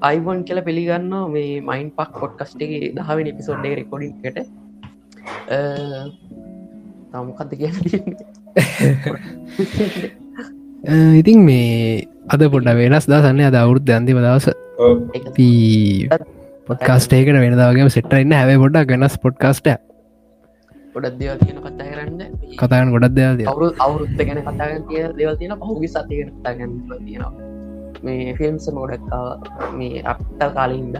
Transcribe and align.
Ivan 0.00 0.44
කියල 0.44 0.60
පිළිගන්න 0.64 1.12
මේ 1.28 1.60
මයින් 1.60 1.88
පක් 1.92 2.12
පොඩ්කස්ටගේ 2.20 2.92
දහවෙන 2.96 3.28
පිසෝඩ්ඩේ 3.36 3.74
රෙකොඩින්ට 3.76 4.38
තමකක්ද 7.12 7.52
කිය 7.52 7.68
ඉතින් 11.20 11.44
මේ 11.44 12.08
අද 12.28 12.42
පොඩ 12.48 12.72
වෙනස් 12.80 13.04
දසන්න 13.06 13.40
අද 13.42 13.56
අවුරුද්ධ 13.56 13.92
අන්තිම 13.92 14.18
දවස. 14.18 14.46
පොඩ්කාස්ටේකට 16.66 17.36
වෙනදාගේ 17.36 17.90
සෙට්ටන්න 17.90 18.32
හැව 18.32 18.56
පොඩක් 18.64 18.96
වෙනස් 18.96 19.14
පොඩ්කාස්ට 19.18 19.89
ගොඩක් 20.94 21.14
දෙව 21.20 21.32
තියෙන 21.42 21.58
කතා 21.64 21.86
කරන්න. 21.90 22.20
කතාගන 22.60 22.88
ගොඩක් 22.94 23.14
දෙයක් 23.18 23.48
අවුරු 23.52 23.66
අවුරුද්ධ 23.84 24.22
ගැන 24.28 24.40
කතාගන්න 24.48 24.82
තිය 24.88 25.02
දෙවල් 25.18 25.36
තියෙන 25.40 25.54
පහුගි 25.62 25.88
සතිය 25.94 26.22
කතාගන්න 26.28 26.72
තියෙනවා. 27.06 27.32
මේ 28.06 28.34
ෆිල්ම්ස 28.38 28.66
මොඩක්කාව 28.78 29.26
මේ 29.78 30.02
අප්ට 30.12 30.42
කාලින්ද 30.58 30.94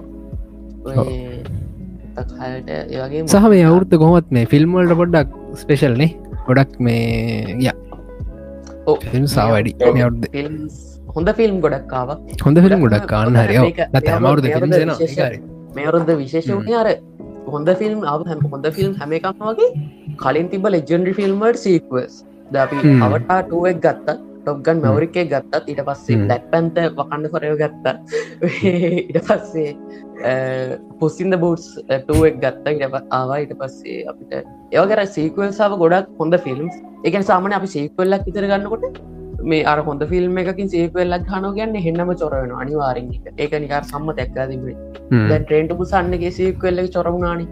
හට 2.17 2.69
ඒවගේ 2.95 3.21
සහ 3.35 3.47
මේ 3.55 3.65
අවුරුත්ත 3.71 3.95
කොහොමත් 4.05 4.29
මේ 4.39 4.47
ෆිල්ම්වල්ට 4.55 4.95
පොඩ්ඩක් 5.03 5.29
ස්පේෂල්නේ 5.63 6.11
ගොඩක් 6.49 6.73
මේ 6.87 7.03
ය. 7.67 7.71
සාවැඩි 9.37 9.73
හොඳ 11.17 11.29
ෆිල්ම් 11.39 11.55
ගොඩක්කාව 11.67 12.09
හොඳ 12.47 12.59
ෆිල්ම් 12.67 12.81
ගොඩක් 12.87 13.07
කාන්න 13.15 13.41
හරිෝ. 13.43 13.67
හැමවරුද 14.11 14.47
ෆිල්ම් 14.57 14.71
මේවරුද්ධ 15.77 16.13
විශේෂ 16.21 16.77
අර 16.83 16.89
හොඳ 17.53 17.71
ෆිල්ම් 17.83 18.09
හැම 18.09 18.49
හොඳ 18.53 18.73
ෆිල්ම් 18.79 18.97
හැම 19.01 19.15
එකක් 19.19 19.31
වගේ 19.43 19.71
කලින් 20.25 20.51
තිබ 20.55 20.67
ලෙජන්ඩි 20.75 21.15
ෆිල්ම්මට 21.21 21.63
සීක්වස් 21.65 22.19
දපි 22.51 22.99
අවටා 23.07 23.41
ටුවක් 23.45 23.81
ගත්ත 23.87 24.19
ටොක්ගන් 24.43 24.81
මවරිකේ 24.85 25.25
ගත්තත් 25.33 25.69
ඊට 25.71 25.83
පස්සේ 25.89 26.19
ලැක් 26.31 26.45
පැන්ත 26.53 26.79
වකන්න 26.99 27.29
කොරයව 27.35 27.57
ගත්ත. 27.63 27.87
ඉට 29.11 29.19
පස්සේ 29.29 29.71
පුස්සින්ද 31.01 31.37
බෝට්ස් 31.45 31.69
ටුවක් 31.91 32.41
ගත්ත. 32.45 32.75
ඉට 32.77 32.85
ආවා. 33.11 33.39
ඊට 33.39 33.55
පස්සේ 33.61 34.05
අපිට 34.11 34.33
ඒවගර 34.73 35.05
සීකුවල්සාාව 35.17 35.79
ගොඩක් 35.85 36.13
හොඳ 36.21 36.39
ෆිල්ම්ස් 36.47 36.77
එකන් 37.05 37.27
සාමන 37.31 37.57
අපි 37.59 37.73
සීකුවල්ලක් 37.77 38.31
ඉතර 38.33 38.49
ගන්නකොට 38.53 39.01
මේ 39.51 39.63
අර 39.65 39.79
හොඳ 39.87 40.03
ෆිල්ම් 40.11 40.39
එකකින් 40.43 40.69
සේකුවල්ලක් 40.75 41.29
හන 41.33 41.47
ගැන්න 41.59 41.77
හෙන්නම 41.87 42.11
චොරවෙන 42.23 42.53
අනිවාරෙන් 42.63 43.09
ඒක 43.39 43.53
නිකාර 43.65 43.83
සම්ම 43.85 44.09
තැක්කා 44.19 44.47
තිබේ 44.51 44.77
ට්‍රේන්ට 45.41 45.73
පුසන්නගේ 45.81 46.33
සේකුවල්ල 46.39 46.89
චොරමුණනි 46.97 47.47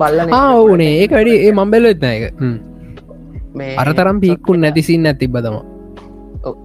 බල්ලන 0.00 0.34
ඕනේ. 0.34 0.92
ඒක 1.02 1.10
වැඩි 1.16 1.34
ඒ 1.46 1.52
මම්බෙල 1.52 1.90
එත්න 1.92 2.06
එක 2.10 2.24
මේ 3.60 3.76
අරතරම් 3.82 4.20
පික්කුන් 4.24 4.60
නැතිසින් 4.64 5.08
ඇතිබදම 5.12 5.56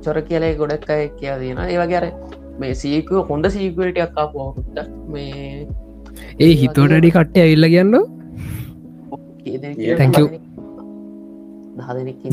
චොර 0.04 0.18
කියලේ 0.30 0.54
ගොඩක් 0.62 0.90
අය 0.98 1.04
කියා 1.20 1.38
තියෙන 1.42 1.64
ඒවගේර 1.66 2.06
මේ 2.62 2.74
සීකුව 2.82 3.32
හොඳ 3.32 3.46
සීකුවලට 3.56 4.00
අක්කා 4.06 4.28
පෝට 4.36 4.78
මේ 5.08 5.68
ඒ 6.40 6.54
හිතෝටඩි 6.62 7.12
කට්ටය 7.16 7.42
ඇවිල්ල 7.42 7.68
කියන්න? 7.74 7.96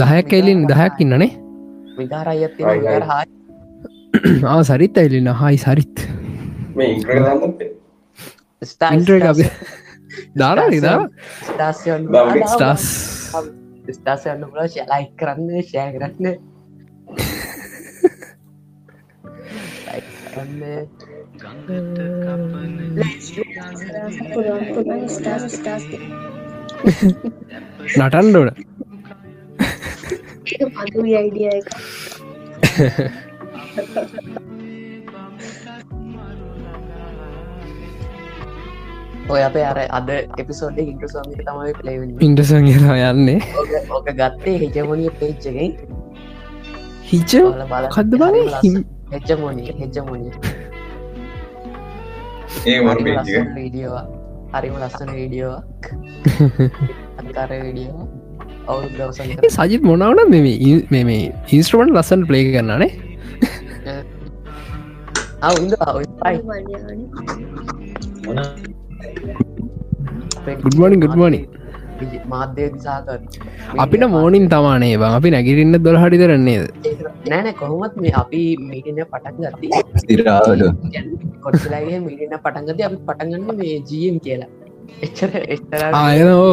දහයක් 0.03 0.33
එලින් 0.39 0.61
දහයක් 0.71 1.03
ඉන්නනේ 1.05 1.31
විකාර 1.99 2.29
අයත් 2.29 2.57
හා 4.45 4.61
සරිත් 4.71 4.97
ඇලින්න 5.03 5.33
හායි 5.43 5.59
සරිත්. 5.59 5.97
දාලා 10.39 10.69
නිදා? 10.75 10.99
ස්ටස් 12.53 12.85
ස්ටාසයන්න 13.93 14.45
පුල 14.51 14.69
ශලයි 14.75 15.05
කරන්න 15.21 15.63
ෂය 15.63 15.87
කරන්න. 15.95 16.27
නටන්ඩෝන 27.99 28.51
පඳු 30.45 31.01
අයිඩිය 31.17 31.49
එක 31.51 31.67
ඔය 39.27 39.43
අපේ 39.43 39.65
අර 39.65 39.79
අද 39.91 40.09
එපිසෝඩ් 40.39 40.79
ඉන්ට්‍රසෝමික 40.79 41.41
තමයි 41.41 41.73
පලේවෙන් 41.79 42.11
ඉන්ටසන් 42.21 42.69
යන්නේ 42.69 43.39
ඕක 43.91 44.09
ගත්තේ 44.13 44.57
හෙජමනිය 44.65 45.11
පේච්චගෙන් 45.21 45.73
හිච 47.05 47.33
කද්ද 47.91 48.13
බල 48.15 48.37
හෙච්චමෝනිය 49.13 49.73
හෙච්චමෝනිය 49.81 50.33
ඒ 52.67 52.79
වීඩියවා 53.55 54.05
හරිම 54.53 54.77
ලස්සන 54.81 55.11
වීඩියෝවක් 55.13 55.83
අකාර 57.19 57.51
වීඩියෝ 57.57 58.05
අවුරු 58.05 58.13
දවස 58.13 58.24
සජිත් 59.57 59.83
මොනවන 59.83 60.31
මෙ 60.91 61.01
මේ 61.05 61.19
ඉන්ස්ට්‍රමන්ට 61.51 61.97
ලස්සන් 61.97 62.23
ප්ලේ 62.29 62.45
කරන්නනේ 62.49 62.91
ගුඩ්මනින් 70.65 71.01
ගුඩ්මනි 71.05 71.41
මාධ්‍ය 72.27 72.65
අපිට 73.79 74.05
මෝනින් 74.15 74.47
තමානේ 74.49 74.95
බං 75.03 75.19
අපි 75.19 75.35
නැගිරන්න 75.37 75.77
දොල 75.87 75.99
හඩි 76.03 76.23
කරන්නේද 76.23 76.65
නෑන 77.31 77.49
කොහොමත් 77.55 77.95
මේ 77.97 78.15
අපි 78.23 78.43
මීටන 78.71 79.01
පටන් 79.13 79.47
ගත්ති 79.47 79.69
ස්තිරාවට 80.03 80.65
කොටලාගේ 81.45 82.01
මීටන 82.01 82.37
පටන්ගත 82.45 82.81
අපි 82.89 82.99
පටන්ගන්න 83.09 83.59
මේ 83.61 83.79
ජීම් 83.91 84.17
කියලා. 84.21 84.51
එච්චර 85.03 85.31
එස්තර 85.55 85.83
ආයනෝ 85.93 86.51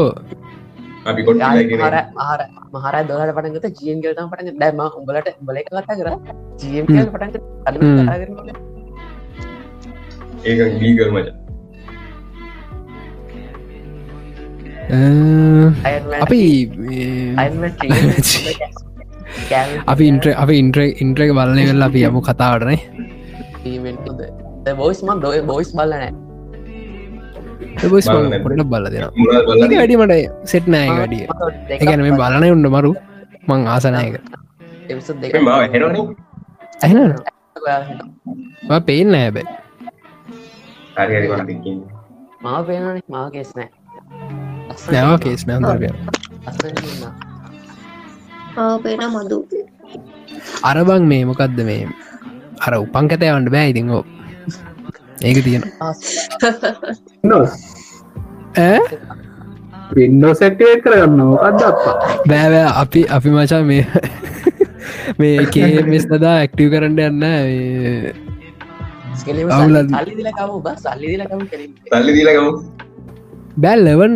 අපි 1.03 1.21
කොට 1.23 1.41
ආර 1.41 2.39
මහර 2.73 2.95
දොලට 3.09 3.33
පටන්ගත 3.35 3.67
ජීම් 3.79 3.97
කල්තම 4.03 4.27
පටග 4.31 4.57
දැම 4.59 4.79
උඹලට 4.79 5.29
බල 5.41 5.57
එක 5.61 5.69
කතා 5.69 5.95
කර. 5.97 6.09
ජීම් 6.61 6.85
පටන්ග 6.85 7.35
ඒක 10.43 10.59
ගීගල් 10.79 11.09
මච. 11.11 11.27
අපි 16.21 16.41
අපි 19.85 20.05
ඉන්ට්‍ර 20.05 20.29
අපි 20.35 20.55
ඉන්ට්‍ර 20.57 20.81
ඉන්ට්‍රක 20.97 21.31
බලන 21.33 21.59
වෙල්ලා 21.61 21.87
අපි 21.87 21.99
යමු 22.03 22.21
කතාවටනේ 22.21 22.79
බොයිස් 24.75 24.99
මන් 25.03 25.17
දොය 25.21 25.37
බොයිස් 25.43 25.71
බලනෑ 25.73 26.09
බොයිස් 27.91 28.07
පොට 28.43 28.63
බල 28.73 28.85
දෙන 28.93 29.03
වැඩිමට 29.79 30.13
සෙට් 30.51 30.65
නෑ 30.73 30.89
වැඩිය 30.99 31.25
එකන 31.79 32.01
මේ 32.05 32.19
බලන 32.21 32.43
උන්න 32.55 32.67
මරු. 32.75 32.91
මං 33.47 33.61
ආසනයක 33.73 34.15
පේෙන් 38.87 39.09
මාව 42.43 42.61
පේනන 42.67 43.01
මා 43.15 43.25
කෙස් 43.33 43.49
නෑ. 43.57 43.69
නැව 44.93 45.17
කේස් 45.23 45.41
නෑන්දරය 45.47 45.89
පේන 48.83 49.03
මදු. 49.15 49.37
අරබං 50.69 51.03
මේ 51.11 51.23
මොකක්ද 51.29 51.59
මේ? 51.69 51.83
අර 52.65 52.73
උපංකතයවන්ට 52.85 53.49
බෑ 53.55 53.69
ඉතිංගෝ 53.73 54.03
ඒක 55.21 55.37
තියෙන 55.45 55.63
පින්ඩෝ 59.91 60.33
සැක්ටේට් 60.33 60.81
කරගන්න 60.83 61.21
අද 61.47 61.61
අප්පා? 61.61 61.95
බෑවෑ 62.29 62.67
අපි 62.81 63.01
අපි 63.09 63.29
මචා 63.29 63.61
මේ 63.63 63.85
මේ 65.19 65.45
කේ 65.53 65.83
මෙස් 65.89 66.05
දදා 66.07 66.35
ඇක්ටව 66.37 66.69
කරන්න 66.73 66.99
යන්න 66.99 67.23
බැල් 73.57 73.79
ලෙවන් 73.85 74.13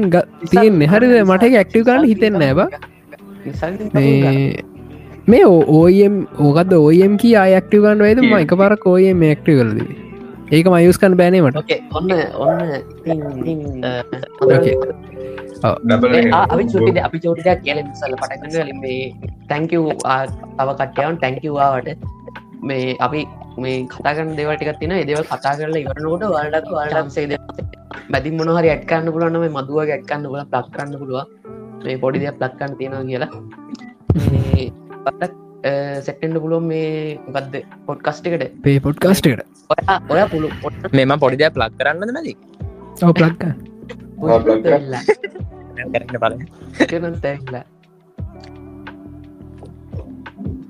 තියෙන් 0.50 0.80
හරිද? 0.90 1.14
මට 1.26 1.44
ඇක්ටව 1.54 1.84
කරන්න 1.84 2.08
හිතෙන් 2.12 2.40
නෑබ 2.40 2.60
මේ 5.28 5.44
ඕයම් 5.76 6.16
ඕකද 6.40 6.74
ඕයම් 6.80 7.14
කිය 7.22 7.36
අයක්ටව 7.38 7.86
ගන්න 7.86 8.04
වේද 8.08 8.20
ම 8.24 8.34
එක 8.40 8.52
පරක් 8.56 8.84
ඕයම 8.88 9.24
ඇක්ටව 9.30 9.60
කරද 9.60 9.80
ඒක 10.48 10.68
මයුස්කන් 10.68 11.14
බෑනීමට 11.18 11.58
ඔන්න 11.92 12.12
ඔන්න 12.40 12.60
අපි 16.34 16.64
චුටි 16.66 17.00
අපි 17.02 17.18
චෝටයක් 17.20 17.60
කියල 17.64 17.80
සල 17.94 18.14
පටකන්න 18.16 18.68
ලින්බේ 18.68 19.04
තැංකව 19.50 19.88
තව 20.58 20.68
කට්ටයවන් 20.72 21.18
තැංකවාවට 21.18 21.90
මේ 22.64 22.98
අපි 23.00 23.22
මේ 23.58 23.78
කතාගන්න 23.88 24.36
දෙවටික 24.36 24.72
තින 24.80 24.94
ඒදව 24.94 25.24
කතා 25.24 25.54
කරලා 25.54 25.82
ඉවරනකොට 25.82 26.24
වලට 26.28 26.68
වලටන්සේද 26.72 27.32
බැදි 28.10 28.30
මොනහරි 28.34 28.70
ඇත්කන්න 28.70 29.08
පුලන්න 29.12 29.38
මේ 29.38 29.52
මදුව 29.52 29.80
ගැක්කන්න 29.84 30.28
පුල 30.28 30.44
ප්ලක් 30.46 30.68
කරන්න 30.70 30.96
පුළුව 31.00 31.20
මේ 31.84 31.98
පොඩි 31.98 32.22
දෙයක් 32.22 32.38
ප්ලක්කන්න 32.38 32.78
තියෙනවා 32.78 33.04
කියලා 33.10 33.32
සෙට්ටෙන්ඩ 36.02 36.38
පුළුවන් 36.38 36.68
මේ 36.70 37.18
ගත්ද 37.28 37.56
පොඩ්කස්ට 37.86 38.28
එකට 38.30 38.58
පේ 38.64 38.80
පොඩ්කාස්ට 38.80 39.26
එකට 39.26 39.46
ඔයා 39.70 39.98
ඔය 40.10 40.22
පුළු 40.30 40.50
මෙම 40.94 41.14
පොඩිදයක් 41.20 41.54
ප්ලක් 41.54 41.74
කරන්න. 41.80 42.02
තැල්ලා 47.22 47.64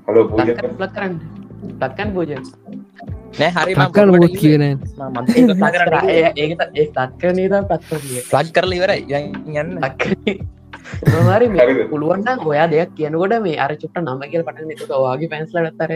හලෝ 0.06 0.24
පූජ. 0.30 0.48
ලක් 0.48 0.92
කරන්න. 0.94 1.14
ලක්කන් 1.76 2.10
පූජන් 2.14 2.42
නෑ 3.36 3.50
හරි 3.54 3.74
මොත් 4.16 4.34
කියන 4.34 4.62
ඒ 4.64 4.72
ලක්කන 6.96 7.38
ද 7.44 7.62
පත්තිය 7.68 8.20
ප්ලක් 8.30 8.48
කරල 8.54 8.72
ඉවරයි. 8.72 9.02
යන්න. 9.60 9.70
නොහරි 9.80 10.40
හරිද? 11.60 11.80
පුළුවන්න 11.90 12.44
ඔයා 12.46 12.66
දෙයක් 12.68 12.90
කියනකොට 12.98 13.34
මේ 13.42 13.56
අර 13.58 13.70
චුට්ට 13.74 14.02
නම 14.02 14.22
කියල 14.32 14.44
පටන 14.48 14.72
එක 14.74 14.82
ඔයාගේ 14.98 15.30
පැන්ස්ලටත්තර 15.32 15.92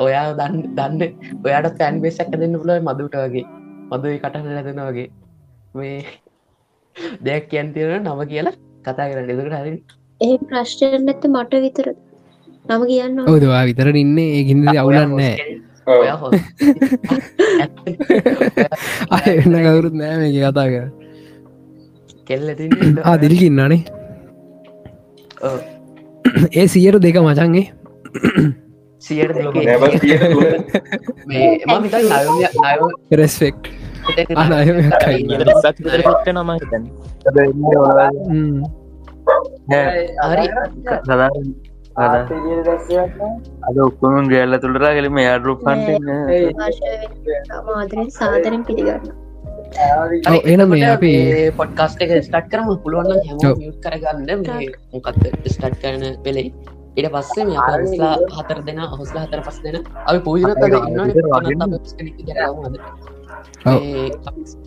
ඔයා 0.00 0.24
දන්න 0.38 0.62
දන්න 0.76 1.00
ඔයාට 1.44 1.72
තැන් 1.78 2.00
බේසක් 2.04 2.32
දෙන්න 2.34 2.58
පුල 2.60 2.72
මදුට 2.80 3.16
වගේ. 3.24 3.46
මදුයි 3.90 4.20
කටන 4.20 4.48
ලැදෙන 4.50 4.80
වගේ. 4.82 5.08
මේ 5.74 5.98
දෙයක් 7.24 7.50
කියන් 7.50 7.74
තියෙන 7.74 8.02
නම 8.04 8.22
කියලා 8.28 8.56
කතා 8.84 9.10
කරන්න. 9.10 9.34
එදකට 9.34 9.58
හරි. 9.58 9.74
ඒ 10.20 10.36
ප්‍රශ්ටයෙන් 10.46 11.04
නැත 11.06 11.28
මට 11.28 11.62
විතර 11.66 11.92
නම 12.66 12.82
කියන්න 12.86 13.18
ඕන. 13.18 13.28
ඔදවා 13.30 13.62
විතර 13.64 13.94
ඉන්නේ? 13.96 14.30
ඒගින්ද 14.38 14.74
අවුලන්නෑ 14.74 15.36
අය 19.10 19.30
එන්න 19.34 19.54
කවුරුත් 19.56 19.94
නෑ 19.94 20.16
මේක 20.20 20.36
කතා 20.36 20.66
කර 20.66 20.84
කෙල්ල 22.26 22.46
ආදිල්කින්නනේ 23.04 23.80
ඒ 25.42 26.66
සියයට 26.68 26.98
දෙක 27.04 27.16
මචන්ගේ 27.20 27.64
සියට 29.02 29.32
හරි 40.22 40.46
අද 43.66 43.76
ඔක්කොම 43.86 44.28
ගෑල්ල 44.30 44.54
තුළරා 44.62 44.92
කලම 44.96 45.18
යාඩරුපන්ට 45.22 45.88
මාදරෙන් 47.66 48.08
සාදරෙන් 48.10 48.62
පිළිගන්න. 48.68 49.21
එන 50.44 50.68
මේ 50.68 50.88
අපි 50.88 51.12
පොඩ්කාස්ට 51.56 52.02
එක 52.04 52.12
ස්ටට් 52.18 52.46
කරම 52.52 52.68
පුළුවන් 52.82 53.10
හැම 53.20 53.38
කරගන්න 53.84 54.42
මොකක්ද 54.92 55.22
ස්ටට් 55.46 55.76
කරන 55.82 56.04
වෙලේ. 56.24 56.52
ඉට 56.96 57.08
පස්සේ 57.08 57.44
හොස්ලා 57.58 58.14
හතර 58.36 58.58
දෙෙන 58.66 58.80
හොස්ලා 58.94 59.24
හතර 59.24 59.40
පස් 59.46 59.58
දෙෙන. 59.64 59.76
අපි 60.06 60.18
පූජනත 60.20 60.56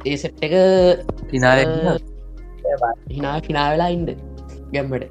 ඒ 0.06 0.18
සෙට් 0.18 0.40
එක 0.42 0.56
තිනාල 1.30 1.60
හිනා 3.10 3.38
හිනා 3.42 3.68
වෙලා 3.72 3.90
ඉන්ද 3.90 4.10
ගැම්මට. 4.74 5.06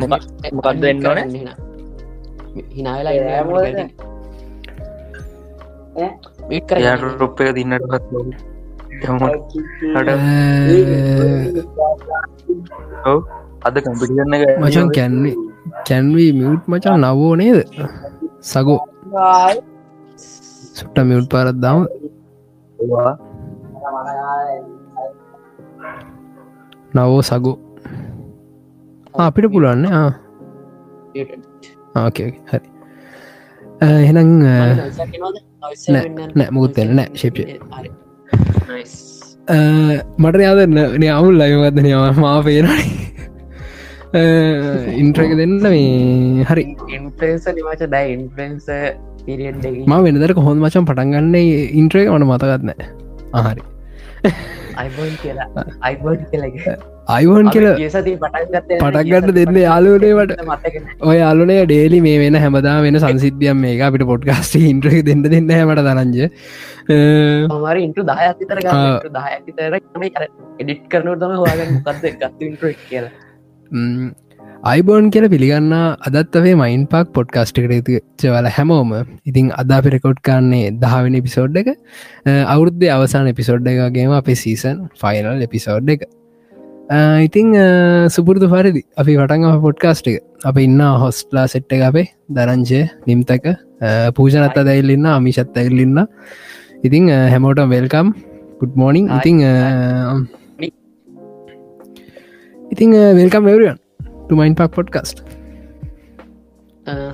මොකක්ද 0.56 0.82
වෙන්න 0.82 1.06
ඕන? 1.06 1.18
හිනා 2.72 2.96
වෙලා 2.98 3.14
ඉන්න 3.14 3.90
මීට 6.48 6.66
කර 6.68 6.78
යාට 6.80 7.04
රුප්පක 7.20 7.54
දින්නට 7.56 7.86
පත් 7.86 8.55
අද 13.66 13.74
කම්පිටිගන්න 13.84 14.34
මචන් 14.62 14.88
කැන්නේ 14.96 15.36
කැන්වී 15.86 16.30
මියුට් 16.38 16.62
මචන් 16.70 16.96
නවෝ 17.02 17.32
නේද? 17.40 17.58
සගෝ. 18.50 18.80
සුට්ට 20.76 20.98
මියුට් 21.08 21.28
පාරත් 21.32 21.56
දම. 21.62 21.78
නවෝ 26.94 27.20
සගෝ. 27.28 27.56
අපිට 29.24 29.46
පුළුවන්න 29.52 29.84
ආකේ 31.96 32.30
හරි. 32.50 32.66
එහෙනම් 33.80 34.30
නෑ 36.36 36.50
මුකුත් 36.54 36.78
නෑ 36.96 37.08
ශිප්ය 37.20 37.42
මට 40.18 40.38
යාදන්න 40.42 40.78
නයාමුල් 40.98 41.40
අයවත්ද 41.40 41.78
නයා 41.82 42.06
මා 42.18 42.38
පේරයි 42.42 42.86
ඉන්ට්‍රක 44.96 45.32
දෙන්න 45.40 45.54
මේ 45.64 46.44
හරි 46.50 46.64
ඉන්ප්‍රේන්ස 46.98 47.46
නිවාච 47.52 47.82
දැයි 47.94 48.16
ඉන්ප්‍රන්ස 48.18 48.68
පිරිියන්් 49.26 49.58
ම 49.86 49.94
වෙනදර 50.06 50.32
කොහොඳ 50.32 50.62
මචන් 50.62 50.86
පටන්ගන්නේ 50.88 51.64
ඉන්ට්‍රේක 51.80 52.08
මට 52.10 52.28
මතගත්න 52.28 52.70
ආහරි 53.34 53.62
අයිබෝන් 54.76 55.14
කියලා 55.22 55.64
අයිබෝන් 55.82 56.20
කියලගේ 56.30 56.74
අයිවන් 57.08 57.48
කියල 57.50 57.66
පටක්ගට 58.14 59.30
දෙන්න 59.38 59.58
යාලුනේවට 59.58 60.32
මතක 60.44 60.82
ඔය 61.10 61.18
අලුනේ 61.22 61.60
ඩේලි 61.64 62.00
මේ 62.00 62.16
වෙන 62.22 62.38
හැමදා 62.44 62.74
වෙන 62.86 62.98
සංසිද්ධියම් 62.98 63.60
මේක. 63.60 63.80
අපිට 63.80 64.06
පොඩ්ගස්ට 64.10 64.58
ඉන්ට්‍රක 64.62 64.98
දෙන්න 65.08 65.22
දෙන්න 65.26 65.48
හැමට 65.50 65.82
දරංජ 65.82 66.18
මර 67.56 67.76
ඉන්ට 67.78 68.02
විතර 68.40 68.60
කර 68.62 70.28
එඩිට් 70.60 70.84
කරනුව 70.90 71.18
තම 71.22 71.34
හවාගන්න 71.40 71.74
මොකක්ද 71.78 72.06
ගත්ත 72.14 72.48
ඉන්ට්‍ර 72.50 72.76
කියලා 72.84 73.12
අයිබෝන් 74.68 75.10
කියල 75.14 75.24
පිළිගන්න 75.32 75.74
අදත්වේ 76.08 76.54
මයින් 76.60 76.84
පාක් 76.92 77.08
පොඩ්කාස්ට් 77.16 77.58
කරේතු 77.64 77.98
චවල 78.20 78.46
හැමෝම. 78.56 78.90
ඉතින් 79.30 79.46
අදා 79.62 79.78
පිරකොට් 79.86 80.20
කාන්නේ 80.28 80.72
දහවෙනි 80.82 81.20
පිසෝඩ් 81.26 81.58
එක. 81.60 81.68
අවුරුද්ධ 82.54 82.86
අවසාන 82.96 83.28
එපිසෝඩ් 83.32 83.68
එකගේම 83.72 84.14
අපේ 84.20 84.36
සීසන් 84.42 84.80
ෆයිනල් 85.02 85.44
එපිසෝඩ් 85.46 85.92
එක. 85.94 86.02
ඉතිං 87.26 87.54
සුපුරදු 88.16 88.50
පරිදි 88.54 88.82
අපි 89.02 89.16
වටන් 89.20 89.62
පොඩ්කාස්ට් 89.66 90.10
එක. 90.12 90.18
අප 90.50 90.58
ඉන්න 90.64 90.82
හොස්ටලා 91.04 91.46
සෙට්ට 91.54 91.76
එක 91.78 91.86
අපේ 91.90 92.06
දරංචය 92.36 92.82
නිම්තක 93.06 93.48
පූජනත්ත 94.18 94.60
දැයිල්ලන්න 94.70 95.08
අමිෂත් 95.14 95.56
ඇල්ලින්න 95.62 96.04
ඉතිං 96.82 97.10
හැමෝට 97.32 97.66
වෙල්කම් 97.76 98.14
ගුඩ් 98.60 98.74
මෝනිින් 98.82 99.10
ඉතිං 99.18 99.42
ඉතිං 102.74 103.02
වෙල්කම් 103.20 103.44
වෙවරියන් 103.50 103.82
ටමයින් 104.26 104.54
පක් 104.54 104.70
පොඩ්කස්ට 104.76 105.18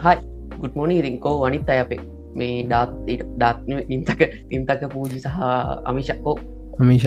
හයි 0.05 0.17
ගුඩ් 0.61 0.75
මෝනි 0.75 0.99
ඉරින්කෝ 0.99 1.35
වනිත් 1.43 1.69
අය 1.69 1.81
අපේ 1.85 2.00
මේ 2.35 2.56
ඩාත් 2.64 2.91
ඩාත්ම 3.37 3.79
ඉන්තක 3.88 4.20
ඉන්තක 4.50 4.82
පූජි 4.93 5.19
සහ 5.20 5.38
අමිෂක්කෝ 5.84 6.36
අමිෂ 6.79 7.05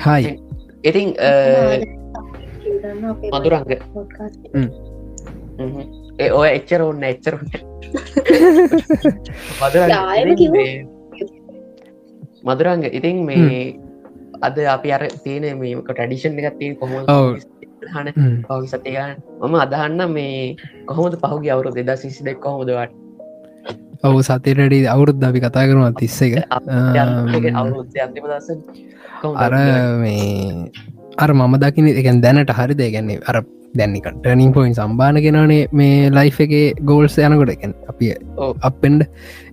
හයි 0.00 0.38
ඉතිං 0.84 1.08
මදුරංග 3.32 3.64
ඒ 6.18 6.30
ඔය 6.30 6.48
එච්චර 6.48 6.82
ඔන්න 6.82 7.02
එච්චර 7.04 7.34
කිව්වා. 10.36 10.66
මදුරංග 12.44 12.84
ඉතින් 12.90 13.18
මේ 13.24 13.78
අද 14.46 14.56
අපි 14.76 14.94
අර 14.96 15.02
තියෙන 15.24 15.46
මේක 15.60 15.88
ටඩිෂන් 15.90 16.38
එකත් 16.40 16.58
තිය 16.60 16.74
කොහොම 16.80 17.08
ඔව්. 17.16 17.28
හන 17.94 18.06
පවි 18.48 18.66
සතිගන්න 18.66 19.16
මම 19.42 19.56
අදහන්න 19.64 20.02
මේ 20.10 20.56
කොහොමද 20.88 21.16
පහුගේ 21.22 21.52
අවුරු 21.54 21.74
දෙදා 21.78 21.96
සිසි 21.96 22.24
දෙක් 22.28 22.38
කොහොමදවට 22.40 22.92
ඔවු 24.04 24.20
සතිරඩි 24.28 24.78
අවුරුද්ධ 24.94 25.26
අපි 25.30 25.44
කතා 25.44 25.66
කරනවා 25.68 25.92
තිස්ස 26.00 26.20
එක 26.22 26.32
අර 29.44 29.52
මේ 30.02 30.70
අර 31.18 31.30
මම 31.32 31.54
දකින 31.62 31.86
එකන් 31.92 32.18
දැනට 32.24 32.56
හරි 32.58 32.74
දෙගැන්නේ 32.80 33.20
අර 33.28 33.36
දැන්නික 33.74 34.08
ටනින් 34.08 34.50
පොයින් 34.52 34.74
සම්බාන 34.74 35.20
කෙනනේ 35.26 35.68
මේ 35.72 36.10
ලයි් 36.10 36.32
එක 36.44 36.52
ගෝල්ස් 36.82 37.16
යනකොට 37.18 37.54
එකෙන් 37.54 37.72
අපි. 37.90 38.06
අපෙන්ඩ 38.62 39.02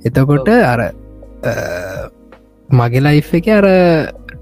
එතකොට 0.05 0.50
අර 0.50 0.81
මගේ 2.69 3.03
ලයි් 3.07 3.21
එක 3.39 3.48
අර 3.60 3.67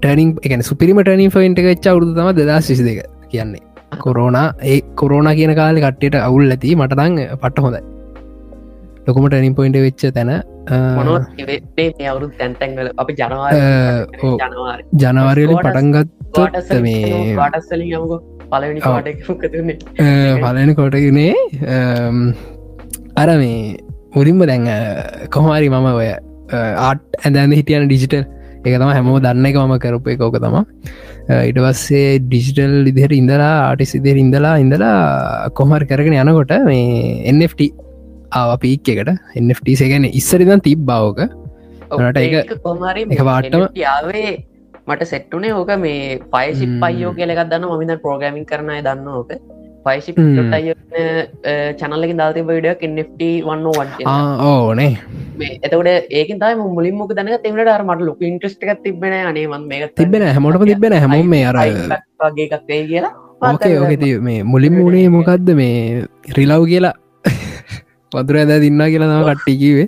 ටනින් 0.02 0.28
එකන 0.46 0.60
සුපිරිම 0.68 0.98
ටනින් 1.06 1.30
ෆයින්ට 1.36 1.58
එක 1.62 1.68
ච්ච 1.72 1.86
අවුදු 1.92 2.12
තම 2.18 2.28
දෙදා 2.40 2.60
සිසි 2.68 2.82
දෙක 2.88 2.98
කියන්නේ. 3.32 3.62
කොරෝණ 4.04 4.38
ඒ 4.72 4.76
කොරෝණ 5.00 5.28
කියන 5.38 5.52
කාලෙ 5.60 5.78
කට්ටට 5.86 6.16
අවුල් 6.26 6.44
ඇති 6.54 6.68
මටදං 6.80 7.12
පට්ට 7.42 7.58
හොඳයි. 7.66 7.82
ලොකුම 9.06 9.24
ටනින් 9.32 9.54
පොයින්ට 9.58 9.76
වෙච්ච 9.84 10.02
තැන 10.16 10.30
අවුරු 12.12 12.26
තැන්තැන්වල 12.40 12.88
අපි 13.02 13.12
ජනවාර 13.20 14.78
ජනවරලි 15.02 15.54
පටන්ගත්තොත් 15.66 16.54
මේ 16.86 17.02
ඔව්. 17.18 17.28
පාටකතුන්නේ 17.40 17.98
පලන 20.42 20.70
කොටගනේ 20.80 21.32
අර 23.22 23.28
මේ 23.42 23.58
මුලින්ම 24.16 24.40
දැන් 24.50 24.64
කොහමාරි 25.36 25.68
මම 25.74 25.88
ඔය 26.02 26.10
ආට් 26.88 27.00
ඇඳන්න 27.24 27.52
හිටියන 27.58 27.82
ඩිජිටල් 27.88 28.22
එක 28.64 28.74
තම 28.74 28.90
හැමෝ 28.90 29.18
දන්න 29.20 29.46
එක 29.46 29.56
මම 29.58 29.76
කරපු 29.78 30.08
එක. 30.10 30.20
ඕක 30.20 30.36
තම 30.36 30.56
ඉට 31.50 31.58
පස්සේ 31.58 32.18
ඩිජිටල් 32.20 32.88
ඉදිහර 32.90 33.12
ඉඳලා 33.12 33.52
ආටිස් 33.66 33.94
ඉදිර 33.94 34.16
ඉඳලා 34.16 34.54
ඉඳලා 34.58 34.96
කොහමර 35.52 35.82
කරගෙන 35.86 36.16
යනකොට 36.22 36.52
මේ 36.64 37.32
NFT 37.32 37.60
ආව 38.32 38.50
පීක් 38.60 38.88
එකට. 38.88 39.10
NFT 39.36 39.76
සේගැන 39.76 40.04
ඉස්සරිදන් 40.12 40.60
තිබ් 40.60 40.84
බවක 40.84 41.20
රට 42.00 42.18
එක- 42.18 42.62
කොමරි 42.62 43.02
එක 43.08 43.22
වාට්ටම- 43.22 43.72
යාවේ 43.76 44.30
මට 44.86 45.02
සෙට්ටුනේ 45.04 45.52
ඕක 45.54 45.70
මේ 45.78 46.18
පයිසිප් 46.32 46.68
ම්. 46.68 46.80
පයියෝ 46.82 47.14
කියලක් 47.14 47.40
දන්න 47.46 47.66
මමිද 47.70 47.92
ප්‍රෝග්‍රමින් 48.04 48.44
කරනය 48.44 48.78
දන්න 48.82 49.08
ඕක 49.10 49.30
පයිසිප් 49.84 50.18
ම්. 50.18 50.36
චනල්ලකින් 51.78 52.20
දාති 52.20 52.42
බඩක් 52.42 52.82
NFT 52.88 53.22
වන්න 53.42 53.64
වන් 53.70 53.88
ඕනේ 54.44 54.92
එතකට 55.62 56.12
ඒක 56.12 56.30
තයි 56.36 56.54
මුලින් 56.70 56.96
මොක 56.96 57.12
දන 57.12 57.32
තිමට 57.44 57.68
අර 57.68 57.82
මට 57.84 58.02
ලොක 58.02 58.22
ඉන්ට්‍රස්ට 58.22 58.64
එකක් 58.66 58.82
තිබෙන 58.84 59.16
අනේවන් 59.22 59.66
මේ 59.66 59.90
තිබෙන 59.96 60.26
හැමෝටම 60.28 60.66
තිබෙන 60.66 60.96
හැමෝම 60.96 61.28
මේ 61.28 61.44
අර 61.44 61.60
වගේ 62.22 62.48
එකක්වේ 62.48 62.82
කියලා 62.86 63.12
ඕකේ 63.42 63.76
ඕක 63.78 63.94
ති 63.98 64.10
මේ 64.20 64.40
මුලින් 64.44 64.74
මුණේ 64.78 65.06
මොකක්ද 65.10 65.54
මේ 65.54 65.76
රිලව් 66.38 66.64
කියලා 66.66 66.94
වතුර 68.12 68.36
ඇද 68.36 68.52
දින්න 68.64 68.82
කියලා 68.86 69.08
තම 69.12 69.24
කට්ටිකිවේ 69.28 69.86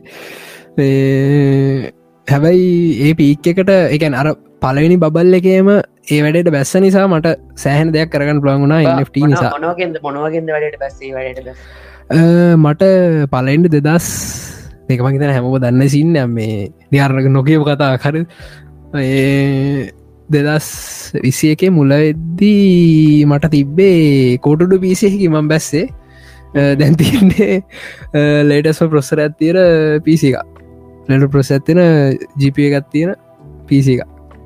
හැබැයි 2.28 2.70
ඒ 3.02 3.12
පීක් 3.14 3.46
එකට 3.52 3.70
එකන් 3.90 4.14
අර 4.14 4.28
පලවෙනි 4.62 4.96
බබල් 5.02 5.36
එකේම 5.38 5.68
ඒ 5.72 6.18
වැඩට 6.24 6.50
බැස්ස 6.54 6.72
නිසා 6.84 7.06
මට 7.12 7.30
සෑහන 7.62 7.88
දෙයක් 7.94 8.10
කරගන්න 8.12 8.42
ප්ලංගුණා 8.44 8.80
NFT 8.96 9.16
නිසා. 9.32 9.50
මට 12.64 12.82
පලෙන්ඩ 13.32 13.74
දෙදස් 13.76 14.06
දෙකමහිතන 14.88 15.32
හැමෝ 15.36 15.58
දන්න 15.64 15.90
සින්න 15.94 16.14
මේ 16.36 16.54
නියාරක 16.92 17.26
නොකියව 17.38 17.64
කතා 17.68 17.90
කර 18.04 18.16
දෙදස් 20.28 20.68
විසි 21.24 21.52
එකේ 21.54 21.72
මුලවෙද්දී 21.78 23.26
මට 23.30 23.52
තිබ්බේ 23.56 24.38
කෝටුඩු 24.46 24.78
පිසියකි 24.86 25.28
මම් 25.32 25.50
බැස්සේ. 25.54 25.84
දැන්තින්නේ 26.80 27.52
ලේටස්ම 28.48 28.88
ප්‍රොස්සර 28.94 29.18
ඇත්තිර 29.26 29.56
පිසික 30.06 30.34
ලෙට 31.08 31.30
ප්‍රොස් 31.34 31.50
ඇත්තින 31.56 31.80
ජිප 32.40 32.58
එකත් 32.70 32.90
තියෙන 32.94 33.14
පිසික 33.68 34.00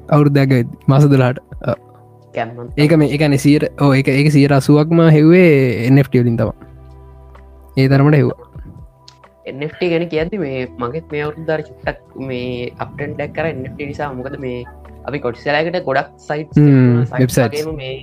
අවුරුදැක 0.08 0.52
මසදලාට 0.88 1.38
ඒක 2.76 2.96
මේ 2.96 3.12
එක 3.12 3.22
නසිර 3.28 3.68
ඕ 3.80 3.92
එක 3.94 4.08
එක 4.10 4.32
සියට 4.32 4.52
අසුවක්ම 4.52 5.06
හෙවේ 5.10 5.52
එන්Fලින් 5.86 6.36
තම 6.36 6.50
ඒ 7.76 7.88
තරමට 7.88 8.20
හෙවා 8.20 8.46
NFT 9.46 9.88
ගැන 9.90 10.04
කියද 10.08 10.34
මේ 10.36 10.66
මගෙත් 10.78 11.12
මේ 11.12 11.22
අවුරුදර 11.22 11.60
චුට්ටක් 11.62 12.18
මේ 12.28 12.70
අපටන් 12.78 13.12
ඩැක් 13.14 13.34
කර 13.34 13.46
NFT 13.52 13.88
නිසා 13.90 14.08
මොකද 14.12 14.38
මේ 14.40 14.64
අපි 15.06 15.18
කොටිසලකට 15.18 15.78
ගොඩක් 15.84 16.08
සයිට්. 16.18 16.56
මේ 17.76 17.94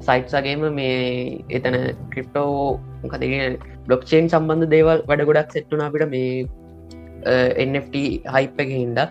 සයිට්සගේම 0.00 0.64
මේ 0.74 1.44
එතන 1.50 1.76
ක්‍රිප්ටෝ 2.12 2.80
කදගෙන 3.06 3.58
බ්ලොක්්චේන් 3.86 4.30
සම්බන්ධ 4.30 4.70
දේවල් 4.74 5.04
වැඩ 5.08 5.26
ගොඩක් 5.30 5.52
සෙට්ටුන 5.52 5.84
අපිට 5.86 6.08
මේ 6.08 6.46
NFT 7.66 8.04
හයිප් 8.34 8.64
එක 8.64 8.72
හින්ද 8.72 9.02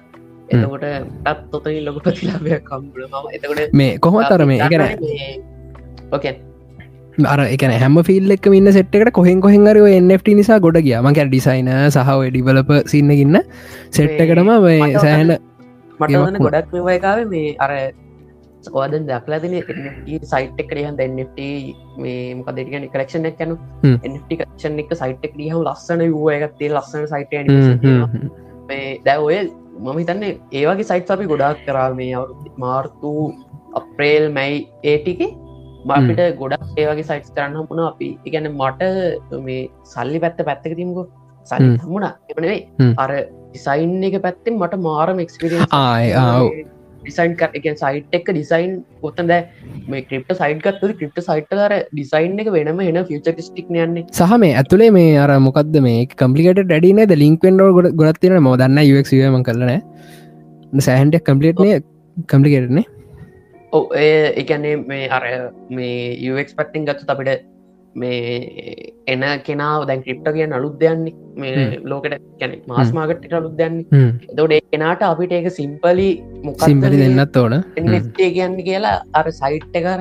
එතකොට 0.51 0.85
ටත් 0.85 1.51
තොතනි 1.51 1.81
ලොක 1.81 1.99
ප්‍රතිලාභයක් 2.03 2.63
කම්බල 2.65 3.03
ම 3.05 3.27
එතකොට 3.31 3.73
මේ 3.73 3.97
කොහොතර 3.99 4.45
මේ 4.45 4.59
එකන 4.59 4.83
ඕකේ 6.11 6.33
අර 7.25 7.39
එකන 7.45 7.73
හැම 7.75 8.01
ෆිල් 8.03 8.31
එක 8.31 8.51
ඉන්න 8.51 8.71
සෙට්කට 8.71 9.11
කොහෙන් 9.11 9.41
කොහෙන්ගර 9.41 9.79
NFT 9.93 10.35
නිසා 10.35 10.59
ගොඩ 10.59 10.81
ගිය 10.81 10.97
මක 11.01 11.27
ඩිසයින 11.27 11.71
සහ 11.87 12.13
ඩිවලප 12.27 12.71
සින්නකින්න 12.87 13.41
සෙට්ටකටම 13.91 14.53
මේ 14.61 15.39
මට 15.99 16.39
ගොඩක් 16.39 16.71
මේවයකාව 16.73 17.27
මේ 17.27 17.55
අර 17.59 17.73
ස්කෝදන් 18.61 19.07
දක්ලාතින 19.07 19.55
සයිට් 20.23 20.59
එක 20.59 20.71
රියන් 20.71 20.97
NFT 21.01 21.39
මේ 21.97 22.35
මොකදටිකන 22.35 22.85
කලක්ෂණ 22.93 23.25
එක් 23.25 23.37
කැනු 23.37 23.57
හ්ම්. 23.83 23.97
NFT 24.03 24.37
කක්ෂණ 24.41 24.81
එක 24.83 24.93
සයිට් 24.93 25.25
එක 25.25 25.33
ලියහම 25.35 25.63
ලස්සන 25.63 26.03
වූ 26.11 26.29
එකත්තේ 26.29 26.69
ලස්සන 26.69 27.07
සයිට 27.07 27.31
දැ 29.05 29.17
ඔය 29.19 29.39
මම 29.83 29.99
හිතන්නේ 30.01 30.33
ඒවගේ 30.59 30.89
සයිට් 30.91 31.13
අපි 31.15 31.25
ගොඩක් 31.31 31.61
කරා. 31.67 31.87
මේ 31.99 32.25
මාර්තු 32.63 33.11
අප්‍රේල් 33.79 34.25
මැයි 34.37 34.59
ඒටික 34.91 35.21
මපිට 35.89 36.21
ගොඩක් 36.41 36.79
ඒවගේ 36.81 37.07
සයිට් 37.09 37.31
කරන්න 37.35 37.57
හමුණ 37.61 37.83
අපි 37.91 38.09
ඉගැන 38.29 38.49
මට 38.51 38.81
මේ 39.47 39.61
සල්ලි 39.93 40.19
පැත්ත 40.25 40.41
පැත්තක 40.49 40.75
තිමුකු 40.81 41.05
සල්ලි 41.47 41.69
හ්ම්. 41.69 41.79
හමුණ 41.85 42.07
එමනේ. 42.33 42.59
අර 43.03 43.11
ඩිසයින් 43.13 43.95
එක 44.09 44.17
පැත්තෙන් 44.27 44.59
මට 44.61 44.83
මාරම 44.87 45.23
එක්ස්පිරියන් 45.25 45.65
ආය 45.79 46.05
ඩිසයින් 47.01 47.35
එක 47.59 47.67
සයිට් 47.75 48.15
එක 48.19 48.29
ඩිසයින් 48.29 48.73
ගොත්තන් 49.01 49.31
දැ 49.31 49.41
මේ 49.87 50.03
ක්‍රිප්ට 50.03 50.33
සයිට් 50.41 50.63
ගත්තු 50.65 50.91
ක්‍රිප්ට 50.93 51.21
සයිට් 51.21 51.49
කර 51.51 51.75
ඩිසයින් 51.91 52.39
එක 52.39 52.51
වෙනම 52.57 52.81
එන 52.81 53.01
ෆිච 53.05 53.29
ටික් 53.29 53.69
යන්නේ. 53.69 54.05
සහ 54.11 54.37
මේ 54.37 54.55
ඇතුලේ 54.55 54.91
මේ 54.91 55.11
අර 55.17 55.29
මොකක්ද 55.39 55.77
මේ 55.81 56.07
කම්පලිකට 56.15 56.63
ඩඩින 56.63 57.03
ද 57.05 57.21
ලින්ක්ෙන්ඩෝ 57.23 57.69
ගොඩ 57.77 57.91
ගොඩත්තින 57.95 58.39
මොදන්න 58.41 58.81
යක්ම 58.83 59.43
කරන 59.43 59.69
සෑහන්ටක් 60.79 61.25
කම්පලිට්නය 61.27 61.71
කම්පලිකටනේ 62.27 62.85
ඔ 63.73 63.79
ඒ 63.95 64.33
එකන්නේ 64.35 64.75
මේ 64.87 65.07
අර 65.09 65.23
මේ 65.69 65.95
යක් 66.19 66.53
පට්ටිං 66.55 66.87
ගත්තු 66.87 67.07
අපිට 67.07 67.43
මේ 67.95 68.93
එන 69.07 69.23
කෙනාව 69.43 69.85
දැන් 69.87 70.03
ක්‍රිප්ට 70.03 70.27
කිය 70.35 70.45
අලුත් 70.59 70.75
දෙයන්නේ 70.79 71.13
මේ 71.35 71.79
ලෝකට 71.83 72.15
කැන 72.39 72.53
මාස් 72.67 72.91
මාගට්ට 72.93 73.33
අලුත් 73.33 73.55
දෙයන්නේ 73.57 74.03
එතොට 74.29 74.53
ඒ 74.57 74.61
කෙනාට 74.71 75.03
අපිට 75.03 75.31
ඒක 75.31 75.49
සිම්පලි 75.51 76.09
සිම්පලි 76.65 77.01
දෙන්නත් 77.03 77.37
ඕන 77.37 77.53
ේ. 77.53 77.61
කියන්න 78.15 78.57
කියලා 78.63 78.97
අර 79.13 79.31
සයිට් 79.31 79.73
කර 79.75 79.99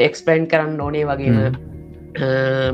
එක්ස්පලන්් 0.00 0.46
කරන්න 0.46 0.80
ඕනේ 0.80 1.06
වගේම. 1.06 1.38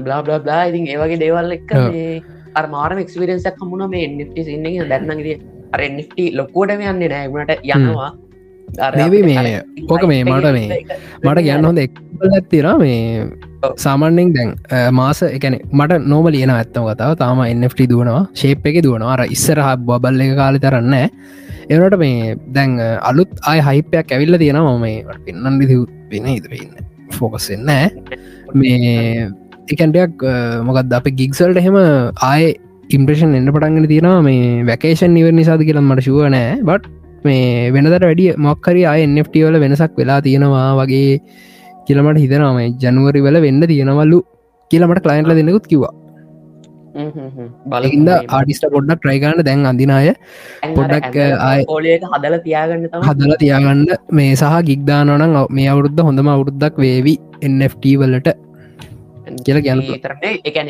බ්ලා 0.04 0.23
බ්ලා 0.23 0.40
බ්ලා 0.40 0.62
ඉතින් 0.70 0.87
ඒවගේ 0.87 1.20
දේවල් 1.25 1.56
එක්ක 1.58 1.73
ඔව්. 1.73 1.90
මේ 1.90 2.23
අර 2.54 2.66
මාරම 2.68 2.99
එක්ස්පිරෙන්සක් 2.99 3.61
හමුණ 3.62 3.90
මේ 3.90 4.06
එන්ට 4.08 4.38
ඉන්න 4.49 4.88
දැන්නගද 4.88 5.28
අර 5.75 5.80
එන්ට 5.80 6.16
ලොකෝටම 6.32 6.87
යන්නේ 6.92 7.12
නෑමට 7.14 7.66
යනවා 7.75 8.11
අපිට 8.78 9.25
මේ- 9.25 9.62
ඕක 9.90 10.04
මේ 10.11 10.23
මට 10.25 10.52
මේ- 10.56 10.80
මට 11.25 11.38
කියන්න 11.46 11.66
හොඳ 11.68 11.78
එක්බල 11.78 12.35
ඇත්තිර 12.38 12.68
මේ. 12.78 12.96
සාමන්‍යෙන් 13.85 14.32
දැන් 14.37 14.50
මාස 14.94 15.23
එකන 15.23 15.56
මට 15.73 16.00
නෝම 16.12 16.28
ලියන 16.28 16.50
ඇත්තම 16.50 16.87
කතාව. 16.90 17.14
තාම 17.23 17.42
එන්ට 17.44 17.80
දුවනවා 17.92 18.23
ශේප් 18.35 18.66
එක 18.66 18.82
දුවනවා. 18.87 19.12
අර 19.14 19.23
ඉස්සරහ 19.37 19.70
බබල් 19.88 20.20
එක 20.26 20.37
කාලි 20.42 20.58
තරන්න 20.58 20.94
එනට 21.70 21.96
මේ 21.99 22.37
දැන් 22.52 22.76
අලුත් 23.11 23.30
අය 23.52 23.58
හයිපයක් 23.61 24.12
ඇවිල්ල 24.12 24.38
තියෙනවා. 24.38 24.76
මේ 24.78 25.04
පෙන්න්නන්ඩි 25.26 25.80
වෙන 26.12 26.26
ඉදරන්න 26.37 26.87
ෆෝකස්සෙන්න 27.18 27.70
මේ 28.54 29.30
එකන්ටයක් 29.73 30.23
මොකද 30.68 30.92
අප 30.92 31.08
ගික්සල්ට 31.20 31.58
එහෙම 31.62 31.78
ආය 32.30 32.54
ඉම්ප්‍රේෂන් 32.96 33.35
එන්න 33.35 33.50
පටන්ගෙන 33.50 33.88
තියෙනවා. 33.94 34.23
මේ 34.23 34.62
වැකේෂන් 34.70 35.11
නිවර 35.11 35.32
නිසාද 35.32 35.66
කියල 35.68 35.80
මට 35.80 36.06
ශුව 36.06 36.23
නෑ. 36.28 36.62
බට් 36.62 37.05
මේ 37.28 37.45
වෙනදට 37.75 38.06
වැඩිය 38.09 38.33
මොක්කරි 38.47 38.83
අය 38.92 39.00
එන්ට 39.06 39.37
වල 39.45 39.59
වෙනසක් 39.64 39.92
වෙලා 40.00 40.21
තියෙනවා 40.26 40.71
වගේ 40.80 41.12
කියලමට 41.87 42.23
හිතනම 42.25 42.59
ජනුවරි 42.83 43.21
වල 43.26 43.38
වෙන්න 43.47 43.62
තියෙනවල්ලු 43.73 44.18
කියලමට 44.71 45.04
කලයින්ටල 45.04 45.38
දෙනෙකුත් 45.40 45.66
කිවා 45.73 45.95
ඉද 46.97 48.09
ආඩිස්ට 48.37 48.64
පොඩ්ඩක් 48.75 49.00
ට්‍රයිගන්න 49.00 49.42
දැන් 49.49 49.66
අඳනාය 49.71 50.09
පොඩ්ඩක්, 50.76 51.16
ඕලයක 51.75 52.02
හදල 52.12 52.37
තියාගන්න 52.47 52.88
හදල 53.09 53.35
තියාගන්න. 53.42 53.83
මේ 54.18 54.33
සහ 54.40 54.56
ගික්දානනං 54.68 55.37
මේ 55.59 55.68
අවුරුද්ධ 55.75 56.02
හොඳම 56.09 56.33
අවුරුද්දක් 56.35 56.80
වේවි 56.85 57.14
NFT 57.52 57.85
වලට 58.02 58.28
කියලා. 59.47 60.00
තරන්නේ 60.04 60.35
එකන 60.50 60.68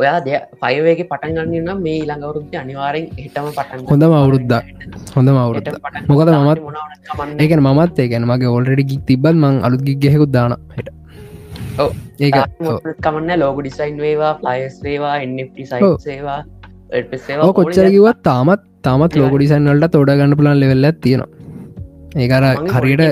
ඔයා 0.00 0.18
දෙය 0.26 0.36
පයවේගේ 0.62 1.06
පටන් 1.10 1.32
ගන්න 1.36 1.64
නම් 1.66 1.78
මේ 1.86 2.02
ළඟවරුද්ද 2.08 2.54
අනිවාරෙන් 2.62 3.06
හිටම 3.22 3.46
පටන් 3.56 3.80
හොඳම 3.90 4.12
අවුරුද්දක්. 4.20 4.66
හොඳම 5.16 5.38
අවුරුද්ද 5.44 5.68
මොකද 6.10 6.28
මමත් 6.34 7.40
ඒකන 7.44 7.62
මත් 7.70 7.98
ඒකන 8.04 8.28
මගේ 8.30 8.52
ඔල්රඩි 8.58 8.84
ගික් 8.90 9.02
තිබත් 9.08 9.34
මං 9.42 9.58
අලුත් 9.68 9.82
ගික් 9.88 9.98
ගෙහෙකුත් 10.04 10.30
දාන 10.36 10.54
හට. 10.76 10.88
ඒක 12.26 12.36
ඔව්. 12.70 12.78
කමන්න 13.04 13.40
ලෝග 13.42 13.58
ඩිසයින් 13.62 13.96
වේවා 14.04 14.34
ප්ලයිස් 14.42 14.76
වේවා 14.86 15.16
ඔව්. 15.88 15.96
සේවා 16.06 16.40
කොච්චර 17.58 17.86
කිවත් 17.94 18.20
තාමත් 18.28 18.62
තාමත් 18.86 19.18
ලෝක 19.20 19.34
ඩිසයින් 19.36 19.66
වලට 19.72 19.92
තෝඩ 19.96 20.14
ගන්න 20.20 20.36
පුලන් 20.40 20.60
ලෙවෙල්ල 20.62 20.86
තියෙනවා. 21.06 21.30
ඒකර 22.22 22.44
හරියට 22.74 23.02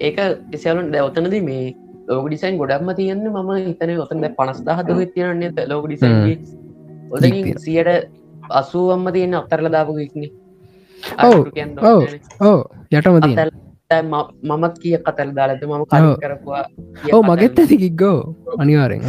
ඒක 0.00 0.18
ඉසලන් 0.56 0.92
දැවතනද 0.94 1.34
මේ 1.48 1.64
ලෝක 2.08 2.26
ඩිසයින් 2.28 2.58
ගොඩක්ම 2.60 2.90
තියන්න 2.96 3.24
ම 3.26 3.50
හිතන 3.58 3.90
ඔතන 4.04 4.24
පනස්දා 4.38 4.76
හද 4.78 5.08
තියන්නේ 5.14 5.66
ලෝක 5.68 5.86
ඩිසයින් 5.86 6.40
ඔද. 7.10 7.24
සියට 7.58 8.08
අසුවම්ම 8.50 9.06
තියෙන 9.12 9.34
අත්තරල 9.34 9.68
ඔව්. 11.20 11.38
ඔව්. 11.82 12.02
ඕ 12.40 12.60
යටම 12.90 13.14
මමත් 14.42 14.74
කිය 14.82 14.96
කතල් 14.98 15.30
දාලද 15.36 15.62
මම. 15.62 15.84
කරපුවා 16.22 16.64
ඕ 17.12 17.22
මගෙත් 17.22 17.58
ඇති 17.58 17.76
කික්ගෝ 17.76 18.18
අනිවාරෙන්. 18.58 19.02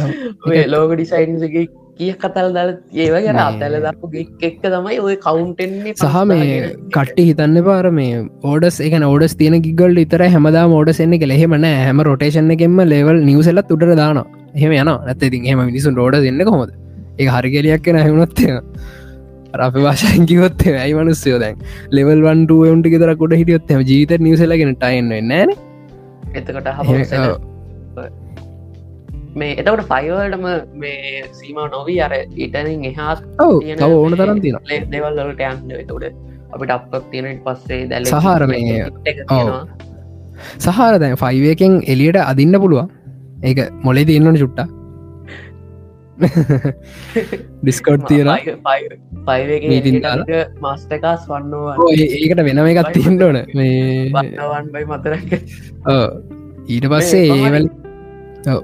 ලෝක 0.66 0.94
ඩිසයින්ගේ 0.94 1.68
කිය 1.96 2.12
කතල් 2.14 2.48
දල 2.50 2.70
ඒවගේ 2.96 3.32
මේ- 3.32 3.44
අතැල 3.44 3.76
දපු 3.86 4.10
එක්ක 4.42 4.62
තමයි 4.64 4.98
ඔය 5.00 5.16
කවුන්ටෙන්නේ 5.18 5.94
සහ 5.96 6.16
මේ 6.24 6.58
කට්ටි 6.90 7.28
හිතන්න 7.28 7.60
පාර 7.64 7.90
මේ 7.90 8.24
ඕඩස් 8.44 8.80
එක 8.80 8.96
ඕඩස් 9.02 9.36
තියන 9.36 9.56
ගිගල් 9.62 10.02
ඉතර 10.04 10.26
හැමදා 10.26 10.66
මෝඩ 10.68 10.92
එන්න 10.98 11.18
කෙ 11.18 11.30
හෙමන 11.34 11.64
හැම 11.64 12.04
රොටේෂන් 12.10 12.50
එකෙම 12.50 12.76
ලෙවල් 12.86 13.22
නිවසලත් 13.22 13.72
උට 13.72 13.86
දාන 13.94 14.22
එහෙම 14.54 14.74
යන 14.74 14.92
නැත 15.06 15.22
ඉතින් 15.22 15.48
හෙම 15.50 15.64
මිනිසුන් 15.64 15.96
රෝඩ 15.96 16.20
එන්න 16.22 16.44
කොමද 16.44 16.76
ඒ 17.18 17.28
හරිගෙලයක් 17.28 17.82
කෙන 17.82 17.96
හැමුණොත්තය 17.96 18.52
අප 19.60 19.76
වාශයකිවොත් 19.78 20.62
ඇයි 20.72 20.94
මනුස්සයෝ 20.94 21.38
දැන්? 21.38 21.56
ලෙවල් 21.90 22.20
වන්ට 22.22 22.52
න්ටි 22.72 22.94
ෙතර 22.98 23.14
කොට 23.16 23.32
හිටියොත් 23.32 23.70
ම 23.70 23.82
ජීත 23.82 24.12
නිවසලගෙන 24.18 24.76
ටයින්න 24.76 25.10
නෑන. 25.28 25.50
එතකොට 26.34 26.68
හ 26.68 28.25
මේ 29.36 29.52
එතකට 29.54 29.82
ෆයිවල්ටම 29.88 30.44
මේ 30.76 31.22
සීම 31.32 31.58
නොවී 31.72 31.98
අර 32.00 32.12
ඉටනින් 32.36 32.84
එහා 32.90 33.14
ඔව 33.82 33.92
ඕන 33.96 34.12
තරම් 34.14 34.38
තින 34.40 34.54
දෙවල්ලට 34.92 35.42
යන්න 35.42 35.74
එතකට 35.74 36.04
අපිට 36.52 36.70
අපක් 36.70 36.94
තියෙනට 37.10 37.42
පස්සේ 37.46 37.82
දැල 37.88 38.04
සහර 38.12 38.46
මේ- 38.46 38.78
ඔව්. 39.30 39.48
සහර 40.60 40.94
දැන් 40.98 41.16
ෆයිවයකෙන් 41.16 41.74
එලියට 41.86 42.18
අදින්න 42.22 42.56
පුළුවන් 42.58 42.88
ඒක 43.44 43.58
මොලේ 43.82 44.04
තියන්නන 44.06 44.36
චුට්ට 44.36 44.62
ඩිස්කෝට් 47.62 48.06
තියෙන. 48.08 48.28
මස්ටකාස් 50.62 51.26
වන්නවා 51.28 51.74
ඔව්, 51.76 51.90
ඒකට 51.92 52.40
වෙනම 52.40 52.66
එකත් 52.66 52.92
තිෙන්ට 52.94 53.22
ඕන 53.22 53.38
මේ 53.54 54.08
ඔව්. 55.86 56.06
ඊට 56.68 56.86
පස්සේ 56.88 57.26
ඒවල් 57.36 57.68
ඔපහමරි 58.48 58.62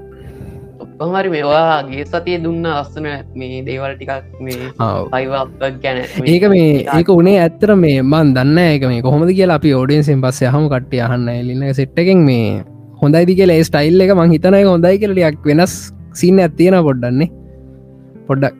මේවා 1.05 1.83
ගේ 1.87 2.05
සතිය 2.05 2.37
දුන්න 2.43 2.65
අස්සන 2.73 3.07
මේ 3.35 3.61
දේවල් 3.69 3.95
ටිකක් 3.95 4.41
මේ 4.41 4.73
ඔව්. 4.79 5.09
පයිව 5.11 5.33
ගැන. 5.83 6.03
ඒක 6.25 6.45
මේ 6.49 6.67
ඒක 6.97 7.09
උනේ 7.09 7.39
ඇත්තර 7.39 7.75
මේ 7.75 8.01
මන් 8.01 8.35
දන්න 8.35 8.59
එක 8.65 8.85
මේ 8.91 9.01
කොහොමද 9.01 9.33
කියලා 9.39 9.59
අපි 9.61 9.73
ෝඩියන්සෙන් 9.73 10.21
පස්සේ 10.21 10.53
හම 10.53 10.69
කට්ටිය 10.69 11.03
අහන්න. 11.07 11.27
එලින්න 11.29 11.73
සෙට්ටකෙන් 11.73 12.23
මේ 12.29 12.63
හොඳයිදි 13.01 13.35
කියලා 13.35 13.59
ඒ 13.59 13.63
ස්ටයිල් 13.69 14.03
එක 14.03 14.11
මං 14.15 14.33
හිතනය 14.33 14.63
හොඳයි 14.65 14.99
කියලටයක් 14.99 15.47
වෙනස් 15.49 15.73
සින්න 16.13 16.43
ඇත්තියෙන 16.43 16.77
පොඩ්ඩන්නේ 16.87 17.29
පොඩ්ඩක් 18.27 18.55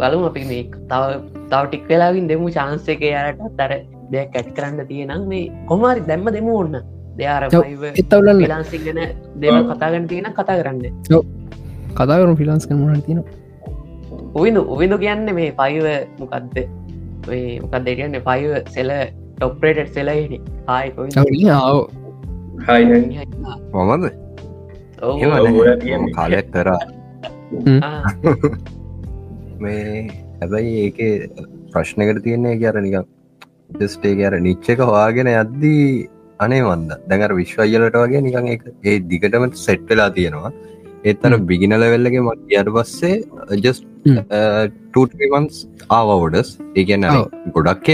බලමු 0.00 0.26
අපි 0.30 0.42
මේ 0.50 0.64
තව 0.90 1.02
තව 1.50 1.62
ටික් 1.66 1.84
වෙලාවින් 1.90 2.28
දෙමු 2.30 2.48
චාන්ස 2.56 2.88
එක 2.94 3.02
යායට 3.06 3.42
අත්තර 3.48 3.74
දෙයක් 4.12 4.38
ඇට් 4.40 4.50
කරන්න 4.56 4.88
තියෙනම් 4.90 5.28
මේ 5.32 5.44
කොමාරි 5.70 6.02
දැම්ම 6.10 6.30
දෙමු 6.38 6.56
ඔන්න 6.62 6.76
එත්තවලන්න 7.94 8.42
ලාන්සික් 8.46 8.84
ගැන 8.84 9.00
දේවල් 9.36 9.64
කතාගන්න 9.70 10.08
තියෙන 10.08 10.32
කතා 10.32 10.58
කරන්න 10.58 10.84
කතාකරු 11.94 12.36
ෆිලන්ස් 12.36 12.66
කමුණ 12.66 13.02
තින 13.02 13.22
ඔවිදු 14.34 14.60
ඔවිදු 14.68 14.98
කියන්න 14.98 15.32
මේ 15.32 15.50
පයිව 15.54 15.86
මොකක්ද 16.18 16.56
මේ 17.26 17.60
මොකක් 17.60 17.74
දෙටන්න 17.80 18.16
පයිව 18.22 18.52
සෙල 18.68 18.92
ටොප්‍රේට 19.34 19.90
සෙලයින 19.90 20.40
මොමද 23.72 24.04
කාලයක් 26.14 26.48
කරා 26.52 26.80
මේ 29.60 30.08
හැබැයි 30.40 30.74
ඒක 30.80 31.00
ප්‍රශ්නකට 31.72 32.22
තියන්නේ 32.24 32.54
කියර 32.58 32.80
නිකම් 32.80 33.08
ජස්ටේ 33.76 34.26
අර 34.26 34.38
නිච්චක 34.40 34.80
හවාගෙන 34.82 35.30
යද්දී 35.32 35.88
අනේ 36.40 36.64
වන්ද 36.68 36.98
දැඟර 37.10 37.36
විශ්වයිලට 37.40 38.00
වගේ 38.02 38.24
නිකං 38.26 38.50
එක 38.54 38.66
ඒ 38.84 38.98
දිගටම 39.12 39.46
සෙට් 39.66 39.86
වෙලා 39.92 40.10
තියෙනවා 40.18 40.52
ඒත්තර 41.04 41.34
බිගිනල 41.50 41.84
වෙල්ලගේ 41.94 42.22
මක් 42.26 42.58
යට 42.60 42.70
පස්සේ 42.76 43.16
ජස්. 43.64 43.82
ටමන්ස් 45.12 45.58
ආවෝඩස් 45.98 46.50
ඒගැන. 46.74 47.06
ගොඩක් 47.54 47.88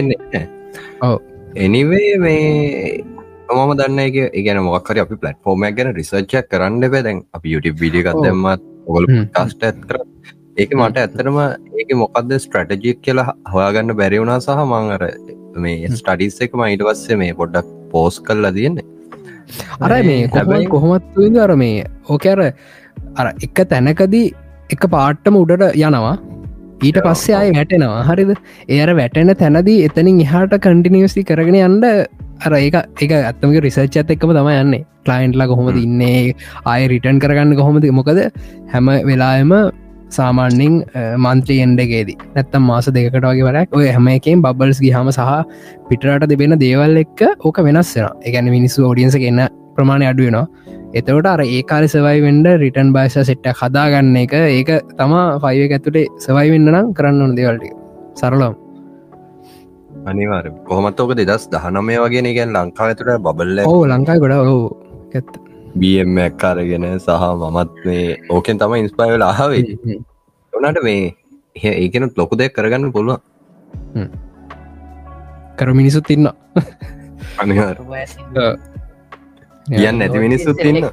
ඔව්. 1.02 1.18
එනිවේ 1.56 2.14
මේ 2.24 3.04
මම 3.48 3.74
දන්න 3.80 4.00
එක 4.06 4.16
ඒගන 4.22 4.62
මොක්කර 4.68 5.02
අපි 5.04 5.20
පලට්ෆෝර්මයක් 5.22 5.76
ගැන 5.76 5.92
රිසර්ච්චක් 6.00 6.50
කරන්න 6.50 6.90
බැදැන් 6.96 7.22
අපි 7.38 7.56
ඔව්. 8.00 8.08
ගත්දම්මත් 8.08 8.66
ඔගොල 8.86 9.06
හ්ම්. 9.10 9.28
කාස්ට 9.36 9.68
ඇත් 9.68 9.86
කර 9.88 10.00
ඒක 10.56 10.74
මට 10.80 11.04
ඇත්තරම 11.04 11.38
ඒක 11.78 11.94
මොකක්ද 12.02 12.36
ස්ට්‍රටජික් 12.40 13.00
කියලා 13.06 13.30
හොයාගන්න 13.54 13.96
බැරිවුණා 14.00 14.40
සහ 14.40 14.66
මං 14.66 14.92
අර 14.96 15.08
මේ 15.56 15.88
ස්ටඩිස් 15.92 16.40
එක 16.46 16.60
මයිට 16.60 16.84
පස්සේ 16.88 17.20
මේ 17.22 17.40
පොඩ්ඩක් 17.40 17.83
පෝස් 17.94 18.20
කල්ලා 18.20 18.50
තියෙන්නේ. 18.50 18.84
අර 19.80 19.92
මේ 20.02 20.24
හැබැයි- 20.26 20.66
කොහොමත් 20.66 21.18
විද 21.18 21.38
අර 21.38 21.54
මේ 21.54 21.84
ඕකර 22.10 22.40
අර 23.16 23.26
එක 23.42 23.60
තැනකදී 23.70 24.24
එක 24.70 24.86
පාට්ටම 24.86 25.36
උඩට 25.36 25.62
යනවා. 25.76 26.18
ඊට 26.84 26.98
පස්සේ 27.04 27.34
අය 27.34 27.50
වැටෙනවා. 27.50 28.00
හරිද? 28.02 28.32
ඒර 28.68 28.94
වැටෙන 28.94 29.34
තැනදී 29.34 29.78
එතනින් 29.84 30.20
එහාට 30.20 30.58
කන්ටිනිවසි 30.66 31.22
කරගෙන 31.22 31.60
යන්ඩ 31.60 31.84
අර 32.46 32.58
ඒක 32.58 32.74
එක 33.02 33.12
ඇත්තමක 33.12 33.62
රිසර්ච් 33.68 33.96
ඇත් 33.96 34.10
එක්කම 34.10 34.32
තම 34.32 34.48
යන්නේ. 34.48 34.84
කලයින්ට්ලා 35.06 35.46
කොහොමද 35.46 35.76
ඉන්නේ? 35.76 36.34
ආය 36.66 36.88
රිටන් 36.88 37.18
කරගන්න 37.18 37.56
කොහොමද? 37.56 37.86
මොකද 37.90 38.20
හැම 38.72 38.86
වෙලායම 39.10 39.52
සාමාන්‍යින් 40.16 40.76
මන්ත්‍රී 41.18 41.58
එන්ඩගේදී 41.64 42.18
නැත්තම් 42.30 42.64
මාස 42.68 42.88
දෙකට 42.90 43.18
වගේ 43.22 43.46
වරක් 43.46 43.76
ඔය 43.78 43.86
හැම 43.88 44.08
එකෙන් 44.10 44.42
බබල්ස් 44.42 44.80
ගහම 44.80 45.10
සහ 45.10 45.30
පිටරට 45.88 46.26
දෙබෙන 46.30 46.56
දේවල් 46.58 47.02
එක්ක 47.02 47.22
ඕක 47.40 47.60
වෙනස්සෙන 47.62 48.08
එකැන 48.22 48.50
මිනිස්සු 48.50 48.88
ෝඩියන්ස 48.88 49.18
එන්න 49.22 49.44
ප්‍රමාණය 49.76 50.08
අඩුවෙනවා 50.10 50.46
එතවට 50.94 51.28
අර 51.28 51.40
ඒකාරි 51.46 51.88
සවයි 51.90 52.18
වෙන්ඩ 52.22 52.48
රිටන් 52.60 52.90
බයිස 52.94 53.16
සෙට්ට 53.22 53.48
හදාගන්න 53.60 54.18
එක 54.18 54.34
ඒක 54.40 54.70
තමා 54.98 55.24
ෆයිව 55.42 55.64
ඇතුටේ 55.68 56.04
සවයි 56.20 56.52
වෙන්න 56.52 56.70
නම් 56.72 56.92
කරන්න 56.92 57.24
ඕන 57.24 57.34
දේවල්ට 57.36 57.64
සරලම් 58.16 58.54
අනිවාර 60.06 60.46
කොහමත් 60.64 61.00
ඕක 61.00 61.14
දෙදස් 61.16 61.48
දහනමය 61.50 61.96
වගේ 61.98 62.34
ගැන් 62.36 62.54
ලංකාව 62.54 62.88
ඇතුට 62.88 63.26
බල්ල 63.28 63.64
ඕ 63.64 63.82
ලංකායි 63.86 64.22
ගොඩ 64.22 64.36
ඇත්ත 65.14 65.34
බම් 65.80 66.18
ඇක්කාරගෙන 66.24 66.84
සහ 67.04 67.22
මමත් 67.42 67.70
මේ 67.86 68.06
ඕකෙන් 68.30 68.56
තම 68.60 68.72
ඉන්ස්පයිවල 68.82 69.24
ආවේ. 69.28 69.62
ඕනට 70.52 70.78
මේ 70.88 71.02
ඒකෙනුත් 71.72 72.12
ලොකු 72.18 72.34
දෙයක් 72.40 72.52
කරගන්න 72.56 72.92
පුළුවන්. 72.96 73.20
කර 75.58 75.68
මිනිසුත් 75.80 76.10
ඉන්න 76.10 76.26
කියන්න 79.70 80.02
ඇති 80.02 80.18
මිනිස්සුත් 80.26 80.58
ඉන්න. 80.70 80.86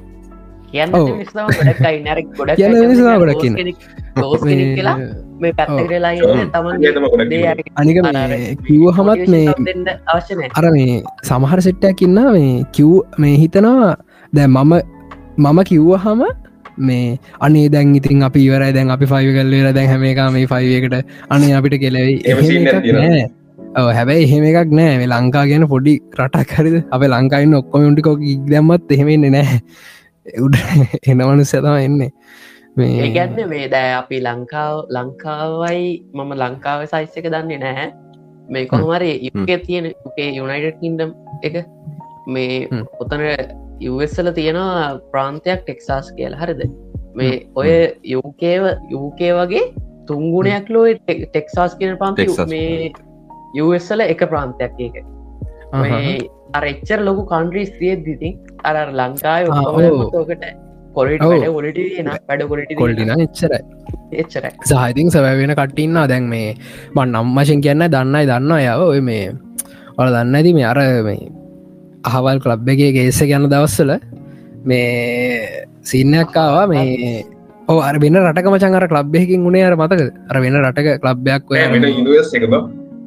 කියන්න 0.72 0.92
ගොඩක් 2.38 3.42
කියලා 4.72 4.96
මේ 5.42 5.54
ඉන්නවා. 6.18 7.56
අනික 7.82 7.98
කිව්ව 8.66 8.86
හමත් 8.98 9.22
මේ 9.34 9.48
අවශ්‍යනය 10.14 10.44
අර 10.60 10.66
මේ 10.76 10.94
සමහර 11.30 11.60
සෙට්ටයක් 11.68 12.00
ඉන්න 12.08 12.20
මේ 12.38 12.54
කිව් 12.78 12.92
මේ 13.18 13.36
හිතනවා 13.44 13.92
දැ 14.34 14.48
මම 14.48 14.74
මම 15.38 15.60
කිව්ව 15.70 15.92
හම 16.06 16.24
මේ 16.88 17.20
අනේ 17.46 17.68
දැන් 17.70 17.96
ඉතින් 18.00 18.24
අපි 18.30 18.48
ඉවර 18.48 18.64
දැන් 18.78 18.96
අපි 18.96 19.06
ෆයිව 19.12 19.30
කල්ලේර 19.38 19.74
දැන් 19.78 19.90
හැම 19.92 20.04
එක 20.12 20.24
මේ 20.38 20.50
ෆයිවකට 20.54 20.98
අනේ 21.30 21.54
අපිට 21.60 21.78
කෙලවෙයි 21.84 22.18
හැබැයි 23.98 24.24
එහෙම 24.28 24.44
එකක් 24.50 24.72
නෑ. 24.80 24.98
මේ 25.00 25.10
ලංකා 25.14 25.46
ගැන 25.50 25.68
පොඩි 25.74 25.94
රටක් 26.20 26.52
හරිද? 26.58 26.78
අප 26.92 27.02
ලංකායින්න 27.14 27.58
ඔක්කොමටිකො 27.62 28.14
ඉක් 28.34 28.44
දැම්මත් 28.52 28.92
එහෙමෙන්නේ 28.92 29.34
නෑ. 29.38 29.60
උඩ 30.46 30.56
එනවනු 31.12 31.44
සතම 31.46 31.78
එන්නේ 31.88 32.12
මේ 32.78 32.92
ඒගැන්න 33.06 33.50
මේ 33.54 33.66
දෑ 33.74 33.94
අපි 34.02 34.22
ලංකාව 34.28 34.76
ලංකාවයි 34.98 35.88
මම 36.14 36.32
ලංකාව 36.44 36.86
සයිස් 36.94 37.18
එක 37.22 37.28
දන්නේ 37.34 37.60
නැහැ. 37.66 37.90
මේ 38.50 38.66
කොහමරි 38.68 39.12
යුකේ 39.28 39.60
තියෙන 39.66 39.92
යුකේ 39.92 40.30
යුනයිටඩ් 40.38 40.80
කින්ඩම් 40.82 41.12
එක. 41.44 41.56
මේ 42.28 42.68
හ්ම්. 42.72 42.86
ඔතන 43.82 43.88
යවස්සල 43.90 44.32
තියෙනවා 44.32 45.00
ප්‍රාන්තයක් 45.12 45.62
ටෙක්සාස් 45.64 46.12
කියල. 46.18 46.36
හරිද? 46.36 46.62
මේ 47.16 47.48
ඔය 47.56 47.72
යුකේව 48.04 48.64
යුකේ 48.90 49.34
වගේ 49.34 49.74
තුංගුණයක් 50.08 50.70
ලෝ 50.70 50.86
ටෙක්සාස් 51.08 51.76
කියන 51.76 51.98
ටෙක්සාස්. 51.98 52.50
මේ 52.50 52.92
යවස්සල 53.56 54.02
එක 54.02 54.24
ප්‍රාන්තයක් 54.30 54.72
ඒක. 54.80 54.96
මේ 55.74 56.20
අර 56.54 56.64
එච්චර 56.64 57.00
ලොකු 57.00 57.26
කන්ට්‍රීස් 57.26 57.72
තිය 57.80 57.96
දිතින් 57.96 58.40
අර 58.64 58.76
ලංකාව 58.92 59.50
ආ, 59.50 59.62
ෝකට 59.62 60.46
කොලට 60.94 61.22
ඔව්. 61.22 61.32
වැඩ 62.30 62.48
ගොලට 62.48 62.74
කොල්ටින 62.76 63.10
එච්චරයි. 63.10 63.62
එච්චරයි. 64.12 64.52
සාහිතින් 64.66 65.12
සැබැවෙන 65.12 65.56
කට්ටින්න 65.56 65.96
දැන් 66.08 66.24
මේ 66.30 66.56
බන් 66.96 67.12
නම්මශෙන් 67.12 67.62
කියන්න 67.62 67.88
දන්නයි 67.88 68.26
දන්න 68.26 68.52
යව 68.60 68.82
ඔය 68.88 69.02
මේ 69.02 69.32
ඔල 69.98 70.08
දන්න 70.10 70.36
ඇති 70.36 70.54
මේ 70.54 70.66
අර 70.66 70.78
මේ 71.04 71.41
අහවල් 72.04 72.40
කලබ් 72.44 72.70
එකගේ 72.74 72.92
ගේස 72.98 73.20
ගැන 73.30 73.48
දවස්සල 73.54 73.92
මේ 74.66 75.66
සින්නයක්කාවා 75.84 76.66
මේ 76.68 77.24
අර 77.90 77.96
වෙන 78.04 78.18
රටක 78.22 78.48
මචන් 78.54 78.78
අර 78.80 78.88
කලබ්යකින් 78.88 79.46
උනේ 79.50 79.66
අර 79.70 79.76
මතක 79.78 80.02
අර 80.30 80.42
වෙන 80.44 80.58
රටක 80.62 81.02
කලබ්යක් 81.04 81.52
ඔය 81.52 81.62
වෙන 81.74 81.86
ඉන්වස් 81.92 82.34
එක 82.40 82.46
බ. 82.52 82.64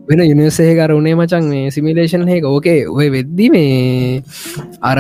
වෙන 0.09 0.21
යුනිවසේ 0.31 0.73
කර 0.79 0.93
උනේ 0.95 1.15
මචන් 1.15 1.51
මේ 1.51 1.71
සිමිලේෂන් 1.71 2.25
හෙක 2.29 2.45
ඕකේ 2.45 2.81
ඔය 2.89 3.11
වෙද්දි 3.17 3.51
මේ 3.57 4.23
අර 4.83 4.99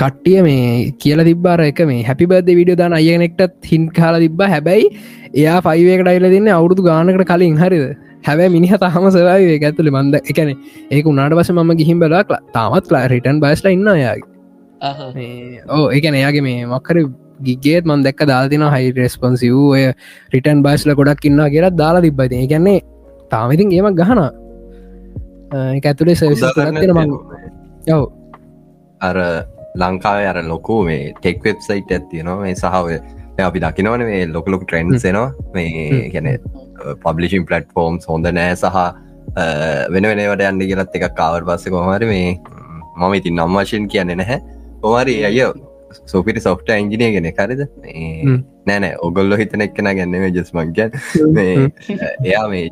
කට්ටිය 0.00 0.40
මේ 0.46 0.64
කියල 1.02 1.20
තිබාර 1.28 1.60
එක 1.66 1.80
මේ 1.90 2.02
හැපි 2.08 2.26
බද 2.32 2.56
විඩියෝ 2.58 2.80
දාන 2.82 2.96
අයනෙක්ටත් 2.98 3.70
හින් 3.70 3.86
කාල 3.98 4.18
තිබ 4.24 4.42
හැබැයි 4.54 4.90
එයා 5.34 5.60
ෆයිවක 5.66 6.02
ඩයිල 6.04 6.26
දෙන්න 6.34 6.50
අවුරදු 6.56 6.82
ගානකට 6.88 7.24
කලින්. 7.30 7.56
හරිද 7.56 7.84
හැබැ 8.22 8.48
මිනිහ 8.48 8.72
තහම 8.76 9.06
සරයි 9.10 9.58
ඇතුලි 9.60 9.90
මන්ද 9.90 10.22
එකන 10.24 10.50
ඒක 10.90 11.06
උනාට 11.06 11.36
පස 11.38 11.52
ම 11.52 11.74
ගිහිම් 11.74 12.00
බලා 12.00 12.40
තාමත් 12.52 12.90
ලා 12.90 13.04
රිටන් 13.08 13.40
බයිස්ල 13.40 13.68
ඉන්න 13.68 13.92
යාගේ 13.96 15.62
ඕ 15.68 15.86
එකන 15.90 16.14
එයාගේ 16.14 16.44
මේ 16.48 16.66
මක්කර 16.66 16.98
ගිගේත් 17.40 17.84
මන් 17.84 18.02
දැක්ක 18.02 18.26
දාතින 18.26 18.66
හයි 18.74 18.92
රෙස්පොන්සි 18.92 19.50
වූ 19.50 19.68
ඔය 19.70 19.84
රිටන් 20.34 20.62
බයිස්ල 20.62 20.94
ගොඩක් 20.94 21.24
ඉන්න 21.24 21.42
කියලත් 21.48 21.76
දාලා 21.76 22.02
තිබ්බති 22.02 22.46
ගැන්නේ 22.46 22.78
තාමඉතින් 23.30 23.72
ඒමක් 23.72 24.00
ගහන 24.00 24.22
ඇතුලේ 25.82 26.14
සවිස 26.14 26.46
කරත්තින 26.54 26.94
මං 26.94 27.12
යව 27.88 28.02
අර 29.00 29.16
ලංකාව 29.76 30.24
අර 30.24 30.38
ලොකු 30.44 30.82
මේ 30.84 31.12
ටෙක් 31.12 31.44
වෙබ්සයිට් 31.44 31.92
ඇත්තියනවා 31.92 32.40
මේ 32.40 32.54
සහය 32.54 33.00
අපි 33.40 33.60
දකිනවන 33.60 34.04
මේ 34.04 34.22
ලොකලොක් 34.28 34.64
ට්‍රන්න්සෙනවා 34.64 35.28
මේ 35.54 36.08
ගැන 36.10 36.28
පබ්ලිෂන් 37.04 37.46
පලට්ෆෝර්ම් 37.48 37.98
හොඳ 38.08 38.32
නෑ 38.32 38.56
සහ 38.56 38.78
වෙන 39.94 40.08
වෙනවට 40.10 40.44
යන්න 40.48 40.64
කියලත් 40.64 40.98
එකක් 40.98 41.14
කාවර් 41.16 41.46
පස්ස 41.48 41.72
කොහමරි 41.74 42.10
මේ 42.12 42.28
මම 42.96 43.14
ඉතින් 43.14 43.34
නම්වශයෙන් 43.36 43.88
කියන්නේ 43.88 44.16
නැහැ. 44.16 44.40
කොමරි 44.82 45.16
අය 45.24 45.40
සෝපිරි 46.06 46.40
සොෆ්ට 46.40 46.70
ඇන්ජිනය 46.70 47.10
ගෙන 47.14 47.28
කරද 47.34 47.62
නෑනෑ 48.66 48.96
ඔගොල්ලො 49.00 49.38
හිතන 49.42 49.64
එක්කෙන 49.66 49.92
ගැන්නේ 49.98 50.30
ජස්මංගන් 50.30 50.98
එයා 52.24 52.46
මේ 52.48 52.66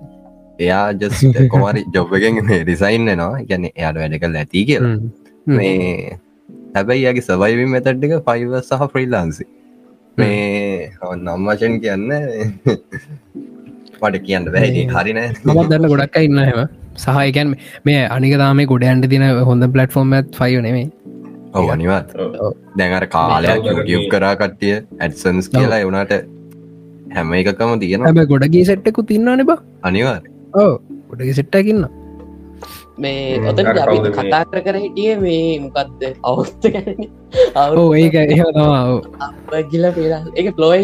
එයා 0.58 0.84
ජස් 0.94 1.24
කොමරි 1.50 1.84
ජොබ්ගෙන් 1.94 2.40
රිසයින්න 2.70 3.10
නවා 3.12 3.44
ගැන 3.50 3.68
එයාට 3.70 4.00
වැඩ 4.02 4.18
කල් 4.20 4.40
ඇති 4.42 4.64
කියලා. 4.66 4.96
මේ 5.46 6.18
හැබැයි 6.74 7.04
යාගේ 7.04 7.26
සවයිවින් 7.28 7.70
මෙතට්ටික 7.70 8.16
ෆයිව 8.28 8.56
සහ 8.60 8.88
ෆ්‍රීලාන්සි 8.92 9.44
මේ 10.18 10.90
නම්වචන් 11.18 11.80
කියන්න 11.82 12.08
පට 14.04 14.24
කියන්න 14.26 14.50
වැහි 14.54 14.84
හරිනෑ 14.92 15.30
මත් 15.46 15.68
දන්න 15.70 15.88
ගොඩක් 15.92 16.18
ඉන්න 16.22 16.42
හෙම 16.42 16.60
සහයකැන් 16.98 17.56
මේ 17.84 18.02
අනිකතාම 18.10 18.62
ගොඩ 18.66 18.86
ඇන්ට 18.90 19.08
තින 19.12 19.24
හොඳ 19.48 19.70
පලටෆෝර්ම් 19.70 20.14
ඇත් 20.18 20.38
ෆයි 20.38 20.60
නෙමේ 20.60 20.86
ඔව 21.54 21.68
අනිවත් 21.70 22.14
දැඟර 22.76 23.06
කාලයක් 23.08 23.66
යුගියව් 23.70 24.06
කරා 24.12 24.34
කට්ටිය 24.36 24.76
ඇඩසන්ස් 25.00 25.50
කියලා 25.50 25.82
එවුණට 25.84 26.14
හැම 27.14 27.34
එකකම 27.34 27.74
තියෙන 27.82 28.06
හැබ 28.06 28.22
ගොඩගේ 28.28 28.64
සෙට්ටකු 28.70 29.02
තින්නන 29.10 29.44
බ. 29.46 29.60
අනිවා 29.82 30.16
ඕ 30.54 30.72
ගොඩගේ 31.10 31.36
සෙට්ටකින්න 31.38 31.84
මේ 32.98 33.38
ඔතන 33.50 33.66
අපි 33.74 33.96
කතා 34.10 34.42
කර 34.46 34.60
කර 34.66 34.76
හිටිය 34.78 35.14
මේ 35.18 35.58
මොකක්ද 35.60 36.02
අවුස්ත 36.24 36.66
ඒක 36.66 38.16
තමා 38.50 39.62
ගිල 39.72 39.86
පේලා 39.92 40.22
එක 40.34 40.50
පලෝය 40.56 40.80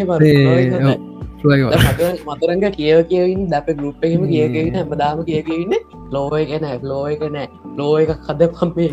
මතරංග 2.28 2.64
කියව 2.78 2.98
කියවින් 3.10 3.42
දැප 3.52 3.68
ගරුප් 3.80 4.04
එහෙම 4.08 4.22
කියකවින 4.32 4.74
හැමදාම 4.80 5.22
කියකවන්න 5.28 5.74
ලෝය 6.14 6.42
ගැන 6.50 6.66
ලෝය 6.92 7.12
ගැන 7.20 7.38
ලෝ 7.78 7.92
එක 8.02 8.12
කද 8.26 8.50
පම්පේ 8.56 8.88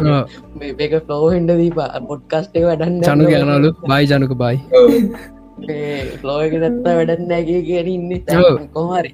මේක 0.82 0.94
ෆලෝ 1.08 1.24
හෙන්ඩ 1.36 1.52
දීප 1.62 1.80
පොඩ්කස්ට 2.12 2.60
එක 2.60 2.68
වැඩන්න 2.70 3.02
චනු 3.08 3.32
ගැනලු 3.34 3.70
බයි 3.92 4.04
ජනක 4.12 4.34
බයි 4.44 4.58
ලෝයක 6.24 6.54
නැත්ත 6.64 6.84
වැඩන්නෑගේ 6.88 7.62
කියන 7.68 7.88
ඉන්න. 7.94 8.12
කොහරි 8.76 9.12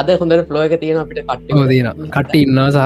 අද 0.00 0.08
හොඳට 0.20 0.42
ෆලෝයක 0.48 0.74
තියෙන 0.82 0.98
අපිට 1.02 1.20
කට්ට 1.28 1.68
තියෙන 1.70 2.10
කට 2.16 2.34
ඉන්නා 2.42 2.68
සහ 2.70 2.78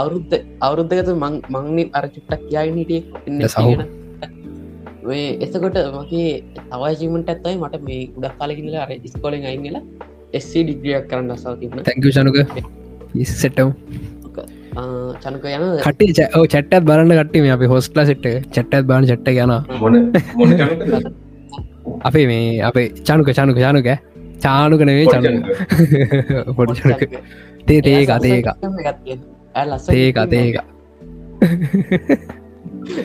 අවුරුද්ධ 0.00 0.34
අවුරුද්ධගත 0.66 1.10
මංනි 1.54 1.84
අර 1.98 2.04
චුට්ටක් 2.14 2.42
කියයිනිටිය 2.50 3.00
ඉන්න 3.28 3.48
සහෝ. 3.54 3.74
වේ 5.08 5.26
එසකොට 5.44 5.78
මගේ 5.96 6.30
තවජීමට 6.56 7.30
ඇත්තයි 7.32 7.56
මට 7.56 7.82
මේ 7.86 8.00
උඩක් 8.16 8.34
කාලකිල 8.40 8.76
අර 8.84 8.90
ස්කොලෙන් 9.12 9.48
අයිගලා 9.50 9.82
එස්සේ 10.32 10.62
ඩිග්‍රියක් 10.64 11.08
කරන්න 11.10 11.36
සව 11.36 11.54
තිබන 11.60 11.84
තැංකු 11.88 12.14
චනුක 12.16 12.36
සෙටම් 13.34 13.70
චනක 15.22 15.44
යන 15.50 15.64
කට 15.84 16.02
චටත් 16.46 16.82
බලන්න 16.84 17.14
කටේ 17.20 17.54
අප 17.54 17.64
හොස්ටලා 17.72 18.06
සෙට් 18.06 18.26
චට්ටත් 18.26 18.84
බාන 18.90 19.08
චට්ට 19.10 19.28
යන 19.44 19.52
මොන 19.80 19.94
මොන 20.36 20.50
කැමතිද? 20.58 21.10
අපේ 22.02 22.26
මේ 22.26 22.62
අපේ 22.62 22.86
චනුක 23.02 23.30
චනුක 23.32 23.58
චනුක 23.58 23.88
චානුක 24.40 24.82
නෙවේ 24.82 25.06
චනු 25.08 25.30
පොඩි 26.54 26.80
චනුක 26.80 27.00
තේ 27.66 27.80
තේක 27.82 28.10
තේක 28.22 28.46
තේක 29.88 30.16
තේක 30.30 30.56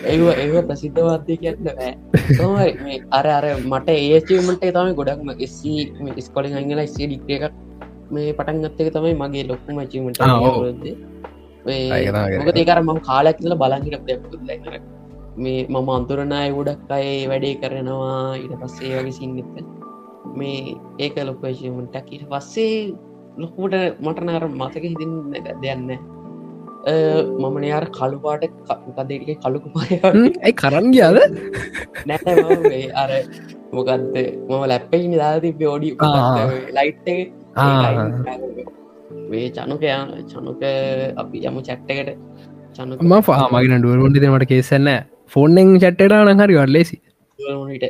ඒ 0.06 0.17
ඒ 0.36 0.63
ප්‍රසිද්ධවාදය 0.63 1.38
කියන්න 1.38 1.60
බෑ. 1.67 1.91
මේ 2.80 3.00
අර 3.12 3.26
අර 3.30 3.46
මට 3.63 3.89
ඒචීමට 4.08 4.65
තම 4.67 4.89
ගොඩක්ම 5.00 5.30
එස්සි 5.39 5.74
ස්කොලින් 6.19 6.58
අංගල 6.60 6.82
ස්සේ 6.88 7.08
ඩික්්‍රිය 7.08 7.38
එකක් 7.39 7.56
මේ 8.12 8.34
පටන් 8.34 8.63
ගත්තක 8.65 8.93
තමයි 8.96 9.15
මගේ 9.15 9.48
ලොක්කුම 9.50 9.80
චීමට. 9.88 10.19
මොක 12.39 12.58
ඒකර 12.58 12.80
මම 12.82 13.00
කාලයක් 13.02 13.38
කියල 13.39 13.56
බලහිට 13.56 14.04
දෙර 14.08 14.82
මේ 15.38 15.65
මම 15.65 15.89
අන්තුරනාය 15.89 16.50
ගොඩක් 16.52 16.91
අය 16.91 17.08
වැඩේ 17.28 17.56
කරනවා 17.62 18.38
ඉට 18.38 18.54
පස්සේ 18.62 18.93
වගේ 18.98 19.15
සිංගත 19.19 19.39
මේ 20.36 20.76
ඒක 21.00 21.15
ලොකේශීමටක් 21.30 22.08
ඊට 22.12 22.26
පස්සේ 22.30 22.93
ලොකුට 23.38 23.76
මටනර 24.00 24.46
මතක 24.52 24.84
හිතින් 24.84 25.13
දෙයන්න 25.62 25.88
මම 26.84 27.56
නයාර 27.63 27.86
කළුපාට 27.98 28.43
කදේටික 28.98 29.39
කලුකු 29.43 29.69
පාය 29.76 30.00
ඇයි 30.08 30.54
කරන්න 30.62 30.88
ගියාද? 30.96 31.17
නැ 32.10 32.82
අර 33.02 33.12
මොකක්ද 33.76 34.17
මම 34.50 34.63
ලැප්පයි 34.72 35.08
නිදා 35.13 35.34
තිබ 35.46 35.63
ෝඩි 35.74 35.96
ආ. 36.00 36.50
ලයිට්. 36.78 37.08
වේ 39.32 39.48
චනුක 39.58 39.84
චනුක 40.32 40.63
අපි 41.24 41.38
යමු 41.48 41.62
චැට්ටකට 41.69 42.12
චනුක. 42.76 43.00
ම 43.02 43.13
පාමගෙන 43.30 43.82
ඩුවරුන්ටි 43.82 44.28
මට 44.34 44.50
කේසන්න 44.54 44.89
ෆෝන්ෙන් 45.34 45.76
චට්ටට 45.84 46.36
නහරි 46.38 46.56
වල්ලෙසි 46.62 46.98
ට 47.39 47.86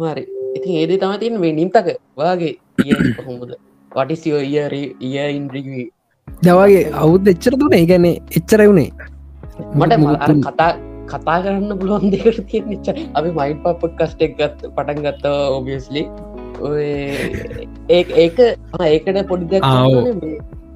හරි 0.00 0.24
ඉතින් 0.56 0.72
ඒදේ 0.80 0.98
තම 1.02 1.14
තින් 1.22 1.34
මේ 1.42 1.54
නිම්තක. 1.60 1.88
වගේ 2.18 2.54
කොහොමුද? 3.16 3.52
වටිසිෝ 3.92 4.40
ඊය 4.50 5.28
ඉන්ද්‍රිගී 5.38 5.86
දවගේ 6.28 6.82
අවුද 6.96 7.28
එච්චර 7.28 7.54
තුන 7.56 7.74
ඒගැන්නේ 7.74 8.14
එච්චර 8.32 8.60
වුණේ 8.62 8.90
මට 9.74 9.92
කතා 10.46 10.70
කතා 11.08 11.38
කරන්න 11.44 11.78
පුළුවන් 11.78 12.10
දෙකට 12.12 12.40
තියෙන 12.46 12.68
නිච්ච 12.68 12.88
අපි 13.14 13.30
මයින් 13.32 13.58
පපොට් 13.60 13.94
කස්ටෙක් 13.98 14.36
ගත් 14.38 14.70
පටන් 14.70 15.02
ගත්ත 15.04 15.24
ඔබියස්ලි 15.52 16.02
ඒ 16.72 18.02
ඒක 18.18 18.40
ඒකට 18.86 19.22
පොඩි 19.28 19.60
ආ, 19.62 19.86
ඔව්. 19.86 20.06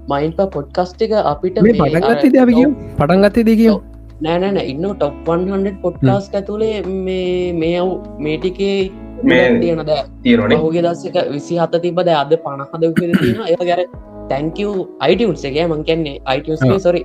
මයින් 0.09 0.32
ප 0.32 0.48
පොඩ්කස්ට 0.50 1.02
එක 1.02 1.12
අපිට 1.24 1.61
මේ 1.61 1.74
පටන්ගත්තේ 1.74 2.40
අපි 2.40 2.54
කියම්? 2.54 2.74
පටන්ගත්තේ 2.96 3.44
දෙකියම් 3.44 3.80
නෑනෑන 4.20 4.59
ඉන්න 4.64 4.85
ටොප් 4.92 5.14
100 5.30 5.72
පොඩ්කාස් 5.82 6.28
ඇතුළේ 6.32 6.82
මේ 7.00 7.52
මේ 7.54 7.78
අව් 7.78 7.90
මේටිකේ 8.18 8.90
මේ 9.24 9.46
තියෙන 9.61 9.82
ද 9.82 9.96
තියෙනනේ 10.22 10.59
ඔහුගේ 10.59 10.82
දස්සක 10.85 11.16
විසි 11.30 11.59
හත 11.59 11.82
තිබද 11.82 12.12
අද 12.16 12.37
පණහද 12.38 12.92
තියෙන 12.94 13.48
ඒ 13.48 13.59
ගැර 13.62 13.82
තැංකව 14.30 14.70
අයිටස් 15.06 15.46
එක 15.50 15.56
මං 15.70 15.86
කියන්නේ 15.88 16.16
අයිටස්ේ 16.34 16.74
ආ. 16.74 16.82
Sorry 16.88 17.02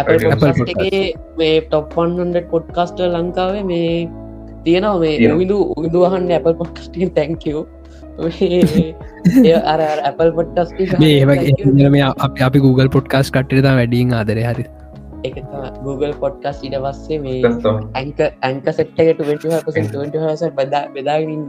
Apple 0.00 0.18
podcast 0.22 0.60
podcast. 0.60 0.86
එකේ 0.86 1.02
මේ 1.38 1.60
ටොප් 1.66 1.94
100 1.98 2.42
පොඩ්කාස්ට 2.54 2.98
ලංකාවේ 3.06 3.64
මේ 3.72 3.92
තියෙනවා 4.64 4.98
මේ 5.02 5.14
තියෙනවා. 5.18 5.36
උවිදු 5.36 5.58
උවිදුවහන්න 5.76 6.32
ඇපල් 6.38 6.54
පොඩ්කස්ටින් 6.60 7.10
තැංකව 7.18 7.56
අර 9.72 9.80
ඇපල් 10.08 10.30
පොඩ්ටස් 10.38 10.70
මේ 11.96 12.04
අප 12.26 12.44
අපි 12.48 12.58
Google 12.66 12.90
පොඩ්කාස් 12.96 13.32
කට්ට 13.36 13.66
වැඩින් 13.80 14.14
ආදර 14.20 14.38
හරි 14.50 14.64
එක 15.22 15.36
Google 15.84 16.12
පොඩ්කස් 16.22 16.58
ඉට 16.66 16.76
පස්සේ 16.84 17.18
මේ 17.20 17.40
ඇංක 17.94 18.20
ඇංක 18.42 18.66
සෙට්ටකට 18.72 19.20
බදා 20.58 20.82
බෙදාගන්න 20.90 21.44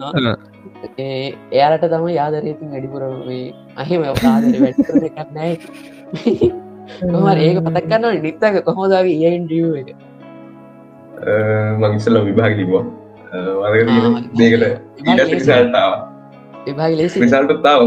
එයාලට 0.99 1.86
තම 1.88 2.07
යාදරේතින් 2.12 2.69
වැඩිපුර 2.73 3.03
මේ 3.21 3.45
අහෙම 3.77 4.03
ආදර 4.07 4.57
වැඩ 4.57 5.07
එකක් 5.10 5.19
නෑ 5.31 5.53
මර 7.15 7.38
ඒක 7.39 7.57
පතක්කන්න 7.67 8.21
නිත්තක 8.23 8.62
කොහොදාව 8.65 9.05
ඒන්ඩිය 9.07 9.67
එක? 9.81 9.89
මං 11.79 11.95
ඉස්සල 11.97 12.17
විභාග 12.27 12.53
ලිබවා 12.57 12.84
දේකට. 14.36 14.63
රිසල්ටාව 15.31 15.91
විභාග 16.65 16.93
ලේසි. 16.95 17.17
රිසල්ටත්තාව 17.21 17.81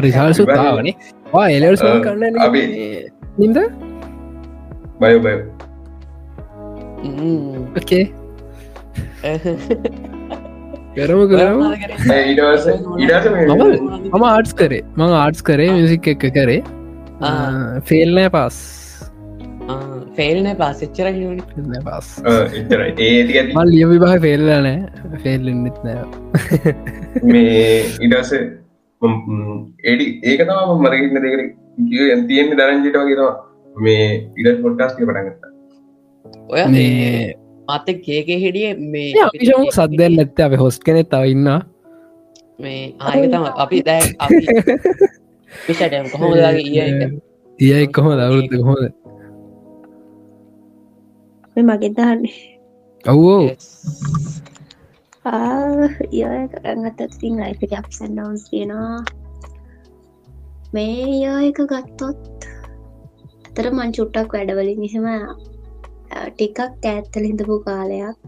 රිසාල්සු 0.00 0.44
තාවනේ 0.48 0.94
වා 1.32 1.46
එලවස් 1.50 1.82
අ, 1.82 1.92
කරන්න 2.00 2.40
අපි 2.40 2.62
නිද 3.38 3.56
බය 5.00 5.14
බය 5.20 5.34
ඕකේ 7.72 8.04
කරම 10.96 11.20
කරම 11.32 11.60
මම 14.08 14.24
ආටස් 14.24 14.52
කරේ 14.54 14.82
මං 14.94 15.14
ආටස් 15.18 15.44
කරේ 15.44 15.70
මිසික් 15.72 16.10
එක 16.14 16.26
කරේ 16.30 16.58
ෆෙල්නෑ 17.84 18.32
පස් 18.32 18.58
ෆෙල්න 20.16 20.48
පාසච්චර 20.56 21.08
පස් 21.86 22.08
මල් 23.54 23.68
ලිය 23.70 23.84
විභහ 23.86 24.16
පෙල්ලනෑ 24.20 24.76
ෆෙල්ලෙන්න්නෙත් 25.22 25.78
නෑ 25.84 26.04
මේ 27.26 27.58
ඉඩස 28.02 28.32
ඒඩි 28.32 30.06
ඒක 30.24 30.40
තම 30.44 30.72
මරගන්න 30.78 31.22
දෙකර 31.24 31.44
තියෙන්නේ 32.26 32.58
දරංජිට 32.58 32.98
වගේවා 33.02 33.34
මේ 33.76 34.06
ඉඩ 34.36 34.62
පොඩ්කාස්ටි 34.62 35.02
පටගත්ත 35.04 35.42
ඔය 36.50 36.62
මේ 36.68 37.34
මත 37.68 37.86
කේක 38.02 38.28
හිඩිය 38.36 38.70
මේ 38.86 39.10
සද්දැන් 39.72 40.12
නැත්ත 40.16 40.40
අප 40.40 40.54
හොස් 40.56 40.78
කෙනෙ 40.80 41.02
තව 41.06 41.22
ඉන්න 41.28 41.48
මේ 42.58 42.82
ආයක 43.00 43.24
තම 43.30 43.44
අපි 43.56 43.78
දැ 43.82 44.04
අපි 44.18 44.44
පිෂටම් 45.52 46.06
කොහොමදගේ 46.12 46.64
ඒ 46.76 46.88
එක? 47.00 47.12
ඒ 47.58 47.84
කොහොම 47.88 48.12
දවරුත්ත 48.20 48.52
කොහොද 48.54 48.84
මේ 51.56 51.64
මගෙන් 51.68 51.94
දහන්නේ 51.94 52.34
ඔවෝ 53.04 53.42
යගත 56.12 57.14
තින් 57.20 57.34
ලයික 57.38 57.72
අප්සන් 57.74 58.12
ඩවන්ස් 58.12 58.44
තියෙනවා 58.50 58.98
මේ 60.72 61.20
යා 61.20 61.38
එක 61.42 61.60
ගත්තොත් 61.66 62.37
අතර 63.58 63.74
මං 63.74 63.90
චුට්ටක් 63.96 64.30
වැඩවලින් 64.34 64.82
එහෙම 64.86 65.06
ටිකක් 66.32 66.58
ඇත්තල 66.88 67.24
හිඳපු 67.24 67.54
කාලයක් 67.64 68.18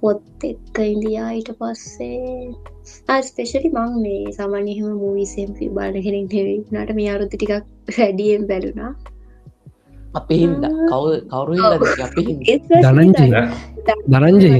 පොත් 0.00 0.22
එක්ක 0.42 0.78
ඉන්දයා 0.84 1.30
ඊට 1.38 1.50
පස්සේ. 1.58 2.54
ස්පේෂලි 3.20 3.70
මං 3.70 3.90
මේ 4.04 4.32
සමනයහම 4.36 4.86
මූවිසම් 5.00 5.50
බාලහෙරින් 5.78 6.28
හෙවි 6.32 6.54
නට 6.72 6.90
මේ 6.98 7.10
අරුත්ත 7.14 7.32
ටිකක් 7.34 7.52
වැඩියෙන් 7.96 8.42
බැලුනා 8.50 8.92
අපි 10.14 10.34
හින්ද. 10.42 10.64
කවු 10.88 11.08
කවරු 11.30 11.52
හිද 12.46 12.62
ධනංජය. 12.78 13.28
ධනංජය 14.08 14.50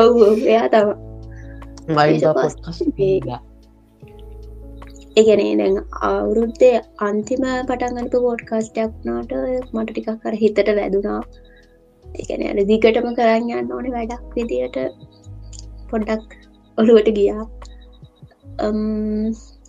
ඔව් 0.00 0.12
ඔව්, 0.22 0.38
එයා 0.46 0.68
තම 0.68 0.88
මයි 1.92 2.20
පස්සේ 2.64 3.38
ඒගැනේ 5.16 5.52
දැන් 5.60 5.76
අවුරුද්දේ 6.08 6.76
අන්තිම 7.06 7.44
පටන්ගනිපු 7.68 8.18
පෝඩ්කාස්ටයක් 8.24 8.96
වනාට 9.02 9.32
මට 9.74 9.88
ටිකක් 9.90 10.10
කර 10.24 10.34
හිතට 10.42 10.70
වැදුනා. 10.78 11.20
එකන 12.04 12.42
අර 12.48 12.60
දිගටම 12.70 13.08
කරන්න 13.18 13.52
යන්න 13.58 13.72
ඕන 13.76 13.88
වැඩක් 13.94 14.36
විදියට 14.36 14.78
පොඩ්ඩක් 15.90 16.36
ඔළුවට 16.78 17.10
ගියා. 17.18 17.44
අම්, 18.66 18.80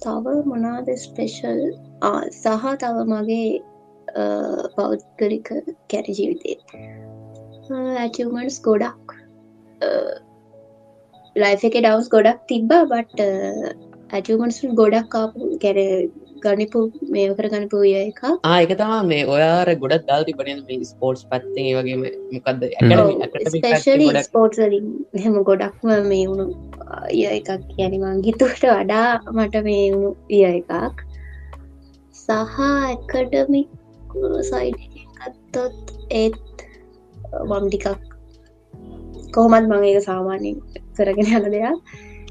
තව 0.04 0.36
මොනාද 0.52 0.94
ස්පෙෂල් 1.06 1.64
සහ 2.34 2.68
තව 2.84 3.08
මගේ 3.14 3.50
පෞද්ගලික 4.76 5.52
කැර 5.92 6.14
ජීවිතේ. 6.20 6.58
ඇචමන්ස් 8.04 8.62
ගොඩක්. 8.68 9.18
ලයිෆ 11.36 11.68
එක 11.70 11.76
ඩවස් 11.82 12.16
ගොඩක් 12.16 12.48
තිබ්බා 12.52 12.86
බට 12.92 13.87
ඇචමන්ස් 14.16 14.58
ගොඩක් 14.80 15.08
කාපු 15.10 15.48
කැර 15.64 15.78
ගනිපු 16.44 16.80
මේ 17.14 17.28
කර 17.38 17.48
ගනිපු 17.54 17.78
ය 17.84 17.94
එක 18.02 18.20
ආයක 18.52 18.72
තමා 18.82 19.02
මේ 19.12 19.24
ඔයාර 19.36 19.70
ගොඩක් 19.84 20.06
දල්ති 20.10 20.38
බන 20.40 20.62
මේ 20.68 20.88
ස්පෝට්ස් 20.92 21.24
පත්තේ 21.32 21.72
වගේ 21.78 21.98
මොකක්ද 22.34 22.62
ස්පේෂලි 23.56 24.08
ස්පෝට් 24.30 24.60
වලින් 24.62 24.88
හෙම 25.26 25.38
ගොඩක්ම 25.50 25.94
මේ 26.12 26.24
වුණු 26.32 26.48
ය 27.20 27.24
එකක් 27.32 27.50
කියනිවන් 27.74 28.24
ගිතුවට 28.28 28.64
වඩා 28.72 29.10
මට 29.36 29.64
මේ 29.70 29.84
වුණු 29.94 30.12
ය 30.30 30.42
එකක්. 30.52 30.98
සහ 32.16 32.60
එකඩමික් 32.94 33.70
සයිඩත්තොත් 34.50 35.96
ඒත් 36.22 36.66
මම් 37.46 37.66
ටිකක් 37.70 37.88
කොහොමත් 39.34 39.68
මං 39.70 39.84
ඒක 39.84 40.04
සාමාන්‍යෙන් 40.04 40.58
කරගෙන 40.98 41.34
යන 41.40 41.48
දෙයක් 41.56 41.76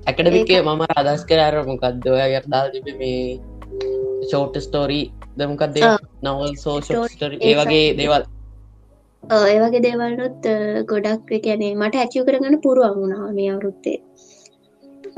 ඇකඩමිකේ 0.06 0.62
මම 0.62 0.82
අදස් 0.94 1.22
කරර 1.24 1.56
මොකක්ද 1.64 2.08
ඔය 2.14 2.38
දාල් 2.46 2.72
තිබ 2.74 2.88
මේ 2.98 3.20
short 4.22 4.56
story 4.60 5.04
දමකක්දේ. 5.36 5.92
Novel 6.22 6.52
so 6.56 6.78
Story. 6.80 7.08
Short 7.08 7.22
ඒ 7.42 7.50
ඒ 7.50 7.54
වගේ 7.58 7.84
දේවල් 7.98 8.24
ඒවගේ 9.46 9.82
දේවල්නොත් 9.82 10.46
ගොඩක් 10.86 11.30
කැනේ 11.44 11.74
මට 11.74 11.94
ඇචිව 11.96 12.26
කරගන්න 12.26 12.58
පුරුවන් 12.60 12.96
වුණා 12.96 13.30
මේ 13.32 13.50
අවුරුත්තේ 13.52 13.98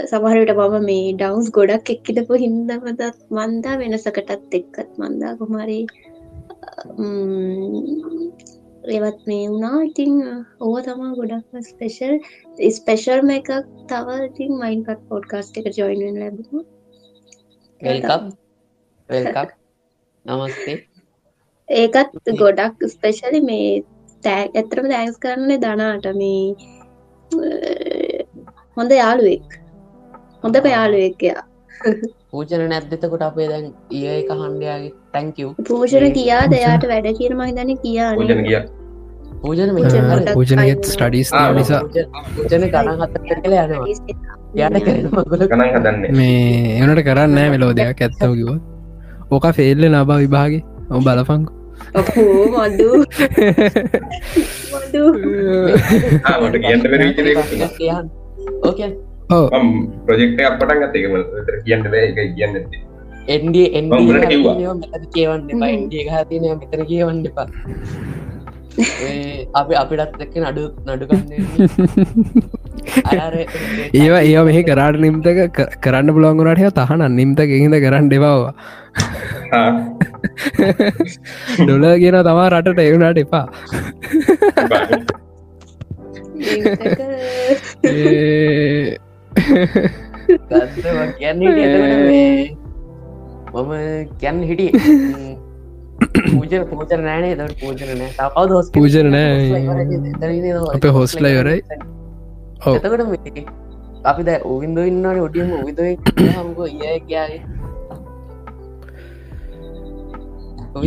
සමහරට 0.04 0.52
මම 0.56 0.84
මේ 0.84 1.12
ඩවන්ස් 1.14 1.48
ගොඩක් 1.50 1.90
එක්කිටපු 1.90 2.40
හින්දමදත් 2.42 3.02
මන්දා 3.32 3.74
වෙනසකටත් 3.80 4.54
එක්කත් 4.54 4.90
මන්දා 4.98 5.32
කොමරි 5.40 5.80
ඒවත් 8.96 9.20
මේ 9.30 9.44
වුණා. 9.50 9.78
ඉතිං 9.88 10.12
ඕව 10.60 10.76
තමා 10.86 11.12
ගොඩක් 11.18 11.62
ස්පෙෂල් 11.70 12.14
ස්පෙෂල්ම 12.70 13.30
එකක් 13.36 13.50
තව 13.90 14.18
ඉතින් 14.28 14.52
මයින්පත් 14.62 15.00
පෝඩ්කාස්ට 15.10 15.60
එක 15.60 15.70
ජොයින් 15.78 16.20
ලැබුණු. 16.22 16.64
වෙල්කම් 17.80 18.24
වෙල්කම් 19.08 19.48
නමස්තේ 20.24 20.76
ඒකත් 21.68 22.34
ගොඩක් 22.42 22.88
ස්පෙෂලි 22.94 23.40
මේ 23.50 23.70
තෑ 24.22 24.50
ඇතරම 24.50 24.90
දෑන්ස් 24.94 25.22
කරන්න 25.24 25.62
දනාට 25.64 26.12
මේ 26.20 26.44
හොඳ 28.76 28.92
යාළුවෙක්. 29.00 29.48
හොඳ 30.42 30.56
පයාළුවෙක්කයා 30.64 31.42
පූචන 32.30 32.64
නැද්දතකොට 32.70 33.22
අපේ 33.26 33.46
දැන් 33.52 33.66
ඒ 33.92 34.16
එක 34.16 34.30
හන්ඩයාගේ 34.34 34.92
තැංකව් 35.14 35.62
පූෂණ 35.68 36.12
කියා 36.18 36.42
දෙයාට 36.52 36.84
වැඩ 36.90 37.08
කියන 37.18 37.34
මහිතන 37.38 37.72
පූජන 37.72 37.80
කියාන 37.84 38.44
කිය 38.44 38.60
පූජන 39.42 39.70
පූජන 39.70 39.70
මෙ 39.74 39.80
කොට- 40.10 40.32
පූජනගෙත් 40.34 40.82
ස්ටඩිස් 40.86 41.30
නිසා. 41.52 41.82
පූජන 42.34 42.64
ගණන් 42.64 43.00
හත 43.00 43.14
කළ 43.24 43.54
යනවා. 43.54 43.86
යට 44.56 44.84
කරන 44.84 45.06
මගල 45.12 45.42
ගනන් 45.44 45.68
හදන්නේ. 45.74 46.10
මේ 46.12 46.78
එනට 46.80 47.00
කරන්න 47.04 47.38
මෙලෝ 47.52 47.72
දෙයක් 47.74 48.00
ඇත්තව 48.00 48.32
කිව 48.34 48.50
ඕක 49.30 49.46
ෆෙල්ල 49.52 49.82
නබා 49.90 50.18
විභාගේ. 50.18 50.62
ඔ 50.90 51.00
බලපංකු. 51.00 51.52
ඔපෝ 51.94 52.46
මදු 52.64 52.88
මදු 54.72 55.02
ආ, 56.24 56.36
මට 56.42 56.56
කියන්න 56.58 56.82
බැරි 56.84 57.04
විදිහට 57.08 57.54
ඒක 57.56 57.72
කියන්න 57.76 58.06
ඕකේ 58.64 58.90
ඕ 59.30 59.46
ප්‍රජෙක්ට 60.06 60.40
අපටන් 60.48 60.80
ගත 60.82 60.94
එකම 60.98 61.14
විතර 61.16 61.56
කියන්න 61.64 61.82
බෑ. 61.86 62.04
එක 62.14 62.34
කියන්න. 62.36 62.54
එන්ඩ. 63.28 63.56
මෙතන 63.92 65.06
කියවන්න. 65.12 65.46
එන්ඩ 65.68 65.94
හතිනය 66.10 66.46
මෙතන 66.54 66.82
කියවන්න 66.90 67.20
එපා 67.26 67.46
අපි 69.54 69.74
අපිටත් 69.74 70.22
එක්ක 70.24 70.34
නඩු 70.42 70.64
නඩුකන්න 70.86 71.30
අර 73.16 73.34
ඒවා 73.92 74.20
ඒවා 74.22 74.44
මෙහි 74.48 74.62
කරාට 74.62 74.98
නිම්තක 75.04 75.58
කරන්න 75.82 76.14
පුළොන්ගුණට 76.14 76.78
තහන 76.78 77.02
නිම්තක 77.12 77.50
හිද 77.54 77.74
කරන්න 77.84 78.06
දෙබවා 78.08 78.52
ආ, 79.52 79.70
ඩොල 81.60 81.84
කියන 82.02 82.16
තමා 82.22 82.48
රටට 82.52 82.80
එවුණට 82.80 83.18
එපා. 83.18 83.46
ඒ, 87.84 88.98
මම 93.54 93.72
කියන්න 94.18 94.40
හිටිය 94.42 94.70
පූජන 96.24 96.66
පූචර 96.70 97.00
නෑනේ 97.02 97.34
දට 97.36 97.60
පූජන 97.60 97.94
නෑ 97.94 98.10
තකව 98.16 98.48
දෝස් 98.50 98.70
පූජන 98.72 99.08
නෑ. 99.10 99.62
අපේ 100.74 100.92
හොස්ලා 100.98 101.32
ඉවරයි. 101.36 101.60
ඔව්. 102.62 102.74
එතකට 102.76 103.66
අපි 104.04 104.22
දැ 104.24 104.40
ඔවින්ද 104.46 104.78
ඉන්නට 104.80 105.22
ඔටියම 105.22 105.50
විද 105.66 105.80
හමක 105.80 106.58
ඒ 106.82 106.98
කියයාගේ 107.00 107.40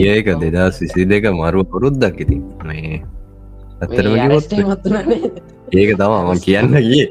ඒක 0.10 0.28
දෙදා 0.42 0.70
සිසි 0.72 1.06
දෙක 1.06 1.26
මරු 1.32 1.64
පුරුද්දක් 1.66 2.22
ඉති 2.26 2.38
මේ 2.64 3.02
ඇත්තරම 3.82 4.14
කිව්වොත් 4.50 4.88
ඒක 5.74 5.92
තම 5.98 6.14
මම 6.20 6.40
කියන්න 6.46 6.74
ගිය 6.80 7.06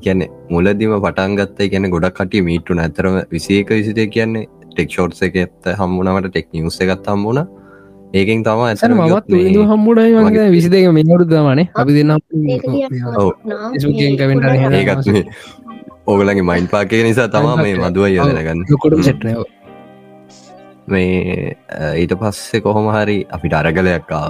කියන්න 0.00 0.26
මුලදිම 0.50 0.92
පටන්ගත්ත 0.98 1.58
කියන 1.70 1.90
ගොඩක් 1.94 2.18
කටිය 2.18 2.42
මීට්ටු 2.42 2.78
ඇතරම 2.78 3.16
විසේක 3.30 3.68
විසිතය 3.70 4.06
කියන්නේ 4.08 4.48
ටෙක් 4.74 4.88
ෂෝට්ස 4.94 5.20
එක 5.28 5.34
ඇත්ත 5.42 5.64
හම්බුණට 5.80 6.28
ටෙක් 6.30 6.46
නිවස 6.56 6.76
එකත් 6.86 7.06
හම්බුණ. 7.14 7.40
ඒකෙන් 8.18 8.44
තම 8.46 8.60
ඇතර 8.64 8.92
මත් 8.94 9.24
තු 9.54 9.62
හම්මුඩයි 9.70 10.12
වගේ 10.26 10.46
විසි 10.54 10.68
දෙක 10.74 10.84
මෙවරු 10.98 11.24
දමනේ. 11.32 11.66
අපි 11.80 11.92
දෙන්න 11.96 12.12
ඕගලගේ 16.12 16.44
මයින් 16.50 16.66
පාකය 16.72 17.02
නිසා 17.08 17.28
තමා 17.34 17.56
මේ 17.64 17.74
මදුව 17.82 18.04
යදනගන්න 18.08 18.60
ලොකොටම 18.70 19.02
සෙට්නය 19.08 19.32
මේ 20.94 21.56
ඊට 22.00 22.12
පස්සේ 22.22 22.60
කොහොම 22.66 22.86
හරි 22.94 23.18
අපිට 23.36 23.54
අරගලයක්කා 23.60 24.28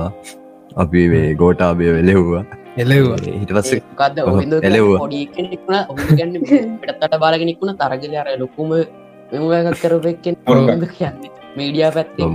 අපි 0.82 1.00
මේ 1.12 1.28
ගෝටාබය 1.40 1.84
වෙලෙව්වා. 1.96 2.44
එලවා 2.82 3.18
හිට 3.40 3.52
පස්සේ 3.56 3.80
එලෙව්වා. 4.68 4.98
පටත්තට 6.82 7.14
බාලගෙනෙක්ුණ 7.24 7.76
තරගල 7.80 8.14
අර 8.22 8.28
ලොකුම 8.42 8.70
මෙමගත් 9.34 9.80
කරපෙක්ෙන් 9.80 10.36
ඔව්. 10.46 10.56
කියන්නේ. 10.90 11.30
මීඩියා 11.56 11.92
පැත්තේ. 11.92 12.26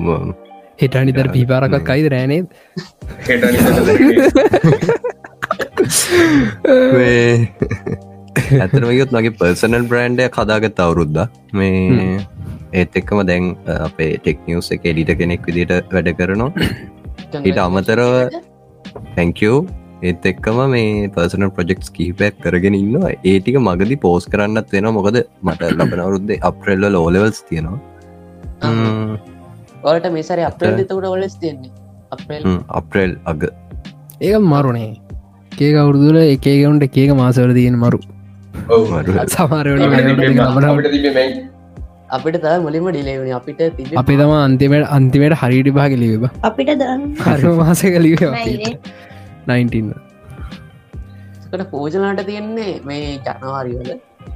හිටනිතර 0.82 1.28
පිපාරකත් 1.32 1.78
කයිද 1.86 2.08
රෑනේ 2.14 2.42
හෙට 3.28 3.44
ඇතරමයොත් 8.58 9.12
මගේ 9.16 9.36
පර්සනල් 9.40 9.86
බ්‍රන්ඩය 9.90 10.30
කදාගත් 10.30 10.80
අවුරුද්ද. 10.80 11.18
මේ 11.54 12.20
ඒත් 12.74 12.96
එක්කම 12.96 13.24
දැන් 13.28 13.52
අපේ 13.80 14.12
ටෙක්නිියස් 14.18 14.72
එක 14.76 14.88
එඩිට 14.92 15.12
කෙනෙක් 15.20 15.44
විදිට 15.48 15.94
වැඩ 15.94 16.10
කරනවා. 16.16 16.52
ඊට 17.48 17.60
අමතරව 17.60 18.14
තැංකෝ 19.16 19.58
ඒත් 20.02 20.26
එක්කම 20.32 20.60
මේ 20.74 21.08
පර්සන 21.16 21.46
ප්‍රජෙක්ස් 21.56 21.90
කිහිපයක් 21.96 22.38
කරගෙන 22.44 22.76
ඉන්න 22.76 22.96
ඒටික 23.24 23.58
මගදි 23.62 23.98
පෝස් 24.06 24.28
කරන්නත් 24.28 24.72
වෙන 24.76 24.88
මොකද 24.98 25.18
මට 25.44 25.72
ලබන 25.72 26.04
අවුරුද්දේ 26.06 26.40
අප්‍රෙල්ල 26.50 26.86
ලෝලෙවල්ස් 26.96 27.42
තියෙනවා. 27.50 27.80
ඔලට 29.84 30.08
මේසර 30.16 30.44
අප්‍රේල් 30.46 30.80
තකට 30.80 31.12
ඔලස් 31.12 31.36
තියන්නේ. 31.36 31.72
අප්‍රේල් 32.12 32.48
අප්‍රෙල් 32.80 33.14
අග. 33.26 33.44
ඒක 34.22 34.40
මරුනේ. 34.46 34.94
ඒක 35.52 35.76
අවුරුදුල 35.76 36.18
එකේගවුන්ට 36.24 36.88
එකේක 36.90 37.14
මාසවල 37.16 37.54
තියෙන 37.54 37.78
මරු. 37.78 38.00
සමාරවල 39.34 39.84
අපිට 42.12 42.38
ත 42.44 42.54
මුලින්ම 42.64 42.88
ඩිලේවන 42.90 43.30
අපිට 43.34 43.62
තිබ 43.78 43.92
අපේ 43.96 44.18
තම 44.18 44.34
අන්තිමට 44.38 44.88
අන්තිමට 44.90 45.38
හරිටි 45.42 45.74
භාග 45.74 45.94
ලිව 45.98 46.24
අපිට 46.44 46.72
හර 47.26 47.54
මාසක 47.60 48.00
ලිව 48.06 48.24
නයිනේ. 49.50 49.82
19 49.82 50.10
කට 51.52 51.66
පෝජනාට 51.72 52.22
තියෙන්නේ 52.26 52.74
මේ 52.86 53.06
ජනවාරිවල 53.28 53.92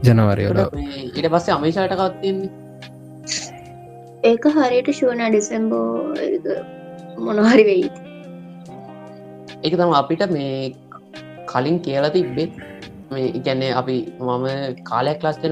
ජනවරයල 0.08 0.60
ඊට 0.60 1.28
පස්සේ 1.34 1.54
අමේශාට 1.56 1.96
කවත් 1.96 2.16
තියෙන්නේ? 2.22 2.52
ඒක 4.24 4.46
හරියට 4.56 4.90
ශුවන 5.00 5.22
ඩිසෙම්බෝ 5.26 5.88
මොනහරි 7.28 7.66
වෙයි. 7.70 7.88
එක 9.64 9.74
තම 9.74 9.94
අපිට 10.02 10.24
මේ 10.32 10.54
කලින් 11.52 11.78
කියලා 11.80 12.14
තිබ්බේ. 12.18 12.48
මේ 13.12 13.28
ඉගැන්නේ 13.40 13.72
අපි 13.74 13.98
මම 14.20 14.48
කාලයක් 14.84 15.20
ලාස්ට 15.24 15.46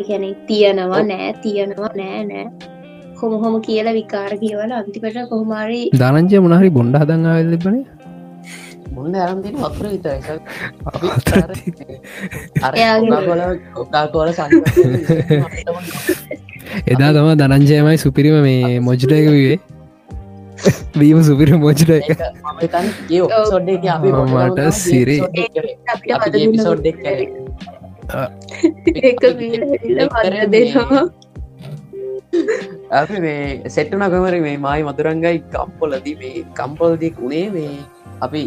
ගැන 0.00 0.24
තියනවා 0.48 1.02
නෑ 1.04 1.30
තියනවා 1.42 1.92
නෑ 1.96 2.24
නෑ 2.24 2.46
හොම 3.18 3.32
හොම 3.42 3.54
කියලා 3.62 3.94
විකාර 3.94 4.32
කියවල 4.40 4.72
අන්තිකට 4.72 5.16
කොහොමාරි 5.30 5.80
ධනංජය 5.94 6.38
මොනහරි 6.44 6.70
බොන්්ඩ 6.70 6.94
හදන් 7.00 7.22
ආවෙල්ලබන 7.26 7.76
මුන්න 8.94 9.14
අරන්තින 9.22 9.54
වතුර 9.62 9.86
විතර 9.88 10.12
එයාගේ- 12.74 13.10
කොකාකෝල 13.74 14.30
සං 14.32 14.50
එදා 16.92 17.10
තම 17.14 17.28
ධනංජයමයි 17.42 17.98
සුපිරිම 17.98 18.36
මේ 18.42 18.80
මොජ්ට 18.80 19.12
එක 19.12 19.26
විවේ 19.28 19.58
වීම 20.96 21.18
සුපිරි 21.22 21.52
අපි 23.94 24.08
මට 24.48 24.58
සිරි. 24.74 25.16
එක 29.02 29.22
වීල 29.38 29.62
දෙනවා 30.48 31.02
අපි 32.92 33.16
මේ 33.20 33.70
සෙට්ටුන 33.74 34.04
කමර 34.12 34.34
මේ 34.46 34.56
මයි 34.66 34.80
මතුරංගයි 34.88 35.38
කම්පොලදී 35.54 36.16
මේ 36.22 36.44
කම්පොල්දික් 36.58 37.16
උනේ 37.20 37.46
මේ 37.50 37.72
අපි 38.20 38.42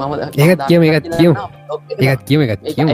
මම 0.00 0.12
ඒකත් 0.42 0.62
කියමු, 0.68 0.84
ඒකත් 0.86 1.06
කියමු. 1.18 1.34
ඒත් 2.00 2.20
කියම 2.28 2.40
එකත් 2.46 2.62
කියම. 2.76 2.88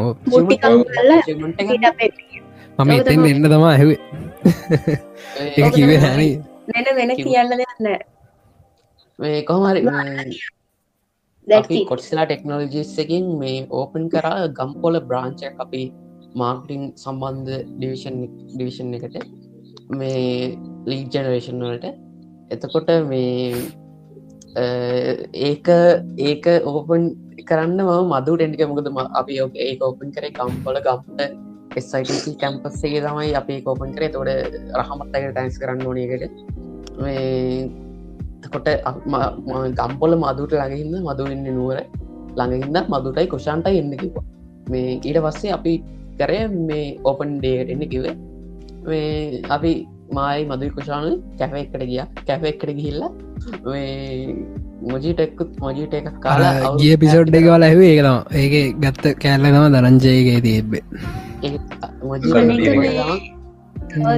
මම 2.78 2.90
එතෙන් 2.90 3.24
එන්න 3.26 3.44
තමා 3.44 3.72
ඇහවේ. 3.72 3.98
ඒ 5.58 5.70
කිවේ 5.76 5.98
හැන 6.04 6.20
නැන 6.68 6.86
වෙන 6.98 7.10
කියන්න 7.18 7.50
දෙන්න 7.52 7.86
මේ 9.18 9.38
කොහමරි 9.48 9.80
කොට්සලා 11.90 12.26
ටෙක්නෝලජිස්සකින් 12.26 13.26
මේ 13.42 13.58
ඕපන් 13.80 14.04
කරා 14.14 14.40
ගම්පොල 14.58 14.96
බ්‍රාංච 15.08 15.40
අපි 15.64 15.82
මාර්ටිං 16.42 16.82
සම්බන්ධ 17.02 17.52
ඩිවිෂන් 17.70 18.16
ඩිවිෂන් 18.54 18.94
එකට 18.98 19.16
මේ 19.90 20.56
ලීක් 20.86 21.08
ජනරේෂන් 21.10 21.60
වලට. 21.60 21.86
එතකොට 22.50 22.88
මේ 23.08 23.54
අ, 24.54 24.64
ඒක 25.34 25.66
ඒක 26.18 26.44
ඕපන් 26.64 27.04
කරන්න 27.44 27.80
ම 27.80 28.12
මදු 28.12 28.36
ටෙන්ටික 28.36 28.68
මොකද 28.68 28.88
ම- 28.88 29.10
අපි 29.14 29.40
ඕක 29.40 29.54
ඒ 29.56 29.76
ඕපන් 29.80 30.12
කරේ 30.12 30.30
කම්පොල 30.32 30.78
ගම්ට 30.80 31.20
එස්යිටසි 31.76 32.34
කැම්පස්සේ 32.36 33.00
තමයි 33.00 33.34
අපි 33.34 33.60
කෝපන් 33.62 33.94
කරේ. 33.94 34.08
තොට 34.08 34.28
රහමත්තකට 34.78 35.30
ටැන්ස් 35.30 35.58
කරන්න 35.58 35.86
ඕනකට 35.86 36.24
මේ 36.98 37.70
කොට 38.52 38.68
ගම්පොල 39.78 40.12
මදුට 40.16 40.52
ළඟහින්න 40.52 41.02
මදුවෙන්න 41.02 41.44
නුවර. 41.48 41.80
ළඟහින්න 42.36 42.78
මදුටයි 42.88 43.26
කොෂන්ටයි 43.26 43.78
එන්න 43.78 43.96
කිවා 43.96 44.24
මේ 44.70 45.00
ඊට 45.00 45.18
පස්සේ 45.20 45.52
අපි 45.52 45.72
කරය 46.18 46.38
මේ 46.60 46.86
ඕපන් 47.04 47.38
ඩේට 47.38 47.70
එන්න 47.70 47.84
කිවේ 47.88 48.14
මේ 48.90 49.42
අපි 49.56 49.72
මයි 50.16 50.40
මදුයි 50.50 50.74
කොෂාන 50.76 51.06
කැෆ 51.38 51.54
එකට 51.62 51.82
ගිය. 51.90 52.02
කැෆ 52.28 52.42
එකට 52.52 52.70
ගිහිල්ලා 52.78 53.10
මොජිටෙක්කුත් 54.90 55.50
මොජිට 55.64 55.94
එකක් 56.00 56.18
කාලා 56.24 56.74
ගිය 56.80 56.96
පිසෝඩ් 57.04 57.36
එක 57.38 57.46
වල 57.52 57.66
ඇහවේ 57.68 57.92
ඒකතම 57.92 58.18
ඒක 58.42 58.54
ගත්ත 58.82 59.14
කෑල්ලනම 59.22 59.66
දරංජයගේ 59.76 60.40
තිබ්බේ 60.46 60.82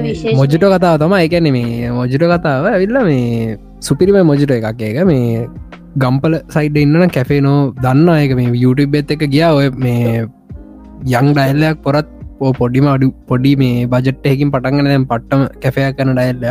විශේෂ 0.07 0.37
මොජිට 0.39 0.65
කතාව 0.73 0.99
තම 1.03 1.15
එකන 1.21 1.47
මේ 1.57 1.93
මොජිට 1.99 2.27
කතාව 2.33 2.67
ඇවිල්ල 2.73 2.99
මේ 3.09 3.57
සුපිරිම 3.87 4.19
මොජිට 4.31 4.51
එකක්. 4.57 4.81
ඒක 4.81 4.99
මේ 5.11 5.47
ගම්පල 6.01 6.33
සයිඩ 6.55 6.77
ඉන්නන 6.83 7.13
කැෆේ 7.17 7.41
නෝ 7.47 7.57
දන්න 7.83 8.09
එක 8.17 8.35
මේ 8.39 8.53
YouTube 8.63 8.99
එත් 9.01 9.11
එක 9.15 9.25
ගියා. 9.33 9.53
ඔය 9.59 9.67
මේ 9.85 10.25
යං 11.17 11.27
ඩයිල්ලයක් 11.33 11.81
පොරත් 11.85 12.09
පොඩිම 12.59 12.87
අඩු 12.87 13.07
පොඩි 13.27 13.51
මේ 13.55 13.85
බජට්ටයකින් 13.85 14.51
පටන්ගෙන 14.51 14.89
දැම් 14.91 15.05
පට්ටම 15.05 15.43
කැෆයක් 15.63 15.99
කන 15.99 16.11
ඩයිල්ලය 16.13 16.49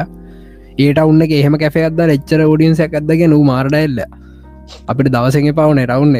ඒට 0.79 1.03
උන්න 1.05 1.27
එහෙම 1.33 1.57
කැෆයක්ද 1.57 2.01
එච්චර 2.09 2.41
ෝඩියන්සයක් 2.45 2.97
ඇදගෙන 3.01 3.37
වූ 3.39 3.45
මාරඩයිල්ල 3.45 4.01
අපිට 4.87 5.13
දවසගේ 5.13 5.57
පවන 5.59 5.83
රවුන්න 5.87 6.17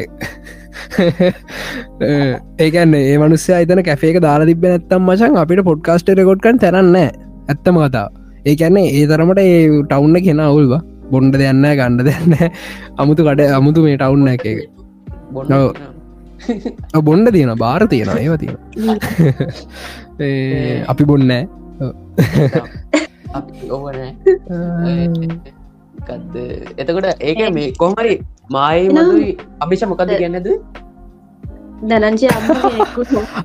ඒකන්න 2.59 2.95
ඒ 3.01 3.17
මනුස්්‍ය 3.17 3.51
අතන 3.55 3.83
කැෆේක 3.83 4.21
දාලා 4.21 4.49
තිබ 4.51 4.63
නැත්තම් 4.65 5.03
මචන් 5.07 5.41
අපිට 5.43 5.63
පොඩ්කාස්ට 5.63 6.15
රකොඩ්කන් 6.15 6.63
තරන්න 6.63 6.97
ඇත්තම 6.97 7.77
කතා 7.83 8.07
ඒකැන්නේ 8.45 8.87
ඒ 8.93 9.05
තරමට 9.07 9.41
ඒ 9.43 9.57
ටවුන්න 9.83 10.17
කෙන 10.23 10.41
අවුල්ව. 10.41 10.73
බොන්්ඩ 11.11 11.35
දෙන්න 11.41 11.67
ගණ්ඩ 11.71 12.07
දෙන්න 12.07 12.33
අමුතු 13.01 13.21
කඩ 13.23 13.51
අමුතු 13.51 13.85
මේ 13.85 13.97
ටවුන්න 13.97 14.27
එක. 14.29 14.45
ඔව්. 15.35 15.69
බොන්්ඩ 17.01 17.31
තියෙන 17.31 17.57
බාර 17.57 17.87
තියෙන 17.87 18.09
ඒව 18.15 18.37
තියෙන 18.37 18.57
අපි 20.91 21.03
බොන්නෑ 21.03 21.47
එතකොට 26.77 27.21
ඒක 27.21 27.51
මේ 27.51 27.71
කොහමරි 27.75 28.21
මයි 28.49 28.89
මදුයි 28.89 29.37
අභිෂ 29.59 29.85
මොකද 29.85 30.09
දනංජය 31.83 32.27
අම්මකු 32.31 33.03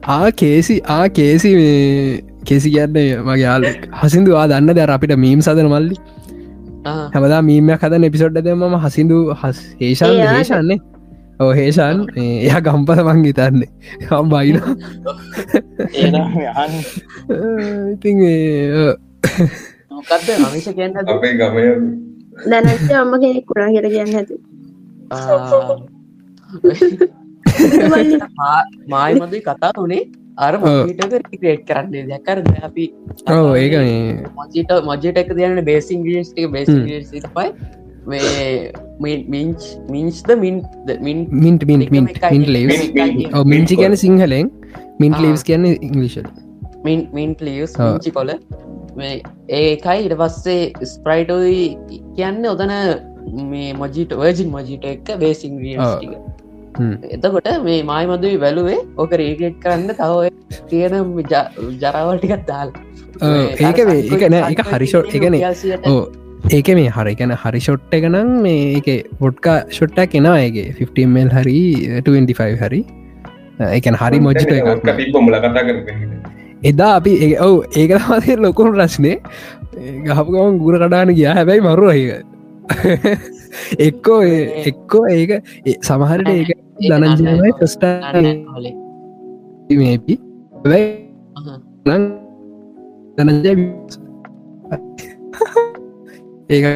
ආ 0.09 0.31
කේසි 0.37 0.81
ආ 0.89 1.11
කේසි 1.11 1.55
මේ 1.55 2.23
කෙසි 2.45 2.71
කියන්න 2.71 3.21
මගේ 3.21 3.41
යාල 3.41 3.65
හසිදුවා 4.01 4.49
දන්න 4.49 4.75
දැර 4.75 4.91
අපිට 4.91 5.17
මීම් 5.17 5.41
සදන 5.41 5.69
මල්ලි. 5.69 5.97
හැමදා 6.85 7.43
මීමයක් 7.43 7.81
හද 7.81 8.05
එපිසොඩ්ඩ 8.05 8.47
දෙම 8.47 8.63
හසිදු 8.85 9.35
හස් 9.35 9.75
හේෂන් 9.81 10.23
හේෂන්නේ 10.23 10.79
ඕ 11.41 11.53
හේෂන් 11.59 11.99
එය 12.17 12.51
ගම්පස 12.61 13.01
මං 13.07 13.25
හිතන්නේ. 13.25 13.71
හම් 14.11 14.27
බයින 14.33 14.57
ඉතින් 17.93 18.19
අපේ 21.11 21.33
ගමය 21.41 21.65
දනංජය 22.45 22.95
අම්ම 23.01 23.15
කෙනෙක් 23.23 23.45
කුණා 23.49 23.71
කියල 23.75 23.87
කියන්න 23.95 24.17
ඇති 24.19 24.37
මායි 28.89 29.21
මදුයි 29.21 29.43
කතා 29.47 29.73
වනේ 29.77 30.03
අර 30.39 30.55
මට 30.59 31.21
ක්‍රේට් 31.41 31.63
කරන්නේ 31.69 32.05
දැකර 32.11 32.39
අපි 32.69 32.85
ඔව් 33.29 33.55
ඒක 33.57 33.75
මේ. 33.79 34.25
මජට 34.39 34.71
මජට 34.89 35.17
එක 35.23 35.31
තියන 35.37 35.61
බේසින් 35.65 36.01
ගියස්ටික 36.07 36.47
බේසි 36.51 36.77
පයි 37.37 37.49
මින්ච් 38.07 39.63
මින්ස්ද 39.91 40.31
මින් 40.37 40.63
මින් 41.01 41.29
මින්ට 41.31 42.49
ලේස් 42.49 42.91
මින්- 42.95 43.47
මිංචි 43.47 43.77
ගැන 43.77 43.97
සිංහලෙන් 43.97 44.51
මින්ට 45.01 45.17
ආ. 45.17 45.21
ලේස් 45.21 45.43
කියන්න 45.43 45.65
ඉංගලිෂල් 45.67 46.27
මින් 46.85 47.09
මින්ට 47.13 47.41
ලියස් 47.41 47.79
ඔව්. 47.79 47.93
මිංචි 47.93 48.11
කොල 48.11 48.31
මේ 48.97 49.23
ඒකයි 49.49 50.05
ඉට 50.05 50.17
පස්සේ 50.19 50.73
ස්ප්‍රයිටෝයි 50.85 51.77
කියන්න 52.17 52.47
ඔතන 52.47 52.71
මේ 53.51 53.73
මජිට 53.73 54.13
වර්ජින් 54.13 54.51
මජිට 54.51 54.85
එක 54.85 55.05
ටික. 55.99 56.17
හ්ම්. 56.79 56.95
එතකොට 57.11 57.49
මේ 57.65 57.83
මයි 57.83 58.07
මදුයි 58.07 58.37
වැලුවේ 58.37 58.79
ඕක 58.97 59.13
රේගේට් 59.13 59.59
කරන්න 59.61 59.89
තව 59.89 60.31
තියෙන 60.69 60.95
ජ- 61.17 61.79
ජරාවල් 61.81 62.19
ටිකත් 62.19 62.47
දාල්. 62.47 62.69
ඒක 63.51 63.87
මේ- 63.87 64.05
ඒක 64.05 64.31
නෑ 64.31 64.53
එක 64.53 64.61
හරිෂෝට් 64.67 65.15
එකන 65.15 65.35
ඒක 66.51 66.69
මේ 66.69 66.89
හරිකැන 66.89 67.33
හරි 67.33 67.61
ෂොට්ට 67.61 67.95
එකනම් 67.95 68.31
මේ 68.43 68.75
එක 68.79 68.89
පොට්කා 69.19 69.57
ෂොට්ටක් 69.71 70.15
එනවා 70.15 70.39
ඒගේ 70.41 70.75
15මල් 70.81 71.31
හරි 71.31 71.59
25 72.03 72.59
හරි. 72.61 72.81
එකන 73.61 73.95
හරි 73.95 74.19
එකක්. 74.19 74.87
තිබොමල 74.97 75.35
කතා 75.39 75.63
කර 75.63 75.77
එදා 76.63 76.95
අපි 76.95 77.13
ඒ- 77.27 77.39
ඔව් 77.41 77.55
ඒක 77.77 77.91
තමතේ 77.99 78.37
ලොකුණු 78.37 78.73
රශ්නය 78.73 79.13
ගහපුගමන් 80.07 80.59
ගුර 80.59 80.75
කඩාන 80.79 81.15
ගියා. 81.15 81.35
හැබැයි 81.35 81.61
මරු 81.61 81.91
ඒක. 81.91 82.11
එක්කෝ 83.87 84.21
ඒ- 84.23 84.65
එක්කෝ 84.67 85.05
ඒක. 85.09 85.31
සමහරට 85.83 86.29
ඒක 86.29 86.51
දනජනයි 86.81 87.53
ප්‍රස්ටා 87.53 88.13
මේපි 89.71 90.15
දනජ 93.19 93.47
ඒක 96.53 96.67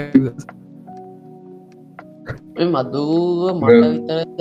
මදුව 2.75 3.41
මට 3.53 3.85
විතරද 3.85 4.41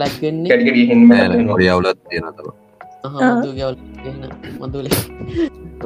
ලැක්වෙන්නේ 0.00 1.68
අවුලත් 1.74 1.98
තියෙන 2.08 2.26
තම 2.36 2.48
මදුල. 4.62 4.86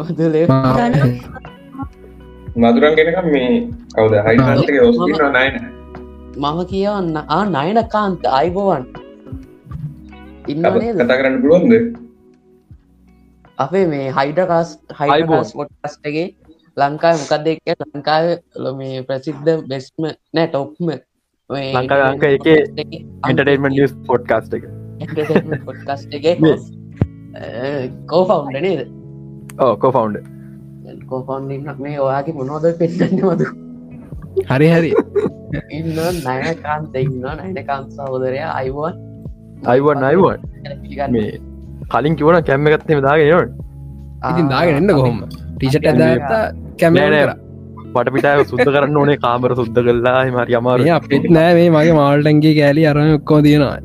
මදුලේ 0.08 0.46
මදුරන් 2.56 2.94
ගෙනකම් 2.98 3.26
මේ 3.34 3.50
කවද? 3.94 4.14
ඔස්තින 4.88 5.20
නයන. 5.36 5.54
මම 6.36 6.58
කියවන්න. 6.70 7.16
ආ 7.28 7.44
නයනකාන්ත 7.46 8.22
අයිබෝවන්. 8.38 8.84
ඉන්නනේ 10.48 10.92
කතා 10.94 11.16
කරන්න 11.18 11.36
පුළුවන්ද? 11.42 11.72
අපේ 13.58 13.86
මේ 13.86 14.06
හයිඩකාස් 14.18 14.70
හයිබෝස් 15.00 15.50
මොට්ටස්ටගේ 15.58 16.26
ලංකාව 16.76 17.16
මොකක්ද 17.22 17.46
එක් 17.52 17.80
ලංකාව 17.94 18.24
ලො 18.64 18.70
මේ 18.80 19.02
ප්‍රසිද්ධ 19.08 19.50
බෙස්ම 19.70 20.02
නෑ 20.34 20.46
ටොප්ම. 20.52 20.88
ලංකාවේ 21.50 22.06
අංක 22.10 22.24
එකේ 22.28 22.60
එන්ටර්ටේන්මන්ට් 23.28 23.76
නිස් 23.78 23.92
පොඩ්කාස්ට් 24.10 24.52
එක. 24.58 24.64
පොඩ්කස්ට 25.66 26.14
එක 26.18 26.24
කෝෆවුන්ඩ 28.12 28.62
නේද? 28.66 28.80
ඕ 29.64 29.72
කෝෆවුන්ඩ් 29.82 30.16
කෝෆවන්ඩක් 31.10 31.78
මේ 31.84 31.98
ඔයාගේ 32.06 32.36
මොනෝද 32.40 32.66
පෙන්න්න 32.80 33.20
මතු? 33.28 33.46
හරි 34.50 34.68
හරි. 34.74 34.90
ඉන්න 35.78 35.88
නයනකාන්ත 36.26 36.94
ඉන්න 37.04 37.24
නයනකාන්ත 37.40 37.88
සහෝදරය 37.96 38.40
අයිවන් 38.48 38.94
අයිවන් 39.72 40.04
අයිවන් 40.10 40.40
මේ 41.16 41.30
කලින් 41.92 42.14
කිවන 42.18 42.42
කැම්ම 42.48 42.66
එකත්තම 42.72 43.00
දාගෙන 43.06 43.28
ඉතින් 44.30 44.46
දාගෙන 44.54 44.74
එන්න 44.80 44.94
කොහොම? 44.98 45.18
ටිෂට 45.56 45.86
ඇදත 45.90 46.61
කැම 46.80 46.94
පට 47.94 48.08
පිටාව 48.14 48.42
සුද්ද 48.50 48.66
කරන්න 48.74 48.96
ඕනේ. 48.98 49.16
කාමර 49.24 49.50
සුද්ද 49.60 49.76
කල්ලා 49.86 50.20
මරි 50.36 50.54
අමාර 50.60 50.78
අපිත් 50.98 51.24
නෑ. 51.30 51.52
මේ 51.54 51.70
මගේ 51.70 51.94
මාල්ටන්ගේ 52.00 52.54
කෑලි 52.58 52.82
අරම 52.90 53.08
ඔක්කෝ 53.16 53.40
තියෙනවා 53.46 53.78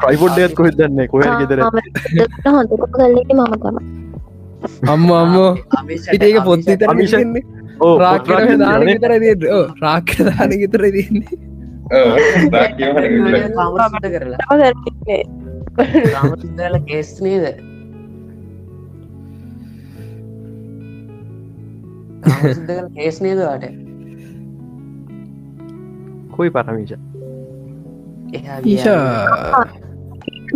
ට්‍රයිපොඩ්ඩයත් 0.00 0.52
කොහෙ 0.58 0.70
දන්නේ? 0.78 1.06
කොහ 1.08 1.20
ගෙදර. 1.40 1.58
හොඳ 1.62 2.70
මම 3.38 3.54
තම 3.62 3.76
අම්ම 4.88 5.10
අම්මෝ. 5.12 5.50
ඉඒක 6.12 6.36
පොත් 6.44 6.60
විතර 6.66 6.86
අමිෂ- 6.90 7.16
මිෂන්නේ 7.16 7.42
ඕ 7.80 7.94
රාක්කර 7.98 8.56
දාන 8.62 8.80
විතර 8.88 9.12
රාක්ක 9.84 10.10
දාන 10.28 10.50
විතර 10.62 10.82
තින්නේ 10.96 11.34
කාමරට 13.56 14.06
කරලා. 14.14 14.38
කේස් 16.86 17.10
නේද 17.22 17.44
කේස් 22.96 23.16
නේදවාට 23.24 23.64
කොයි 26.34 26.50
පරමිෂ? 26.56 26.92
ඊෂා 28.72 29.62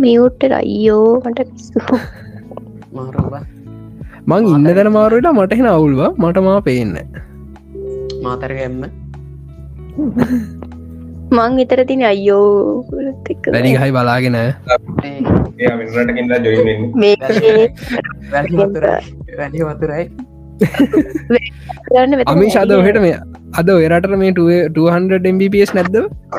මියුට්ට 0.03 0.53
අයියෝ 0.59 1.09
මට 1.25 1.39
මං 4.27 4.43
ඉන්න 4.51 4.67
දැන 4.77 4.89
මාරුවට 4.97 5.27
මටහෙන 5.37 5.67
අවුල්වා. 5.71 6.11
මට 6.23 6.37
මා 6.47 6.59
පේන්න 6.67 6.93
මාතරගැම්ම 8.25 8.81
මං 11.37 11.51
විතර 11.59 11.81
තින 11.89 12.01
අයියෝ 12.11 12.45
දැනි 13.53 13.71
ගහයි 13.77 13.91
බලාගෙන. 13.97 14.37
වැලි 18.31 18.53
වතුරයි 18.61 19.01
වැලි 19.39 19.59
වතුරයි. 19.69 20.05
කරන්න 20.07 20.24
අමි 22.33 22.47
ශද 22.55 22.71
ඔහට 22.79 22.99
මේ 23.05 23.17
අද 23.61 23.69
ඔයරට 23.77 24.13
මේ 24.23 24.31
200 24.39 25.33
MBPS 25.35 25.71
නැද්ද? 25.79 25.97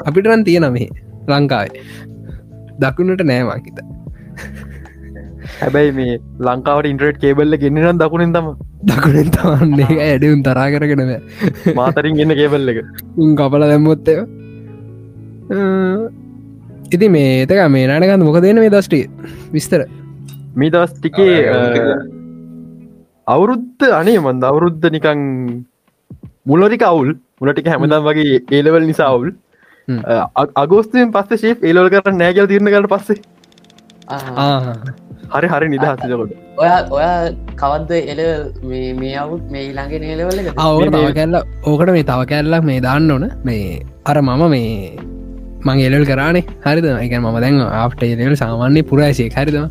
අපිට 0.09 0.31
රන් 0.33 0.43
තියෙන 0.49 0.67
මේ 0.79 0.89
ලංකාවේ. 1.33 1.85
දකුණට 2.83 3.23
නෑවාකිත 3.31 3.79
හැබැයි 5.61 5.93
මේ 5.99 6.14
ලංකාවට 6.47 6.89
ඉන්ට්‍රේට් 6.93 7.19
කේබල්ල 7.23 7.57
ගෙන්න්නනම් 7.62 8.01
දකුණෙන් 8.03 8.33
තම 8.37 8.49
දකුණෙන් 8.91 9.29
තවන්නේ 9.37 9.97
ඇඩවුම් 10.09 10.41
තරා 10.49 10.67
කරගෙනව 10.75 11.12
මාතරින් 11.79 12.19
ගන්න 12.19 12.33
කේබල්ල 12.41 12.73
එක. 12.73 12.79
උන් 13.23 13.31
කපල 13.41 13.64
දැම්මොත්තය 13.71 14.14
ඉති 16.97 17.07
මේ 17.17 17.31
ඒතක 17.39 17.62
මේ 17.77 17.87
නානකන්න 17.93 18.27
මොක 18.29 18.39
දෙන 18.47 18.61
මේ 18.64 18.73
දස්ටි 18.75 19.01
විස්තර. 19.55 19.81
මේ 20.61 20.71
දවස් 20.75 20.93
ටිකේ 20.99 21.35
අවුරුද්ධ 23.35 23.85
අනේ 24.01 24.18
මන්ද? 24.18 24.45
අවුරුද්ධ 24.51 24.87
නිකං 24.97 25.20
මුලරික 26.51 26.85
අවුල්. 26.91 27.11
මුලටික 27.41 27.66
හැමදම් 27.72 28.05
වගේ 28.09 28.37
ඒලවල් 28.59 28.85
නිසා 28.91 29.09
අවුල්. 29.14 29.31
අගෝස්තයෙන් 30.62 31.11
පස්ස 31.16 31.43
ශේප් 31.43 31.64
ඒලවල් 31.70 31.91
කර 31.95 32.14
නෑගල් 32.20 32.47
තිරණ 32.53 32.70
කට 32.74 32.91
පස්සේ. 32.93 33.18
හරි 35.35 35.49
හරි 35.53 35.68
නිදහසකොට 35.72 36.33
ඔයා 36.62 36.79
ඔයා 36.97 37.16
කවද්ද 37.62 37.93
එල 38.12 38.22
මේ 38.70 38.95
මේ 39.01 39.16
අවුත් 39.24 39.51
මේ 39.55 39.64
ඊළඟේ 39.66 40.03
නේලවල 40.05 40.39
අවුර 40.68 40.89
තව 40.97 41.11
කැල්ල 41.18 41.37
ඕකට 41.41 41.93
මේ 41.99 42.07
තව 42.12 42.31
කැල්ලක් 42.33 42.64
මේ 42.70 42.81
දාන්න 42.89 43.11
ඕන. 43.16 43.29
මේ 43.49 43.83
අර 44.11 44.16
මම 44.22 44.43
මේ 44.55 44.70
මං 45.66 45.79
එලල් 45.89 46.07
කරානේ. 46.12 46.47
හරිද? 46.66 46.87
එක 47.05 47.18
මම 47.20 47.41
දැන් 47.45 47.61
ආප්ට 47.83 48.03
එලල් 48.09 48.37
සාමාන්‍ය 48.45 48.87
පුරාශය 48.93 49.31
හරිතම 49.39 49.66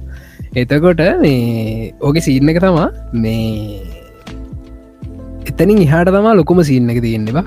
එතකොට 0.56 1.02
මේ 1.22 1.92
ඕක 2.00 2.18
සීන්න 2.26 2.50
එක 2.52 2.60
තමා 2.64 2.88
මේ 3.14 3.80
එතනින් 5.50 5.82
ඉහට 5.86 6.12
තමා 6.16 6.36
ලොකුම 6.40 6.62
සිීන්න 6.70 6.92
එක 6.94 7.02
තියෙන්නවා 7.06 7.44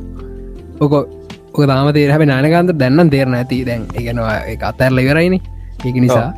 ඕක 0.80 0.94
ඕක 0.96 1.64
තාම 1.70 1.88
තේ 1.96 2.04
හැබ 2.10 2.24
නානකන්ත 2.30 2.74
දැන්න 2.82 3.12
තේරන 3.14 3.38
ඇති 3.38 3.60
දැන් 3.68 3.86
එකනවා 3.94 4.36
එක 4.52 4.62
අතැරල 4.70 5.00
ඉවරයින. 5.04 5.40
ඒක 5.86 5.96
නිසා 6.04 6.28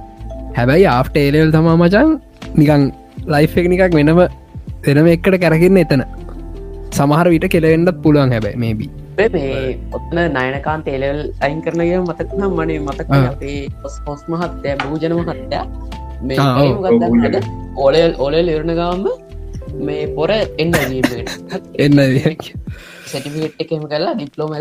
හැබැයි 0.59 0.87
ආෆ්ට 0.95 1.17
ඒලල් 1.17 1.51
තමා 1.57 1.77
මචන් 1.77 2.17
නිකං 2.57 2.87
ලයිෆ් 3.35 3.57
එක 3.61 3.69
නිකක් 3.73 3.97
වෙනම 3.99 4.21
වෙනම 4.87 5.09
එක්කට 5.15 5.39
කැරකින්න 5.43 5.83
එතන. 5.85 6.05
සමහර 6.93 7.27
විට 7.35 7.47
කෙලවෙන්නත් 7.55 7.99
පුළුවන් 8.05 8.35
හැබැයි 8.35 8.61
මේබී 8.65 8.91
ඔත්න 9.97 10.21
නයනකාන් 10.37 10.87
තේලවල් 10.87 11.21
අයින් 11.41 11.59
කරනය 11.65 11.89
මතක් 11.99 12.31
නම් 12.39 12.55
මනේ 12.59 12.79
මතක 12.81 13.11
පොස් 13.83 13.97
පොස් 14.07 14.23
මහත්තය 14.29 14.77
භූජන 14.83 15.17
මහත්තයා 15.19 15.67
මේ 16.23 16.39
ඔලල් 17.79 18.15
ඔලල් 18.19 18.49
ඉරණ 18.49 18.75
ගාම 18.77 19.05
මේ 19.81 20.07
පොර 20.15 20.31
එන්න 20.33 20.75
එන්න 21.79 21.99
සටිෆිට 23.11 23.63
එකම 23.63 23.85
කලා 23.87 24.15
ඩිප්ලෝම 24.15 24.53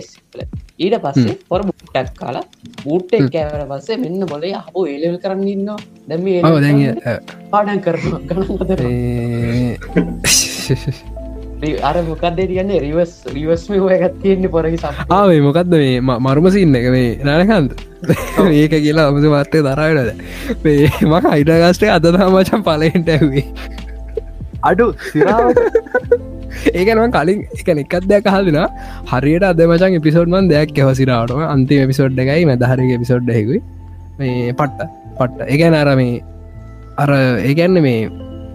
ස්ල 0.00 0.40
ඊට 0.78 0.96
පස්සේ 1.04 1.36
පොර 1.48 1.60
බුට්ටක් 1.64 2.14
කාලා 2.20 2.44
බූට්ට 2.82 3.28
කෑවට 3.32 3.66
පස්සේ 3.72 4.00
මෙන්න 4.04 4.26
බොලේ 4.26 4.54
හෝ 4.66 4.86
ඒලල් 4.86 5.18
කරන්න 5.18 5.48
ඉන්න 5.48 5.68
දැම 6.08 6.24
ඔව 6.44 6.60
දැන් 6.60 6.80
පාඩන් 7.50 7.80
කරනවා. 7.80 8.20
ගනන්තර 8.28 8.80
අර 11.82 11.96
මොකක්දේ 12.02 12.46
තියන්නේ 12.46 12.80
රිවස් 12.80 13.12
රිවස්ම 13.32 13.72
හොයගත් 13.78 14.16
තියෙන්නේ 14.22 14.48
පොරහි 14.48 14.76
සම් 14.76 15.00
ආවේ 15.10 15.40
මොකක්ද 15.40 15.72
මේ 15.74 16.00
මරුම 16.20 16.50
සින්න 16.50 16.74
එක? 16.74 16.86
මේ 16.90 17.18
නානකන්ත 17.24 17.72
ඒක 18.60 18.74
කියලා 18.76 19.08
අමස 19.10 19.26
මත්තය 19.26 19.62
තරායනද 19.62 20.10
මේ 20.64 20.90
මක 21.02 21.24
අයිඩගස්ටේ 21.32 21.90
අදදා 21.90 22.30
මචන් 22.30 22.62
පලෙන්ට 22.62 23.08
ඇවේ 23.08 23.46
අඩු 24.62 24.86
ඒකනම 26.74 27.10
කලින් 27.10 27.40
එක 27.54 27.68
එකත් 27.74 28.06
දෙයක් 28.12 28.28
හල්දින 28.28 28.60
හරියට 29.10 29.44
අද 29.44 29.64
මචන් 29.66 29.98
එපිසෝඩ්මන් 30.00 30.52
දෙයක් 30.52 30.76
කෙවසිරාටම 30.76 31.42
අන්තිම 31.46 31.84
එපිසෝඩ් 31.86 32.22
එකයි 32.24 32.44
මැදහරි 32.44 32.92
එපිසෝඩ් 32.94 33.34
හෙකුයි 33.38 33.60
මේ 34.18 34.52
පට්ට 34.52 34.88
පට්ට. 35.18 35.48
එක 35.48 35.60
නර 35.70 35.90
මේ 35.96 36.22
අර 36.98 37.10
ඒගැන්න 37.42 37.82
මේ 37.82 38.00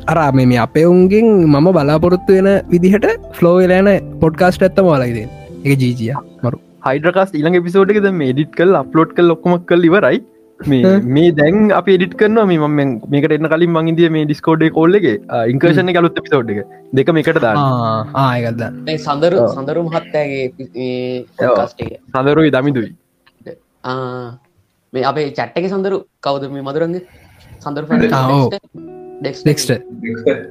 අරා 0.08 0.32
මේ 0.39 0.58
අපේ 0.66 0.86
උන්ගෙන් 0.93 1.28
මම 1.45 1.68
බලාපොරොත්තු 1.78 2.34
වෙන 2.38 2.49
විදිහට 2.74 3.08
ෆ්ලෝවෙලෑන 3.38 3.89
පොඩ්කාස්ට 4.22 4.64
ඇත්තම 4.68 4.89
වලයිද 4.91 5.18
එක 5.66 5.80
ජීජිය 5.84 6.14
මරු. 6.43 6.58
හයිඩරකස් 6.88 7.32
ඉළඟ 7.39 7.64
පිසෝඩ් 7.68 7.91
එකද 7.93 8.08
මේ 8.22 8.34
ඩිට් 8.34 8.54
කල් 8.60 8.76
අප්ලෝඩ් 8.76 9.16
කල් 9.18 9.34
ඔක්කොමක් 9.36 9.66
කල් 9.72 9.88
ඉවරයි. 9.89 10.20
මේ 10.60 10.93
මේ 11.16 11.32
දැන් 11.39 11.72
අප 11.80 11.88
එඩිට 11.88 12.16
කරනවා 12.20 12.45
මේ 12.52 12.60
මම 12.60 12.93
මේකට 13.14 13.36
එන්න 13.38 13.49
කලින් 13.54 13.74
මංගේදිය 13.78 14.10
මේ 14.16 14.26
ඩිස්කෝඩ් 14.26 14.66
කෝල්ලගේ 14.78 15.16
ඉංකර්ෂණ 15.54 15.93
කලුත් 15.97 16.22
පිසෝඩ් 16.26 16.49
එක 16.56 16.62
දෙක 16.93 17.12
මේකට 17.18 17.41
දාන්න. 17.45 17.60
ආයකද 18.26 18.64
මේ 18.88 18.97
සඳරු 19.08 19.41
ඔව්. 19.43 19.52
සඳරු 19.58 19.86
මහත්තෑගේ 19.89 20.45
ඔව්. 20.47 21.28
පොඩ්කාස්ට් 21.39 21.82
එක. 21.82 21.99
සඳරුයි 22.16 22.54
දමිදුයි. 22.58 22.91
ආ, 23.84 24.38
මේ 24.93 25.04
අපේ 25.04 25.30
චැට්ටක 25.38 25.70
සඳරු 25.76 26.04
කවුද? 26.22 26.49
මේ 26.49 26.62
මදුරන්ග? 26.62 26.97
සඳරු 27.60 27.86
නෙක්ස්ට 29.22 29.72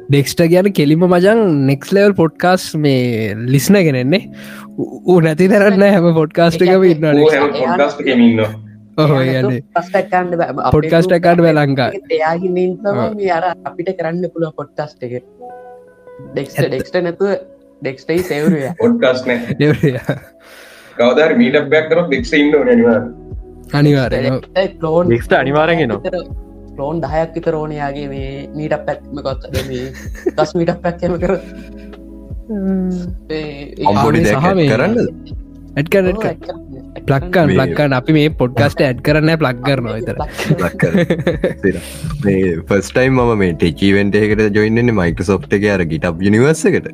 ඩෙක්ස්ට 0.08 0.40
කියන 0.52 0.68
කෙලිම 0.78 1.04
මජන් 1.06 1.40
නෙක්ස් 1.70 1.92
ලෙවල් 1.96 2.12
පොඩ්කාස් 2.20 2.64
මේ 2.84 3.34
ලිස්න 3.54 3.78
ගෙනෙන්නේ 3.86 4.22
ඌ 4.78 5.18
නැති 5.26 5.48
තරන්න 5.52 5.84
හැම 5.86 6.10
පොඩ්කාස්ට 6.18 6.66
එකම 6.66 6.84
ඉන්න 6.90 7.06
පොඩ්කාස්ට් 7.06 8.02
එකේම 8.04 8.20
ඉන්නවා. 8.26 8.50
ඔහ 9.02 9.14
යන්නේ 9.22 9.60
පොඩ්කස්ටක්කන්න 9.76 10.28
පොඩ්කාස්ට් 10.76 11.14
එකකට 11.16 11.42
බෑ. 11.44 11.54
ලංකා. 11.58 11.88
එයාගින් 12.18 12.60
ඉන්තම 12.64 12.86
ඔව්. 12.92 13.16
මේ 13.20 13.32
අර 13.38 13.48
අපිට 13.70 13.90
කරන්න 13.98 14.24
පුළුව 14.34 14.52
පොඩ්කස්ට් 14.60 15.08
එක. 15.08 15.24
ඩෙක්ස්ට 16.34 16.62
ඩෙක්ස්ට 16.68 17.00
නැතුව 17.06 17.32
ඩෙක්ස්ටයි 17.82 18.22
සෙවරය 18.30 18.60
පොඩ්කාස්ට් 18.82 19.32
නෑ. 19.32 19.56
දෙවරය 19.62 19.96
කවදාර 21.00 21.34
මීටක් 21.40 21.66
බැක් 21.74 21.90
කරොත් 21.90 22.08
දෙක්ෂ 22.14 22.32
ඉන්න 22.38 22.54
අනිවාරය 23.80 24.22
ලෝන් 24.82 25.10
නෙක්ස්ට 25.14 25.32
අනිවාරෙන් 25.42 25.82
එනවා 26.80 26.86
ලෝන් 26.86 27.02
දහයක් 27.04 27.30
විත 27.36 27.46
රෝණයාගේ 27.54 28.08
මේ 28.14 28.30
මීට 28.56 28.74
පැත්ම 28.86 29.16
කොත්ද 29.26 29.44
මේ 29.68 29.84
දස් 30.38 30.50
මීටක් 30.58 30.80
පැක්කම 30.86 31.14
කර 31.22 31.32
කරන්න. 34.72 34.96
ඇඩ්කන 35.78 36.06
ප්ලක්කන් 37.06 37.48
ප්ලක්කන් 37.56 37.92
අපි 38.00 38.12
මේ 38.18 38.28
පොඩ්කාස්ට 38.42 38.80
ඇඩ් 38.88 39.00
කරන්න 39.06 39.30
ප්ලක් 39.42 39.58
කරනවා 39.68 39.96
විතර 39.98 40.16
ෆස්ටයිම් 42.70 43.22
ම 43.24 43.32
මේ 43.44 43.56
ටෙචීවෙන්ට 43.62 44.20
එකට 44.24 44.44
ජොයින්නන්නේ 44.58 44.98
මයිකසොප් 45.00 45.48
එක 45.58 45.64
අර 45.76 45.82
ගිටප් 45.94 46.28
යනිවර්ස 46.30 46.64
එකට. 46.72 46.88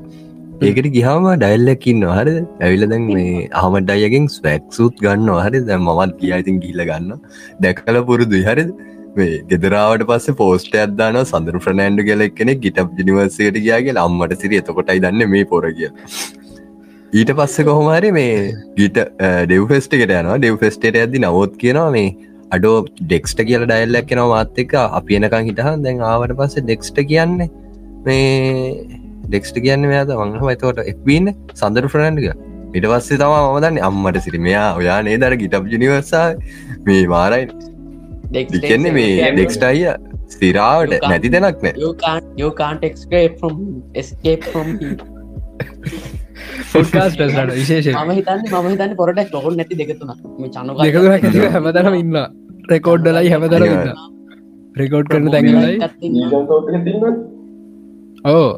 ඒකට 0.67 0.87
ගිහාම 0.97 1.25
ඩයිල්ලකින්න 1.41 2.05
හර 2.17 2.29
ඇවිල 2.67 2.85
දැන් 2.93 3.03
මේ 3.09 3.49
අහමට 3.63 3.91
අයගෙන් 3.95 4.29
ස්වැක්සුත් 4.37 4.95
ගන්න 5.05 5.31
හරි 5.47 5.59
දැ 5.71 5.79
මත් 5.87 6.13
කිය 6.21 6.33
ඉතින් 6.43 6.61
ගිල්ල 6.63 6.81
ගන්න 6.91 7.19
දැකල 7.65 7.97
පුරුදු 8.11 8.39
හරි 8.47 8.65
මේ 9.19 9.37
ගෙදරාවට 9.51 10.07
පස්ස 10.09 10.39
පෝස්ට 10.41 10.75
අදදාන 10.85 11.21
සඳර 11.23 11.61
ප්‍රනෑන්ඩු 11.67 12.09
කෙලෙක් 12.09 12.35
කෙනෙ 12.41 12.55
ගිටප් 12.65 12.99
ජනිවර්සයට 13.01 13.63
ගයාගේ 13.67 13.97
අම්මට 14.07 14.41
සිරි 14.43 14.61
එතකොටයි 14.63 15.03
දන්න 15.05 15.33
මේ 15.35 15.45
පොර 15.53 15.65
කිය 15.79 15.91
ඊට 17.13 17.31
පස්ස 17.39 17.67
කොහොමරි 17.67 18.09
මේ 18.13 18.33
ගිට 18.79 18.99
ඩෙව් 19.47 19.67
ෆෙස්ට 19.71 19.93
එකට 19.97 20.11
යනවා. 20.13 20.39
ඩෙව් 20.39 20.57
ෆෙස්ටේට 20.63 20.97
ඇදදි 21.03 21.23
නවෝත් 21.25 21.55
කියනවා 21.63 21.91
මේ 21.95 22.09
අඩෝ 22.57 22.75
ඩෙක්ස්ට 23.03 23.41
කියල 23.49 23.65
ඩයිල්ලක් 23.65 24.09
කෙනවා 24.11 24.33
මාත් 24.33 24.59
එක 24.63 24.75
අපි 24.81 25.19
එනකං 25.19 25.47
හිටහන් 25.51 25.85
දැන් 25.85 26.03
ආවට 26.09 26.35
පස්සේ 26.41 26.65
ඩෙක්ස්ට 26.67 26.99
කියන්නේ 27.13 27.49
මේ 28.07 28.99
ඩෙක්ස්ට 29.29 29.63
කියන්න 29.65 29.89
මෙයාද? 29.93 30.13
මංහම 30.19 30.53
එතවට 30.55 30.91
එක්වීන්න 30.93 31.33
සඳර 31.55 31.89
ෆ්‍රන්ඩ්ග 31.95 32.29
ඉට 32.75 32.87
පස්සේ 32.93 33.23
තම 33.23 33.35
මදන්න 33.55 33.81
අම්මට 33.89 34.21
සිරි 34.27 34.43
මෙයා 34.49 34.69
ඔයා 34.81 34.99
නේ 35.07 35.17
දර 35.23 35.39
ගිටප් 35.43 35.73
ජනිවර්සා 35.73 36.27
මේ 36.89 37.07
මාරයි 37.15 37.49
දිකන්නේ 38.33 38.93
මේ 38.93 39.33
ඩෙක්ස්ට 39.33 39.65
අයිය 39.65 39.93
ස්තිරාවට 40.29 40.97
නැති 41.05 41.33
දෙනක් 41.35 41.63
නෑ 41.63 42.17
යෝකාන්ටෙක්ස්කේප් 42.37 43.45
escape 43.95 44.45
from 44.47 44.73
heat. 44.81 45.03
පොඩ්කාස්ට 46.73 47.23
විශේෂ 47.53 47.89
මම 47.93 48.13
හිතන්න 48.19 48.43
මම 48.53 48.69
හිතන්න 48.69 48.95
පොරට 49.01 49.33
ලොකොන් 49.35 49.57
නැති 49.61 49.79
දෙකතුන 49.81 50.13
මේ 50.41 50.51
චනු 50.51 50.77
හැමතරම 51.57 51.97
ඉන්න 52.01 52.19
රෙකෝඩ්ඩලයි 52.73 53.33
හැමතර 53.35 53.65
රෙකෝඩ් 54.77 55.13
කරන 55.13 55.31
තැන්ලයි 55.31 55.75
ඕ 58.31 58.49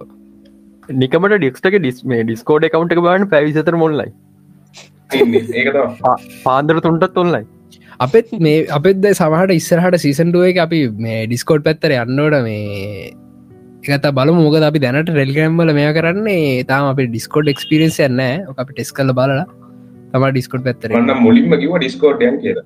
නිකමට 0.89 1.37
ඩික්ස්ටක 1.37 1.79
ඩිස් 1.79 2.01
මේ 2.13 2.25
ඩිස්කෝඩ් 2.25 2.69
කවන්ට 2.73 2.97
එක 2.97 3.05
බාන 3.09 3.29
පැවිසතර 3.35 3.77
මොල්ලයි 3.85 4.11
පාන්දර 6.45 6.81
තුන්ටත් 6.87 7.23
ඔොන්ලයි 7.25 7.45
අපත් 8.01 8.29
මේ 8.41 8.59
අපත් 8.71 9.07
සමහට 9.11 9.53
ඉස්සරහට 9.53 9.97
සීසන්ටුව 10.03 10.45
එක 10.49 10.59
අපි 10.65 10.81
මේ 11.05 11.23
ඩිස්කෝඩ් 11.27 11.63
පැත්තර 11.67 11.95
යන්නෝට 11.95 12.37
මේ 12.45 13.09
එකත 13.87 14.07
බල 14.19 14.31
මොක 14.37 14.57
අපි 14.61 14.83
දැනට 14.85 15.11
රෙල්ගම්බල 15.17 15.73
මෙය 15.79 15.89
කරන්නේ 15.97 16.45
තාම 16.69 16.91
අප 16.91 17.01
ඩිස්කෝඩ් 17.05 17.51
එක්ස්පිරෙන්ස් 17.55 17.99
යන්න 18.07 18.23
අපි 18.55 18.71
ටෙස් 18.71 18.93
කල 18.99 19.11
බලලා 19.13 19.47
තම 20.13 20.27
ඩිස්කෝඩ් 20.29 20.69
පැත්තර 20.69 20.95
මුලින්ම 21.23 21.57
කිව 21.63 21.75
ඩිස්කෝඩ්යන් 21.77 22.39
කියල. 22.45 22.61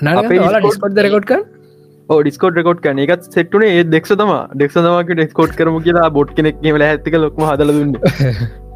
න 0.00 0.12
අපේ 0.14 0.38
Discord 0.38 0.64
Discord 0.64 1.02
record 1.06 1.30
Discord 2.24 2.58
record 2.62 2.82
කන 2.86 3.04
එකත් 3.04 3.30
සෙට්ටුනේ 3.36 3.76
ඒ 3.76 3.84
දෙක්ෂ 3.94 4.16
තම. 4.16 4.32
දෙක්ෂ 4.62 4.80
තමක 4.80 5.14
ඩෙස්කෝඩ් 5.14 5.54
කරම 5.60 5.78
කියලා 5.86 6.10
බොට් 6.18 6.34
කෙනෙක් 6.40 6.66
ල 6.72 6.86
ඇතික 6.88 7.18
ලොක්ම 7.24 7.46
හදල 7.50 7.72
දුන්න 7.78 7.94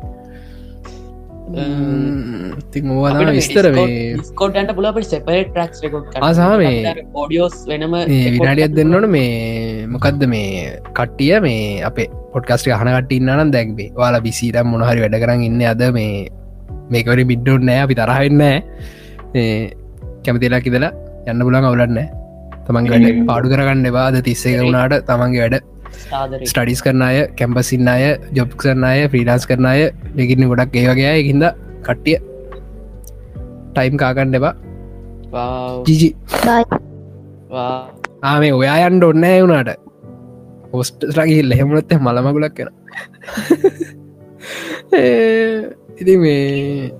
විස්තර 3.30 3.66
මේ 3.70 4.16
ස්කෝටන්ට 4.22 4.72
පුලපට 4.76 5.06
සෙපරට 5.06 5.50
ටක්ස් 5.52 5.82
ආසා 6.20 6.50
මේ- 6.58 7.04
ෝඩියෝස් 7.14 7.56
වෙනම 7.68 7.94
විනාඩියත් 8.30 8.74
දෙන්නවන 8.78 9.06
මේ 9.08 9.86
මොකක්ද 9.88 10.24
මේ 10.26 10.48
කට්ටිය 10.92 11.40
මේ 11.40 11.82
අපේ 11.84 12.08
පොඩ්කස්ට 12.32 12.70
හනකට 12.72 13.12
ඉන්නනම් 13.12 13.52
දැක්බේ 13.52 13.90
වාලා 13.94 14.22
විසිරම් 14.22 14.66
මොනහරි 14.68 15.04
වැඩ 15.04 15.18
කරන්න 15.22 15.44
ඉන්න 15.48 15.62
අද 15.66 15.84
මේ 15.92 16.28
මේකවරි 16.90 17.24
බිඩ්ඩුන් 17.24 17.66
නෑ 17.66 17.80
අපි 17.84 17.94
තරහෙන්න 17.94 18.42
කැමතිලා 20.24 20.60
කිදලා 20.60 20.92
යන්න 21.28 21.44
පුලන් 21.46 21.56
අවුලන්න 21.62 22.00
තමන් 22.66 22.90
වැඩ 22.90 23.22
පාඩු 23.28 23.52
කරගන්න 23.52 23.86
එවාද 23.86 24.16
තිස්සේ 24.22 24.56
වුණාට 24.60 24.96
තමන්ගේ 25.06 25.42
වැඩ 25.44 25.56
ස්ටඩිස් 26.44 26.82
කරන 26.82 27.02
අය 27.02 27.18
කැම්පසින්න 27.38 27.88
අය 27.88 28.04
ජොබ් 28.32 28.54
කරන 28.56 28.84
අය 28.84 29.08
ෆ්‍රීඩාස් 29.08 29.46
කරන 29.46 29.66
අය 29.66 29.82
දෙකින්න 30.14 30.48
ගොඩක් 30.50 30.76
ඒ 30.76 30.86
වගේ 30.88 31.16
හිද 31.22 31.44
කට්ටිය 31.82 32.18
ටයිම් 33.72 33.96
කාගන්න 33.96 34.38
එබා 34.38 34.54
ජිජි 35.86 36.10
ආමේ 38.22 38.52
ඔයා 38.52 38.78
යන්ඩ 38.86 39.04
ඔන්න 39.04 39.24
වුණට. 39.42 39.70
පොස්ට 40.70 41.00
රගිල් 41.08 41.54
එහෙමනොත්ත 41.54 41.92
මළමගුලක් 41.96 42.54
කෙන 42.56 42.68
ඉති 46.00 46.14
මේ 46.16 46.90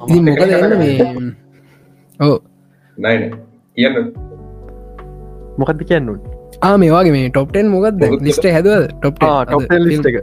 මොකද 0.00 0.50
එන්න 0.50 0.74
මේ? 0.78 0.98
ඕ 2.20 2.36
නයින 2.98 3.22
කියන්න. 3.76 4.12
මොකද 5.58 5.84
කියන්නුන් 5.84 6.20
ආ 6.64 6.74
මේවාගේ 6.82 7.14
මේ 7.16 7.30
ටොප්ටෙන් 7.30 7.70
මොකද? 7.74 8.02
ලිස්ට 8.26 8.46
හැද 8.56 8.68
ටොප් 8.94 9.22
ලිස්ට 9.86 10.08
එක. 10.10 10.18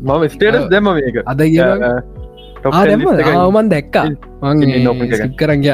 මම 0.00 0.24
ස්ටේටස් 0.34 0.68
දෙම 0.74 0.88
මේක. 0.90 1.18
අද 1.26 1.40
ආමන් 3.34 3.70
දැක්කා. 3.74 4.06
කරග 5.42 5.66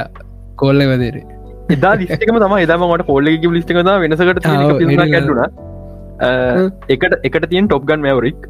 කොල්ල 0.63 0.87
වදේර. 0.93 1.17
එදා 1.71 1.95
ලිස්ටකම 2.01 2.41
තම 2.45 2.57
එදමට 2.59 3.07
කොල්ල 3.13 3.33
එක 3.35 3.47
ලිස්ට 3.59 3.75
ද 3.81 3.99
වෙනසකට. 4.05 4.43
කැටුණ 4.45 5.43
එකට 6.89 7.15
එකට 7.29 7.49
තියෙන් 7.51 7.69
ටොප්ගන් 7.69 8.01
මැවරික් 8.09 8.49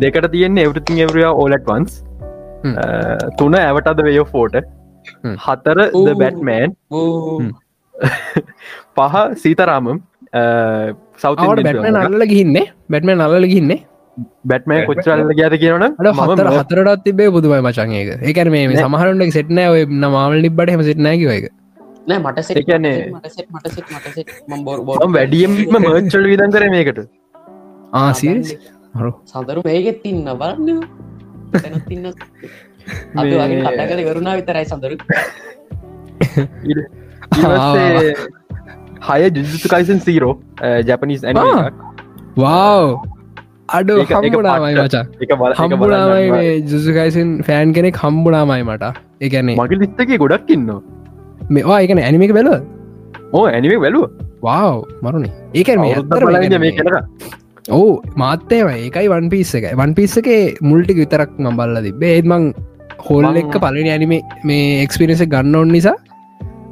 දෙකට 0.00 0.30
තියෙන් 0.36 0.58
එවරිතින් 0.58 1.02
එවරිය 1.06 1.28
ඕලට 1.32 1.66
වන්ස්. 1.72 2.02
තුන 3.38 3.54
ඇවටද 3.54 4.04
වයෝ 4.10 4.28
ෆෝට. 4.34 4.62
හතර. 5.46 5.78
බැට්මෑන් 6.14 6.78
පහ 8.96 9.14
සීතරාමම් 9.42 10.00
සෞත 10.32 11.38
අවට 11.38 11.62
බැට්ම 11.62 11.86
නල්ල 12.08 12.26
ගිහින්නේ? 12.26 12.66
බැට්ම 12.88 13.10
නල්ල 13.12 13.46
ගින්නේ. 13.46 13.78
බැට්මෑ 14.44 14.86
කොච්චරල්ල 14.88 15.32
ගැද 15.36 15.54
කියනන 15.62 15.84
හතර 16.18 16.48
හතරටත් 16.56 17.04
තිබේ 17.04 17.30
බුදුමයි 17.30 17.60
මචන්ඒක 17.66 18.08
ඒකන 18.22 18.50
මේ 18.54 18.76
සමහරුන්ට 18.76 19.34
සෙට්නෑ 19.36 19.68
ඔය 19.74 19.82
නමාවල් 20.02 20.42
ලිබ්බට 20.44 20.70
හෙම 20.70 20.82
සිට්නෑකිව 20.82 21.30
එක 21.30 21.46
නෑ 22.08 22.18
මට 22.20 22.38
කියන්නේ- 22.68 23.12
මට 23.12 23.26
සෙට් 23.36 23.48
මට 23.50 23.66
සෙට් 23.74 23.88
මට 23.90 24.06
සෙට් 24.16 24.30
මම් 24.48 24.64
බොර 24.64 24.82
බොර 24.82 25.06
වැඩියම්ම 25.08 25.56
මර්චල් 25.76 26.26
විදන් 26.26 26.52
කර 26.52 26.64
මේකට. 26.70 27.00
ආසිරිස් 27.92 28.50
හරු. 28.94 29.12
සදරු 29.26 29.60
මේගෙත් 29.64 30.04
ඉන්න 30.04 30.24
බලන්න. 30.34 30.80
කතා 33.12 33.86
කළ 33.88 34.02
කරුණා 34.06 34.36
විතරයි 34.36 34.66
සඳරු 34.66 34.96
හය 39.08 39.20
ජුජුතු 39.38 39.72
කයිසන් 39.74 40.00
සීරෝ 40.06 40.34
ජැපනිස් 40.90 41.24
ඇ 41.24 41.34
වව් 41.34 42.46
අඩු 43.78 43.94
පට්ට. 44.02 44.46
මචා. 44.78 45.04
එක 45.24 45.32
බල 45.40 45.52
හම්බුනාමයි 45.60 46.28
මේ 46.36 46.54
ජුසුකයිසින් 46.72 47.28
ෆෑන් 47.48 47.74
කෙනෙක් 47.76 48.00
හම්බුනාමයි 48.04 48.64
මට. 48.68 48.84
ඒගැනේ 49.24 49.56
මගේ 49.60 49.80
ලිස්තක 49.82 50.12
ගොඩක් 50.24 50.50
ඉන්න 50.56 50.70
මේවා 51.56 51.80
එකන 51.86 52.00
ඇනිමික 52.06 52.32
බැලුව 52.38 52.58
ඕ 53.38 53.44
ඇනිවේ 53.52 53.80
වැලුව 53.84 54.06
වව් 54.46 54.74
මරුණි. 55.04 55.30
ඒක 55.54 55.68
මේ 55.84 55.94
ඕ 57.78 57.90
මාත්‍යම 58.22 58.68
ඒකයි 58.74 59.08
වන් 59.14 59.30
පිස්ස 59.32 59.54
එක 59.58 59.66
වන් 59.80 59.92
පිස්ස 59.98 60.18
එක 60.22 60.28
මුල්ටික 60.70 60.98
විතරක් 61.02 61.32
මබල්ල 61.46 61.80
තිබේ 61.86 62.12
ඒත්මං 62.18 62.46
හොල් 63.06 63.26
එක්ක 63.42 63.54
පලනි 63.64 63.90
ඇනිම 63.96 64.14
මේ 64.50 64.68
එක්ස්පිරෙස 64.84 65.22
ගන්න 65.34 65.58
ඔන්න 65.62 65.72
නිසා 65.76 65.96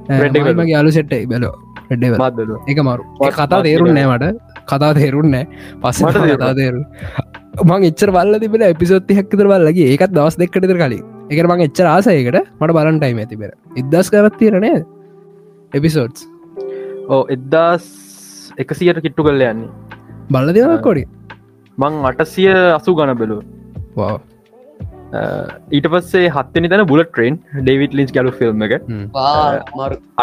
මගේ 0.09 0.69
යාලු 0.75 0.91
සෙට්ට 0.97 1.15
බැලෝ 1.33 1.55
බැලුවා. 1.91 2.63
එක 2.71 2.79
මරු. 2.89 3.03
කතා 3.33 3.61
තේරුන් 3.67 3.93
නෑ 3.95 4.07
බැලුවා. 4.13 4.33
මට. 4.33 4.65
කතා 4.71 4.93
තේරුන් 4.95 5.31
නෑ. 5.31 5.45
පස්ස 5.83 6.03
මට 6.05 6.25
කතා 6.35 6.55
තේරු 6.55 6.81
මං 7.65 7.87
එච්චර 7.91 8.11
බල්ල 8.17 8.41
තිබෙන 8.45 8.65
එපිසොත්ති 8.69 9.19
හැක්කතර 9.19 9.47
බල්ලගේ 9.53 9.89
ඒකත් 9.95 10.13
දවස් 10.17 10.37
දෙක්කටතර 10.43 10.79
කලින්. 10.83 11.05
එක 11.31 11.45
මං 11.45 11.65
එච්චර 11.67 11.87
ආසයකට 11.95 12.39
මට 12.61 12.73
බලන්ටයිම 12.79 13.21
ඇතිබෙන 13.25 13.53
ඉදස් 13.83 14.11
කරත්තිරනය 14.15 14.73
එපිසෝඩ්ස් 15.73 16.27
ඕ 17.09 17.23
එද්දාස් 17.37 17.85
එකසියට 18.59 19.01
කිට්ටු 19.05 19.27
කල්ල 19.27 19.45
යන්නේ. 19.51 19.71
බල්ල 20.31 20.53
දෙව 20.57 20.75
කොඩි 20.87 21.05
මං 21.79 22.03
අටසිය 22.11 22.51
අසු 22.79 22.95
ගණ 22.99 23.19
බැලු 23.21 23.39
වා 23.99 24.15
ඊට 25.77 25.87
පස්සේ 25.93 26.29
හත්තනි 26.37 26.69
තැන 26.73 26.85
බුල 26.93 27.03
ට්‍රේන් 27.05 27.35
ඩේවිට 27.65 27.95
ලිස් 27.99 28.11
ගලු 28.17 28.33
ෆිල්ම් 28.41 28.63
එක. 28.67 28.75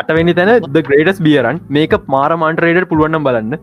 අටවෙනි 0.02 0.34
තැන 0.40 0.52
ද 0.76 0.84
ග්‍රේටස් 0.90 1.20
බියරන් 1.28 1.62
මේක 1.78 1.94
මාර 2.16 2.32
මාන්ටරේඩ 2.44 2.90
පුළුවන්න 2.92 3.26
බලන්න. 3.28 3.54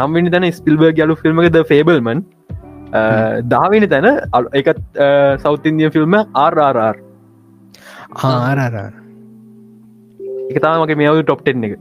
නම්වෙනි 0.00 0.30
තැන 0.34 0.48
ස්පිල්බර් 0.58 0.92
ගලු 1.00 1.14
ෆිල්ම් 1.22 1.42
එක 1.44 1.52
ද 1.56 1.64
ෆේබල්මන් 1.72 2.24
දාවෙනි 3.54 3.88
තැන 3.94 4.08
එකත් 4.60 4.82
සෞතින්දිය 5.44 5.90
ෆිල්ම් 5.96 6.18
ආරරර් 6.18 6.82
ආරර 6.86 6.98
එක 10.50 10.58
තාමගේ 10.66 10.98
මේවු 11.00 11.22
ටොප්ටෙන් 11.22 11.64
එක. 11.68 11.74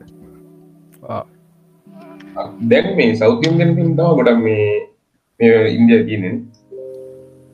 දැන් 2.72 2.86
මේ 2.98 3.12
සෞතියන්ගෙන් 3.22 3.70
ින් 3.84 3.92
තම 3.98 4.16
ගොඩක් 4.20 4.40
මේ 4.48 4.66
මේ 5.40 5.58
ඉන්දිය 5.76 6.02
තියනෙ 6.10 6.32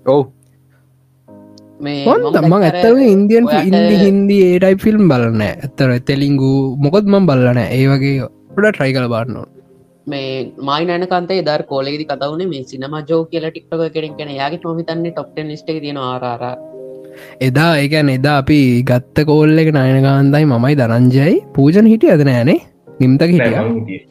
ඔව්. 0.08 0.24
මං 1.80 2.53
ඇත්තව 2.60 2.97
ඉන්දියන් 3.08 3.45
ඉන්දි 3.62 3.95
හින්දි 4.03 4.38
ඒටයි 4.45 4.78
ෆිල්ම් 4.84 5.03
බලන්න 5.12 5.43
ඇත්තර 5.43 5.91
තෙලිංගු 6.08 6.51
මොකොත් 6.84 7.05
මම් 7.05 7.28
බලන 7.30 7.60
ඒ 7.66 7.84
වගේ 7.91 8.16
ොඩ 8.24 8.66
ට්‍රයි 8.70 8.95
කල 8.95 9.08
බාන්නෝ 9.14 9.45
මේ 10.08 10.32
මයි 10.70 10.88
නනකන්තේ 10.95 11.41
දර් 11.43 11.64
කෝලෙදි 11.72 12.05
කතවුණ 12.05 12.43
මේ 12.53 12.64
සිනම 12.72 12.97
ජෝ 13.10 13.22
කියල 13.32 13.45
ටික්ටක 13.49 13.93
කෙරින් 13.95 14.18
කෙන 14.20 14.34
යාගේ 14.34 14.64
මහිතන්නේ 14.72 15.14
ටොප්ට 15.14 15.38
ලිස්ට 15.51 15.70
තියෙන 15.76 16.01
ආරාර 16.03 16.43
එදා 17.41 17.72
ඒකැන් 17.78 18.10
එදා 18.10 18.38
අපි 18.43 18.60
ගත්ත 18.84 19.28
කෝල්ල 19.32 19.64
එක 19.64 19.72
නයනකාන්දයි 19.78 20.45
මමයි 20.47 20.76
දරංජයයි 20.82 21.36
පූජන 21.55 21.91
හිටිය 21.93 22.14
ඇදන 22.14 22.34
ඇනේ 22.36 22.60
නිම්තක 22.99 23.32
හිටිය 23.36 24.01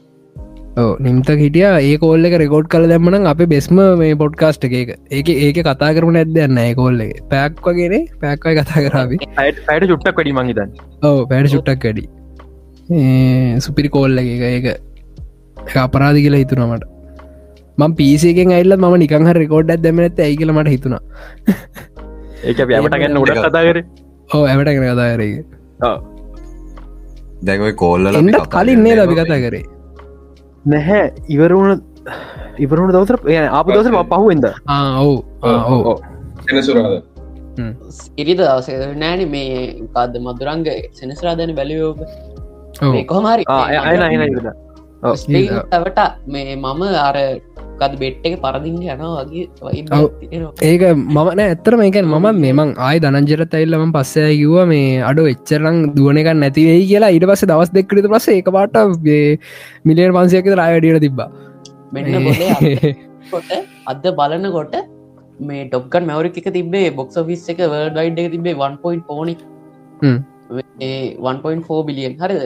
නිම්ත 0.76 1.28
හිටිය. 1.42 1.64
ඒ 1.82 1.96
කෝල්ල 1.98 2.24
එක 2.28 2.34
රෙකෝඩ් 2.42 2.66
කල 2.72 2.86
දැම්මන 2.90 3.26
අප 3.26 3.38
බෙස්ම 3.52 3.78
මේ 4.00 4.14
පොඩ්කාස්ට් 4.22 4.64
එක 4.68 4.74
ඒක. 5.10 5.28
ඒක 5.28 5.60
කතා 5.68 5.92
කරන 5.96 6.18
ඇදන්න 6.22 6.58
ඒ 6.58 6.74
කෝල්ල 6.74 7.00
එක. 7.00 7.22
පැක් 7.30 7.60
වගේනේ 7.68 8.02
පැක්වයි 8.20 8.54
කතා 8.60 8.82
කරාවි 8.86 9.18
ඇයට 9.36 9.88
චුට්ටක් 9.92 10.16
වැඩි 10.18 10.34
මංහිතන් 10.38 10.74
ඔව 11.02 11.22
පැඩ 11.30 11.48
චුට්ටක් 11.54 11.86
වැඩි. 11.88 12.04
සුපිරි 13.60 13.88
කෝල්ල 13.88 14.18
එක 14.18 14.44
ඒක 14.50 15.76
අපරාධි 15.84 16.24
කියලා 16.24 16.42
හිතුනමට 16.42 16.84
මං 17.78 17.94
පිසිකෙන් 18.00 18.52
ඇල්ල 18.56 18.76
ම 18.78 18.88
නිකහ 19.02 19.14
රෙකෝඩ් 19.38 19.72
දැම 19.84 20.02
ඇත 20.04 20.20
ඇයි 20.20 20.36
කියල 20.42 20.52
මට 20.52 20.74
හිතුනා 20.74 21.00
ඒක 22.44 22.60
ඇමට 22.60 22.98
ගන්න 23.00 23.18
උඩක් 23.22 23.40
කතා 23.40 23.64
කර. 23.68 23.78
ඕ 24.30 24.42
ඇමට 24.44 24.70
ගෙන 24.74 24.84
කතාරක 24.90 25.22
දැකයි 27.42 27.72
කෝල්ල 27.82 28.12
කලින් 28.54 28.84
නේ 28.84 28.94
ලබි 28.96 29.18
කතා 29.20 29.40
කරේ 29.46 29.64
නැහැ. 30.66 31.02
ඉවරුණ 31.28 31.82
ඉවරුණ 32.58 32.92
දවසර 32.92 33.16
ආපු 33.50 33.68
දවසර 33.72 33.94
පහුවෙන්ද? 34.06 34.46
ඔවු. 35.00 35.14
ඔවු. 35.42 35.94
එනසුරාද 36.50 37.02
ඉරිද 38.16 38.38
දවස 38.38 38.68
නෑන 38.96 39.22
මේ 39.30 39.86
කාද 39.94 40.16
මදුරංග 40.18 40.66
සෙනස්රාධන 40.92 41.52
බැලියෝග 41.58 42.00
කොහමරි 43.06 43.44
අයන 43.48 44.02
අයන 44.02 44.22
ඉද 44.24 44.38
තවට 45.70 46.00
මේ 46.28 46.56
මම 46.56 46.82
අර 47.00 47.16
කද 47.80 47.92
බෙට් 48.02 48.26
එක 48.28 48.34
පරදිින් 48.44 48.76
යනවා 48.94 49.24
වගේ 49.30 49.44
ඒක 50.70 50.82
මම 50.94 51.18
නෑ 51.38 51.48
ඇත්තර 51.52 51.74
මේකන් 51.82 52.06
මම 52.12 52.26
මෙමං 52.44 52.70
ආය 52.88 52.96
දනජරත 53.04 53.56
ඇල්ලම 53.60 53.92
පස්සේ 53.96 54.30
කිව්ව 54.40 54.58
මේ 54.72 54.90
අඩු 55.10 55.22
එච්චරං 55.32 55.78
දුවනක 55.96 56.28
නැතිවෙයි 56.42 56.84
කියලා. 56.90 57.12
ඊට 57.16 57.26
පස්ස 57.30 57.48
දවස් 57.52 57.70
දෙක්කට 57.78 58.08
පස්ස 58.14 58.26
එක 58.36 58.48
පාට 58.56 58.76
මිලියන් 59.88 60.12
පන්සියක 60.18 60.46
රායඩියට 60.62 61.00
තිබ්බා. 61.06 61.28
අද 63.92 64.04
බලනකොට 64.20 64.74
මේ 65.48 65.64
ටොක්කන් 65.72 66.04
මැවරික් 66.10 66.36
එක 66.42 66.48
තිබේ 66.58 66.88
බොක්ස 67.00 67.16
ෆිස් 67.30 67.42
එක 67.54 67.58
වර්ඩ 67.72 67.98
වයිඩ් 68.02 68.18
එක 68.22 68.28
තිබේ 68.34 68.54
1.4 68.68 69.00
පෝනි 69.08 69.34
1.4 71.30 71.82
බිලියන් 71.88 72.14
හරිද? 72.22 72.42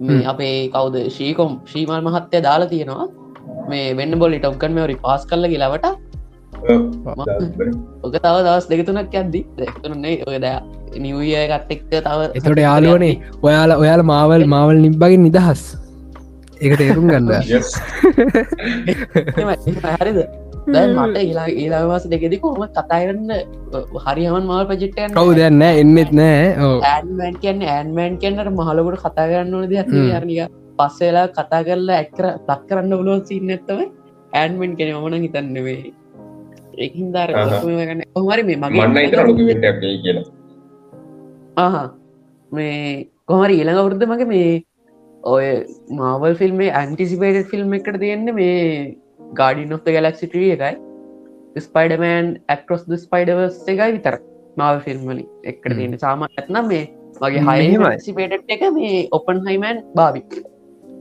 මේ 0.00 0.22
අපේ 0.32 0.54
කවුද? 0.76 0.96
ශීකොම් 1.16 1.50
ශ්‍රීමල් 1.70 2.00
මහත්තය 2.06 2.38
දාලා 2.46 2.70
තියෙනවා 2.72 3.08
මේ 3.68 3.96
වෙන්න 3.96 4.18
බොලි 4.18 4.38
ටොක්කන් 4.38 4.72
මැවරි 4.76 4.96
පාස් 5.04 5.26
කල්ල 5.26 5.46
ලවට 5.52 5.86
ඔක 8.02 8.14
තව 8.14 8.36
දවස් 8.46 8.66
දෙකතුනක් 8.70 9.14
ඇද්දි 9.14 9.46
දෙක්තුනේ 9.58 10.22
ඔය 10.26 10.38
දෑ 10.38 10.60
නිවිය 10.98 11.46
ගත් 11.50 11.70
එක්ක 11.70 11.82
තව 11.90 12.30
එතොට 12.34 12.58
යාලුවනේ 12.58 13.20
ඔයාල 13.42 13.70
ඔයාල 13.76 14.02
මාවල් 14.04 14.46
මාවල් 14.46 14.76
නිබ්බගෙන් 14.78 15.22
නිදහස්. 15.26 15.76
ඒක 16.60 16.78
තේරුම් 16.78 17.08
ගන්න. 17.08 17.32
හරිද? 19.98 20.18
දැන් 20.64 20.94
මට 20.94 21.16
ඒලා 21.18 21.46
ඒලාවාස 21.52 22.04
දෙකෙදි 22.06 22.38
කොහම 22.38 22.62
කතාරන්න 22.70 23.30
හරි 24.04 24.26
හමන් 24.28 24.44
මල් 24.46 24.66
පජෙට්ටයන් 24.70 25.10
කවු 25.16 25.34
දෙන්න 25.34 25.62
එන්නෙත් 25.62 26.12
නෑ. 26.12 26.56
ඕ 26.62 26.80
ඇන්මන් 26.86 27.34
කියන්න 27.42 27.62
ඇන්මන් 27.68 28.18
කියන්නට 28.22 28.50
මහලකට 28.52 29.02
කතා 29.02 29.26
කරන්න 29.30 29.54
ඕන 29.54 29.68
දෙයක් 29.70 29.88
හරනික 29.90 30.61
පස්සේලා 30.82 31.26
කතා 31.38 31.62
කරලා 31.68 31.98
ඇක්කර 32.02 32.26
ලක් 32.28 32.60
කරන්න 32.68 32.94
උලෝ 33.00 33.18
සින්නත්තව 33.32 33.82
ඇන්මෙන් 34.32 34.78
කෙන 34.78 34.94
මන 34.98 35.16
හිතන්නවේ 35.24 35.80
ඒකින් 36.78 37.12
දර 37.14 37.30
ගන්න. 37.32 38.04
කොහමරි 38.16 38.42
මේ 38.48 38.56
මගේ 38.56 38.78
කියලා. 40.04 40.26
මේ 42.52 42.78
කොහමරි 43.28 43.58
ඊළඟ 43.58 43.82
වරුද්ධ 43.86 44.06
මගේ 44.12 44.28
මේ 44.32 44.52
ඔය 45.24 45.46
මාවල් 45.98 46.34
ෆිල්ම් 46.40 46.62
ඇන්ටිසිපේට 46.70 47.50
ෆිල්ම් 47.52 47.76
එකට 47.78 48.00
තියෙන්නේ 48.04 48.38
මේ 48.40 48.56
ගාඩින් 49.40 49.76
of 49.76 49.84
ගලක්සිටිය 49.88 50.48
එකයි. 50.56 50.74
ස්පයිඩමෑන් 51.66 52.26
ඇක්ටොස් 52.54 52.82
ද 52.88 52.98
ස්පයිඩවස් 53.04 53.60
එකයි 53.74 53.90
විතර 53.98 54.16
මාව 54.60 54.80
ෆිල්ම්මලි 54.86 55.24
එකට 55.52 55.70
තියෙන 55.76 55.98
සාම 56.04 56.24
ඇත්නම් 56.28 56.66
මේ 56.72 56.84
වගේ. 57.20 57.42
හයිසිපේට 57.48 58.52
එක 58.56 58.64
මේ 58.78 58.96
ඔපන් 59.18 59.44
හයිමෑන් 59.48 59.84
භාවි 59.98 60.22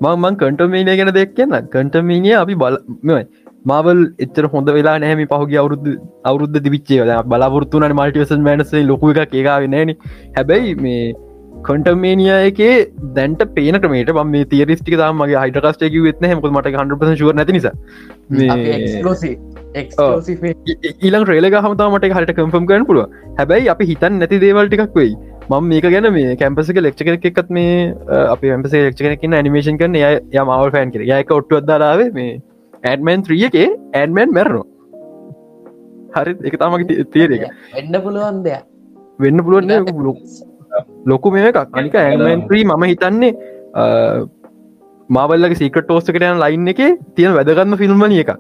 මං 0.02 0.38
කටමීනය 0.42 0.98
ගැන 1.00 1.14
දෙක් 1.14 1.34
කියන්න? 1.36 1.58
කටමීනිය 1.74 2.36
අපි 2.42 2.56
බල 2.56 2.78
මෙයි 3.04 3.26
මවල් 3.66 4.00
එච්චර 4.26 4.46
හොඳ 4.54 4.70
වෙලා 4.78 5.00
නෑම 5.00 5.26
පහුගේ 5.34 5.60
අවුරුදු 5.64 5.98
අවුරුද්ධ 6.30 6.62
දිවිච්චේ 6.68 7.18
බලාපොරත්තුන 7.34 7.90
මල්ටිවස 7.92 8.32
මෑනසේ 8.48 8.88
ලොකු 8.92 9.12
එක 9.16 9.36
ඒකාව 9.42 9.68
නෑන 9.74 9.92
හැබැයි 10.38 10.74
මේ 10.86 11.04
කොන්ටමේනිය 11.68 12.32
එකේ 12.50 12.74
දැන්ට 13.18 13.44
පේන 13.58 13.80
ක්‍රමේට 13.84 14.12
මේ 14.28 14.46
තේරිස්ටික 14.54 14.96
තමගේ 14.96 15.42
හයිටකස්ටේක 15.44 15.98
වෙත්න 16.08 16.30
හමක 16.32 16.52
මට 16.52 16.76
හන්ට 16.76 17.18
ශුව 17.22 17.34
නැති 17.40 17.58
නිසා. 17.58 17.76
ඊලං 21.06 21.28
රේලක 21.32 21.58
හමතාමට 21.66 22.08
හට 22.12 22.38
කම්ෆම් 22.40 22.66
කරන 22.72 22.88
පුළුව 22.90 23.20
හැබැයි 23.40 23.70
අපි 23.76 23.90
හිතන් 23.92 24.20
නැති 24.20 24.42
දේවල් 24.46 24.72
ටිකක් 24.72 24.98
වෙයි 25.02 25.14
මම 25.52 25.66
මේක 25.72 25.86
ගැන 25.94 26.08
මේ 26.16 26.36
කැම්පසික 26.42 26.78
ලෙක්ෂ 26.86 27.02
එකත් 27.30 27.50
මේ 27.58 27.72
අප 28.34 28.44
ඇම්පස 28.50 28.76
ක්ෂ 28.96 29.22
කෙන 29.22 29.34
නිමේෂන් 29.48 29.80
කරන 29.82 29.98
ය 30.02 30.04
මවල් 30.44 30.70
ෆෑන් 30.76 30.94
කර 30.94 31.04
යක 31.06 31.34
ඔට්ටුවදදාලාවේ 31.38 32.12
මේ 32.18 32.36
ඇඩමන් 32.92 33.26
ත්‍රිය 33.28 33.44
එකේ 33.50 33.68
ඇඩමන් 34.02 34.36
මැරණු 34.38 34.64
හරි 36.16 36.36
එක 36.50 36.56
තමගේ 36.62 37.06
තේර 37.16 37.36
එක. 37.38 37.44
එන්න 37.80 37.98
පුළුවන් 38.06 38.40
දෙයක්. 38.48 38.64
වෙන්න 39.20 39.44
පුළුවන් 39.46 39.74
ලොකු 41.12 41.34
මේ 41.36 41.48
එකක්. 41.52 41.60
අනික 41.80 41.98
ඇඩමන් 42.04 42.46
ත්‍රී 42.50 42.68
මම 42.70 42.84
හිතන්නේ 42.92 43.32
මාවල්ලගේ 45.10 45.62
සීකට 45.62 45.86
ටෝස්කටයන 45.88 46.44
ලයින් 46.44 46.74
එක 46.74 46.84
තියෙන 47.16 47.36
වැදගන්න 47.40 47.80
ෆිල්ම්මන 47.82 48.20
එක 48.26 48.36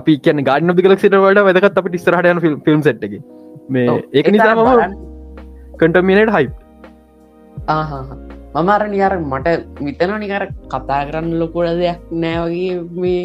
අපි 0.00 0.18
කියන 0.26 0.44
ගාඩන 0.50 0.76
පිකලක්සිට 0.80 1.16
වඩ 1.22 1.46
වැදකත් 1.48 1.80
අප 1.82 1.88
ටිස්රහටයන 1.88 2.42
ෆිල්ම් 2.66 2.82
සට් 2.82 3.08
එක. 3.08 3.14
මේ 3.68 4.02
ඒක 4.12 4.28
නිසා 4.36 4.56
මම 4.56 5.09
කටමිනට 5.80 6.32
හයි 6.32 6.48
මමර 8.54 8.82
නියර 8.88 9.12
මට 9.20 9.48
විතන 9.80 10.12
නිකර 10.18 10.44
කතා 10.68 11.00
කරන්න 11.06 11.38
ලොකුඩ 11.40 11.70
දෙයක් 11.78 12.00
නෑවගේ 12.16 12.74
මේ 12.96 13.22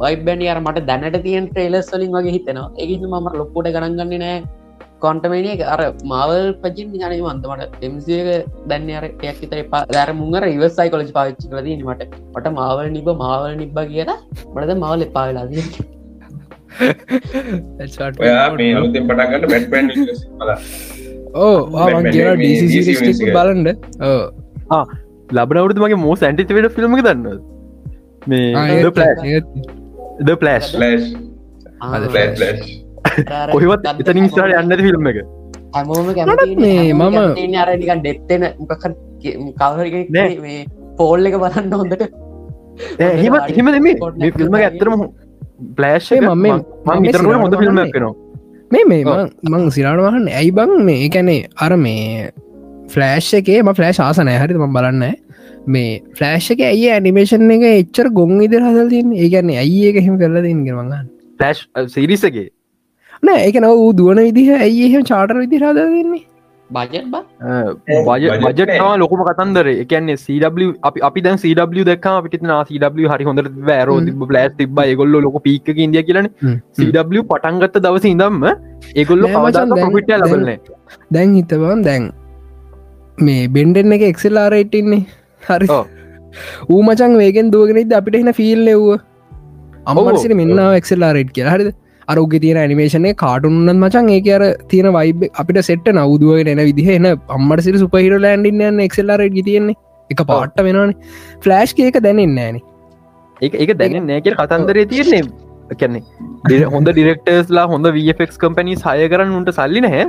වයිබැනි 0.00 0.50
අර 0.52 0.58
මට 0.60 0.84
දැනට 0.90 1.16
තියන් 1.24 1.48
ට්‍රේලස් 1.48 1.88
වලින් 1.92 2.14
වගේ 2.16 2.34
හිතෙනවා 2.36 2.68
එකතු 2.76 3.08
මම 3.08 3.26
ලොක්කොට 3.40 3.68
ගණන්ගන්නේ 3.68 4.20
නෑ 4.20 4.38
කොන්ටමේනිය 4.98 5.64
අර 5.66 5.80
මවල් 6.04 6.46
පජින් 6.62 6.92
යන 6.98 7.16
වන්තමට 7.22 7.82
එමසික 7.82 8.28
දැන්න 8.70 8.92
අර 9.00 9.06
ටයක් 9.12 9.40
විතර 9.42 9.60
පා 9.72 9.82
දැර 9.90 10.10
මුංගර 10.20 10.44
ඉවසයි 10.48 10.88
කොලජ් 10.88 11.10
පාච්චි 11.16 11.50
කලද 11.50 11.68
මට 11.80 12.08
මට 12.34 12.54
මාවල් 12.58 12.86
නිබ 12.90 13.10
මාවල් 13.24 13.52
නිබ්බ 13.62 13.80
කියලා 13.90 14.18
මටද 14.54 14.76
මවල් 14.76 15.06
එපාවෙලාද 15.08 15.50
ඔයා 18.20 18.46
මේ 18.54 18.70
අලුතෙන් 18.74 19.10
පටන්ගන්න 19.10 19.50
බැට්පන් 19.50 21.04
ඕ. 21.34 21.58
බලන්ඩ 23.34 23.68
ඕ 24.02 24.84
ලබනවරුතු 25.32 25.80
මගේ 25.80 25.94
මෝ 25.96 26.14
සැන්ටිවට 26.16 26.72
ෆිල්ම් 26.72 26.96
දන්න 26.98 27.40
මේ 28.26 28.52
පලස්් 30.36 30.66
කොහෙවත් 33.52 33.86
එතනින් 34.02 34.28
ස්ටාට 34.28 34.54
යන්නද 34.60 34.80
ෆිල්ම් 34.80 35.06
එක. 35.06 35.18
හැමෝම 35.74 36.06
මේ 36.60 36.92
මම- 36.92 37.56
අරනිකන් 37.56 38.00
ඩෙත්තෙන 38.00 38.42
මොකක් 38.58 38.72
කවර 39.56 39.86
නෑ. 40.10 40.38
මේ 40.40 40.66
පෝල් 40.96 41.26
එක 41.26 41.34
බලන්න 41.34 41.72
හොඳට. 41.72 42.02
හිම 43.20 43.34
හිම 43.56 43.66
දෙම 43.66 43.82
මේ 43.82 44.30
ෆිල්ම 44.30 44.54
ඇත්තරම 44.54 45.02
ප්ලෑශ් 45.76 46.12
ඒ 46.12 46.20
මම 46.20 46.46
මම 46.86 47.04
ඉතරට 47.04 47.26
හොඳ 47.42 47.54
ෆිල්ම් 47.58 47.74
වහන්නේ. 47.74 47.92
මේ 48.70 48.84
මේ 48.84 49.02
මං- 49.06 49.32
මං 49.50 49.70
සිරාට 49.70 50.02
වහන්න 50.02 50.26
ඇයි 50.32 50.50
බං 50.52 50.72
මේ 50.84 50.98
එකැනේ 51.06 51.40
අර 51.58 51.72
මේ 51.78 52.30
ෆලෑශ් 52.88 53.30
එකේ 53.34 53.62
ම 53.62 53.72
ෆලෑශ් 53.74 54.00
ආසනය 54.00 54.34
හරි 54.36 54.54
ම 54.56 54.72
බලන්න 54.72 55.04
මේ 55.68 55.92
ෆලෑශ් 56.14 56.48
එක 56.54 56.60
ඇයි 56.64 56.86
ඇනිමේෂන් 56.92 57.50
එක 57.52 57.64
එච්චර 57.70 58.10
ගොන් 58.12 58.34
ඉදිර 58.42 58.62
හදල්තින් 58.62 59.12
ඒගැන 59.16 59.50
ඇයි 59.56 59.80
ඒක 59.88 59.96
එහෙම 60.02 60.18
කරලා 60.18 60.42
තින් 60.42 60.62
කරමගන්න 60.66 61.06
පලෑශ් 61.40 61.62
සිරිසගේ 61.88 62.46
නෑ 63.22 63.46
එක 63.48 63.60
නව 63.60 63.72
වූ 63.76 63.92
දුවන 63.94 64.22
විදිහ 64.26 64.48
ඇයි 64.58 64.86
එහෙම 64.88 65.04
චාටර් 65.04 65.38
විදි 65.42 65.62
බජට 66.70 67.06
බ 67.06 67.16
budget 68.06 68.44
බජට්වා 68.44 68.94
ලොකුම 68.98 69.22
කතන්දර 69.28 69.66
එකන්නේ 69.74 70.16
CW 70.16 70.68
අපි 70.82 71.04
අපි 71.08 71.20
දැන් 71.20 71.38
CW 71.38 71.84
දක් 71.84 72.14
පිට 72.24 72.42
CW 72.70 73.06
හරි 73.12 73.24
හොඳ 73.24 73.42
වැරෝ 73.70 73.98
ප්ලස් 74.24 74.56
තිබ 74.58 74.80
ගොල්ල 74.96 75.16
ලොක 75.26 75.38
පීක 75.42 75.68
ඉදිය 75.68 76.02
කියලන 76.02 76.28
CW 76.74 77.22
පටන්ගත්ත 77.32 77.78
දවස 77.78 78.06
ඉදම්ම 78.12 78.46
ඒගොල්ල 78.94 79.26
පවිට 79.28 80.14
ලබන්නේ 80.18 80.58
දැන් 81.12 81.36
හිතවන් 81.38 81.84
දැන් 81.84 82.10
මේ 83.18 83.48
බෙන්ඩෙන් 83.48 83.92
එක 83.92 84.02
එක්සෙල්ලාරයිට්ඉන්නේ 84.02 85.02
හරි. 85.42 85.68
ඌ 86.68 86.80
මචන් 86.82 87.12
වේගෙන් 87.16 87.50
දුවගෙනද 87.52 87.92
අපිට 87.98 88.16
එන 88.18 88.32
ෆිල් 88.34 88.68
එව්ව 88.68 88.88
අම්මසිට 89.86 90.34
මෙන්න 90.34 90.58
එක්සෙල්ලාරයිට් 90.80 91.32
කියලා 91.32 91.56
හරිද 91.56 91.70
අරුග 92.08 92.36
තියෙන 92.44 92.60
ඇනිමේෂනය 92.62 93.12
කාටුන්නත් 93.24 93.74
මචන් 93.74 94.12
ඒක 94.16 94.28
අර 94.36 94.44
තියෙන 94.70 94.88
වයිබ 94.98 95.26
අපිට 95.42 95.60
සෙට්ට 95.70 95.90
නවදුවගෙන 95.94 96.52
එන 96.54 96.62
විදිහ 96.70 96.92
එන 96.98 97.10
අම්මට 97.36 97.66
සිරි 97.66 97.82
සුපහිර 97.84 98.20
ලෑන්ඩින්න 98.26 98.86
එක්සෙල්ලාරයිට් 98.88 99.42
තියෙන්නේ. 99.50 99.80
එක 100.10 100.22
පාට්ට 100.30 100.62
වෙනවාන. 100.68 100.94
ෆලෑෂ් 101.44 101.74
එක 101.88 101.98
දැනෙන්න 102.06 102.38
ෑන 102.38 102.62
ඒක 103.40 103.58
ඒක 103.62 103.74
දැන 103.80 104.06
නෑකර 104.10 104.34
කතන්දරේ 104.40 104.86
තියන්නේ. 104.92 105.22
කැන්නේ 105.74 106.70
හොඳ 106.74 106.88
ඩිරෙක්ටර්ස්ලා 106.90 107.66
හොඳ 107.72 107.90
වෆෙක් 107.96 108.34
කම්පැනි 108.42 108.76
සය 108.76 109.08
කරන්න 109.12 109.36
උන්ට 109.38 109.52
සල්ලි 109.58 109.82
නැහැ. 109.86 110.04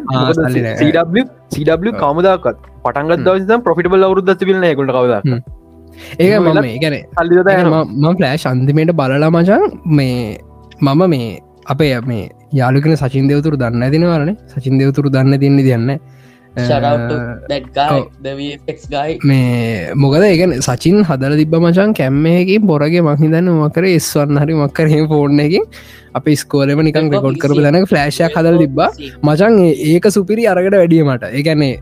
CW 1.51 1.93
කමදාකත් 2.03 2.67
පටන්ගත් 2.85 3.23
දවස 3.27 3.63
ප්‍රෆිටබල් 3.67 4.07
අවරුද්ද 4.09 4.33
තිබිල්න 4.41 4.67
ගොට 4.81 4.93
කවද. 4.97 5.41
ඒක 6.19 6.33
මම 6.39 6.61
සල්ලිද 7.17 7.51
ම 7.73 8.07
ෆලෑෂ් 8.13 8.47
අන්තිමයට 8.51 8.95
බලලා 9.01 9.33
මචන් 9.33 9.63
මේ 9.99 10.37
මම 10.81 11.03
මේ 11.09 11.29
අපේ 11.68 11.95
මේ 12.11 12.26
යාලුකන 12.59 12.93
සචින් 13.01 13.26
දෙවතුරු 13.32 13.57
දන්න 13.63 13.88
ඇතිනවරන 13.88 14.32
සචින් 14.53 14.80
දෙවතුරු 14.82 15.09
දන්න 15.09 15.39
තින්නේ. 15.39 15.97
ගයි 18.93 19.18
මේ 19.30 19.93
මොකද 19.95 20.24
ඒගන 20.30 20.53
සචින් 20.68 20.97
හදල 21.09 21.36
තිබ 21.41 21.55
මචන් 21.59 21.91
කැම්මයකින් 21.99 22.68
පොරගේ 22.72 23.03
මහිතන්න 23.09 23.51
මකර 23.55 23.86
එස්වන්න 23.89 24.41
හරි 24.43 24.55
මක්කර 24.61 24.88
ෆෝර්න 25.11 25.39
එකින් 25.39 25.65
අප 26.20 26.30
ස්කෝලම 26.43 26.82
නිකන් 26.88 27.11
රෙකෝඩ් 27.15 27.38
කරපු 27.43 27.65
දැන 27.65 27.86
ෆලෑශයක් 27.91 28.39
හදල 28.39 28.57
තිබ්බා. 28.63 28.89
මචන් 29.24 29.59
ඒක 29.91 30.07
සුපිරි 30.18 30.47
අරකට 30.53 30.78
වැඩියමට 30.82 31.28
ඒකැනේ 31.32 31.74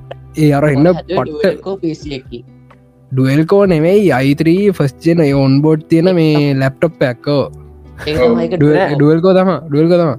ඒ 0.44 0.52
අර 0.58 0.68
එන්න 0.72 0.90
පට්ට 1.10 2.44
ඩුවල්කෝ 3.12 3.64
නෙවෙයි 3.74 4.08
අයිත්‍රී 4.20 4.64
ෆස්ජන 4.78 5.22
ඔන්බෝඩ් 5.44 5.86
තියෙන 5.92 6.10
මේ 6.20 6.42
ලැප්ටොප් 6.62 6.94
පැක්කෝ 7.04 7.44
ඩුවල්කෝ 8.94 9.34
තම 9.38 9.52
ඩුවල්ක 9.68 9.94
තම 9.94 10.12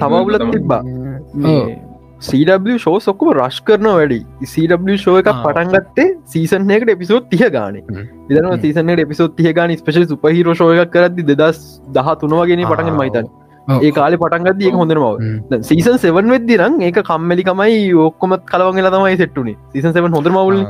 තමවුලත් 0.00 0.46
තිබ්බා. 0.52 0.82
CW 2.20 2.76
ෂෝ 2.76 2.98
සොක්කම 3.00 3.30
රශ් 3.32 3.60
කරන 3.62 3.88
වැඩි. 3.90 4.20
CW 4.44 4.96
ෂෝ 4.96 5.16
එක 5.22 5.28
ආ. 5.28 5.38
පටන්ගත්තේ 5.46 6.06
සීසන් 6.26 6.70
එකට 6.70 6.92
එපිසෝත් 6.94 7.26
තිය 7.32 7.50
ගාන. 7.50 7.76
ඉදන 7.76 8.44
හ්ම්. 8.44 8.60
සීසනට 8.62 9.02
එපිසෝත් 9.06 9.36
තිය 9.36 9.52
ගාන 9.52 9.76
ස්පේෂ 9.76 10.08
සුපහිර 10.12 10.54
ෂෝ 10.54 10.70
එකක් 10.76 10.94
කරදදි 10.94 11.26
දෙදස් 11.32 11.60
දහ 11.90 12.14
තුනවගෙන 12.22 12.64
පටගෙන 12.64 12.98
මයිතන් 13.02 13.28
ඔව්. 13.68 13.78
ඒ 13.78 13.92
කාලෙ 13.92 14.16
පටන්ගත් 14.16 14.62
ඒක 14.62 14.78
හොඳන 14.80 14.98
මව. 14.98 15.62
සීසන් 15.62 15.98
සෙවන් 15.98 16.34
වෙද්දිරං 16.34 16.80
ඒක 16.82 17.00
කම්මලිකමයි 17.10 17.80
ඔක්කොමත් 18.06 18.46
කලවගල 18.52 18.92
තමයි 18.96 19.16
සෙට්ටුනේ 19.22 19.58
සීසන් 19.74 19.96
සෙවන් 19.98 20.16
හොඳ 20.18 20.32
මවුල. 20.36 20.62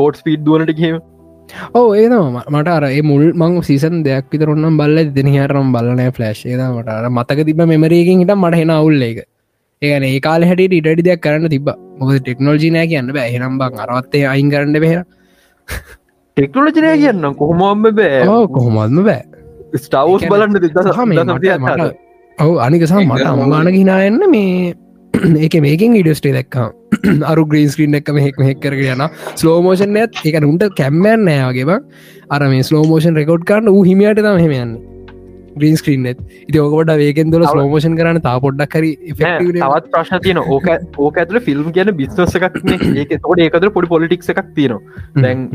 ගෝඩ් 0.00 0.22
ස්පීඩ් 0.22 0.46
දුවනට 0.46 0.76
කියම 0.80 1.00
ඕ 1.74 1.88
ඒතම 1.94 2.38
මට 2.50 2.68
අර 2.68 2.84
ඒ 2.88 3.02
මුල් 3.02 3.24
මං 3.34 3.58
සීසන් 3.62 4.02
දෙයක් 4.04 4.26
විතරොන්නම් 4.32 4.76
බල්ල 4.76 4.98
දෙනහරම් 5.16 5.72
බලනෑ 5.74 6.12
ෆලෑශ් 6.12 6.44
ඒද 6.46 6.62
මට 6.68 6.88
අර 6.90 7.10
මතක 7.10 7.46
තිබ 7.48 7.62
මෙමරයකින් 7.64 8.22
හිට 8.22 8.34
මට 8.36 8.54
හෙන 8.56 8.70
අවුල්ල 8.72 9.02
එක. 9.02 9.18
ඒගන 9.82 10.04
ඒ 10.04 10.20
කාල 10.20 10.44
හැට 10.44 10.62
ඉඩඩි 10.68 11.08
දෙයක් 11.08 11.20
කරන්න 11.20 11.48
තිබ 11.48 11.68
මොක 11.98 12.14
ටෙක්නෝජි 12.18 12.70
නෑ 12.70 12.86
කියන්න 12.86 13.12
බෑ. 13.12 13.28
හෙනම් 13.30 13.58
බං 13.58 13.82
අරවත්තේ 13.84 14.24
අයින් 14.26 14.50
කරන්න 14.50 14.80
බෙහෙර 14.80 15.02
ටෙක්නෝලජනය 16.36 16.96
කියන්න 16.96 17.34
කොහොමම්ම 17.34 17.82
බෑ. 17.92 18.24
කොහොමත්ම 18.48 19.04
බෑ. 19.04 19.22
ස්ටවස් 19.74 20.24
බලන්න 20.28 20.56
සහ 20.88 21.04
මේ 21.06 21.24
මට- 21.24 21.58
මට- 21.58 21.78
දෙදස 21.80 22.00
ඔවු 22.38 22.54
අනිකසාම් 22.58 23.04
මට 23.06 23.26
අම්මාන 23.26 23.68
හිනායන්න 23.70 24.22
මේ 24.30 24.74
ඒක 25.44 25.58
මේකින් 25.60 25.96
ඉඩස්ටේ 25.96 26.32
දක්කා 26.32 26.68
අරු 27.24 27.44
ග්‍රීන් 27.46 27.68
ස්ක්‍රීන් 27.68 27.98
එක්ම 27.98 28.18
හෙක් 28.18 28.40
හෙක් 28.42 28.60
කරග 28.60 28.86
යන 28.86 29.04
ස්ලෝමෝෂන් 29.34 29.98
ඇත් 29.98 30.22
එක 30.24 30.40
උන්ට 30.44 30.64
කැම්මෑන් 30.78 31.28
නෑවගේ 31.28 31.78
අර 32.30 32.48
මේ 32.48 32.62
ස්ලෝමෝෂන් 32.62 33.20
රෙකෝඩ් 33.20 33.44
කරන්න 33.44 33.74
ූ 33.74 33.82
හිමියට 33.82 34.20
තම 34.20 34.40
හෙමයන්න 34.44 34.72
ග්‍රීන් 35.56 35.76
ස්ක්‍රීන් 35.76 36.06
එත් 36.06 36.22
ඉති 36.42 36.60
ඕකට 36.60 36.94
වේගෙන් 37.02 37.34
දොල 37.34 37.44
ස්ලෝමෝෂන් 37.46 37.98
කරන්න 37.98 38.22
තා 38.22 38.38
පොඩ්ඩක් 38.40 38.78
හරි 38.78 38.92
තවත් 39.12 39.92
ප්‍රශ්න 39.92 40.24
තියන 40.26 40.42
ඕක 40.46 40.68
ඕක 40.98 41.20
ඇතුල 41.22 41.40
ෆිල්ම් 41.40 41.70
කියන 41.70 41.92
බිස්නස 41.96 42.36
එකක් 42.40 42.58
ඒක 42.96 43.14
තොට 43.18 43.46
ඒකතර 43.46 43.70
පොඩි 43.70 43.92
පොලිටික් 43.94 44.26
එකක් 44.26 44.52
තියෙනවා. 44.54 44.80
දැන් 45.18 45.48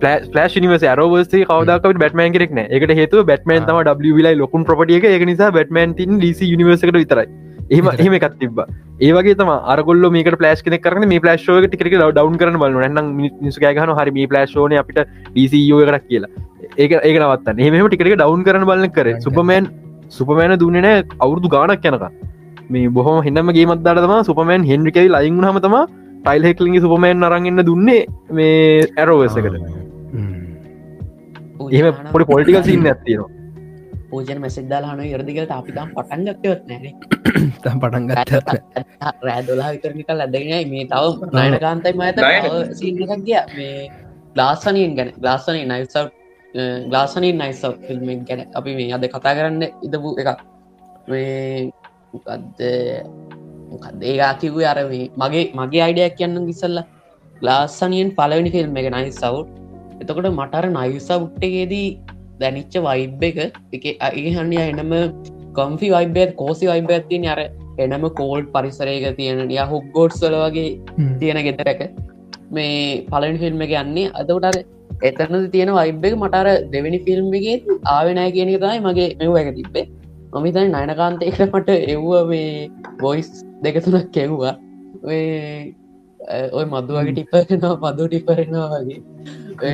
පලස් 0.00 0.56
නිවස 0.58 0.86
රෝවසේ 1.00 1.44
කවදක් 1.44 1.96
බැටමන් 1.96 2.32
කෙරෙක්න 2.32 2.62
එකට 2.68 2.94
හේතු 3.00 3.24
බැටමන් 3.24 3.68
තම 3.68 3.82
ඩලයි 3.88 4.36
ලොකුන් 4.36 4.64
ප්‍රපටියක 4.64 5.04
ඒක 5.06 5.26
නිසා 5.26 5.50
බැටමන් 5.50 5.94
තින් 6.00 6.20
ලිසි 6.20 6.50
නිවසකට 6.56 6.96
විතරයි 6.96 7.26
එහම 7.68 7.88
එහෙම 7.92 8.14
එකත් 8.18 8.36
තිබ 8.40 8.58
ඒවගේ 9.00 9.36
තම 9.38 9.50
අරගොල්ල 9.72 10.10
මේක 10.10 10.28
පලස් 10.34 10.62
කෙනෙ 10.62 10.78
කරන 10.78 11.08
මේ 11.12 11.20
පලස්ෝ 11.20 11.56
ටික 11.64 11.82
ඩවන් 11.86 12.36
කරන 12.42 12.58
බල 12.62 12.78
න්න 12.82 13.10
මිනිසු 13.16 13.64
ගහන 13.64 13.94
හරි 13.98 14.14
මේ 14.18 14.28
පලස්ෝන 14.28 14.76
අපිට 14.82 15.00
ඩීසිෝ 15.30 15.80
කරක් 15.82 16.06
කියලා. 16.10 16.30
ඒක 16.76 16.92
ඒක 17.00 17.16
නවත්තන්න. 17.16 17.58
එහෙම 17.60 17.88
ටිකට 17.88 18.14
ඩවන් 18.14 18.46
කරන 18.46 18.64
බලන 18.70 18.88
කර. 18.90 19.08
සුපමෑන් 19.26 19.68
සුපමෑන 20.10 20.58
දුන්නන 20.58 20.88
අවුරදු 21.18 21.48
ගානක් 21.48 21.84
යනක 21.84 22.04
මේ 22.70 22.88
බොහම 22.90 23.22
හින්නම 23.22 23.52
ගේ 23.52 23.66
මත්දාටම 23.66 24.14
සුපමෑන් 24.24 24.62
හෙන්රිකයි 24.64 25.08
ලයින් 25.08 25.40
හමතම 25.42 25.76
ටයිල් 26.20 26.46
හෙක්ලිගේ 26.48 26.80
සුපමෑන් 26.80 27.26
අරගන්න 27.28 27.64
දුන්නේ 27.66 28.00
මේ 28.32 28.86
ඇරෝවසකට 28.96 29.46
එහෙම 31.70 31.94
පොඩි 32.12 32.28
පොලිටිකල් 32.30 32.62
සින්න 32.64 32.86
ඇත්තිනවා 32.86 33.30
පූජන 34.06 34.40
මැසිද්දාල 34.40 34.84
හන 34.86 35.02
යරදිකට 35.08 35.52
අපිතම් 35.52 35.92
පටන් 35.92 36.26
ගත්තවත් 36.28 36.62
නෑන 36.68 36.84
පටන් 37.80 38.04
ගත්ත 38.08 38.32
රෑදොලා 39.22 39.70
විතරනිකල් 39.72 40.20
ඇදගෙන 40.20 40.70
මේ 40.70 40.86
තව 40.86 41.04
නයන 41.36 41.58
කාන්තයි 41.60 41.94
මත 41.94 42.18
නයන? 42.18 42.74
සිීනක් 42.74 43.24
ගිය. 43.24 43.40
මේ 43.52 43.90
ගලාසනයෙන් 44.34 44.92
ගැන 44.94 45.10
ගලාසනය 45.16 45.62
නයිසව් 45.64 46.06
ගලාසනී 46.86 47.32
නයිසව් 47.34 47.72
ෆිල්ම් 47.82 48.24
ගැන 48.24 48.40
අපි 48.52 48.74
මේ 48.74 48.92
අද 48.92 49.06
කතා 49.08 49.34
කරන්න 49.34 49.62
ඉදපු 49.82 50.10
එක 50.16 50.28
මේ 51.08 51.70
ඒවා 54.02 54.34
කිව්වේ 54.36 54.68
අර 54.68 54.78
මේ 54.86 55.06
මගේ 55.16 55.44
මගේ 55.54 55.82
අයිඩයක් 55.82 56.18
කියන්න 56.18 56.42
ගිසල්ල 56.46 56.78
ගලාසනියෙන් 57.34 58.10
පලවෙනි 58.14 58.50
ෆිල්ම් 58.50 58.76
එක 58.76 58.88
නයි 58.90 59.12
සව් 59.12 59.34
එතකොට 60.00 60.28
මටර 60.30 60.66
නයිසවුට්ටගේදී 60.70 61.88
දැනිච්ච 62.40 62.74
වයිබ් 62.86 63.22
එක. 63.28 63.38
එක 63.72 63.84
ඒහන්ය 64.02 64.58
එනම 64.62 64.92
කොම්ෆි 65.58 65.88
වයිබත් 65.94 66.36
කෝසි 66.36 66.66
වයිබ 66.66 66.90
තින 67.10 67.26
අර 67.34 67.40
එනම 67.78 68.04
කෝල්ඩ් 68.20 68.48
පරිසරයක 68.54 69.06
තියෙන 69.18 69.50
ය 69.50 69.58
හුක්ගෝඩ්ස්වල 69.72 70.36
වගේ 70.44 70.70
තියෙන 71.20 71.42
ගෙතරක 71.48 71.80
මේ 72.50 73.04
පලනි 73.10 73.38
ෆිල්ම් 73.38 73.62
එක 73.66 73.72
යන්නේ. 73.82 74.10
අදටර 74.14 74.56
එතන 75.02 75.48
තියෙන 75.54 75.72
වයිබ් 75.78 76.04
එක 76.04 76.14
මටර 76.16 76.48
දෙවැනි 76.72 77.00
ෆිල්ම් 77.06 77.32
එකේ 77.40 77.56
ආවෙනෑ 77.86 78.34
කියන 78.36 78.52
තමයි 78.56 78.84
මගේ 78.86 79.08
මෙව් 79.20 79.40
එක 79.42 79.50
තිබ්බේ. 79.58 79.86
මමිතයි 80.34 80.68
නයනකාන්තයක 80.68 81.40
මට 81.48 81.68
එව්ව 81.94 82.12
මේ 82.30 82.70
බොයිස් 83.00 83.30
දෙක 83.62 83.76
තුනක් 83.84 84.08
කෙව්වා 84.12 84.54
ඔය 86.52 86.64
මදුවගේ 86.66 87.12
ටිපරෙනවා 87.12 87.76
පදු 87.82 88.08
ටිපරෙනවා 88.08 88.68
වගේ. 88.74 89.00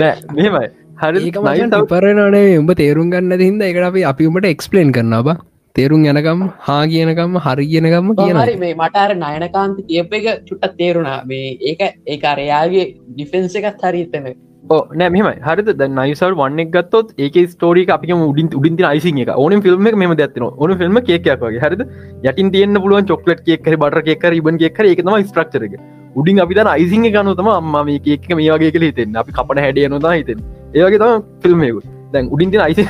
නෑ 0.01 0.17
මෙහෙමයි 0.37 0.82
හරි 1.01 1.31
ටිපරනනේ 1.31 2.59
උඹ 2.59 2.71
තේරුම් 2.81 3.11
ගන්න 3.13 3.43
හිද 3.47 3.65
එකට 3.69 3.89
අපි 3.89 4.05
අපි 4.11 4.29
උඹට 4.31 4.47
එක්ස්පලේන් 4.53 4.93
කරන්න 4.97 5.17
බ. 5.27 5.35
තේරුම් 5.77 6.05
යනකම් 6.05 6.41
හා 6.67 6.85
කියනකම් 6.93 7.37
හරි 7.45 7.67
කියනකම්ම 7.73 8.15
කියන 8.19 8.41
හරි 8.41 8.57
මේ 8.63 8.75
මටර 8.75 9.15
නයනකාන්ත 9.25 9.79
කියප 9.91 10.17
එක 10.19 10.27
චුට්ටත් 10.49 10.79
තේරුණා. 10.81 11.19
මේ 11.31 11.59
ඒක 11.71 11.81
ඒක 12.07 12.25
අරයාගේ 12.33 12.87
ඩිෆෙන්න්ස 13.13 13.57
එකත් 13.61 13.87
හරිතන 13.89 14.29
ඕ 14.71 14.81
නෑ 15.01 15.11
මෙම 15.17 15.31
හරිත 15.47 15.73
ද 15.81 15.89
නයිසල් 16.01 16.37
වන්නෙක් 16.43 16.71
ගත්තොත් 16.77 17.15
ඒක 17.19 17.41
ස්ටෝරික 17.55 17.95
අපි 17.97 18.13
උඩින් 18.21 18.53
උඩින් 18.61 18.85
අයිසි 18.93 19.15
එක. 19.25 19.33
ඕන 19.37 19.63
ෆිල්ම් 19.67 19.91
එක 19.93 19.99
මෙම 20.05 20.15
දත්න 20.21 20.49
ඕන 20.53 20.79
ෆිල්ම් 20.79 21.01
කේකයක්ගේ 21.09 21.65
හරිද? 21.67 21.83
යටින් 22.29 22.53
තියන්න 22.57 22.83
පුළුවන් 22.85 23.11
චොක්ලට් 23.13 23.45
කෙක්කර 23.51 23.77
බට 23.85 24.07
කෙක්කර 24.11 24.33
ඉබන් 24.41 24.63
කෙක්කර 24.65 24.93
එක 24.93 25.05
තම 25.05 25.19
ස්ට්‍රක්චර 25.29 25.69
එක. 25.69 25.79
උඩින් 26.17 26.43
අපි 26.45 26.55
තන 26.55 26.75
අයිසිං 26.77 27.13
ගනු 27.15 27.35
තම 27.35 27.49
අම්ම 27.59 27.77
මේ 27.87 28.01
එක 28.17 28.29
මේ 28.41 28.51
වගේ 28.55 28.75
කල 28.75 28.91
හිතෙන් 28.91 29.17
අපි 29.23 29.33
කපට 29.39 29.65
හැඩිය 29.67 29.89
නොදා 29.95 30.19
හිතෙන් 30.19 30.41
ඒවගේ 30.75 30.99
තම 30.99 31.29
ෆිල්ම්මයකු 31.43 31.81
දැන් 32.13 32.29
උඩින් 32.29 32.53
තින 32.53 32.65
අයිසි 32.67 32.85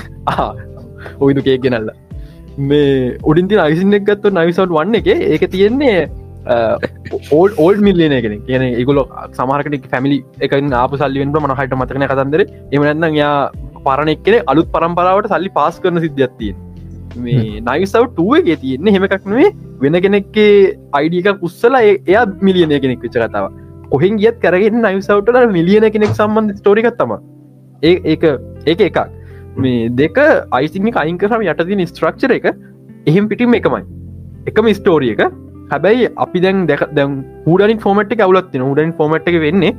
ඔයිදු 1.23 1.43
කේක් 1.43 1.63
ගෙනල්ල. 1.63 1.93
මේ 2.63 3.19
උඩින් 3.25 3.49
තින 3.49 3.63
අයිසින් 3.67 3.99
එක් 3.99 4.09
ගත්තු 4.09 4.33
නවිසවට් 4.33 4.75
වන්න 4.79 4.99
එක. 5.01 5.09
ඒක 5.29 5.47
තියෙන්නේ 5.51 6.11
ඕල් 7.33 7.51
ඕල් 7.57 7.77
මිල්ලන 7.79 8.17
කෙන 8.25 8.35
කියන 8.47 8.67
ඒගොල 8.71 9.03
සමහරකට 9.33 9.89
පැමිලි 9.89 10.19
එක 10.41 10.59
ආප 10.75 10.97
සල්ලිවෙන් 10.97 11.35
මන 11.37 11.57
හට 11.59 11.79
මතකන 11.79 12.09
කතන්දර. 12.09 12.45
එමනන්න 12.73 13.17
යා 13.17 13.37
පරණෙක් 13.81 14.23
කෙන 14.25 14.39
අලුත් 14.47 14.71
පරම්පරාවට 14.71 15.33
සල්ලි 15.33 15.51
පාස් 15.51 15.81
කරන 15.81 16.01
සිද්ධියත්තිය 16.01 16.53
මේ 17.17 17.61
නයිසව 17.63 18.07
ටුවගේ 18.09 18.57
තියෙන්නේ 18.57 18.95
හෙමකක් 18.97 19.27
නේ 19.27 19.51
වෙන 19.81 19.99
කෙනෙක්ගේ 20.01 20.55
අයිඩියක 20.93 21.43
උස්සලා 21.43 21.83
එයා 21.83 22.25
මිලියනය 22.41 22.81
කෙනෙක් 22.81 23.03
විච 23.03 23.19
කතාව 23.19 23.51
කොහෙන් 23.91 24.17
ගියත් 24.17 24.41
කරගෙන 24.41 24.81
නයිසවටට 24.81 25.53
මිලියන 25.53 25.89
කෙනෙක් 25.91 26.15
සම්බන්ධ 26.15 26.59
ස්ටෝරිකත් 26.59 26.99
තම 26.99 27.15
ඒ 27.91 27.95
ඒක 28.15 28.25
ඒක 28.67 28.81
එකක්. 28.89 28.99
මේ 29.57 29.89
දෙක 30.01 30.19
අයිසිං 30.59 30.93
අයිංකරම 31.05 31.43
යටතින 31.53 31.85
ස්ට්‍රක්චර 31.91 32.33
එක 32.39 32.47
එහෙම 33.07 33.29
පිටිම 33.33 33.59
එකමයි. 33.61 33.83
එකම 34.51 34.69
ස්ටෝරිය 34.79 35.15
එක. 35.17 35.23
හැබැයි 35.73 36.09
අපි 36.25 36.41
දැන් 36.45 36.67
දෙක 36.71 36.83
දැම් 36.97 37.21
හඩනින් 37.47 37.85
ෆෝමට් 37.85 38.15
එක 38.17 38.25
අවුලත්තින 38.27 38.65
හඩනින් 38.69 38.97
ෆෝමට් 38.99 39.29
එක 39.31 39.37
වෙන්නේ 39.45 39.73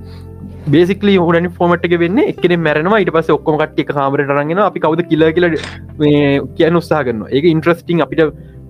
බේසිකලි 0.74 1.14
හඩනි 1.20 1.51
ෆෝමට් 1.60 1.86
එක 1.88 1.95
වෙන්න 2.04 2.20
එකන 2.24 2.54
මැරනවා. 2.68 3.01
ඉට 3.04 3.14
පස 3.16 3.30
ඔක්කොම 3.38 3.60
කට්ටික 3.62 3.93
කාමරට 3.99 4.34
රගෙන 4.39 4.64
අපි 4.66 4.84
කවද 4.86 5.08
කියල 5.10 5.26
කියල 5.38 5.47
කියන 6.58 6.82
උත්සා 6.82 7.04
කරන්න 7.08 7.24
ඒක 7.38 7.47
ඉන්ට්‍රස්ටිං 7.54 8.04
අපිට 8.06 8.22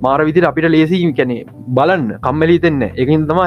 මාර 0.06 0.20
විදිර 0.30 0.48
අපිට 0.52 0.70
ලේසි 0.76 1.02
කැනෙ 1.20 1.36
බලන්න. 1.78 2.08
කම්මලි 2.26 2.58
තෙන්න 2.66 2.82
එකින් 3.04 3.28
තම 3.30 3.42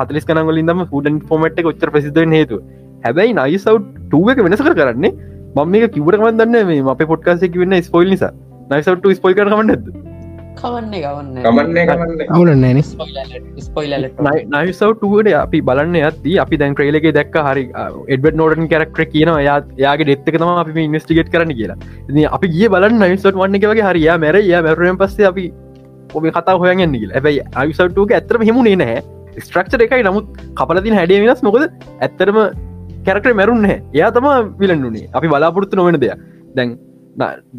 හතලිස් 0.00 0.28
කනගලින් 0.28 0.70
දම 0.70 0.84
හඩන් 0.92 1.18
ෆෝමට් 1.30 1.64
ඔච්චර 1.72 1.90
ප්‍රසිද 1.96 2.20
හේතු 2.38 2.60
හැබැයි 3.06 3.38
නයිසව් 3.40 3.80
ටුව 4.08 4.34
එක 4.34 4.44
වෙනස 4.48 4.66
කර 4.66 4.74
කරන්නේ. 4.80 5.14
මම 5.56 5.72
මේක 5.72 5.88
කිවරකම 5.96 6.28
දන්න 6.42 6.68
මේ 6.72 6.84
අප 6.94 7.08
පොට්කාසෙක 7.14 7.58
වෙන්න 7.62 7.80
ස්පොයිල් 7.88 8.14
නිසා. 8.14 8.34
නයිසව් 8.70 9.10
ස්පොයි 9.18 9.34
කරමන්න 9.38 9.74
ඇද 9.74 9.88
කවන්න 10.60 10.94
ගවන්න 11.04 11.76
නයිසව්ටුවට 14.54 15.30
අපි 15.42 15.60
බලන්න 15.68 15.98
ඇති 16.00 16.34
අපි 16.44 16.60
දැන් 16.62 16.76
ක්‍රේලක 16.78 17.08
දැක් 17.18 17.38
හරි 17.48 17.64
එඩබ 18.16 18.28
නෝඩන් 18.40 18.68
කරක්ටර 18.72 19.06
කියන 19.14 19.32
යා 19.48 19.58
යාගේ 19.84 20.08
ඩෙත්තකතම 20.10 20.52
අපි 20.64 20.86
ඉන්වස්ටිගේට 20.88 21.32
කරන 21.34 21.54
කියලා. 21.60 21.78
ඉතින් 22.08 22.28
අපි 22.38 22.52
ගිය 22.56 22.68
බලන්න 22.74 23.02
නයිසට 23.04 23.40
වන්න 23.42 23.58
එක 23.60 23.68
වගේ 23.72 23.88
හරි. 23.90 24.04
යා 24.08 24.18
මැර 24.24 24.42
යා 24.52 24.62
මැරුවෙන් 24.68 25.00
පස්සේ 25.02 25.28
අපි 25.32 25.46
ඔබ 26.14 26.30
කතා 26.38 26.58
හොයගන්න 26.62 26.98
කියල. 27.00 27.12
ඇැයි 27.20 27.44
අයිසට්ටුක 27.62 28.16
ඇතරම 28.20 28.46
හිමුණේ 28.50 28.78
නැහැ. 28.82 29.04
ස්ට්‍රක්චර 29.46 29.86
එකයි. 29.86 30.02
නමුත් 30.08 30.26
කපලතින් 30.60 30.98
හැඩිය 31.00 31.22
වෙනස්. 31.26 31.44
මොකද 31.48 31.68
ඇත්තරම 32.00 32.38
කැරක්ට 33.08 33.38
මැරුන්න 33.40 33.70
එයා 33.70 34.10
තම 34.16 34.28
විලන්නුනේ 34.62 35.08
අපි 35.20 35.32
බලාපොරත්තු 35.32 35.80
නොවෙන 35.80 35.98
දෙයක්. 36.04 36.20
දැන් 36.58 36.76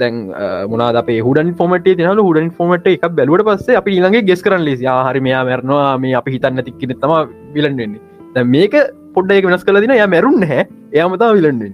දැන් 0.02 0.16
මොනා 0.74 0.90
අප 1.02 1.10
හුඩන් 1.28 1.52
ෆෝමට 1.60 1.90
තිනල 2.00 2.22
හුඩන් 2.28 2.50
ෆෝමට 2.60 2.88
එක 2.94 3.06
බැලුවට 3.20 3.48
පස්සේ 3.50 3.80
අපි 3.82 3.96
ඊළඟගේ 3.96 4.28
ගෙස් 4.32 4.44
කරන්න 4.48 4.66
ලෙස. 4.70 4.82
හරි 5.10 5.22
මෙයා 5.28 5.44
මැරනවා. 5.50 5.94
මේ 6.06 6.16
අපි 6.22 6.36
හිතන්න 6.36 6.66
තික්කෙන 6.68 6.96
තම 7.04 7.14
විලන්වෙන්නේ 7.56 8.02
දැ 8.36 8.46
මේක 8.56 8.76
පොඩ්ඩ 9.16 9.38
එක 9.40 9.48
වෙනස් 9.52 9.66
කල 9.70 9.82
දින. 9.86 9.96
ය 10.02 10.12
මැරුන්න 10.16 10.44
හැ 10.52 10.62
එයාමතා 10.98 11.32
විලන්වෙන් 11.40 11.74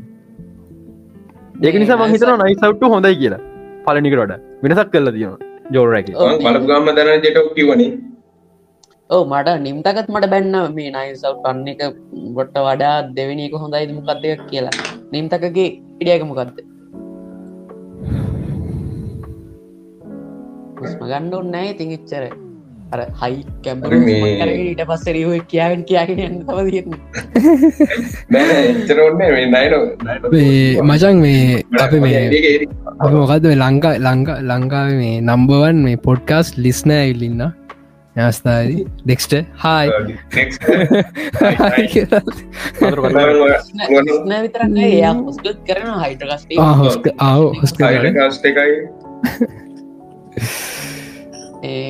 ඒක 1.65 1.75
නිසා 1.81 1.99
මහිතන 2.03 2.39
නයිසවට්ට 2.45 2.89
හොඳයි 2.95 3.17
කියලා. 3.23 3.43
පලනිකරට 3.85 4.33
වෙනසක් 4.63 4.89
කල්ල 4.93 5.09
තියෙන 5.15 5.33
ජෝරැක 5.75 6.07
බලපුගම්ම 6.43 6.87
දැන 6.97 7.23
ජෙටක් 7.25 7.49
කිවනේ 7.57 7.89
ඕ 9.09 9.23
මට 9.23 9.49
නිම්තකත් 9.61 10.07
මට 10.09 10.27
බැන්න 10.29 10.55
මේ 10.75 10.91
නයිසව් 10.93 11.35
කන්න 11.41 11.67
එක 11.71 11.81
ගොට්ට 12.37 12.55
වඩා 12.59 12.93
දෙවනික 13.17 13.53
හොඳයි 13.55 13.93
මොකක්දයක් 13.97 14.39
කියලා. 14.49 14.77
නිම්තකගේ 15.13 15.67
ඉඩියක 16.01 16.23
මොකක්ද 16.29 16.57
හුස්ම 20.79 21.03
ගණ්ඩ 21.03 21.35
ඔන්නෑ 21.39 21.67
ඉතින් 21.73 21.91
එච්චර. 21.97 22.25
අර 22.93 23.01
හයි 23.21 23.37
කැම්බර 23.65 23.93
ඊට 23.97 24.81
පස්ස 24.89 25.05
රිව 25.17 25.31
කියාවෙන් 25.51 25.83
කියාගෙන 25.89 26.19
මේ 29.19 29.45
නයින 29.47 29.73
මචන් 30.83 31.15
මේ 31.19 31.61
අප 31.83 31.93
මේ 31.99 32.23
අප 32.99 33.11
මොකක්ද 33.13 33.45
මේ 33.49 33.59
ලංකා 33.61 33.93
ලංකා 33.99 34.39
ලංකාව 34.49 34.89
මේ 35.03 35.13
නම්බවන් 35.21 35.85
මේ 35.85 36.01
පොඩ්කාස් 36.07 36.51
ලිස්න 36.57 36.95
ඇල්ලින්න 36.97 37.45
යස්ථාදී 38.15 38.83
ඩෙක්ස්ට 38.99 39.33
හායි 39.55 39.89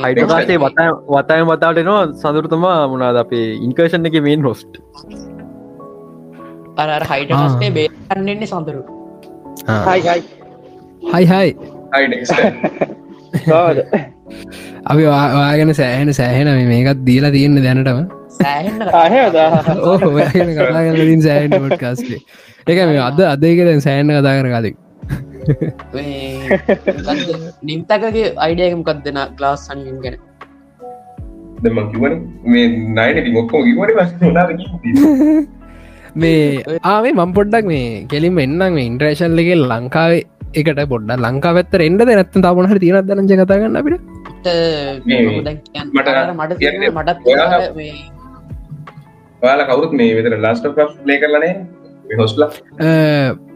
හයිටකාසේ 0.06 0.58
වතය 0.58 0.88
වතය 1.10 1.38
වතාට 1.44 1.80
නවා 1.82 2.02
සඳරුතමා 2.16 2.80
මොනාද 2.88 3.22
අපේ 3.22 3.46
ඉන්කර්ෂණ 3.60 4.10
එක 4.10 4.18
මේන් 4.22 4.42
හොස්ට් 4.44 4.82
අර 6.80 7.08
හයිටකස්ටේ 7.12 7.72
බේන්නන්නේ 7.72 8.48
සඳරු 8.48 8.82
හයි 11.14 11.26
හයි 11.28 11.50
කාද 13.46 13.78
අපි 14.92 15.04
වාගෙන 15.12 15.72
සෑහෙන 15.82 16.14
සෑහෙන 16.20 16.50
මේකත් 16.72 17.00
දීලා 17.08 17.34
තියෙන්න 17.36 17.58
දැනටම. 17.66 18.00
ආහද 19.02 19.36
ඕ 19.90 19.98
කතාගලින් 20.58 21.22
සෑහට 21.28 21.56
පොට්කාස්ේ 21.66 22.20
එක 22.68 22.80
මේ 22.90 23.02
අද 23.10 23.20
අදකෙන් 23.34 23.82
සෑන්න 23.88 24.12
කතා 24.18 24.36
කර 24.40 24.48
කාලෙක් 24.56 24.76
නිම්තකගේ 27.70 28.28
අයිඩයකමකක් 28.46 28.90
දෙෙන 29.06 29.20
ලාස් 29.44 29.68
සනින් 29.68 29.98
ගැන? 30.06 30.16
දෙම 31.64 31.78
කිවන 31.92 32.14
මේ 32.54 32.66
නයිට 32.98 33.28
මොක්කෝ 33.36 33.62
කිවට 33.68 33.92
මේ 36.24 36.40
ආේ 36.92 37.12
මම් 37.14 37.32
පොඩ්ඩක් 37.38 37.66
මේ 37.74 37.86
කෙලින්ම 38.12 38.38
එන්නම් 38.46 38.78
එක 39.44 39.52
ලංකාවේ 39.72 40.24
එකට 40.56 40.82
පොඩ්ඩ 40.92 41.24
ලංකා 41.26 41.54
පැත්තර 41.58 41.86
එන්ඩ 41.88 42.06
නැත්ත 42.10 42.38
තවනහ 42.38 42.76
තිීන 42.84 43.00
දරජ 43.10 43.34
කතාගන්න 43.42 43.80
අපිට? 43.82 44.04
මට 45.94 46.08
ඔයාලා 49.42 49.68
කවුරුත් 49.70 49.94
මේ 50.00 50.16
විතර 50.20 50.38
ලාස්ට 50.40 50.66
ලේ 51.06 51.20
කරලනේ 51.20 51.54
හොස්ලා 52.16 52.50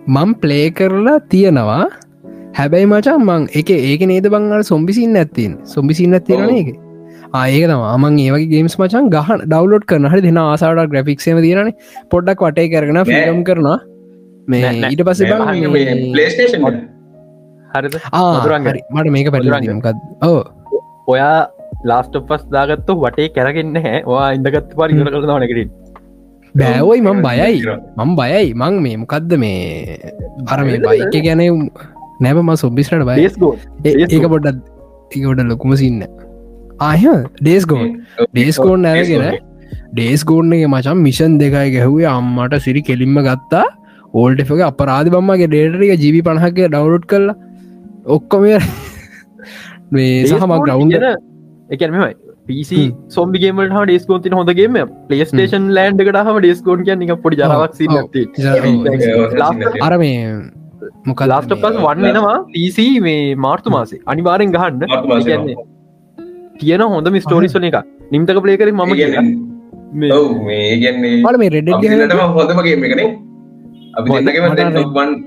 මං 0.10 0.30
ප්ලේ 0.44 0.68
කරලා 0.72 1.18
තියෙනවා. 1.34 1.82
හැබැයි 2.56 2.88
මචන් 2.88 3.22
මං 3.24 3.44
එක 3.60 3.70
ඒක 3.72 4.02
නේද 4.12 4.28
බංගල 4.34 4.64
සොම්බිසින්න 4.66 5.18
ඇත්තින් 5.20 5.52
සොම්බිසින්න 5.74 6.18
ඇතිරන 6.18 6.50
එක 6.54 6.70
ආයක 7.34 7.66
තම 7.70 7.84
මං 8.00 8.18
ඒවගේ 8.24 8.50
ගේම්ස් 8.54 8.76
මචන් 8.80 9.10
ගහ 9.16 9.30
ඩවලෝඩ් 9.44 9.86
කරන 9.92 10.10
හරි 10.12 10.22
දෙෙන 10.26 10.40
ආසාට 10.42 10.92
ග්‍රෆික්ෂම 10.94 11.40
තිරන 11.46 11.70
පොඩ්ඩක් 12.14 12.44
වටේ 12.46 12.72
කරන 12.74 13.00
ෆිල්ම් 13.10 13.42
කරනවා 13.50 13.78
මේ 14.54 14.72
ඊට 14.92 15.04
පස 15.08 15.20
පලේස්ටේෂන් 16.14 16.66
හරිද? 17.76 17.96
හරි. 18.68 18.82
මට 18.94 19.12
මේක 19.16 19.32
පැටිමකත් 19.34 19.98
ඕ 20.30 20.40
ඔයා 21.08 21.36
ලාස්ට 21.92 22.16
පස් 22.32 22.48
දාගත්තු 22.56 22.98
වටේ 23.04 23.30
කැරගෙන්න්න 23.36 23.84
හැ 23.86 24.02
වා 24.08 24.32
ඉඳගත් 24.38 24.74
පරි 24.80 24.98
ඉර 24.98 25.12
කළ 25.14 25.36
නකරින් 25.38 25.70
බෑවයි 26.56 27.02
මං 27.02 27.22
බයයි. 27.22 27.62
මං 27.98 28.16
බයයි. 28.20 28.54
මං 28.56 28.82
මේ 28.84 28.98
මොකක්ද 28.98 29.38
මේ? 29.38 29.98
අර 30.48 30.60
මේ 30.66 30.80
බයික 30.80 31.16
ගැන 31.26 31.44
නැබම 32.20 32.50
සොබිස්ට 32.56 32.96
බයි 33.10 33.30
ඒක 34.08 34.26
පොඩ්ඩත් 34.34 34.60
ඒකොට 35.18 35.44
ලොකුම 35.52 35.76
සින්න 35.82 36.02
ආය 36.80 37.06
ඩේස්ගෝන් 37.42 37.86
ඩේස්කෝන් 38.34 38.86
ඇරගෙන 38.86 39.40
ඩේස් 39.94 40.24
ගෝන්ගේ 40.24 40.68
මචන් 40.68 41.00
මිෂන් 41.06 41.38
දෙකයි 41.42 41.74
ගැහුවේ 41.76 42.08
අම්මට 42.08 42.56
සිරි 42.66 42.82
කෙලින්ම 42.82 43.20
ගත්තා 43.28 43.66
ඕල්ට 44.14 44.40
එක 44.42 44.64
අපරාධ 44.64 45.10
බම්මගේ 45.10 45.48
ඩේටරික 45.48 45.92
ජීවි 45.98 46.22
පණහක්ගේ 46.22 46.68
ඩවලෝඩ් 46.68 47.06
කරලා 47.06 47.36
ඔක්කොම 48.08 48.44
මේ 49.92 50.26
සහමක් 50.26 50.66
ගවුන්ඩ 50.70 50.96
එකමයි 51.70 52.14
පිසි 52.48 52.80
සොම්බිගේමට 53.10 53.74
හ 53.74 53.82
ඩේස්කෝන්ති 53.86 54.30
හොඳගේම 54.32 54.78
පලේස්ටේෂන් 55.10 55.68
ලෑන්ඩ් 55.72 56.02
එකට 56.02 56.22
හම 56.22 56.40
ඩේස්කෝන් 56.40 56.86
කිය 56.86 56.96
නික 56.96 57.14
පොඩි 57.22 57.42
ජරවක් 57.42 57.74
අර 59.82 59.98
මේ 59.98 60.16
මොක 61.06 61.22
ලාස්ට 61.26 61.54
පස් 61.58 61.78
වන්න 61.80 62.10
එනවා 62.12 62.38
පිසි 62.54 62.88
මේ 63.00 63.36
මාර්තු 63.38 63.70
මාසේ. 63.70 64.02
අනිවාරෙන් 64.06 64.52
ගහන්න. 64.52 64.82
කියන්නේ 65.22 65.56
තියෙන 66.60 66.82
හොඳම 66.88 67.20
ස්ටෝරිස්වන 67.20 67.70
එක 67.70 67.78
නිම්තක 68.12 68.42
පලේකර 68.42 68.72
මම 68.72 68.82
ඒ 68.84 68.96
කියන්නේ- 68.96 69.38
මේ 69.94 70.12
ඔව් 70.14 70.30
මේ 70.44 70.62
ඒ 70.66 70.78
කියන්නේ 70.78 71.16
මට 71.24 71.38
මේ 71.40 71.50
රෙඩ් 71.50 71.70
අපි 71.70 71.88
දෙන්නටම 71.88 72.22
හොඳම 72.38 72.60
ගේම් 72.62 72.84
එකනේ 72.84 73.08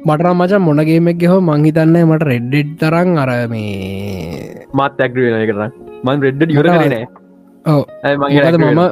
මටරම් 0.07 0.37
මචන් 0.39 0.63
මොනගේමක් 0.63 1.23
හෝ 1.27 1.41
මංහිතන්න 1.43 1.97
මට 2.03 2.25
රෙඩ්ඩෙඩ් 2.25 2.75
තරන් 2.81 3.17
අර 3.19 3.31
මේ 3.49 4.67
මාත් 4.75 5.01
ඇක්ඩ 5.01 5.23
වෙන 5.27 5.47
කරන්න 5.49 5.73
මන් 6.05 6.27
රෙඩ්ඩ 6.27 6.53
කරනෑ 6.59 7.01
ඔව. 7.65 7.83
මොකද 8.19 8.59
මම 8.61 8.83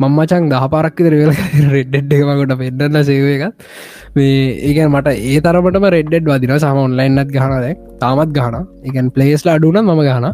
මංමචන් 0.00 0.48
දහ 0.50 0.64
පරක්කිතර 0.72 1.14
වෙල 1.14 1.32
රෙඩ්ඩෙඩ් 1.70 2.12
එකමකට 2.16 2.54
පෙන්ඩන්න 2.60 2.98
සේව 3.02 3.28
එකත් 3.28 3.68
මේ 4.16 4.40
ඒකන් 4.68 4.90
මට 4.90 5.14
ඒ 5.26 5.38
තරමටම 5.40 5.86
රෙඩ්ඩෙඩ් 5.88 6.30
වදින 6.32 6.54
සම 6.58 6.80
ඔන්ලයින්නත් 6.82 7.30
ගහන 7.30 7.54
දැක් 7.58 7.78
තාමත් 8.02 8.32
ගහන 8.38 8.56
එකන් 8.84 9.10
පලේස්ලා 9.10 9.56
අඩුන 9.58 9.78
මම 9.82 10.02
ගහන 10.08 10.26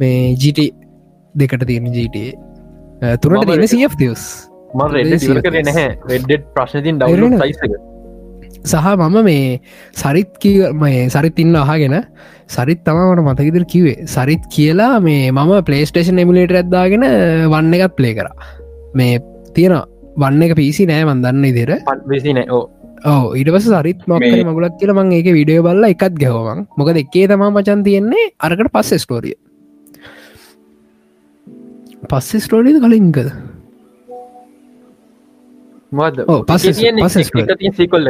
මේ 0.00 0.34
ජීට 0.36 0.60
දෙකට 1.34 1.64
තියෙන 1.66 1.86
ජීට 1.92 2.18
තුරට 3.22 3.46
තියෙන 3.46 3.68
සියස් 3.68 4.26
ම 4.74 4.80
රෙඩ් 4.90 5.26
කරේ 5.46 5.64
නැහැ. 5.68 5.90
රෙඩ්ඩෙඩ් 6.12 6.46
ප්‍රශ්නතින් 6.54 7.00
ඩවල 7.00 7.18
එරෙන. 7.18 7.40
සයිසක 7.42 7.92
සහ 8.64 8.86
මම 8.96 9.16
මේ 9.24 9.60
සරිත් 9.94 10.46
මේ 10.82 11.08
සරිත් 11.08 11.38
ඉන්න 11.38 11.56
අහගෙන 11.62 11.96
සරිත් 12.48 12.84
තමට 12.86 13.24
මතකිදර 13.28 13.64
කිවේ 13.72 14.06
සරිත් 14.08 14.44
කියලා 14.54 14.92
මේ 15.00 15.32
මම 15.32 15.52
පලේස්ටේෂන් 15.68 16.22
එමිලේට 16.24 16.56
ඇත්දාගෙන 16.60 17.04
වන්න 17.52 17.74
එකත් 17.78 17.96
පලේ 17.98 18.14
කර. 18.18 18.30
මේ 18.94 19.20
තියෙන 19.54 19.76
වන්න 20.16 20.46
එක 20.46 20.56
පිසි 20.56 20.86
නෑ 20.86 21.04
මන්දන්න 21.04 21.44
ඉදිර 21.50 21.70
ඕ 23.04 23.24
ඉඩවස 23.36 23.66
සරිත් 23.68 24.04
මොක්කර 24.10 24.44
මගුලක් 24.48 24.76
කියල 24.80 24.92
මං 24.94 25.10
ඒක 25.16 25.28
විඩියෝ 25.38 25.64
බල්ල 25.66 25.88
එකත් 25.90 26.14
ගැහවන් 26.22 26.66
මොකද 26.78 27.00
එකේ 27.02 27.26
තමා 27.30 27.50
මචන් 27.50 27.82
තියෙන්නේ 27.86 28.30
අරකට 28.40 28.70
පස්ස 28.74 29.04
ස්ටෝරිය 29.04 29.34
පස්සේ 32.10 32.44
ස්ටෝරීද 32.46 32.78
කලින්කද 32.84 33.28
මද. 35.98 36.16
තිය 37.60 37.72
සිකොල්ල 37.80 38.08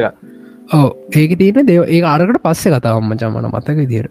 ඕ 0.78 0.89
ඒක 1.22 1.32
තියෙන 1.41 1.66
දෙව 1.70 1.82
ඒ 1.97 2.01
අරකට 2.12 2.39
පස්සේ 2.47 2.72
කතාවම් 2.76 3.11
මචමන 3.12 3.47
මතක 3.53 3.78
දිර 3.93 4.07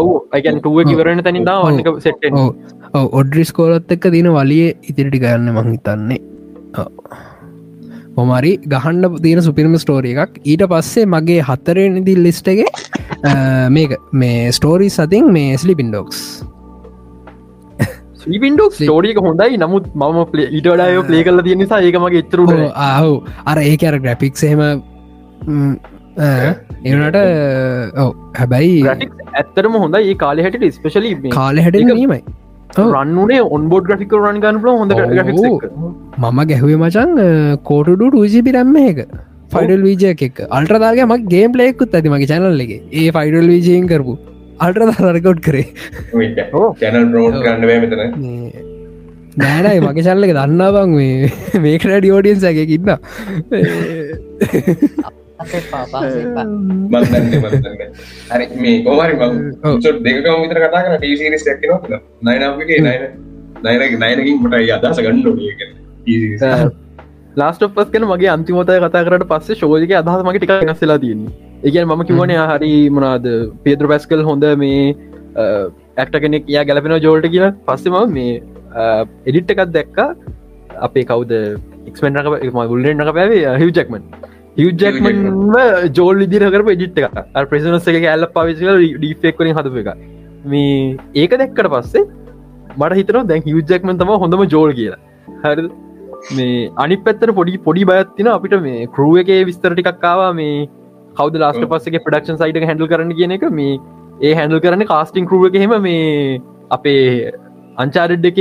ඔවු 0.00 0.12
අයිකන් 0.36 0.58
ටුව 0.60 0.78
කිවරන 0.90 1.22
තනින් 1.26 1.44
දා 1.48 1.58
ඔව්. 1.62 2.52
ඔඩ්රිස් 3.20 3.50
කෝලත් 3.58 3.92
එක්ක 3.96 4.04
දින 4.16 4.28
වලිය 4.36 4.66
ඉතිරිටි 4.90 5.22
ගන්න 5.24 5.48
මංහිතන්නේ 5.56 6.20
හොමරි 8.18 8.52
ගහන්ඩ 8.72 9.18
තියෙන 9.24 9.40
සුපිරිම 9.46 9.74
ස්ටෝරිය 9.82 10.14
එකක්. 10.22 10.32
ඊට 10.52 10.62
පස්සේ 10.72 11.06
මගේ 11.14 11.42
හත්තරනිදි 11.48 12.14
ලිස්ටගේ 12.24 12.70
මේක 13.76 13.92
මේ 14.22 14.52
ස්ටෝරී 14.58 14.90
සතින් 14.96 15.26
මේ 15.36 15.52
ස්ලි 15.62 15.74
පින්ඩක් 18.44 18.72
ස්ටෝරියක 18.78 19.18
හොඳයි. 19.26 19.58
නමුත් 19.64 19.84
මම 19.94 20.18
වඩාය 20.32 20.96
පලේ 21.10 21.22
කල 21.28 21.40
තියෙන 21.46 21.60
නිසා 21.64 21.80
ඒකමගේ 21.90 22.22
එච්චරුට 22.24 22.52
ආහු 22.88 23.12
අර 23.52 23.56
ඒක 23.62 23.84
අර 23.90 23.94
ග්‍රැපික්සේම 24.06 24.60
එනට 26.90 27.16
ඔව. 28.04 28.10
හැබැයි 28.40 28.76
ඇත්තරම 29.40 29.74
හොඳයි. 29.84 30.02
ඒ 30.10 30.18
කාලෙ 30.24 30.40
හැට 30.46 30.68
ස්පෙශලි 30.78 31.14
කාලෙ 31.38 31.60
හැට 31.66 31.80
නීමයි. 31.92 32.20
රන්නුනේ 32.84 33.40
ඔන්බෝඩ් 33.58 33.88
ග්‍රෆික 33.88 34.12
රන් 34.18 34.38
ගන්න 34.44 34.60
ල 34.64 34.68
හොඳ 34.80 34.92
මම 36.24 36.40
ගැහුවේ 36.52 36.78
මචන් 36.84 37.10
කෝටඩු 37.70 38.06
ටජි 38.14 38.40
පිරම්ම 38.48 38.76
එක. 38.84 38.98
ෆයිඩල් 39.52 39.82
වීජයක් 39.88 40.22
එක්. 40.26 40.36
අල්ට්‍රදාගේ 40.56 41.06
මක් 41.10 41.22
ගේම් 41.34 41.54
ලෙක්කුත් 41.60 41.94
ඇති 41.98 42.10
මගේ 42.14 42.30
චැනල්ලගේ 42.32 42.80
ඒ 43.02 43.08
ෆයිඩල් 43.16 43.48
වීජයෙන් 43.52 43.86
කරපු 43.92 44.14
කරේ. 45.48 45.66
බෑ 47.66 47.78
මෙතන. 47.84 48.00
මේ 48.22 48.64
නෑනයි 49.42 49.80
මගේ 49.86 50.04
චල්ලක 50.08 50.32
දන්නා 50.38 50.70
බං 50.76 50.90
මේ. 50.96 51.30
මේකට 51.66 51.90
ඩියෝඩියන්ස් 51.94 52.44
ඇක 52.50 52.58
ඉන්න. 52.78 52.90
හරි 58.32 58.46
මේ 58.62 58.76
කෝමරි. 58.86 59.14
චොට් 59.84 59.98
දෙකම 60.06 60.36
විතර 60.42 60.58
කතා 60.64 60.82
කර 60.84 60.94
ටීසිරිස් 60.98 61.44
ඇක්න 61.52 61.96
නයිනගේ 62.28 62.80
නයින 62.88 63.02
නයින 63.64 63.98
නයිනකින් 64.02 64.36
මට 64.42 64.54
අදස 64.76 64.98
ගන්නඩ 65.04 65.38
ලාස්ට 67.36 67.62
පස් 67.76 67.88
කන 67.92 68.04
මගේ 68.12 68.30
අන්තිමෝතය 68.36 68.78
කතා 68.84 69.04
කරට 69.08 69.24
පස්සේ 69.32 69.60
ශෝජක 69.60 69.92
අදහ 70.00 70.10
මගේ 70.28 70.40
ටික 70.42 70.54
වෙනස්සලා 70.62 70.98
තියන්නේ 71.04 71.47
ඒගැන 71.66 71.88
මම 71.88 72.02
කිවන 72.08 72.32
හරි 72.50 72.72
මනාද 72.96 73.26
පේද්‍ර 73.64 73.86
පැස්කල් 73.92 74.20
හොඳ 74.28 74.44
මේ 74.62 74.82
ඇක්ට 76.02 76.16
කෙනෙක් 76.24 76.52
යා 76.54 76.64
ගැලපෙන 76.68 76.94
ජෝල්ට 77.06 77.28
කියන 77.34 77.56
පස්සෙම 77.68 77.96
මේ 78.16 78.34
එඩිට් 79.28 79.50
එකත් 79.54 79.72
දැක්ක. 79.76 79.98
අපේ 80.86 81.04
කවද? 81.10 81.32
එක්මෙන්ට 81.88 82.70
ගුල්ලෙන්ට 82.72 83.12
පැවේ 83.18 83.56
හිවජක්මන් 83.62 84.04
හිවජක්මන් 84.60 85.18
ජෝල් 85.98 86.24
ඉදිර 86.28 86.46
කර 86.54 86.62
එඩිට් 86.76 87.02
එක 87.02 87.18
ප්‍රසිනස 87.50 87.90
එක 87.94 88.08
ඇල්ල 88.12 88.28
පවිසිල 88.38 88.86
ඩිෆෙක්වලින් 89.02 89.58
හදප 89.58 89.76
එක 89.82 89.90
මේ 90.52 90.96
ඒක 91.22 91.36
දැක්කට 91.42 91.70
පස්සේ 91.74 92.06
මට 92.78 92.98
හිතන 93.02 93.20
දැන් 93.32 93.46
හිවජක්මන් 93.50 94.00
තම 94.00 94.16
හොඳම 94.24 94.46
ජෝල් 94.54 94.72
කියලා. 94.80 95.00
හරි 95.44 95.68
මේ 96.36 96.70
අනි 96.84 96.96
පැත්තර 97.06 97.30
පොඩි 97.38 97.62
පොඩි 97.68 97.88
බයත්තින 97.90 98.34
අපිට 98.38 98.60
මේ 98.66 98.90
කරුව 98.96 99.22
එක 99.22 99.30
විස්තර 99.50 99.72
ටිකක්කාවා 99.74 100.32
මේ 100.40 100.68
කවද 101.18 101.42
ලාස්ට 101.44 101.64
පස්සගේ 101.72 102.02
ප්‍රඩක්ෂන් 102.06 102.40
සයිට 102.42 102.68
හැඩල් 102.70 102.90
කරන 102.92 103.14
කියන 103.20 103.36
එක? 103.36 103.46
මේ 103.60 103.78
ඒ 104.26 104.34
හැඩල් 104.40 104.62
කරන 104.66 104.86
කාස්ටිං 104.92 105.30
කරුව 105.30 105.58
හෙම 105.62 105.74
මේ 105.86 106.42
අපේ 106.76 107.32
අංචාරඩ් 107.84 108.28
එක 108.32 108.38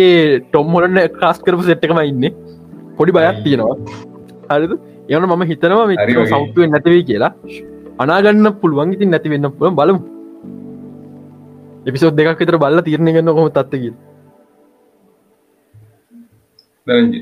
ටොම් 0.49 0.75
හොලන්න 0.75 1.01
කාස් 1.21 1.41
කරපු 1.47 1.69
සෙට්ටකම 1.69 2.03
ඉන්න. 2.03 2.28
පොඩි 2.99 3.17
බයක් 3.17 3.41
තියෙනවා. 3.45 3.78
හරිද? 4.51 4.78
එවන 5.09 5.32
මම 5.32 5.47
හිතනවා. 5.53 6.28
සෞත්තුවෙන් 6.36 6.71
නැතිවී 6.75 7.07
කියලා. 7.09 7.34
අනාගන්න 8.03 8.53
පුළුවන්. 8.61 8.93
ඉතින් 8.97 9.11
නැතිවෙන්න 9.13 9.51
පුළුවන්. 9.53 9.82
බලමු. 9.82 10.03
එපිසෝත් 11.88 12.15
දෙකක් 12.15 12.39
විතර 12.41 12.57
බල්ල 12.63 12.84
තිරණය 12.86 13.11
ගන්න 13.15 13.36
කොම 13.36 13.49
තත්වකිල් 13.57 13.93
දරජ 16.88 17.13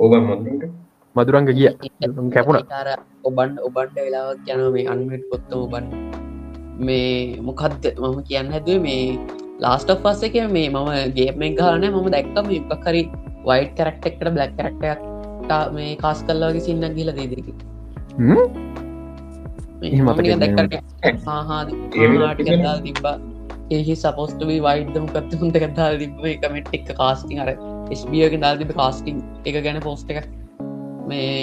ඕබන් 0.00 0.22
මොන්ට 0.28 0.64
මදුරංග 1.16 1.48
ගිය. 1.50 1.68
කැපුණ. 2.34 2.58
අර 2.80 2.88
ඔබන්ඩ 3.24 3.58
ඔබන්ඩ 3.68 3.98
වෙලාවක් 3.98 4.50
යන 4.54 4.60
මේ 4.74 4.86
අන්මට 4.92 5.24
පොත්තම 5.30 5.58
ඔබන් 5.58 5.86
මේ 6.80 7.40
මොකක්ද 7.40 7.84
මම 7.94 8.18
කියන්න 8.28 8.52
හැදුවේ 8.54 8.82
මේ 8.86 9.18
ලාස්ට 9.60 9.90
පස්ස 9.96 10.22
එක 10.28 10.36
මේ 10.56 10.68
මම 10.70 10.90
ගේමෙන් 11.16 11.56
ගාන 11.56 11.86
මම 11.88 12.08
දැක්ක 12.16 12.38
මේ 12.48 12.60
උපකරි 12.68 13.02
වයිට 13.46 13.74
කරක්ටෙක්ට 13.78 14.30
බ්ලක් 14.30 14.52
කරක්ටයක් 14.58 15.00
මේ 15.74 15.96
කාස් 15.96 16.22
කල්ලාගේ 16.24 16.64
සින්න 16.68 16.88
ගිල 16.96 17.12
දේදරකි 17.18 17.52
එහෙම 19.82 20.06
මතකෙ 20.06 20.30
නෑ 20.32 20.40
දැක්කට 20.44 21.26
හාහාට 21.26 21.70
තිබ්බා. 22.86 23.16
ඒහි 23.70 23.94
සපෝස්ටවී 23.98 24.60
වයිඩ්දම 24.64 25.06
කත්ත 25.14 25.40
හොඳ 25.40 25.56
කතාල් 25.64 25.98
තිබ 26.00 26.26
කමෙට් 26.42 26.74
එක් 26.76 26.88
කාස්ටිං 26.98 27.42
අර 27.44 27.50
ස්බියක 28.00 28.34
දල් 28.36 28.56
තිබ 28.62 28.72
කාස්ටිං 28.80 29.18
එක 29.44 29.58
ගැන 29.66 29.80
පෝස්ට 29.84 30.10
එක 30.14 30.28
මේ 31.10 31.34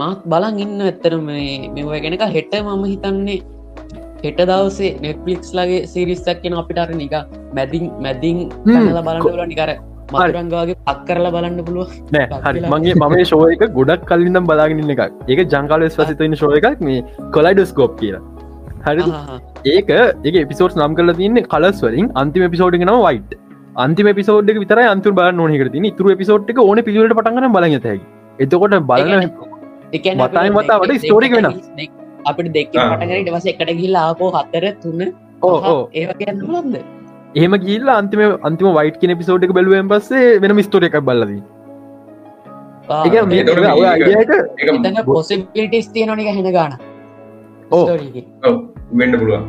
මාත් 0.00 0.28
බලන් 0.32 0.60
ඉන්න 0.64 0.84
ඇත්තර 0.84 1.14
මේ 1.28 1.70
මෙව 1.76 1.90
ගැනක 2.04 2.24
හෙට 2.36 2.54
මම 2.60 2.84
හිතන්නේ 2.84 3.40
හෙට 4.24 4.40
දවසේ 4.42 4.92
නෙට්ලික්ස් 5.04 5.50
ලගේ 5.58 5.80
සිරිස්සක් 5.94 6.38
කියෙන 6.42 6.60
අපිට 6.62 6.84
අර 6.84 6.90
නික 7.00 7.16
මැදින් 7.58 7.90
මැදින් 8.06 8.38
ල 8.86 9.00
බලන්නල 9.00 9.42
නිකර 9.52 9.72
මතුරංගවාගේ 10.12 10.78
පක් 10.86 10.98
කරලා 11.08 11.34
බලන්න 11.36 11.64
පුළුව 11.68 11.90
නෑ 12.14 12.40
හරි. 12.46 12.62
මගේ 12.74 12.94
මම 12.96 13.16
ශෝයක 13.32 13.64
ගොඩක් 13.78 14.06
කල්ලින්දම් 14.10 14.50
බලාගෙනන්න 14.50 14.94
එකක්. 14.96 15.02
ඒක 15.30 15.40
ජංකාල 15.54 15.86
ස්වසිතන 15.88 16.36
ශෝය 16.42 16.60
එකක් 16.60 16.84
මේ 16.88 17.04
කොලයිඩස්කෝප් 17.36 17.94
කියලා. 18.00 18.22
හරි 18.86 19.02
ඒක 19.72 19.94
ඒක 20.26 20.36
පිසෝට් 20.52 20.76
නම් 20.80 20.98
කල 20.98 21.16
තින්න 21.22 21.42
කලස් 21.54 21.80
වලින්. 21.86 22.12
අන්තිම 22.22 22.50
පිසෝඩ් 22.56 22.80
න 22.80 22.94
වයිට් 23.06 23.40
අන්තිම 23.76 24.10
පිසෝඩ් 24.18 24.50
විතර 24.56 24.80
අන්තු 24.86 25.12
බල 25.12 25.30
නොනක 25.38 25.72
ති 25.76 25.90
තුර 26.00 26.16
පිසෝට් 26.16 26.52
එක 26.54 26.60
ඕන 26.66 26.82
පිට 26.88 27.16
පටගන 27.18 27.48
බල 27.56 27.66
ඇතයි 27.68 28.00
එතකොට 28.38 28.74
බලන්න 28.82 29.30
මතයි 29.92 30.50
මතාවට 30.50 30.96
ස්ටෝරික 30.98 31.32
වෙන 31.32 31.48
අපිට 32.24 32.52
දෙක 32.52 32.74
ආ. 32.74 32.90
පටගරට 32.92 33.32
වස 33.32 33.46
එකට 33.46 33.72
ගිල්ලා 33.80 34.04
ආපෝ 34.08 34.30
හත්තර 34.36 34.66
තුන්න 34.82 35.02
ඕ 35.42 35.56
ඕ 35.64 35.80
ඒව 35.94 36.12
කියන්න 36.20 36.44
ලන්ද 36.50 36.76
ඒම 37.34 37.58
ගිල්ල 37.60 37.88
අන්තිම 37.90 38.22
අන්තිම 38.42 38.70
වයිට 38.78 38.96
කියන 39.00 39.16
පිසෝට් 39.18 39.44
එක 39.44 39.52
බැලුවෙන් 39.52 39.90
පස්සේ 39.90 40.38
වෙන 40.40 40.56
මිස්තෝර 40.56 40.88
එකක් 40.88 40.98
එක 42.88 43.14
අයිඩියක 43.16 44.32
එතන 44.68 44.98
පොසිබිලිටිස් 45.04 45.86
තියනනික 45.88 46.28
හෙන 46.28 46.48
ගාන. 46.52 46.72
ඕ. 47.70 47.86
වෙන්ඩ 48.92 49.16
පුළුවන්. 49.16 49.44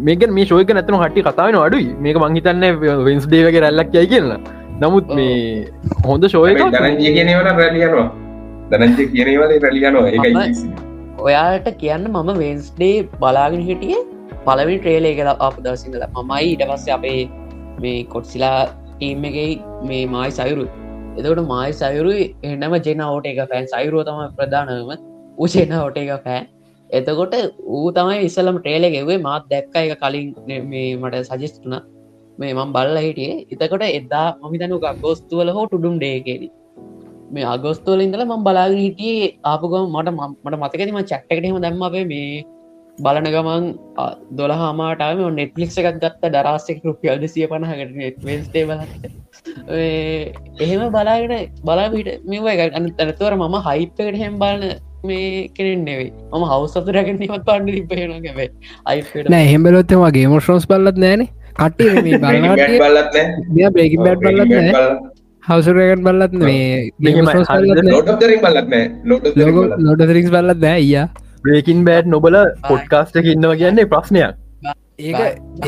මේක 0.00 0.26
මේ 0.30 0.46
ශෝයක 0.46 0.70
නැතන 0.70 0.96
හටි 0.96 1.22
කතාවන 1.22 1.58
අඩුයි. 1.58 1.88
මේක 1.98 2.16
මංහිතන්න 2.16 2.64
වෙන්ස් 3.04 3.26
දේවගේ 3.26 3.60
රැල්ලක් 3.60 3.94
යයි 3.94 4.06
කියලා 4.08 4.38
නමුත් 4.82 5.06
මේ 5.16 5.34
හොඳ 6.06 6.24
ශෝයක 6.34 6.60
දරජය 6.76 7.12
කියනවන 7.18 7.48
රැලියනවා 7.60 8.06
දනංජය 8.72 9.04
කියනවලේ 9.14 9.58
රැලියනවා 9.64 10.04
මම- 10.30 11.22
ඔයාට 11.26 11.68
කියන්න 11.82 12.06
මම 12.12 12.30
වෙන්ස්ඩේ 12.42 12.94
බලාගෙන 13.20 13.62
හිටිය 13.68 13.98
පලවි 14.46 14.76
ට්‍රේලේ 14.78 15.14
කලා 15.18 15.36
අප 15.48 15.56
දසිදල 15.66 16.04
මමයි 16.20 16.44
ඊට 16.46 16.64
පස්සේ 16.70 16.94
අපේ 16.98 17.18
මේ 17.82 17.98
කොට්සිලා 18.14 18.56
ටීම් 18.92 19.24
එකයි 19.30 19.50
මේ 19.88 20.02
මයි 20.06 20.30
සයුරු. 20.38 20.64
එතකට 21.16 21.40
මයි 21.52 21.70
සයුරු 21.80 22.12
එන්නම 22.44 22.74
ජෙන 22.86 23.00
ඕට 23.06 23.26
එක 23.30 23.40
ෆෑන් 23.50 23.66
සයිරුව 23.74 24.02
තම 24.08 24.20
ප්‍රධානම. 24.38 24.90
උචෙන 25.38 25.72
ඕට 25.80 25.96
එක 26.02 26.10
ෆෑන් 26.26 26.44
එතකොට 26.90 27.34
ඌ 27.76 27.88
තමයි 27.92 28.18
ඉස්සලම 28.28 28.56
ට්‍රේල 28.58 28.86
ගෙවේ 28.96 29.18
මාත් 29.28 29.44
දැක්ක. 29.50 29.74
එක 29.76 30.00
කලින් 30.02 30.28
මේ 30.70 30.88
මට 30.96 31.24
සජිස්තුන 31.30 31.74
මේ 32.38 32.54
මම් 32.54 32.72
බල්ල 32.72 32.96
හිටියේ. 32.98 33.36
එතකොට 33.52 33.84
එදා 33.90 34.26
මමිතනු 34.42 34.80
ගොස්තුවල 35.04 35.50
හෝ 35.56 35.66
ටුඩුම් 35.66 35.94
ඩේකෙදී 35.98 36.50
මේ 37.34 37.46
අගොස්තුවල 37.52 38.00
ඉඳල 38.06 38.24
මම් 38.24 38.42
බලාගෙන 38.48 38.80
හිටියේ 38.86 39.28
ආපුගම 39.44 39.84
මට 39.94 40.08
මම- 40.10 40.36
මට 40.44 40.60
මතකතිම 40.62 40.98
චැක්ටකටම 41.12 41.58
දැම්ම 41.64 41.82
අපේ 41.88 42.04
මේ 42.04 42.44
බලන 42.98 43.26
ගමන් 43.34 43.66
දොල 44.38 44.52
හමාටම 44.52 45.20
නෙට්ලික් 45.38 45.70
එකක් 45.80 45.98
ගත්ත 45.98 46.32
දරස්සෙක් 46.34 46.80
රුපියල් 46.84 47.20
දෙසිය 47.22 47.46
පණහකට 47.46 48.24
වෙස්ටේ 48.26 48.64
බලට 48.70 49.04
එහෙම 50.64 50.82
බලාගෙන 50.96 51.34
බලාවිට 51.64 52.10
මේවා 52.30 52.56
එක 52.56 52.78
අන 52.78 52.88
තැනතුවර 52.98 53.36
මම 53.38 53.56
හයිප්කට 53.68 54.18
හෙම් 54.22 54.34
බලන 54.38 54.64
මේ 55.04 55.48
කෙනෙන් 55.56 55.84
නෙවෙයි. 55.86 56.10
මම 56.32 56.44
හවසතුරගෙනීමත් 56.50 57.46
පණ්ඩ 57.48 57.88
තිබහෙන 57.90 58.24
ගැබයි 58.26 58.48
අයිපට 58.86 59.30
නෑ 59.34 59.46
එහෙම්බලොත්තම 59.46 60.04
ගේම 60.16 60.34
ශෝස් 60.48 60.66
බල්ලත් 60.66 61.00
නෑන. 61.04 61.24
බලට 61.58 62.78
බලත් 62.82 63.16
බේගි 63.76 63.96
බැට් 64.04 64.20
බලත් 64.20 64.48
නෑ. 64.50 64.86
හවසුරගට 65.42 66.02
බල්ලත් 66.06 66.34
මේ 66.42 66.90
ලෝට 67.88 68.12
දරින් 68.22 68.40
බලත් 68.44 68.68
නෑ. 68.70 68.86
නෑ. 70.60 70.76
අයියා. 70.78 71.06
බ්‍රේකින් 71.44 71.84
බෑඩ් 71.86 72.06
නොබල 72.06 72.36
පොඩ්කාස්ට 72.68 73.16
ඉන්නවා 73.22 73.56
කියන්නේ 73.60 73.86
ප්‍රශ්නයක්. 73.92 74.34
ඒක 74.98 75.20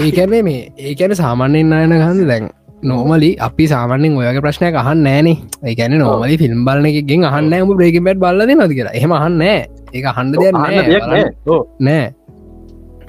ඒකැනේ 0.02 0.42
මේ 0.48 0.60
ඒකැන 0.90 1.16
සාමාන්‍යෙන් 1.22 1.72
අයන 1.72 1.94
ගන්න 1.94 2.28
දැන් 2.30 2.44
නෝමලි 2.90 3.30
අපි 3.46 3.64
සාමාන්‍යෙන් 3.74 4.18
ඔයගේ 4.20 4.44
ප්‍රශ්නයක් 4.46 4.74
අහන්න 4.82 5.02
නෑනේ. 5.06 5.36
ඒකැන 5.70 5.98
නෝමලි 5.98 6.38
ෆිල්ම් 6.42 6.60
බලන 6.68 6.86
එකගෙන් 6.90 7.24
අහන්න 7.30 7.54
ම 7.62 7.72
බ්‍රේකින් 7.80 8.04
බැට් 8.06 8.20
බල්ල 8.24 8.40
නද 8.46 8.70
කියලා. 8.78 8.94
එහෙම 8.98 9.12
අහන්න 9.18 9.42
ඒක 9.42 10.06
හන්ඩ 10.18 10.34
දෙයක් 10.42 10.54
නෑ 11.88 12.04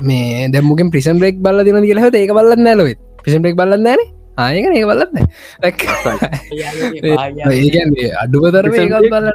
මේ 0.01 0.49
දැමුගෙන් 0.49 0.91
ප්‍රිසම් 0.91 1.19
බ්‍රෙක් 1.19 1.39
බල්ල 1.39 1.63
දින 1.63 1.81
කියලා 1.83 2.07
හත 2.07 2.15
ඒක 2.15 2.33
බල්ලත් 2.33 2.59
නෑලොත් 2.59 2.99
පිසම් 3.23 3.41
බ්‍රෙක් 3.41 3.55
බල්ලත් 3.55 3.81
නෑන 3.81 4.01
ආයක 4.37 4.65
ඒ 4.69 4.85
බලත්න 4.85 5.17
ඒකන් 7.51 7.93
අඩුපතරම 8.23 8.73
ඒකත් 8.75 9.07
බලන්න 9.07 9.31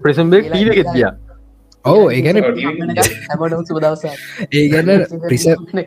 ප්‍රසම්බෙක් 0.00 0.44
ටීව 0.50 0.68
ගෙතිය 0.78 1.06
ඕ 1.84 2.04
ඒගැන 2.10 2.36
ඒගැන 4.52 4.88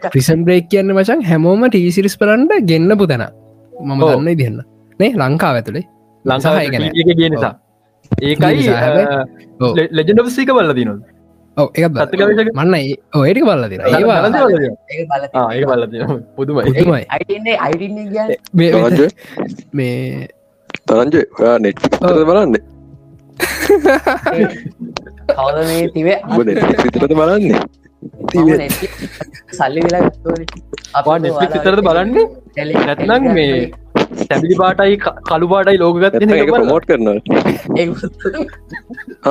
ප්‍රිසම් 0.10 0.40
බ්‍රේක් 0.46 0.66
කියන්න 0.70 0.96
මචන් 0.96 1.22
හැමෝම 1.24 1.62
ටීසිරිස් 1.68 2.18
පරන්ට 2.18 2.66
ගෙන්න්නපු 2.66 3.06
තැන 3.06 3.26
මම 3.74 4.04
ඔව්. 4.04 4.26
දන්න 4.34 4.60
නේ 5.00 5.12
ලංකාව 5.14 5.56
ඇතුළේ 5.56 5.86
ලංකා 6.26 6.54
සහ 6.54 6.62
ඒකන. 6.64 6.84
කිය 6.92 7.30
නිසා. 7.30 7.54
ඒකයි. 8.22 8.62
ලෙජනසික 9.92 10.50
බල්ල 10.50 10.74
දිනොත් 10.74 11.00
ඔව 11.00 11.19
ඒ 11.76 11.88
මන්න 12.58 12.76
ඒටික 13.22 13.46
බල්ල 13.46 13.64
දින 13.72 13.82
ඒවා 13.90 14.18
ඒ 15.54 15.66
බල්ල 15.70 15.84
පුදුමයි. 16.36 16.64
මේ- 19.74 20.28
තරංජය? 20.88 21.22
ඔයා 21.40 21.58
නෙට් 21.60 21.80
බලන්න? 22.30 22.56
කවද 25.30 25.58
මේ 25.70 26.18
නෙට් 26.50 26.82
විතරද 26.86 27.14
බලන්නේ? 27.20 27.60
සල්ලි 29.60 29.80
වෙලා 29.86 30.02
ගත්තවනේ 30.06 30.48
නෙට්ලික් 31.26 31.52
විතරද 31.56 31.82
බලන්නේ? 31.88 32.26
නැත්නම් 32.86 33.34
මේ 33.34 33.54
සැබිලි 34.26 34.56
පාටයි 34.62 34.96
කළු 35.30 35.48
පාටයි 35.54 35.78
ලෝකගත් 35.84 36.14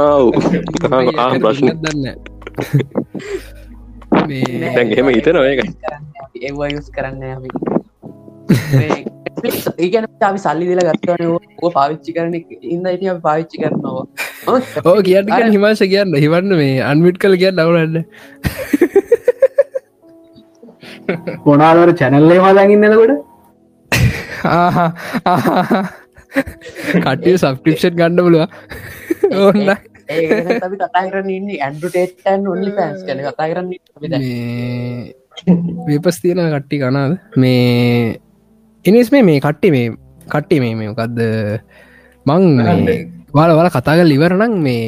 ආව්. 0.03 0.25
ආ 1.23 1.29
ප්‍රශ්න. 1.43 1.69
දන්න 1.85 2.07
මේ 4.29 4.73
දැන් 4.77 4.89
එහෙම 4.95 5.09
හිතනවා 5.17 5.47
ඒකයි 5.51 5.71
ඒවා 6.49 6.69
යුස් 6.75 6.89
කරන්න 6.97 7.23
අපි. 7.37 7.49
ඒගැන 9.85 10.05
අපි 10.31 10.41
සල්ලි 10.45 10.65
දිල 10.71 10.83
ගත්තවන 10.89 11.23
ඕ 11.63 11.71
පාවිච්චි 11.79 12.11
කරන 12.17 12.35
ඉන්න 12.75 12.87
ඉති 12.95 13.07
අපි 13.13 13.23
පාවිච්චි 13.29 13.57
කරනවා 13.63 14.05
ඕ 14.91 14.99
කියන්න 15.09 15.53
හිමාශ 15.57 15.85
කියන්න. 15.95 16.11
හිවන්න 16.25 16.53
මේ 16.63 16.77
අන්විට් 16.91 17.19
කල 17.25 17.35
කියන්න 17.43 17.63
අවුලන්න 17.65 17.97
කොනාදර 21.45 21.91
චැනල්ලේ 22.01 22.41
මදගන්නකොට 22.45 23.13
කටිය 27.03 27.37
සබස්ක්‍රපෂන් 27.37 27.95
ගණ්ඩ 27.95 28.21
බලවා 28.23 28.49
ඕන්න 29.39 29.71
ඒ 30.09 30.57
අපි 30.59 30.77
කතා 30.77 31.05
කරන්න 31.05 31.31
ඉන්න 31.31 31.49
ඇන්ඩුටේටන් 31.59 32.47
ඔල්ලි 32.47 32.71
පෑන්ස් 32.73 33.03
කන 33.05 33.21
කතා 33.25 33.47
කරන්න 33.49 33.71
අපි 33.97 34.07
දැන්. 34.09 34.25
වේපස් 35.89 36.19
තියෙන 36.23 36.41
කට්ටි 36.47 36.77
කනාද 36.81 37.13
මේ 37.37 38.19
එනිස් 38.85 39.13
මේ 39.13 39.23
මේ 39.23 39.41
කට්ටි 39.41 39.69
මේ 39.71 39.87
කට්ටි 40.27 40.61
මේ 40.61 40.75
මේකක්ද 40.77 41.21
මං 42.27 42.45
මේ 42.83 42.99
වාල 43.35 43.53
වල 43.53 43.71
කතාග 43.71 44.01
ලිවරනං 44.05 44.55
මේ 44.61 44.79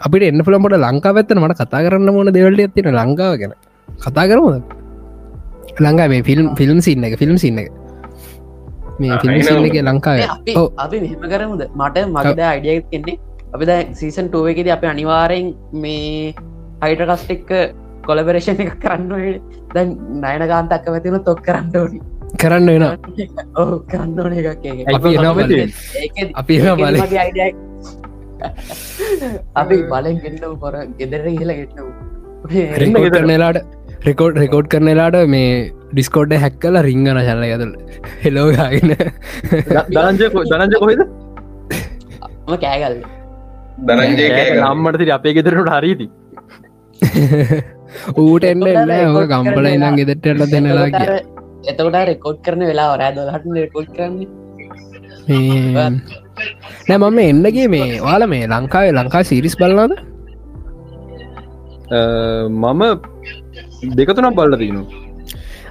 අපිට 0.00 0.24
එන්න 0.24 0.42
පුළමට 0.42 0.76
ලංකා 0.78 1.12
පැත්තන 1.12 1.40
මට 1.40 1.60
කතා 1.62 1.84
කරන්න 1.86 2.10
මොන 2.10 2.32
දෙවල්ට 2.32 2.62
ඇතින 2.62 2.92
ලංකාව 2.94 3.34
ගැන 3.36 3.54
කතා 3.88 4.26
කරමුද 4.26 4.62
ලංඟා 5.78 6.08
මේ 6.08 6.22
ෆිල්ම් 6.22 6.46
ෆිල්ම් 6.56 6.80
සින්න 6.80 7.04
එක 7.04 7.18
ෆිල්ම් 7.18 7.36
සින්න 7.38 7.58
එක 7.58 7.68
මේ 9.00 9.18
ෆිල්ම් 9.22 9.42
සින්න 9.42 9.66
එක 9.66 9.76
ලංකාව. 9.82 10.18
අපි 10.28 10.52
අපි 10.78 10.96
මෙහෙම 11.00 11.26
කරමුද 11.32 11.62
මට 11.76 11.96
මගද 12.08 12.40
අයිඩිය 12.46 12.78
කෙන්නේ 12.86 13.16
අපි 13.54 13.64
ද 13.66 13.76
සීසන් 13.94 14.28
ටුව 14.28 14.48
එකෙද 14.48 14.68
අප 14.70 14.84
අනිවාරෙන් 14.86 15.46
මේ 15.74 16.34
හයිට 16.82 17.02
කස්ටික් 17.10 17.50
කොලබරේෂන් 18.06 18.60
එක 18.64 18.72
කරන්න 18.78 19.10
දැන් 19.74 19.88
නයන 20.22 20.46
ගාන්තක්ක 20.48 20.86
වැතින 20.88 21.18
තොක් 21.24 21.42
කරන්න 21.42 21.76
ඕනි. 21.76 22.00
කරන්න 22.36 22.68
වෙන 22.68 22.84
කරන්න 23.90 24.18
ඕන 24.20 24.32
එකක් 24.34 24.64
ඒක. 24.64 24.78
අපි. 24.90 25.10
ඒකෙදි- 25.96 26.44
අපි 29.54 29.76
බලෙන් 29.90 30.16
ගෙන්න්නව 30.22 30.54
පොර 30.60 30.74
ගෙදර 30.98 31.20
කියලා 31.30 31.56
ගෙට්නව 31.56 31.86
රෙකෝඩ් 32.82 33.12
කරනලාට 33.16 33.58
රෙකෝඩ් 34.04 34.36
රෙකෝඩ් 34.36 34.68
කරනලාට 34.68 35.16
මේ 35.28 35.48
ඩිස්කෝඩ් 35.92 36.32
හැක් 36.42 36.56
කල 36.62 36.76
රිංගන 36.88 37.08
චල්ල 37.20 37.42
ඇතුල 37.46 37.72
හෙලෝගගෙන 38.22 38.92
දනජය 39.90 40.28
දනජ 40.52 40.78
කොහෙද? 40.82 41.02
ම 42.46 42.54
කෑගල් 42.58 42.96
නම්මට 43.80 44.98
තිරි 45.00 45.12
අපේ 45.18 45.34
ගෙදරට 45.36 45.70
හරිති 45.76 46.06
ඌට 48.22 48.44
එන්න 48.44 48.62
එන්න 48.64 48.92
ඕක 49.10 49.28
ගම්පල 49.32 49.66
ඉනම් 49.68 49.96
ගෙදෙට්ටල 50.00 50.44
දෙන්නලා 50.52 50.88
කිය 50.90 51.14
එතකොට 51.64 51.96
රෙකෝඩ් 52.10 52.38
කරන 52.44 52.62
වෙලා 52.70 52.92
රෑ 52.96 53.14
දොලහට 53.16 53.46
රෙකෝඩ් 53.56 53.90
කරන්නේ. 53.96 54.28
නෑ 56.88 56.98
මම 57.00 57.18
එන්නගේ 57.20 57.66
මේ 57.68 58.00
වාල 58.02 58.26
මේ 58.26 58.46
ලංකාවේ 58.46 58.94
ලංකා 58.98 59.22
සිරිස් 59.24 59.56
බලනාද 59.60 59.92
මම 62.62 62.82
දෙකතුනම් 63.98 64.34
බල්ල 64.34 64.56
තියනු 64.56 64.82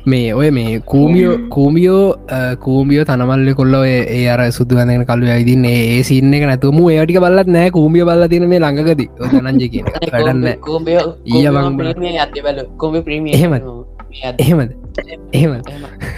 මේ 0.05 0.33
ඔය 0.33 0.51
මේ 0.51 0.79
කූමියෝ 0.81 1.37
කූමියෝ. 1.49 2.15
කූමියෝ 2.59 3.05
තනමල්ල 3.05 3.53
කොල්ල 3.55 3.73
ඔය 3.75 3.89
ඒ 3.89 4.29
අර 4.29 4.51
සුදුවන්න 4.51 5.05
කල්ු 5.05 5.25
ඇයිදින්න 5.27 5.65
ඒ 5.65 6.03
සින්න 6.03 6.33
එක 6.33 6.45
නැතුම 6.45 6.79
ඒටික 6.89 7.19
බල්ලත් 7.19 7.47
නෑ 7.49 7.71
කූමිය 7.71 8.05
බල්ල 8.05 8.27
තින 8.27 8.49
මේ 8.49 8.59
ළඟකද. 8.59 9.01
ඔතනංජ 9.19 9.69
කියන 9.69 9.85
වැඩන්න 10.11 10.43
බල 12.41 12.65
කොම 12.77 13.01
ප්‍රීමිය 13.03 13.33
එහෙමද? 13.33 13.63
එහෙමද? 14.39 14.71
එහෙම 15.33 15.51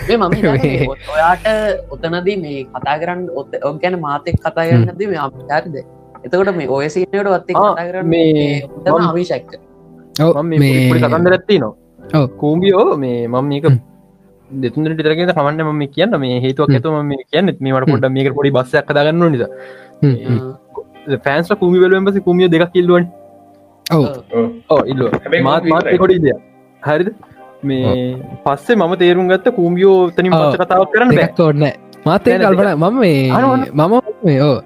මම 0.10 0.34
හිතන්නේ 0.36 0.88
ඔයාට 1.08 1.46
ඔතනදී 1.90 2.38
මේ 2.38 2.64
කතා 2.66 2.96
කරන්න 3.00 3.28
ඔත් 3.36 3.58
ඔක් 3.64 3.82
ගැන 3.82 4.00
මාතෙක් 4.00 4.40
කතා 4.40 4.66
කරන්නද 4.68 5.04
මේ 5.04 5.20
අපිටද 5.20 5.76
එතකොට 6.24 6.56
මේ 6.56 6.70
ඔය 6.70 6.88
කතා 6.88 7.76
කරන්න 7.76 8.08
මේ 8.08 8.62
අවිශක්ක 9.04 9.52
පොඩි 10.18 11.04
කතන්දර 11.04 11.34
ඇත්ති 11.34 11.60
නවා 11.60 11.81
කූම්බියෝ 12.42 12.98
මේ 12.98 13.28
මම 13.28 13.50
මේක 13.52 13.66
දෙතුන්ට 14.50 15.00
තරගෙන 15.00 15.34
කමන්න 15.38 15.64
ම 15.70 15.82
කියන්න. 15.96 16.20
මේ 16.20 16.42
හේතුවක් 16.46 16.76
ඇතුම 16.78 17.00
මේ 17.06 17.24
කියන්න. 17.32 17.56
මේට 17.60 17.90
පොඩ 17.92 18.12
මේක 18.18 18.34
පොඩි 18.38 18.56
බස්සයක් 18.58 18.86
කදාගන්න 18.88 19.26
නිසා. 19.32 19.50
ෆෑන්ස් 21.26 21.52
කූමි 21.60 21.84
වලම්බස 21.84 22.24
කුමිය 22.30 22.50
දෙක් 22.56 22.66
කිල්ලුවන් 22.74 23.06
ඉල්ල 24.86 25.04
මාත් 25.44 25.64
මාත් 25.66 25.94
කොඩි 25.98 26.20
දෙය 26.26 26.36
හරිද? 26.82 27.14
මේ 27.64 28.18
පස්සේ 28.46 28.76
මම 28.76 28.94
තේරුම් 28.98 29.32
ගත්ත 29.32 29.56
කූම්ියෝ 29.56 29.96
තනින් 30.18 30.34
පච 30.34 30.62
කතාවක් 30.62 30.94
කරන්න 30.94 31.34
තෝන්න 31.40 31.66
මාතය 32.06 32.38
කල්පන 32.38 32.70
මම 32.76 33.00
මේ 33.00 33.72
මම 33.74 33.96
මේ 34.26 34.38
ඕ 34.42 34.58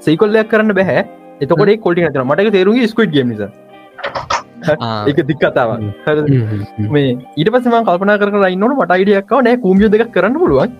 සයිකොල්ලයක් 0.00 0.50
කරන්න 0.52 0.76
බැහැ 0.78 1.04
එතකොට 1.40 1.72
කොටි 1.86 2.06
නතර 2.06 2.24
මට 2.24 2.52
තේරුගේ 2.56 2.90
ස්කුට් 2.92 3.10
ගේම 3.10 3.32
නිසා 3.32 3.50
එක 5.10 5.18
දික් 5.30 5.38
කතාවක්. 5.42 5.80
මේ 6.96 7.16
ඊට 7.36 7.50
පසම 7.54 7.76
කල්පන 7.88 8.12
කර 8.20 8.28
ඉන්නට 8.56 8.76
මට 8.76 8.92
අයිඩියක්කාව 8.98 9.44
නෑ 9.46 9.56
කූමියෝ 9.64 9.92
දෙක් 9.94 10.12
කරන්න 10.16 10.38
පුළුවන්. 10.42 10.70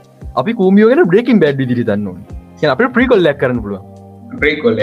අපි 0.43 0.53
කූමියෝගෙන 0.61 1.03
බ්‍රේකින් 1.13 1.43
බැඩ් 1.43 1.61
දිරි 1.73 1.85
දන්නවන 1.91 2.71
අප 2.75 2.83
ප්‍රිකොල්ලක් 2.99 3.39
කරන්න 3.43 3.61
පුළුවන්. 3.65 3.85
ප්‍රේකොල්ල 4.41 4.81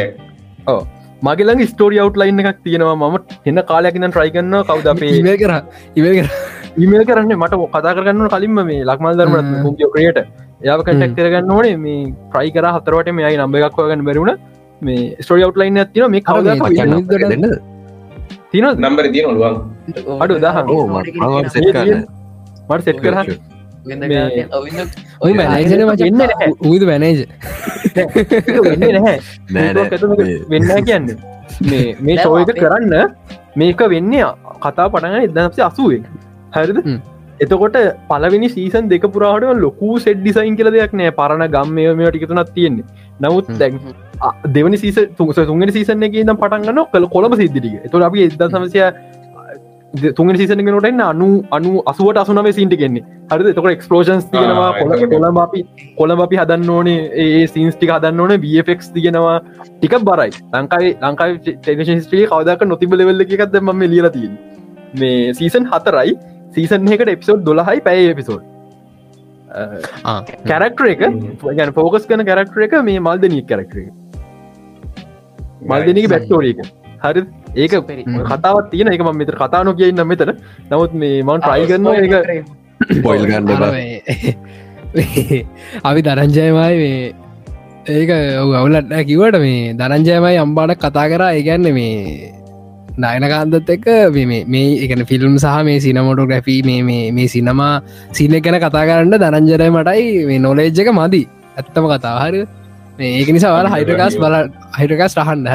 ඕ 0.73 0.81
මගේලඟ 1.27 1.65
ස්ටෝරිය 1.73 2.01
අවට්ලයින් 2.05 2.39
එකක් 2.43 2.63
තියෙනවා. 2.63 2.95
ම 2.95 3.15
එන්න 3.49 3.59
කාලයකින 3.71 4.07
ට්‍රයිගන්න 4.09 4.55
කවද 4.69 4.87
අපේ 4.93 5.11
ඉවල් 5.19 5.35
කර. 5.41 5.53
ඉමල් 6.85 7.03
කරන්න 7.09 7.35
මට 7.41 7.53
කතා 7.75 7.93
කරන්න 7.97 8.31
කලින්ම 8.33 8.57
මේ 8.69 8.79
ලක්මල් 8.89 9.19
දරම 9.19 9.35
කූමියෝක්‍රයට 9.65 10.19
යාව 10.69 10.81
කටක් 10.87 11.13
කරගන්න 11.19 11.53
ඕනේ. 11.57 11.75
මේ 11.85 11.99
ප්‍රයි 12.33 12.49
කර 12.55 12.65
හතරවට 12.77 13.15
මේයි 13.19 13.37
නම්බ 13.41 13.55
එකක් 13.67 13.77
වගන්න 13.83 14.07
බැරුණ 14.09 14.33
මේ 14.81 15.03
ස්ටෝරිය 15.25 15.45
අවට්ලයින් 15.49 15.83
ඇතින 15.83 16.09
මේ 16.15 16.25
කවද 16.29 17.72
තින 18.53 18.65
නම්බර 18.75 19.05
තිය 19.13 19.23
නොලුවන් 19.25 19.55
අඩු 20.23 20.35
දහ 20.43 20.57
මට 22.69 22.83
සෙට් 22.85 22.99
කරහ 23.01 23.19
ඔයි 25.21 25.33
මැනජන 25.37 25.81
වෙන්න 26.01 26.17
නැහැ. 26.17 26.49
උද 26.71 26.83
වැනේජ 26.89 27.19
වෙන්න 30.51 30.69
කියන්න. 30.87 31.07
මේ 31.69 31.87
මේ 31.99 32.17
ෂෝයක 32.17 32.51
කරන්න 32.59 32.93
මේක 33.55 33.81
වෙන්නේ 33.93 34.29
කතා 34.61 34.87
පටගන 34.93 35.25
එදනසේ 35.27 35.65
අසුවෙන් 35.69 36.05
හරිද. 36.53 36.79
එතකොට 37.39 37.77
පලවෙනි 38.09 38.49
සීසන් 38.55 38.89
දෙක 38.93 39.05
පුරාට 39.15 39.49
ලොකු 39.65 39.89
සෙඩ් 40.05 40.21
ඩිසයින් 40.21 40.55
කියල 40.59 40.71
දෙයක් 40.77 40.93
නෑ. 40.93 41.11
පරණ 41.19 41.45
ගම්මය 41.55 41.89
මේ 42.01 42.11
ටිකතුනත් 42.11 42.53
තියෙන්නේ 42.55 42.85
නමුත් 43.23 43.49
දැන් 43.55 43.81
දෙවනි 44.49 44.77
සීස 44.77 45.01
තුස 45.17 45.41
තුන්ගෙන 45.43 45.71
සීසන 45.71 46.03
එක 46.03 46.15
දම් 46.21 46.37
පටන්ගන්න 46.37 46.85
කළ 46.93 47.09
කොළඹ 47.09 47.35
සිද්ධිටික 47.35 47.89
එතු 47.89 48.03
අපි 48.03 48.25
එද 48.27 48.47
සමසය 48.47 48.87
තුන් 49.93 50.35
සිසන 50.35 50.57
නට 50.59 51.01
අනු 51.01 51.27
අනු 51.51 51.81
අසුවට 51.85 52.17
අසුනම 52.17 52.47
සිට 52.51 52.73
කෙන්නේ 52.73 53.03
හරි 53.31 53.53
තක 53.53 53.65
එක්ස්පලෝෂන්ස් 53.67 54.25
තිගෙනවා 54.25 54.69
ආ, 54.69 54.79
කොළ. 54.79 55.05
කොළඹ 55.07 55.37
අපි 55.37 55.59
කොළඹ 55.97 56.21
අපි 56.21 56.37
හදන්න 56.37 56.69
ඕනේ 56.69 57.11
ඒ 57.15 57.47
සින්ස් 57.47 57.75
ටික 57.75 57.91
හදන්න 57.91 58.19
ඕන 58.19 58.33
බෆෙක්ස් 58.37 58.89
තිගෙනවා 58.89 59.35
ටික 59.67 59.93
බරයි. 60.01 60.31
ලංකායි 60.53 60.95
ලංකායි 61.01 61.37
ටේෂන් 61.59 62.01
ස්ට්‍රී 62.01 62.25
කවදක් 62.25 62.65
නොතිබ 62.65 62.93
ලෙවල්ල 62.93 63.21
එකක්ද 63.21 63.59
ම 63.61 63.85
ලියලතින් 63.85 64.33
මේ 64.95 65.33
සීසන් 65.33 65.69
හතරයි. 65.71 66.17
සීසන් 66.51 66.89
එකට 66.89 67.13
එපිසෝඩ් 67.15 67.45
දොලහයි 67.45 67.81
පැයි 67.81 68.09
එපිසෝඩ් 68.09 68.52
කැරක්ටර 70.49 70.85
එක? 70.93 71.03
ගැන 71.57 71.73
ෆෝකස් 71.73 72.07
කන 72.09 72.25
කැරක්ටර 72.25 72.65
එක 72.67 72.73
මේ 72.83 72.99
මල්දනී 72.99 73.45
කැරක්ටර 73.51 73.79
එක. 73.83 73.91
මල්දනක 75.63 76.09
බැක්ටෝරිය 76.09 76.55
එක. 76.55 76.59
හරි. 77.03 77.21
ඒක 77.55 77.73
කතාවත් 78.31 78.69
තියෙන. 78.71 78.93
එක 78.93 79.01
ම 79.01 79.17
මෙතර 79.17 79.35
කතානො 79.37 79.73
කියන්න 79.73 80.05
මෙතර 80.07 80.35
නමුත් 80.69 80.93
මේ 80.95 81.23
මවන් 81.23 81.41
ට්‍රයි 81.41 81.65
කරන්න 81.69 81.87
එක 81.95 82.45
පොයිල් 83.03 83.25
ගන්න 83.25 83.49
අපි 85.89 86.01
දරංජයමයි 86.05 86.53
මේ 86.53 87.13
ඒක 87.87 88.09
අවුලට 88.11 88.93
කිවට 89.07 89.37
මේ 89.39 89.73
දරංජයමයි 89.73 90.37
අම්බාට 90.37 90.77
කතා 90.77 91.07
කරා. 91.09 91.33
ඒගැන්න 91.33 91.73
මේ 91.73 92.33
නයනකාන්දත් 92.97 93.69
එක්ක 93.69 93.85
මේ- 94.11 94.45
මේ 94.45 94.65
එකන 94.85 95.05
ෆිල්ම් 95.05 95.37
සහ 95.37 95.63
මේ 95.63 95.79
සිනමොටෝ 95.79 96.25
ග්‍රැෆී 96.25 96.61
මේ 96.63 96.81
මේ 96.83 97.11
මේ 97.11 97.27
සිනමා 97.27 97.81
සින 98.11 98.31
ගැන 98.39 98.59
කතා 98.61 98.83
කරන්න 98.85 99.15
දරංජරය 99.17 99.69
මටයි 99.69 100.25
මේ 100.25 100.39
නොලේජ්ජක 100.39 100.89
මදි. 100.93 101.21
ඇත්තම 101.57 101.85
කතා 101.89 102.19
හරි. 102.21 102.43
මේ 102.99 103.11
ඒක 103.19 103.29
නිසා 103.29 103.51
වල 103.55 103.67
හයිටකාස් 103.67 104.15
බල 104.17 104.35
හයිටකස් 104.77 105.13
රහන්න 105.17 105.47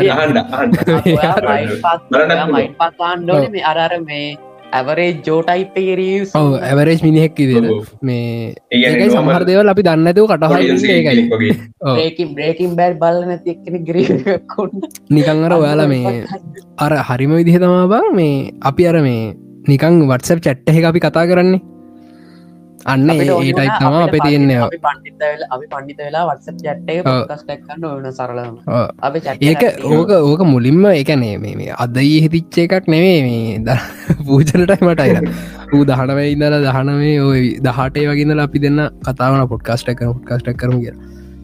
මේ 3.55 3.63
අරර 3.65 4.01
මේ 4.01 4.27
ඇවරේ 4.73 5.09
ජෝටයිප් 5.27 5.77
ඔව 6.35 6.49
ඇවරේජ් 6.61 7.01
මිනිහෙක් 7.03 7.39
ඉදිර 7.39 7.65
මේ 8.03 8.55
ඒකයි 8.71 9.09
සමහර 9.11 9.47
දේවල් 9.49 9.73
අපි 9.73 9.83
දන්නඇතුව 9.83 10.29
කටහයි 10.29 10.93
ඒකයි. 10.97 11.53
ඔව්. 11.83 11.97
බ්‍රේකින් 12.35 12.77
බැල් 12.77 12.95
බල 12.95 13.19
නැති 13.25 13.55
එක්කෙන 13.55 13.85
ග්‍රී 13.85 14.37
කොන්න 14.47 14.75
නිකං 15.11 15.45
අර 15.45 15.53
ඔයාලා 15.55 15.89
මේ 15.89 16.15
අර 16.79 16.93
හරිම 17.09 17.35
විදිහ 17.35 17.59
තමා 17.59 17.89
බං 17.89 18.15
මේ 18.15 18.53
අපි 18.63 18.89
අර 18.89 19.01
මේ 19.01 19.35
නිකං 19.69 20.01
වටසප් 20.05 20.41
චැට්ට 20.41 20.73
එක 20.73 20.85
අපි 20.85 21.01
කතා 21.01 21.27
කරන්නේ 21.27 21.78
අන්න 22.87 23.11
ඒටයි 23.11 23.53
තම 23.53 23.95
අපේ 23.99 24.21
තියෙන්නේ. 24.21 24.59
අපි 24.61 24.79
පණ්ඩිත 24.79 25.19
වෙලා 25.23 25.49
අපි 25.51 25.67
පණ්ඩිත 25.67 25.99
වෙලා 25.99 26.25
වත්ස 26.29 26.49
චට්ටේ 26.57 26.99
ඔව්. 27.03 27.21
කස්ටක් 27.29 27.61
කන්න 27.67 27.85
ඕන 27.85 28.07
සරලම 28.13 28.55
ඒක 29.43 29.63
ඕක 29.91 30.11
ඕක 30.23 30.43
මුලින්ම 30.47 30.85
එකනේ 30.93 31.37
මේ 31.39 31.55
මේ 31.57 31.75
අදයි 31.79 32.17
හිතිච්ච 32.25 32.59
එකක් 32.65 32.89
නෙවේ 32.89 33.21
මේ 33.23 33.59
ද 33.61 33.79
පූජනටයි 34.27 34.79
මටයි 34.83 35.21
ඌ 35.75 35.85
දහනවයි 35.85 36.27
ඉදල 36.35 36.57
දහනවේ 36.67 37.15
ඔය 37.23 37.43
දහටේ 37.61 38.07
වගේදල 38.11 38.41
අපි 38.41 38.59
දෙන්න 38.59 38.81
කතාවන 39.07 39.47
පොඩ්කාස්ට 39.49 39.91
කර 39.93 40.13
පොඩ්කාස්ටක් 40.13 40.57
කරම 40.57 40.79
කිය 40.81 40.95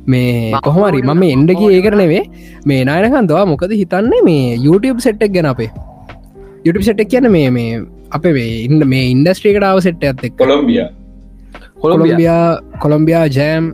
මේ 0.06 0.52
කොහමරි 0.62 1.02
මම 1.04 1.22
එන්ඩකි 1.30 1.66
ඒකර 1.76 1.94
නෙවේ 2.02 2.22
මේ 2.66 2.80
නායනකන්දවා 2.84 3.44
මොකද 3.46 3.72
හිතන්නේ 3.74 4.22
මේ 4.22 4.56
YouTube 4.58 5.00
සෙට්ටක් 5.00 5.32
ගැන 5.36 5.46
අපේ? 5.46 5.70
YouTube 6.64 6.84
සෙට්ටක් 6.84 7.10
කියන 7.10 7.30
මේ 7.30 7.48
මේ 7.50 7.70
අපේ 8.10 8.32
මේ 8.32 8.50
ඉන්න 8.66 8.84
මේ 8.88 9.04
ඉන්ඩස්ට්‍රීකටාව 9.10 9.80
සෙට්ට 9.80 10.04
ඇත්තෙක් 10.04 10.36
කොළොම්බිය 10.36 10.84
කොළම්බියා 11.84 12.42
කොළම්බියා 12.82 13.24
ජෑම්. 13.38 13.72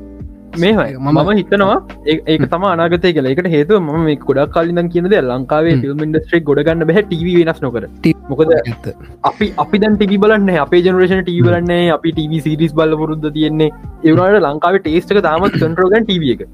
මේ 0.59 0.71
මම 0.73 1.29
හිතනවා 1.39 1.75
ඒ- 2.07 2.23
ඒක 2.29 2.45
තම 2.53 2.65
අනාගතය 2.65 3.13
කළ 3.13 3.27
එකට 3.27 3.47
හේතු 3.47 3.81
ම 3.81 3.91
මේ 4.05 4.17
ගොඩක් 4.17 4.55
කලින් 4.55 4.89
කියනද 4.89 5.13
ලංකාවේ 5.15 5.75
ෆිල්ම් 5.83 6.03
ඉන්ඩස්ට්‍රේ 6.07 6.41
ගොඩගන්න 6.41 6.85
බැහ 6.89 7.03
ටව 7.03 7.37
වෙනස් 7.41 7.63
නොකර. 7.63 7.85
මොකද 8.31 8.51
අපි 9.25 9.53
අපි 9.59 9.79
දැන් 9.79 9.95
ටිවි 9.95 10.17
බලන්න 10.17 10.51
අපේ 10.57 10.83
ජනරේෂන 10.83 11.23
ටී 11.23 11.41
බලන්නේ 11.41 11.91
අපි 11.91 12.13
ටව 12.13 12.43
සිරිස් 12.49 12.75
බල 12.75 12.97
පුරුද්ධ 12.97 13.31
තියෙන්නේ. 13.33 13.71
ඒවනට 14.05 14.43
ලංකාවේ 14.43 14.79
ටේස්ටක 14.79 15.23
තාමත් 15.23 15.53
කන්ට්‍රෝගන් 15.53 16.05
ටව 16.05 16.23
එක. 16.35 16.47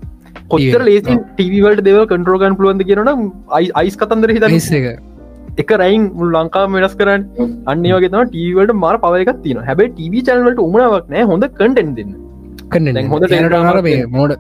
කොච්චර 0.49 0.83
ලේසින් 0.85 1.19
ටවවලට 1.37 1.81
දෙව 1.81 2.05
කන්ට්‍රෝගන් 2.05 2.57
පුළුවන්ද 2.57 2.83
කියනන 2.83 3.33
අයිස් 3.75 3.97
කතන්දර 3.97 4.31
හිත 4.31 4.45
එක 5.63 5.71
එක 5.73 5.73
රයින් 5.83 6.05
මුල් 6.19 6.29
ලංකා 6.37 6.65
වෙනස් 6.75 6.95
කරන්න. 7.01 7.23
අන්නේවගේ 7.73 8.11
තම 8.15 8.25
ටීවට 8.31 8.73
මාර 8.85 8.95
පවයකක් 9.05 9.43
තින 9.45 9.61
හැබයි 9.69 9.89
ටව 9.97 10.15
චනලට 10.29 10.61
උමනාවක් 10.69 11.07
නෑ 11.15 11.25
හොඳ 11.31 11.45
කටෙන් 11.59 11.93
දෙන්න. 11.99 12.11
කන්න 12.73 12.97
දැන් 12.97 13.07
හොඳ 13.13 13.25
මෝඩ 14.17 14.33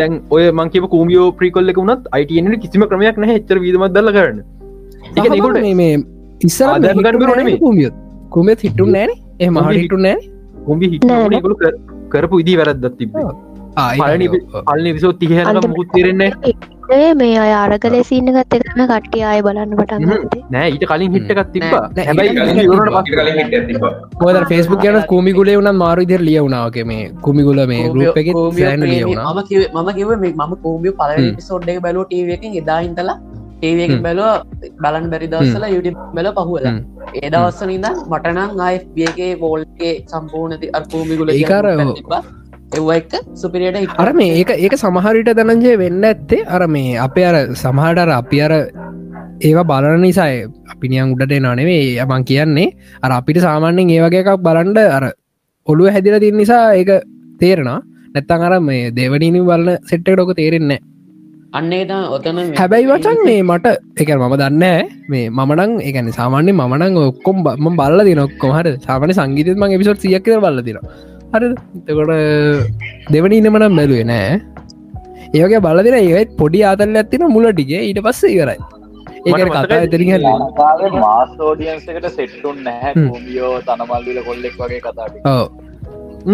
දැන් 0.00 0.20
ඔය 0.36 0.44
මංකිව 0.60 0.86
කූමියෝ 0.94 1.26
ප්‍රිකොල්ලෙක 1.40 1.80
වුණත් 1.82 2.06
අයිටන 2.18 2.54
කිසිම 2.64 2.86
ක්‍රමයක් 2.92 3.18
නැහැ. 3.24 3.40
එච්චර 3.40 3.58
වීදමත් 3.64 3.92
දල්ල 3.96 4.12
කරන්න. 4.16 4.38
ඒක 5.16 5.26
නිකුට 5.34 5.58
මේ 5.82 5.96
බැරුව 7.06 7.36
නෙමෙයි. 7.40 7.58
කුමියොත් 7.66 7.94
කුමෙත් 8.36 8.64
හිටුන් 8.68 8.90
නෑන 8.96 9.12
එහ 9.42 9.50
මහට 9.50 9.82
හිටු 9.82 9.98
නෑ. 10.06 10.16
කුම්බි 10.66 10.86
හිට 10.92 11.04
කරපු 12.12 12.40
ඉදි 12.42 12.54
වැරද්දත් 12.60 12.96
තිබ 12.98 13.10
පලනි 14.68 14.90
විසෝ 14.96 15.12
තිහන 15.20 15.60
මුත් 15.76 15.88
තේරෙන්නේ 15.94 16.30
ඒ 16.94 17.14
මේ 17.20 17.36
අය 17.44 17.52
අරගලේ 17.60 18.02
සින්න 18.08 18.28
ගත්ත 18.34 18.52
එකම 18.58 18.80
කට්ටිය 18.90 19.22
ආය 19.28 19.40
බලන්න 19.46 19.72
පටන් 19.78 20.02
නෑ 20.54 20.66
ඊට 20.72 20.84
කලින් 20.90 21.14
හිට්ටකත් 21.16 21.48
තිබා 21.54 21.80
නෑ, 21.96 22.04
හැබයි 22.08 22.28
ෆෙස්බුක් 24.50 24.84
යන 24.90 24.98
කුමිගුලේ 25.12 25.56
වන 25.60 25.70
මාරු 25.82 26.00
ඉදිර 26.06 26.22
ලියවුණාවගේ 26.28 26.84
මේ 26.90 27.04
කුමිගුල 27.26 27.60
මේ 27.72 27.88
ගරුප් 27.94 28.20
එක 28.22 28.28
මම 28.28 29.90
කිව 29.96 30.12
මේ 30.24 30.32
මම 30.34 30.52
කෝමිය 30.66 30.92
පල 31.00 31.10
හ්ම්. 31.16 31.32
සොඩ් 31.48 31.68
එක 31.68 31.78
බැලෝ 31.86 32.04
ටීවකින් 32.04 32.52
එදාහින්තලා 32.62 33.18
ටීවක 33.58 33.90
හ්ම්. 33.90 34.02
බැලෝ 34.06 34.32
බලන් 34.84 35.06
බැරි 35.12 35.26
දවසල 35.34 35.64
යුට 35.74 35.88
බැල 36.16 36.28
පහුවල. 36.38 36.66
ඒ 37.16 37.28
දවස්සන 37.34 37.70
ඉඳන් 37.76 37.94
මටනං 38.10 38.60
අයිගේ 38.66 39.32
වෝල්ගේ 39.44 39.94
සම්පූර්ණති 40.12 40.66
අර්කූමිගුල 40.80 41.28
ඒකාර 41.36 41.66
එව 42.76 42.88
එක්ක 42.92 43.14
සුපිරියට 43.34 43.98
අර 43.98 44.08
මේ 44.12 44.36
ඒක 44.40 44.50
ඒක 44.56 44.74
සමහරිට 44.76 45.30
දනජය 45.38 45.74
වෙන්න 45.82 46.04
ඇත්තේ 46.04 46.46
අර 46.48 46.62
මේ 46.68 46.96
අපේ 46.98 47.26
අර 47.30 47.36
සමහටර 47.56 48.10
අපි 48.12 48.40
අර 48.46 48.52
ඒවා 49.40 49.68
බලන 49.72 50.02
නිසායි 50.02 50.48
අපිනියන් 50.72 51.12
උඩට 51.14 51.36
නනෙවේ 51.38 51.84
යමන් 52.04 52.26
කියන්නේ 52.30 52.68
අර 53.02 53.12
අපිට 53.18 53.40
සාමාන්‍යෙන් 53.40 53.94
ඒවගේ 53.96 54.24
එකක් 54.24 54.42
බලන්ඩ 54.42 54.80
අර 54.88 55.04
ඔළුව 55.68 55.92
හැදිල 55.92 56.18
තින් 56.20 56.36
නිසා 56.36 56.64
ඒක 56.74 56.92
තේරෙන 57.40 57.72
නැත්තන් 58.14 58.46
අර 58.48 58.60
මේ 58.62 58.92
දෙවනීනි 58.98 59.46
බලන්න 59.48 59.82
සෙට්ට 59.84 60.12
ඩොක 60.12 60.32
තේරෙන්නේ 60.34 60.80
අන්නේද 61.52 61.90
ඔතන 62.10 62.38
හැබැයි 62.52 62.88
වචන් 62.90 63.18
මේ 63.26 63.42
මට 63.42 63.66
එක 63.96 64.10
මම 64.14 64.34
දන්න 64.34 64.64
මේ 65.08 65.26
මමනං 65.30 65.72
ඒකන 65.80 66.08
සාමාන්‍ය 66.12 66.52
මනං 66.54 66.96
ඔක්කොම් 67.02 67.44
බල්ල 67.76 68.00
දින 68.08 68.18
ඔක්කොම. 68.18 68.50
හර 68.52 68.68
සාමන 68.78 69.12
සංගීතම 69.12 69.64
එපිසොට් 69.68 70.00
සියක්ක 70.00 70.28
බල්ල 70.38 70.60
දින 70.66 70.80
හරි 71.36 71.50
තකොට 71.86 72.12
දෙවනි 73.12 73.40
ඉනමනම් 73.40 73.76
බැලුවේ 73.80 74.06
නෑ. 74.12 74.40
ඒගේ 75.34 75.62
බලදින 75.66 75.98
ඒත් 75.98 76.32
පොඩි 76.40 76.64
ආතල්ල 76.70 76.98
ඇත්තින 77.02 77.28
මුල 77.36 77.50
ටිගේ 77.50 77.84
ඊට 77.88 78.02
පස්ස 78.06 78.32
ඉවරයි. 78.32 78.58
ඒක 79.26 79.46
කතා 79.46 79.78
ඇතරින් 79.78 80.10
හ 80.12 80.18
ලංකාවේ 80.22 80.90
මාස් 80.96 81.36
ෝඩියන්ස 81.50 81.86
එකට 81.92 82.10
සෙට්ටුන් 82.18 82.58
නැහැ. 82.64 82.96
කූමියෝ 83.04 83.54
තනමල්දිල 83.68 84.20
කොල්ලෙක් 84.28 84.60
වගේ 84.60 84.82
කතාට 84.82 85.22
ඕ 85.26 85.46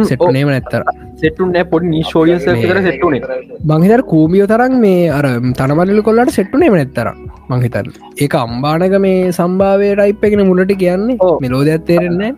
සෙට්නේම 0.03 0.49
නැත්තර 0.49 0.83
සෙටුන 1.23 1.53
පොඩි 1.71 1.91
නිශෝඩියන් 1.95 2.41
කර 2.63 2.81
සෙට්ටුනේ 2.87 3.21
මංහිතර 3.71 4.03
කූමියෝ 4.13 4.47
තරන් 4.47 4.77
මේ 4.85 5.03
අර 5.11 5.27
තනමල්ල 5.59 6.01
කොල්ලට 6.03 6.33
සෙට්ටුනේම 6.39 6.77
නැත්තර 6.79 7.11
මංහිතන් 7.51 7.91
ඒ 8.19 8.29
අම්බානක 8.39 8.97
මේ 9.07 9.19
සම්භාවය 9.39 9.91
රයිප් 10.01 10.25
එකෙන 10.29 10.45
මුලට 10.51 10.73
කියන්නේ 10.83 11.33
මෙලෝද 11.45 11.71
ඇත්තේරෙන්නේ 11.75 12.33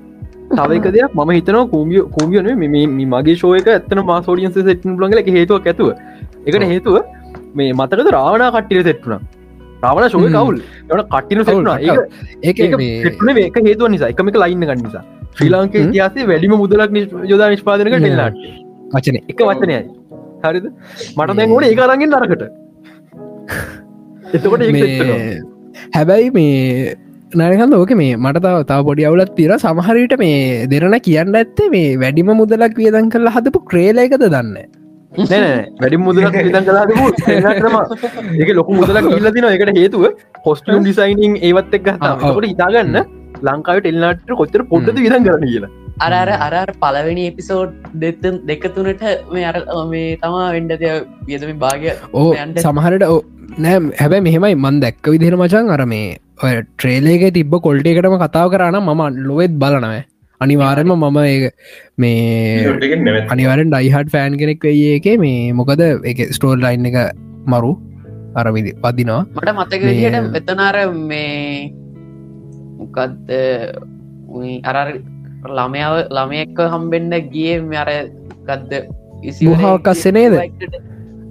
තවක 0.61 0.93
දෙයක් 0.97 1.17
ම 1.19 1.31
හිතන 1.37 1.59
කූමිය 1.73 2.03
කූමියන 2.17 2.51
මේ 2.63 3.07
මගේ 3.15 3.37
ශෝයක 3.43 3.71
ඇත්තන 3.75 4.03
මාසෝඩියන්ස 4.11 4.59
සෙට්න් 4.69 4.97
ලඟල 5.03 5.33
හේතුවක් 5.39 5.71
ඇතුව. 5.73 5.89
එකට 6.47 6.67
හේතුව 6.73 6.97
මේ 7.61 7.73
මතකද 7.81 8.09
රාවනා 8.17 8.51
කට්ටිය 8.57 8.85
සෙට්ටුන 8.89 9.15
රාවන 9.85 10.09
ශෝය 10.15 10.31
කවුල්? 10.37 10.57
එට 10.91 11.07
කට්ටින 11.15 11.45
සෙට්නා 11.49 11.79
ඒක 12.43 13.57
හේතුව 13.69 13.89
නිසා. 13.95 14.11
එකමික 14.15 14.37
ලයින්න 14.45 14.67
ගන්න 14.69 14.85
නිසා. 14.87 15.05
ශ්‍රී 15.37 15.51
ලංක 15.55 15.75
ඉතිහාසේ 15.85 16.29
වැඩිම 16.31 16.57
මුදලක් 16.63 16.91
යොදා 17.33 17.49
නිෂ්පාදනක 17.55 17.97
ටෙල්ලාට 17.97 18.37
වචන. 18.95 19.17
එක 19.33 19.41
වචනයයි. 19.49 19.81
හරිද? 20.45 20.67
මට 21.17 21.37
දැන් 21.39 21.57
ඕන 21.57 21.65
ඒ 21.71 21.75
අරගෙන් 21.87 22.11
නරකට 22.13 22.43
එතකොට 24.35 24.63
හැබැයි 25.95 26.31
මේ 26.37 26.95
නයකන්න 27.41 27.75
ඕක 27.77 27.93
මේ 28.01 28.15
මට 28.19 28.43
තාව 28.45 28.63
තාව 28.71 28.87
පොඩි 28.89 29.07
අවුලත් 29.09 29.35
තිර 29.39 29.53
සමහරට 29.59 30.15
මේ 30.23 30.39
දෙරන 30.73 30.97
කියන්න 31.07 31.37
ඇත්තේ 31.41 31.69
මේ 31.75 31.91
වැඩිම 32.03 32.33
මුදලක් 32.41 32.81
වියදන් 32.81 33.13
කරලා 33.15 33.35
හදපු 33.37 33.61
ක්‍රේලයකද 33.71 34.17
දන්න? 34.25 34.57
වැඩි 35.81 35.99
මුදලක් 36.05 36.37
විදන් 36.39 36.65
කලාම 36.69 36.89
එක 38.43 38.51
ලොක 38.59 38.71
මුදලක් 38.79 39.11
ඉල්ලදින 39.19 39.47
එකට 39.51 39.77
හේතුව 39.79 40.05
හොස්ටියම් 40.47 40.83
ඩිසයිනිං 40.83 41.37
ඒවත් 41.49 41.79
එක් 41.79 41.87
ගහතාට 41.89 42.49
ඉතාගන්න 42.49 42.99
ලංකාවට 43.45 43.91
එල්නාට 43.93 44.35
කොච්චර 44.41 44.65
පොඩ්ඩද 44.73 44.99
විදන් 45.05 45.27
කරන 45.29 45.47
කියලා. 45.47 45.71
අරර 46.01 46.31
අරර 46.39 46.71
පලවෙනි 46.83 47.29
එපිසෝඩ් 47.31 47.73
දෙත 48.03 48.25
දෙක 48.51 48.67
තුනට 48.75 49.05
මේ 49.33 49.47
අර 49.51 49.57
මේ 49.93 50.19
තමා 50.23 50.51
වෙන්ඩ 50.57 50.75
වියදම 51.29 51.55
භාගය 51.65 51.91
ඕ 52.13 52.29
සමහරට 52.59 53.05
නෑ 53.59 53.79
හැබැ 54.01 54.21
මෙහෙමයි 54.29 54.55
මන් 54.57 54.81
දැක්ක 54.85 55.11
විදිර 55.15 55.37
මචන් 55.39 55.71
අර 55.71 55.83
මේ 55.87 56.17
ට්‍රේලේක 56.39 57.25
තිබ්බ 57.39 57.55
කොල්ට 57.69 57.87
එකටම 57.93 58.17
කතාව 58.25 58.47
කරන්න 58.55 58.79
මම 58.83 59.03
ලොවෙත් 59.29 59.55
බලනව. 59.63 59.95
අනිවාරම 60.41 60.91
මම 60.95 61.19
මේ 62.03 63.25
අනිවරෙන් 63.35 63.69
ඩයිහට 63.75 64.09
ෆෑන් 64.15 64.39
කෙනෙක් 64.41 64.65
වෙයේ 64.69 64.95
එක 65.01 65.07
මේ 65.25 65.53
මොකද 65.61 65.83
එක 66.13 66.19
ස්ටෝල් 66.37 66.59
ලයින් 66.67 66.89
එක 66.91 66.99
මරු. 67.55 67.73
අරවිදි 68.41 68.71
පදිනවා 68.83 69.23
මට 69.37 69.51
මතක 69.59 69.83
විදියට 69.89 70.29
වෙතනාර 70.35 70.77
මේ 71.11 71.71
මොකක්ද 72.79 73.31
අර 74.71 74.77
ළමයාව 75.59 75.95
ළමයෙක්ක 76.17 76.59
හම්බෙන්න්න 76.75 77.15
ගිය 77.35 77.53
අර 77.83 77.91
ගත්ද 78.49 78.73
ඉසිහාකස්සනේද 79.31 80.35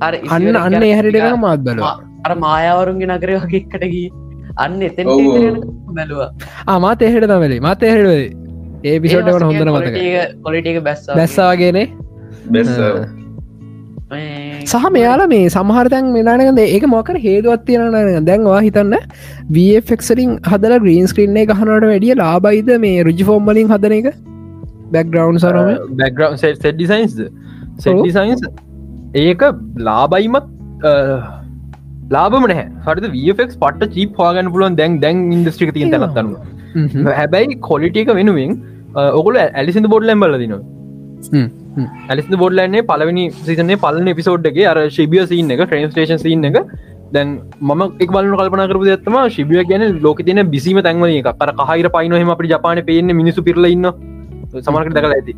අන්න 0.07 0.47
අන්න 0.63 0.83
එහැරිට 0.91 1.37
මාත් 1.45 1.61
බලවා. 1.67 1.95
අර 2.25 2.31
මායාවරුන්ගේ 2.45 3.09
නගරය 3.11 3.35
වගේකට 3.43 3.83
ගී 3.93 4.07
අන්න 4.57 4.81
එතෙන් 4.81 5.07
බැලවා. 5.95 6.29
ආමාත 6.67 7.01
එහෙට 7.01 7.27
තමලි 7.29 7.59
මාත 7.61 7.83
එහෙටේ 7.83 8.21
ඒ 8.83 8.99
පිසෝට්ට 8.99 9.43
හොඳන 9.43 9.69
මතක 9.71 9.97
කොලිටික 10.43 10.79
බැස්ස 10.83 11.05
බැස්සාගේනේ 11.11 11.85
සහ 14.63 14.89
මෙයාලා 14.91 15.27
මේ 15.27 15.45
සමහරතැන් 15.49 16.11
මෙනානකද 16.15 16.59
ඒක 16.65 16.85
මොකර 16.87 17.15
හේදුවත් 17.19 17.65
තියෙන 17.65 18.27
දැන්වා 18.27 18.59
හිතන්න 18.67 18.97
වෆෙක්සලින් 19.51 20.35
හදල 20.51 20.75
ග්‍රීන් 20.85 21.07
ස්ක්‍රීන්නේ 21.07 21.45
ගහනට 21.45 21.89
වැඩිය 21.91 22.17
ලාබයිද 22.17 22.73
මේ 22.79 23.03
රුජි 23.03 23.27
ෆෝම්මලින් 23.29 23.73
හදන 23.73 23.97
එක? 23.99 24.07
බැක්ග්‍රවන්් 24.93 25.39
සරම? 25.39 25.71
බැක්ග්‍රවන්් 25.97 26.37
සෙඩ්ඩිසයින්ස් 26.43 27.15
සෙඩ්ඩිසයින්ස් 27.79 28.43
ඒක 29.15 29.47
ලාබයිමත් 29.79 30.45
ලාබම 32.15 32.45
නෑ 32.45 32.67
හරි 32.85 33.31
වෆෙක් 33.31 33.57
පට 33.59 33.91
චීප් 33.95 34.21
හවාගන්න 34.21 34.53
පුලුවන් 34.53 34.77
දැන් 34.81 34.99
දැන් 34.99 35.25
ඉන්දස්ට්‍රික 35.31 35.73
තිය 35.73 35.89
තැනත්තන්න 35.95 37.09
හැබැයි 37.13 37.59
කොලිටික 37.63 38.13
වෙනුවෙන් 38.13 38.55
ඔකුල 39.19 39.43
ඇලිසිද 39.43 39.91
බොඩ් 39.93 40.09
ලැම්බල 40.09 40.39
දිනවා 40.43 40.63
ඇලිස් 42.09 42.25
බොඩ්ලන්නේ 42.35 42.83
පලවෙනි 42.83 43.25
සිසනේ 43.41 43.77
පලන 43.77 44.09
පිසෝඩ්ගේ 44.15 44.65
අර 44.67 44.77
ශිබිය 44.89 45.25
සින්න 45.27 45.53
එක 45.55 45.63
ට්‍රේන් 45.63 45.91
ස්ටේෂන් 45.91 46.19
සින්න 46.19 46.45
එක. 46.45 46.57
දැන් 47.11 47.29
ම 47.61 47.83
එක් 47.99 48.09
බල 48.09 48.29
කල්පන 48.33 48.63
කරපු 48.69 48.85
ඇත්තම 48.87 49.17
ශිබිය 49.29 49.63
ගැන 49.65 49.85
ලෝක 50.01 50.21
තින 50.27 50.41
බිසිම 50.47 50.79
තැන්වල 50.79 51.11
එක 51.11 51.29
අර 51.35 51.49
කහහිර 51.61 51.89
පයිනහම 51.89 52.33
අපි 52.35 52.51
ජපාන 52.53 52.83
පේන 52.85 53.13
මිනිසු 53.13 53.45
පිරලඉන්න 53.47 53.89
සමරක 54.61 54.93
දකල 54.97 55.13
ඇති. 55.17 55.33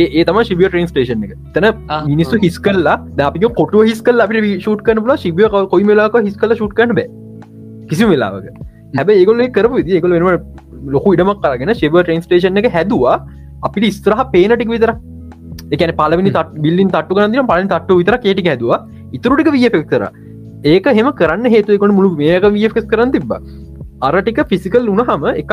ඒ 0.00 0.24
තම 0.28 0.40
ශිබිය 0.50 0.68
ට්‍රේන් 0.68 0.88
ස්ටේෂන් 0.90 1.24
එක. 1.28 1.32
තැන 1.54 1.66
මිනිස්සු 2.10 2.40
හිස් 2.44 2.58
කල්ලා 2.66 2.96
අපික 3.28 3.46
කොටුව 3.60 3.86
හිස් 3.90 4.02
කල් 4.08 4.26
අපි 4.26 4.52
ෂූට් 4.58 4.84
කන 4.88 5.02
ල 5.04 5.16
ශිබිය 5.24 5.48
කොයි 5.72 5.88
වෙලාක 5.92 6.18
හිස් 6.28 6.36
කල 6.42 6.54
ෂුට් 6.58 6.76
කන 6.80 6.94
බෑ. 6.98 7.08
කිසි 7.88 8.10
වෙලාවක. 8.12 8.46
හැබ 8.98 9.10
ඒගොල 9.16 9.42
කරපු 9.56 9.82
ඒගොල 9.86 10.18
වෙන 10.18 10.38
ලොකු 10.96 11.16
ඉඩමක් 11.16 11.42
කරගෙන 11.44 11.74
ශිබ 11.80 11.98
ට්‍රේන් 11.98 12.22
ස්ටේෂන් 12.26 12.62
එක 12.62 12.70
හැදවා. 12.76 13.16
අපිට 13.68 13.90
ස්ත්‍රහ 13.98 14.24
පේනටික් 14.34 14.70
විතර 14.74 14.94
එකන 15.74 15.92
පලවෙනි 16.00 16.32
තත් 16.36 16.62
බිල්ලින් 16.66 16.90
තට්ටු 16.94 17.18
ගන්දින 17.18 17.48
පලින් 17.52 17.68
තට්ටු 17.72 17.98
විතර 18.00 18.16
කෙටි 18.24 18.48
හැදව. 18.50 18.72
ඉතුරටික 19.16 19.52
වියපෙක් 19.56 19.86
කර. 19.92 20.08
ඒක 20.72 20.86
හෙම 20.98 21.08
කරන්න 21.20 21.46
හේතුවකොට 21.54 21.94
මුළු 21.98 22.16
මේක 22.20 22.44
වියෆෙස් 22.56 22.86
කරන්න 22.90 23.12
තිබ 23.14 23.32
අරටික 24.08 24.38
ෆිසිකල් 24.50 24.86
වුණ 24.90 25.04
හම 25.08 25.24
එකක් 25.42 25.52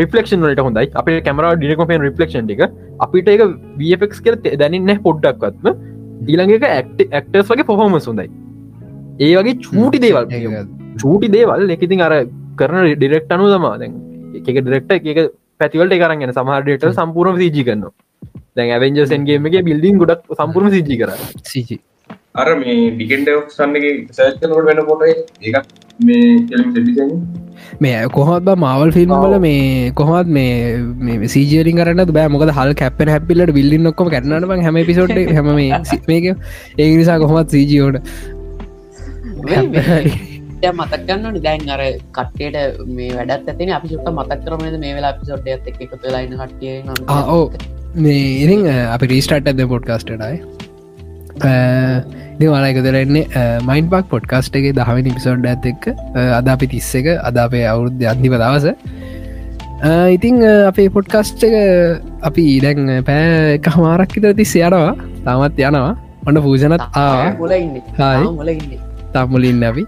රිෆලක්ෂන් 0.00 0.42
වලට 0.44 0.64
හොඳයි. 0.66 0.90
අප 0.94 1.08
කැමර 1.26 1.46
ඩිනකොපෙන් 1.56 2.04
රිෆලක්ෂන් 2.06 2.50
එක. 2.54 2.62
අපිට 3.00 3.28
එක 3.28 3.42
වෆෙක් 3.78 4.12
කර 4.26 4.36
දැනන්න 4.62 4.92
පොඩ්ඩක්වත්ම. 5.06 5.66
ඊළඟක 6.28 6.66
ඇක්ටර්ස් 6.68 7.50
වගේ 7.52 7.68
පොහොමස් 7.70 8.06
හොඳයි. 8.10 8.28
ඒ 9.20 9.32
වගේ 9.38 9.56
චූටි 9.66 10.02
දේවල්. 10.06 10.28
චූටි 11.02 11.32
දේවල්. 11.36 11.70
එකඉතින් 11.76 12.04
අර 12.08 12.14
කරන 12.60 12.94
ඩිරෙක්ට 12.94 13.32
අනු 13.36 13.48
තමා 13.54 13.78
දැන් 13.82 13.96
එක 14.36 14.46
ඩිරෙක්ට 14.60 14.92
එක 15.14 15.20
පැතිවලට 15.60 15.98
කරන්න 16.02 16.32
සමහරයට 16.38 16.88
සම්පූර්ණ 17.00 17.40
සීජි 17.42 17.64
කරනවා. 17.68 17.92
දැන් 18.56 18.72
ඇවෙන්ජසන්ගේමගේ 18.76 19.62
බිල්ඩින් 19.68 20.02
ගොඩක් 20.02 20.34
සම්පූර්ණ 20.40 20.72
සිජි 20.76 20.96
කර. 21.00 21.10
සිජි 21.52 21.76
අර 22.34 22.48
මේ 22.56 22.74
ඩිකෙන්ඩ 22.92 23.28
සන්නගේ 23.50 23.92
සෑචනකොට 24.12 24.66
වෙන 24.66 24.80
පොට 24.86 25.02
එක 25.04 25.56
මේ 26.00 26.26
කෙලින් 26.46 26.68
සෙටිසන් 26.70 27.10
මේ 27.80 28.02
කොහොත් 28.08 28.50
මවල් 28.54 28.92
ෆිල්ම් 28.92 29.14
වල 29.16 29.36
මේ 29.40 29.90
කොහොත් 29.92 30.26
මේ 30.28 31.28
සීජරින් 31.28 31.80
කරන්න 31.80 32.12
බෑ. 32.12 32.28
මොකද 32.28 32.52
හල් 32.52 32.74
කැප 32.74 33.02
හැපිල්ලට 33.06 33.52
බිල්ලින් 33.52 33.82
නොක්කම 33.82 34.10
කරන්නම 34.10 34.54
හැම 34.60 34.80
පිසෝට් 34.86 35.16
හැම 35.32 35.50
මේක. 36.10 36.28
ඒ 36.78 36.88
නිසා 36.92 37.18
කොහොමත් 37.18 37.50
සීජියෝට 37.50 37.98
මතක්ගන්න 40.70 41.26
නිදැන් 41.32 41.68
අර 41.70 41.82
කට්ටයට 42.12 42.86
මේ 42.92 43.10
වැඩත් 43.12 43.48
ඇතින 43.48 43.72
අපි 43.72 43.88
සුට 43.88 44.08
මතක් 44.12 44.40
කරමද 44.46 44.78
මේ 44.78 44.94
වෙලා 44.94 45.12
පිසෝට් 45.18 45.48
ඇත 45.48 45.68
එක 45.74 45.98
තුලයින්න 45.98 46.38
කටිය 46.38 46.74
ඕ 47.28 47.44
මේ 47.98 48.24
ඉරිං 48.40 48.66
අපි 48.88 49.14
රීස්ටාට් 49.14 49.48
ඇද 49.48 49.68
පොඩ්කාස්ටටයි 49.68 50.59
වලයක 52.40 52.78
දෙරන්නේ 52.86 53.24
මයින් 53.68 53.86
පක් 53.92 54.04
පොඩ්කාස්ට 54.12 54.54
එක 54.58 54.66
දහම 54.78 54.98
නිපිසෝඩ් 55.06 55.46
ඇත් 55.52 55.64
එක් 55.72 55.82
අද 56.38 56.46
අපි 56.54 56.66
තිස්ස 56.74 56.90
එක 57.00 57.06
අද 57.28 57.36
අපේ 57.46 57.64
අවුරුද්ධ 57.72 58.04
අධිප 58.12 58.34
දවස. 58.42 58.66
ඉතිං 60.16 60.34
අපේ 60.70 60.88
පොඩ්කාස්ට් 60.96 61.40
එක 61.48 61.54
අපි 62.28 62.42
ඉඩැන් 62.56 62.80
පෑ 63.08 63.26
එක 63.56 63.66
හමාරක් 63.76 64.10
විතර 64.16 64.32
තිස්ස 64.40 64.54
යනවා. 64.60 64.92
තාමත් 65.26 65.58
යනවා. 65.68 65.92
ඔන්න 66.28 66.36
පූජනත් 66.46 66.82
ආ 67.04 67.32
තම්මුලින් 69.14 69.56
අපි 69.68 69.84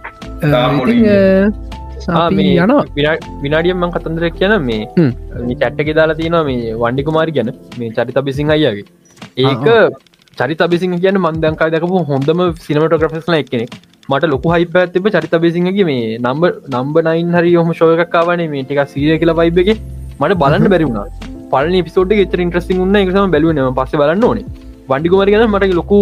යනවා. 2.62 2.82
විනාඩියම්මං 3.42 3.90
කතන්දර 3.96 4.24
කියන 4.38 4.54
මේ 4.68 4.82
චැට්ටක 5.60 5.88
දාලා 5.98 6.18
තියෙනවා 6.20 6.44
මේ 6.48 6.72
වන්ඩිකුමාරි 6.84 7.32
ගැන 7.36 7.50
මේ 7.78 7.90
චරිත 7.98 8.18
බිසිං 8.28 8.48
අයියාගේ. 8.56 8.86
ඒක 9.44 9.64
චරිත 10.38 10.62
බිසිං 10.72 10.94
කියන 10.98 11.18
මන්දංකා 11.24 11.72
දකපු 11.74 12.04
හොඳම 12.12 12.44
සිනමටෝග්‍රෆස්ල 12.66 13.36
එක්කෙනෙක් 13.40 13.74
මට 14.08 14.32
ලොකු 14.34 14.54
හයිප 14.54 14.76
ඇතිබ 14.76 15.10
චරිත 15.16 15.36
බිසිංගේ 15.44 15.88
මේ 15.90 16.06
නම්බ 16.18 16.44
නම්බ 16.70 17.04
නයින් 17.08 17.36
හරි 17.38 17.52
හොම 17.60 17.76
ශෝයකක්කාවනේ 17.80 18.48
මේ 18.54 18.64
ටික 18.64 18.82
සීය 18.94 19.20
කියලා 19.20 19.38
වයිබගේ 19.42 19.76
මට 20.20 20.40
බලන්න 20.42 20.72
බැරිවුණා 20.74 21.30
පල 21.52 21.74
පිසෝට 21.86 22.12
ෙචර 22.24 22.40
ඉන්ට්‍රසින් 22.44 22.78
උන්න 22.84 22.98
එකසම 23.00 23.32
බැලුවන 23.34 23.60
පස 23.78 23.92
බලන්න 24.00 24.24
ඕනේ. 24.28 24.46
වන්ඩිකුමරි 24.90 25.34
ගැන 25.34 25.44
මට 25.48 25.74
ලොකු 25.80 25.98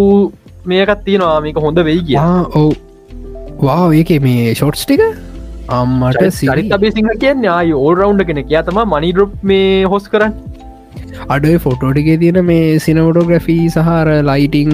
මේකත් 0.65 1.03
තියෙනවා. 1.07 1.41
මේක 1.45 1.59
හොඳ 1.65 1.81
වෙයි 1.89 2.05
කිය 2.07 2.19
ඔව. 2.61 2.71
වා 3.65 3.81
ඒක 3.99 4.13
මේ 4.27 4.53
ෂෝට්ස් 4.53 4.85
ටික? 4.85 5.03
අම්මට 5.79 6.23
සිරිත 6.37 6.71
බේසිංහ 6.85 7.11
කියන්න 7.23 7.49
ආය 7.55 7.73
ඕල් 7.81 7.93
රවන්් 7.97 8.23
කෙනෙ 8.29 8.43
කිය 8.43 8.61
තම 8.69 8.79
මනිඩරප් 8.93 9.35
මේ 9.51 9.83
හොස් 9.93 10.07
කරන්න 10.13 10.33
අඩේ 11.27 11.57
ෆොටෝටිකේ 11.57 12.17
තියෙන 12.17 12.45
මේ 12.45 12.79
සිනමටෝග්‍රෆී 12.79 13.69
සහර 13.69 14.11
ලයිටිං 14.23 14.73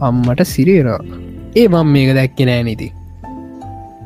අම්මට 0.00 0.44
සිරේන 0.46 0.90
ඒ 1.56 1.66
මං 1.68 1.86
මේක 1.88 2.14
දැක්කෙ 2.14 2.48
නෑ 2.50 2.62
නීති 2.62 2.92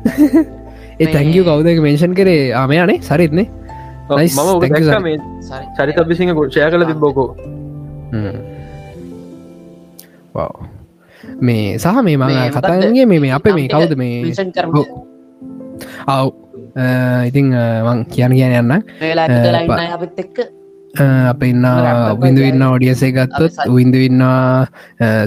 ඒ 0.99 1.07
තැංගිය 1.07 1.43
කවුදක 1.43 1.81
මේෂන් 1.81 2.13
කරේ? 2.15 2.43
ආමයනේ 2.55 2.99
සරිත්නේ 3.01 3.47
මම 4.09 5.21
චරිත 5.77 5.99
බිසිංහ 6.07 6.33
ගොච්චය 6.33 6.59
කල 6.65 6.83
තිබ්බෝකෝ. 6.85 7.29
මේ 11.41 11.77
සහ 11.77 11.95
මේ 12.03 12.17
මඟ? 12.17 12.49
කතාගේ 12.51 13.05
මේ 13.05 13.31
අප 13.31 13.45
මේ 13.47 13.67
කවුද 13.67 13.93
මේ? 13.95 14.23
mention 14.23 14.49
කරමු. 14.51 14.81
ඔව්. 14.81 14.87
ඔව්. 16.09 16.29
ඉතිං 17.25 17.53
මං 17.85 18.05
කියන 18.05 18.31
කියන 18.33 18.53
යන්න 18.53 18.73
වෙලා 18.99 19.93
අපිත් 19.93 20.19
එක්ක 20.19 20.37
අප 20.97 21.41
ඉන්න 21.43 21.65
එකයි. 21.65 22.47
ඉන්න 22.49 22.63
ඔඩියසේ 22.67 23.11
ගත්තොත් 23.17 23.53
විඳ 23.75 23.95
ඉන්නවා 23.95 24.67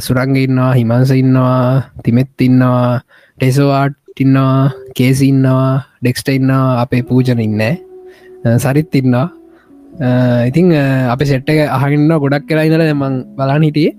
සුරංග 0.07 0.37
ඉන්නවා 0.45 0.73
හිමන්ස 0.79 1.11
ඉන්නවා 1.23 1.93
තිමෙත් 2.05 2.45
ඉන්නවා 2.49 3.01
ටෙසවාට් 3.39 3.95
ඉන්නවා 4.25 4.73
කේසි 4.99 5.29
ඉන්නවා 5.33 5.69
ඩෙක්ස්ට 6.03 6.29
ඉන්නවා 6.39 6.81
අපේ 6.83 7.03
පූජන 7.11 7.41
ඉන්න. 7.47 7.63
සරිත් 8.65 8.95
ඉන්නවා 9.01 9.29
ඉතිං 10.49 10.73
අප 11.15 11.21
සෙට්ට 11.31 11.51
අහගන්න 11.79 12.13
ගොඩක් 12.25 12.47
කියලා 12.49 12.67
ඉඳල 12.69 12.85
මං 12.95 13.15
බලාන 13.37 13.63
හිටියේ. 13.69 13.93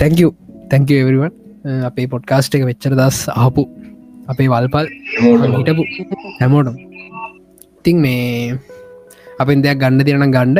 තැංකව 0.00 0.28
තැංකවවන් 0.70 1.32
අපේ 1.88 2.06
පොඩ්කාස්ට 2.12 2.54
එක 2.58 2.66
වෙච්චර 2.68 2.92
දස් 3.00 3.18
ආපු 3.44 3.64
අපේ 4.32 4.48
වල්පල් 4.52 4.86
හිටපු 5.56 5.84
හැමෝටම්. 6.40 6.76
ඉතිං 7.80 7.96
මේ 8.04 8.58
අපෙන් 9.44 9.64
දෙයක් 9.66 9.78
ගණ්ඩ 9.82 10.06
තිරන 10.08 10.34
ගණ්ඩ 10.36 10.58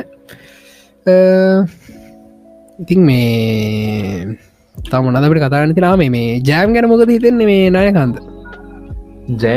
ඉතිං 2.79 3.01
මේ 3.09 4.37
තම 4.77 5.09
නදට 5.13 5.43
කතාන්න 5.47 5.75
තිනා 5.79 5.97
මේ 6.05 6.29
ජෑම් 6.51 6.77
ගැන 6.77 6.89
මොකද 6.93 7.11
හිතෙන්නේ 7.17 7.51
මේ 7.51 7.73
නායකන්ද 7.77 8.17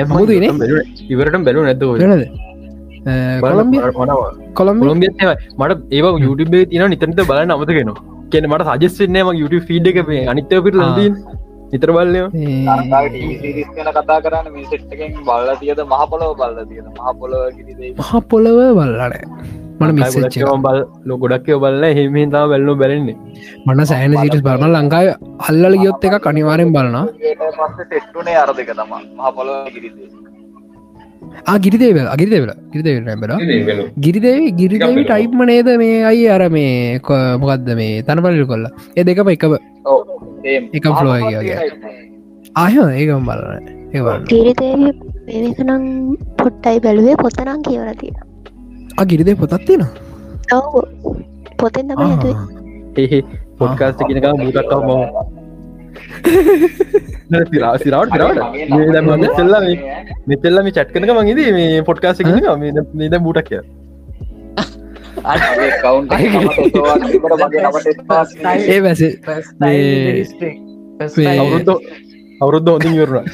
මුදුනේ? 0.09 0.51
ඉවරට 1.13 1.37
බැලු 1.47 1.63
වෙනද? 1.67 1.85
කොළම්බිය 3.43 3.81
කොළම්බ 4.57 4.81
කොළම්බිය 4.81 5.09
මට 5.59 5.79
ඒ 5.91 6.01
යුටබේ 6.25 6.65
තින 6.71 6.85
නිතනත 6.93 7.19
බලන්න 7.29 7.55
අමතගෙන 7.55 7.91
කියන 8.31 8.47
මට 8.49 8.75
සජස්වෙන්නේම 8.83 9.27
යුට 9.41 9.55
ෆීඩ් 9.67 9.89
එක 9.91 9.99
අනිත්‍ය 10.33 10.61
පිට 10.65 10.77
ලදී 10.81 11.09
ටීසිරිස් 13.09 13.69
ගැන 13.75 13.89
කතා 13.97 14.19
කරන්න 14.23 14.47
මේ 14.53 14.65
සෙට්ටකෙන් 14.71 15.11
බල්ල 15.27 15.51
තියද 15.61 15.79
මහ 15.85 16.01
පොලොව 16.11 16.33
බල්ල 16.39 16.57
තියෙන 16.69 16.87
මහ 16.93 17.13
පොලොව 17.19 17.43
කිරිදේ 17.57 17.91
මහා 17.99 18.21
පොළව 18.31 18.59
බල්ලන 18.79 19.13
මට 19.79 19.93
බල් 20.65 20.79
ලො 21.05 21.17
ගොඩක්කව 21.21 21.57
බල්ල 21.63 21.83
හෙමහිතා 21.97 22.43
බැල්ලු 22.51 22.75
බැලන්නේ. 22.81 23.15
මන්න 23.65 23.87
සෑන 23.91 24.13
සිටස් 24.21 24.43
බලන 24.47 24.75
ලංකාව 24.75 25.07
අල්ලල 25.49 25.75
ගියොත් 25.81 26.05
එක 26.09 26.15
කනිවාරෙන් 26.25 26.71
බලන 26.75 26.95
පස්ස 27.41 27.89
සෙට්ටුනේ 27.91 28.37
අර 28.43 28.49
දෙක 28.59 28.71
තම 28.73 28.93
මහ 29.17 29.33
පොලොව 29.37 29.67
කිරිදේ 29.73 30.09
ගිරිදේව 31.57 31.97
අගිරිදේවල 32.07 32.51
ගිරිදේව 32.71 32.97
බැල 33.21 33.33
ගිරිදේවි 33.99 34.51
ගිරිදේවි 34.53 35.03
ටයිප්ම 35.03 35.41
නේද 35.45 35.69
මේ 35.75 35.97
අයි 36.03 36.25
අර 36.29 36.43
මේ 36.49 36.99
මොකක්ද 37.37 37.69
මේ 37.75 38.03
තනපලිල් 38.03 38.45
කොල්ල 38.45 38.65
ඒ 38.95 39.03
දෙකම 39.03 39.29
එකම 39.29 39.57
එක 40.73 40.85
ෆ්ලෝ 40.93 41.17
ගගේ 41.23 41.59
ආය 42.55 42.77
ඒකම් 42.93 43.27
බලන 43.27 43.65
ගිරිදේවි 44.25 44.89
මේකනම් 45.27 45.85
පොට්ටයි 46.37 46.79
බැලුවේ 46.79 47.15
පොතනම් 47.17 47.61
කියවරතිය 47.61 48.13
ගිරිදේ 49.05 49.35
පොතත් 49.35 49.55
තියෙන 49.61 49.87
ඔව. 50.53 50.83
පොතෙන් 51.57 51.87
තම 51.89 52.01
පොඩ්කාස්ට 53.57 54.01
කියනක 54.01 54.25
මූටක්කව 54.35 54.81
ම 54.83 55.34
සිරාවට 57.45 57.83
සිරාවට 57.83 58.11
මෙතෙල්ලා 59.17 59.61
මෙතෙල්ල 60.27 60.61
මේ 60.61 60.73
චට් 60.73 60.89
කනක 60.93 61.11
මගේද 61.19 61.41
මේ 61.53 61.81
පොඩ්කාස 61.83 62.21
මේද 62.95 63.17
බූටක් 63.21 63.49
කිය 63.49 63.63
ඒ 68.67 68.79
වැස 68.81 69.01
අවුරුද්ධ 71.35 71.73
අවුරුද්ධ 72.41 72.69
හොඳින් 72.69 72.93
ඉවරුණ. 72.95 73.27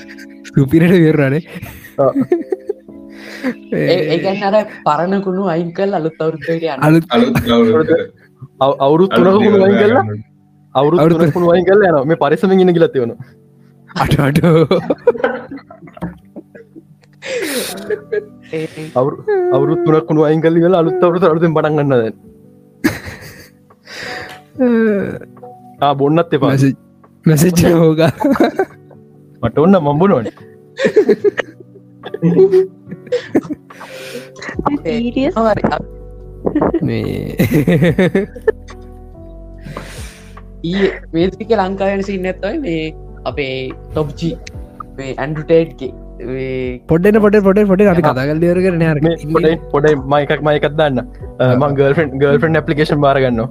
සුපිරට 0.48 0.94
විරනේ 0.96 1.42
ඒගැන් 4.08 4.44
අර 4.50 4.56
පරණකුණු 4.86 5.44
අයින් 5.54 5.70
කල් 5.74 5.92
අලුත් 6.00 6.18
අවුරුද්ධට 6.20 6.50
යන්න. 6.56 6.82
අලුත් 6.82 7.06
අවුරුත් 8.80 9.12
තුනක 9.12 9.28
කුණු 9.36 9.58
වයින් 9.60 9.78
කරලා 9.78 10.06
අවුරුත් 10.76 11.00
තුනකුණු 11.14 11.52
වයින් 11.52 11.66
කරල 11.66 11.84
යන 11.84 12.08
මේ 12.08 12.18
පරිසම 12.18 12.52
ඉන්න 12.54 12.72
ගලති 12.72 13.00
වන 13.02 13.12
අටට 13.96 14.44
අවුරුත් 19.52 19.80
තුනක් 19.86 20.06
කුණු 20.08 20.24
අයින් 20.24 20.42
කල්ලි 20.42 20.62
වෙලා 20.64 20.80
අලුත් 20.80 21.00
අවුරුත 21.00 21.24
අලුතෙන් 21.24 21.54
පටන්ගන්නද 21.54 22.14
බොන්නත් 25.94 26.34
එපා. 26.34 26.56
මැසච්ච 27.26 27.62
හෝග 27.74 28.00
මට 29.42 29.58
ඔන්න 29.58 29.76
මම්බුණොන 29.80 30.28
ඊ 40.64 40.88
මේතික 41.14 41.52
ලංකාවන 41.60 42.04
සින්න 42.10 42.30
ඇත්තයි 42.32 42.58
මේ 42.66 42.84
අපේ 43.30 43.56
ටොප්ජි 43.92 44.30
ඇන්ඩුටේට්ගේ 45.18 45.92
පොඩ්ඩන 46.90 47.18
පොට 47.24 47.36
පොට 47.48 47.60
පොට 47.72 47.82
අපි 47.94 48.04
කතාගල් 48.06 48.42
දරගෙන 48.44 48.76
නර 48.80 48.98
පොඩයි 49.36 49.56
පොඩයි 49.74 49.96
මයිකක් 50.14 50.42
මයකක් 50.48 50.68
දන්න. 50.80 50.98
මං 51.62 51.72
ගල්ෆන් 51.80 52.10
ගල්ෆන් 52.22 52.60
ඇපලිකේෂන් 52.60 53.02
බාරගන්න 53.06 53.42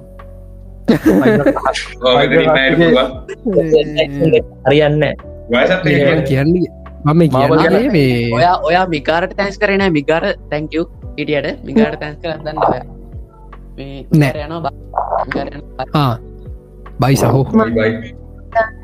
හරියන්න 4.66 6.24
කියන්නේ. 6.30 6.70
මම 7.04 7.22
කියන්නේ 7.32 7.90
මේ 7.96 8.14
ඔයා 8.38 8.56
ඔයා 8.70 8.86
මිකාරට 8.94 9.36
තැන්ස් 9.36 9.56
කරන 9.60 9.84
මිකාර 9.98 10.24
තැංකව 10.50 10.86
හිටියට 11.18 11.62
මිකාට 11.68 12.00
තැන්ස් 12.00 12.18
කරන්න 12.22 12.56
ඔය 12.64 12.80
නෑ. 14.14 14.32
බයි 17.00 17.16
සහෝ 17.16 17.42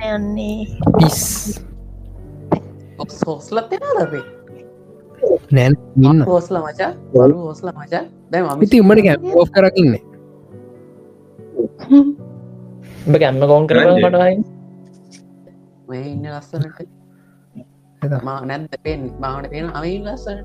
යන්නේ 0.08 0.58
පිස් 0.98 1.20
හෝස්ලත් 3.26 3.72
එෙනදේ 3.72 4.22
නෑන් 5.50 5.74
ඉන්න 6.02 6.22
හෝස්ල 6.24 6.56
මචා 6.58 6.92
වලු 7.14 7.36
හෝස්ල 7.38 7.68
මචා 7.72 8.04
දැ 8.32 8.42
ම 8.44 8.62
ඉති 8.62 8.80
උමට 8.80 9.02
කැ 9.06 9.16
ෝ් 9.34 9.44
කරකින්නේ 9.48 10.02
උඹ 13.06 13.16
ගැම්ම 13.18 13.44
කෝන් 13.44 13.68
කර 13.68 13.78
මටයි 13.84 14.34
මේ 15.88 16.04
ඉන්න 16.06 16.26
ලස්සනට 16.30 16.78
මා 18.22 18.40
නැන්ද 18.46 18.80
පෙන් 18.82 19.06
මාවන 19.20 19.44
පෙන 19.52 19.70
අමයි 19.74 19.94
ලස්සන 20.06 20.38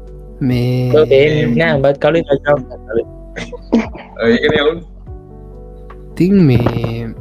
මේ 0.43 0.91
නෑ 1.55 1.73
උඹත් 1.73 1.97
කලින් 2.03 2.25
තින් 6.15 6.35
මේ 6.45 7.20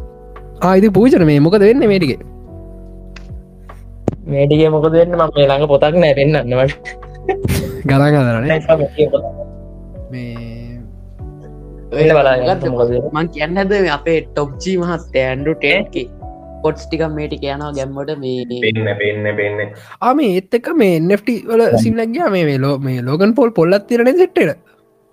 ආයිති 0.69 0.89
පූචන 0.97 1.25
මේ 1.29 1.41
මොකද 1.47 1.63
වෙන්න 1.69 1.85
මේටික 1.93 2.23
මේටිගේ 4.33 4.71
මොකද 4.75 4.93
වෙන්න? 4.97 5.13
ම 5.13 5.23
මේ 5.37 5.47
ළඟ 5.47 5.67
පොතක් 5.73 5.95
නෑ 6.03 6.15
පෙන්න්නන්නවට 6.19 6.91
ගරා 7.91 8.09
කදරන 8.15 8.45
මං 13.17 13.27
කියන්න 13.35 13.61
හැද 13.61 13.73
අපේ 13.99 14.19
ටොප්ජී 14.27 14.77
මහත් 14.83 15.15
ඇන්ඩු 15.23 15.55
ටේන්කි 15.63 16.05
පොට්ස් 16.65 16.85
ටික 16.87 17.03
මේටි 17.17 17.37
යනවා 17.47 17.71
ගැම්මට 17.79 18.13
මේ 18.25 18.61
පෙන්න 18.67 18.91
පෙන්න 19.01 19.25
පෙන්න. 19.39 19.73
ආම 20.09 20.19
ඒත් 20.27 20.55
එක 20.61 20.69
මේ 20.83 21.01
නෙෆ්ටි 21.09 21.35
වල 21.49 21.65
සිම්ලක්ගයා 21.85 22.29
මේ 22.37 22.45
මේ 22.51 22.61
ලෝ 22.67 22.77
මේ 22.89 22.99
ලෝගන් 23.09 23.33
පොල් 23.41 23.51
පොල්ලත් 23.59 23.89
තිරන 23.89 24.13
සෙට්ට 24.21 24.55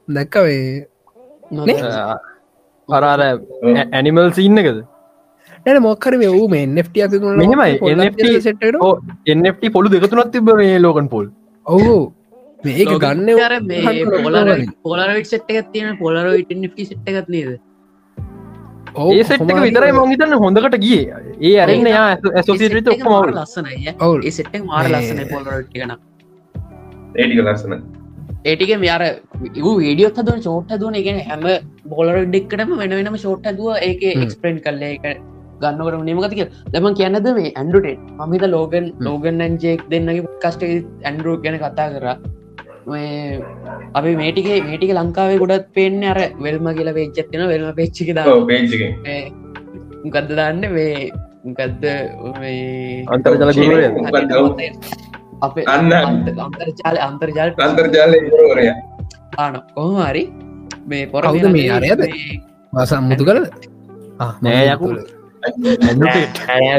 දැක්කවේ 0.08 0.60
අරාර 2.90 3.22
ඇනිමල් 3.98 4.30
සින්නකද 4.42 4.78
නැන 5.68 5.82
මොක්කර 5.84 6.14
වූ 6.24 6.48
මේ 6.48 6.66
එට 9.46 9.74
පොලු 9.74 9.90
දෙකතුනත් 9.90 10.32
තිබ 10.32 10.52
මේ 10.62 10.80
ලෝකන් 10.80 11.10
පොල්. 11.10 11.26
ඔහු 11.66 11.96
මේක 12.66 12.92
ගන්න 13.04 13.30
කර 13.40 13.54
මේ 13.64 14.06
පොලර 14.18 14.52
පොලරවිට 14.84 15.32
සෙට් 15.32 15.52
එකත් 15.52 15.72
තියෙන 15.74 15.98
පොලරවිට 16.04 16.56
නිි 16.56 16.86
සෙට් 16.86 17.12
එකත් 17.12 17.30
නේද? 17.30 17.52
ඒ 19.08 19.24
සෙට්ක 19.24 19.54
විතරයි 19.60 19.92
මංහිතන්න 20.00 20.40
හොඳකට 20.44 20.80
ගිය. 20.86 21.04
ඒ 21.42 21.54
අරන්න 21.60 21.92
යා 21.94 22.08
ඇසෝසිට 22.34 22.92
ඔක්කම 22.96 23.14
ලස්සනයි 23.36 23.94
ඒ 24.24 24.32
සෙට්ටක් 24.32 24.66
මාර 24.66 24.92
ලස්සන 24.94 25.24
පොලරට්ටිකන 25.30 25.96
ඒටික 27.16 27.40
ලස්සන 27.46 27.80
ඒටික 28.46 28.76
මෙයාර 28.82 29.04
වීඩියෝ 29.46 30.12
හදුව 30.18 30.44
චෝට් 30.44 30.78
දුවන 30.82 31.02
එක 31.02 31.10
හැම 31.30 31.50
බොලර 31.92 32.20
ඩෙක්කටම 32.26 32.78
වෙන 32.82 33.00
වෙනම 33.00 33.18
ෂෝට් 33.18 33.56
දුව 33.58 33.82
ඒක 33.82 34.14
එක්ස්පෙන්ට් 34.14 34.64
කල්ල 34.66 34.86
එක 34.90 35.10
ගන්නකට 35.62 36.02
නමකතික 36.08 36.42
දම 36.74 36.88
කියන්නද 37.00 37.28
මේ 37.38 37.54
ඇන්ඩුටෙන් 37.60 37.98
මහිත 38.32 38.46
ලෝගන් 38.56 38.86
ලෝගන් 39.08 39.38
ඇන්ජෙක් 39.46 39.82
දෙන්නගේ 39.92 40.26
කස්ට 40.44 40.64
ඇන්ඩරෝ 41.08 41.36
ගැන 41.44 41.58
කතා 41.64 41.88
කර. 41.94 42.08
මේ 42.92 43.40
අපි 43.98 44.12
මේටිගේ 44.22 44.58
මේටික 44.68 44.92
ලංකාවේ 44.98 45.40
ගොඩත් 45.42 45.66
පේන්න 45.78 46.04
අර 46.12 46.20
වෙල්ම 46.46 46.68
කියල 46.78 46.90
පේච්චත්තින 46.98 47.44
වෙල්ම 47.54 47.70
පේච්චික 47.80 48.10
ගද්ද 50.14 50.30
දන්න. 50.38 50.62
මේ 50.76 50.94
ගද්ද 51.58 51.84
අන්තර්ජල 53.14 53.52
ගුරුවරයා. 53.58 53.92
අප 55.46 55.56
අන්න. 55.74 55.92
අන්තර්ජාල 56.46 56.98
අන්තර්ජාල 57.08 57.50
අන්තර්ජාල 57.68 58.12
ආන 59.44 59.54
කොහමරි 59.76 60.24
මේ 60.92 61.04
පොර 61.12 61.22
කවුද 61.28 61.48
මේ 61.58 61.70
අරයද 61.78 62.02
කළ 63.28 63.42
නෑ 64.46 64.66
යකු. 64.74 64.88
නෑ 64.96 65.17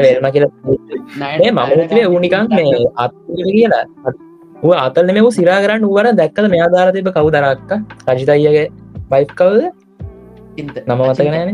වෙල්ම 0.05 0.25
කියල 0.35 0.45
නෑ 1.21 1.51
මමේ 1.57 2.05
උනිකන් 2.15 2.47
මේ 2.57 2.79
අත් 3.03 3.13
කියලා. 3.37 3.85
ඌ 4.65 4.73
අතල් 4.85 5.11
මෙ 5.17 5.21
සිරා 5.37 5.59
කරන්න 5.65 5.83
ඌවර 5.89 6.05
දැක්කද? 6.21 6.45
මෙයා 6.55 6.69
දාර 6.75 6.87
තිබ 6.95 7.09
කවුදරක්ක 7.17 7.71
රජිතයියගේ 8.13 8.65
බයි් 9.11 9.25
කවද? 9.39 9.61
නම 10.87 10.99
මතක 11.09 11.27
නෑන. 11.35 11.49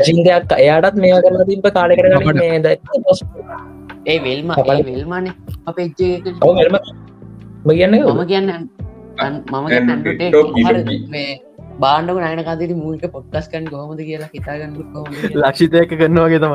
අශින්දයක් 0.00 0.52
එයාටත් 0.62 0.96
මේ 1.04 1.14
කරලා 1.24 1.46
තිබ 1.50 1.66
කාලෙ 1.78 1.94
කරන 1.98 2.12
මේ 2.42 2.60
දැක් 2.66 2.80
ඒ 4.12 4.18
වෙල්ම 4.26 4.48
වෙල්මන. 4.90 5.26
අපේ 5.70 5.88
වෙල්ම. 6.58 6.76
කියන්න 7.70 7.94
මම 7.94 8.22
කියන්න 8.30 8.48
මම 9.52 9.66
බාණ්ඩක 11.80 12.18
නයන 12.24 12.42
කදරි 12.48 12.74
මූල්ක 12.74 13.04
පොට්කස් 13.14 13.46
කන් 13.52 13.64
කොහොමද 13.72 14.00
කියලා 14.08 14.30
හිතාගන්න. 14.34 14.74
ලක්ෂිතයක 15.42 15.90
කරනවාගේ 16.00 16.40
තම 16.44 16.54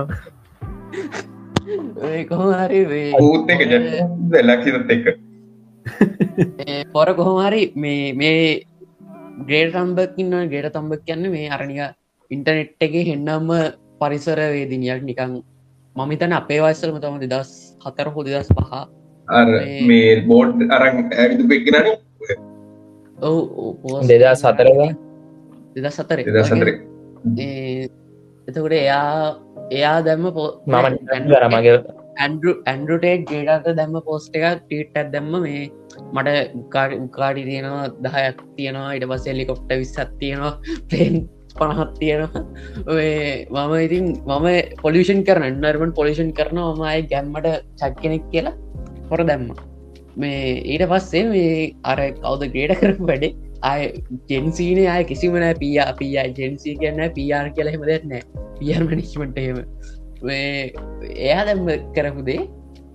ඒ 2.08 2.24
කොහොම 2.26 2.52
හරි 2.54 2.80
මේ 2.92 3.10
ඌත් 3.20 3.50
එක 3.50 5.06
පොර 6.94 7.08
කොහොමහරි 7.20 7.62
මේ 7.76 8.14
මේ 8.14 8.42
ග්‍රේඩ 9.48 9.74
තම්බකින්න 9.76 10.34
ගේට 10.54 10.74
තම්බක් 10.76 11.02
කියන්න 11.08 11.32
මේ 11.36 11.48
අරනික 11.50 11.80
ඉන්ටනෙට් 12.32 12.88
එක 12.88 12.94
හෙන්නම්ම 13.10 13.50
පරිසර 14.02 14.40
වේදිනියක් 14.56 15.02
නිකං 15.10 15.34
මමිතන 15.96 16.38
අපේ 16.40 16.62
වස්සලම 16.64 16.98
තම 17.04 17.18
දෙදස් 17.24 17.52
හතර 17.86 18.08
හෝ 18.14 18.24
දෙදස් 18.24 18.50
පහ. 18.58 18.72
අර 19.28 19.48
මේ 19.90 20.22
බෝඩ් 20.30 20.58
අරන් 20.76 20.96
ඇවිතු 21.16 21.44
පෙක්කනන 21.52 21.88
ඔව 23.20 24.08
දෙදා 24.12 24.36
සතරව 24.36 24.80
දෙදස් 25.78 26.00
සතර 26.00 26.20
දෙදස් 26.28 26.52
සතරේ 26.52 26.76
එතකොට 28.48 28.76
එයා 28.82 29.06
එයා 29.78 29.96
දැම්ම 30.08 30.28
පෝ 30.36 30.50
මම 30.66 31.00
කර 31.32 31.48
මගේ. 31.56 31.78
ඇන්ඩු 32.24 32.52
ඇන්ඩුටේට් 32.72 33.24
ගේටට 33.32 33.72
දැම්ම 33.80 33.98
පෝස්ට 34.08 34.38
එකක් 34.40 34.62
ටීට් 34.62 35.00
ඇත් 35.00 35.10
දැම්ම 35.16 35.34
මේ 35.46 35.64
මට 36.16 36.30
උකාඩි 37.06 37.48
තියෙනවා 37.50 37.88
දහයක් 38.06 38.40
තියෙනවා 38.58 38.94
ඉට 38.98 39.08
පස් 39.12 39.26
එල්ලිකොප්ට 39.34 39.74
විස්සත් 39.82 40.14
තියෙනවා 40.22 40.54
පලේන් 40.92 41.18
පණහත් 41.60 41.92
තියෙනවා. 42.02 42.44
ඔය 42.94 43.10
මම 43.56 43.74
ඉතින් 43.86 44.06
මම 44.30 44.48
පොලිෂන් 44.84 45.22
කරන 45.28 45.48
නර්මන් 45.64 45.92
පොලිෂන් 46.00 46.32
කරන 46.40 46.62
මම 46.64 46.86
අය 46.92 47.02
ගැම්මට 47.14 47.50
චක් 47.80 47.94
කෙනෙක් 48.04 48.26
කියලා 48.32 48.56
හොර 49.12 49.22
දැම්ම. 49.32 49.50
මේ 50.22 50.40
ඊට 50.74 50.86
පස්සේ 50.92 51.26
මේ 51.34 51.52
අර 51.92 52.00
කවුද 52.24 52.44
ග්‍රේඩ 52.56 52.80
කරපු 52.82 53.10
වැඩේ 53.12 53.34
අය 53.62 53.82
ජෙන්සීන 54.30 54.80
අය 54.88 55.04
කිසිමන 55.04 55.46
පිය 55.62 55.80
පිය 56.00 56.18
ජෙන්සී 56.40 56.76
කියන්න 56.82 57.04
පියාර් 57.14 57.46
කියලා 57.56 57.76
හෙම 57.76 57.86
දෙන්නෑ 57.92 58.22
පියර් 58.60 58.82
මනිස්මට 58.90 59.38
එහෙම. 59.38 59.60
මේ 60.24 60.74
එයා 61.28 61.46
දැම්ම 61.46 61.70
කරපුදේ 61.96 62.42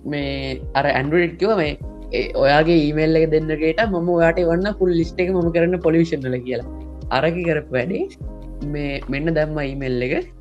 මේ 0.05 0.59
අර 0.75 0.85
ඇන්ඩුවට්කිව 0.91 1.57
මේ 1.61 1.73
ඒ 2.11 2.25
ඔයාගේ 2.43 2.79
ඊමේල් 2.85 3.19
එක 3.19 3.27
දෙන්නගේට 3.33 3.83
මම 3.87 4.13
ඔයාට 4.17 4.39
වන්න 4.51 4.77
පුල් 4.79 4.93
ලිස්ට 4.99 5.19
එක 5.25 5.33
ම 5.33 5.51
කරන්න 5.55 5.83
පොලිෂන්ල 5.87 6.37
කියලා. 6.47 6.69
අරකි 7.17 7.43
කරපු 7.49 7.77
වැඩේ 7.77 8.05
මේ 8.75 9.01
මෙන්න 9.09 9.35
දැම්ම 9.39 9.59
ඊමෙල් 9.65 10.01
එක. 10.07 10.31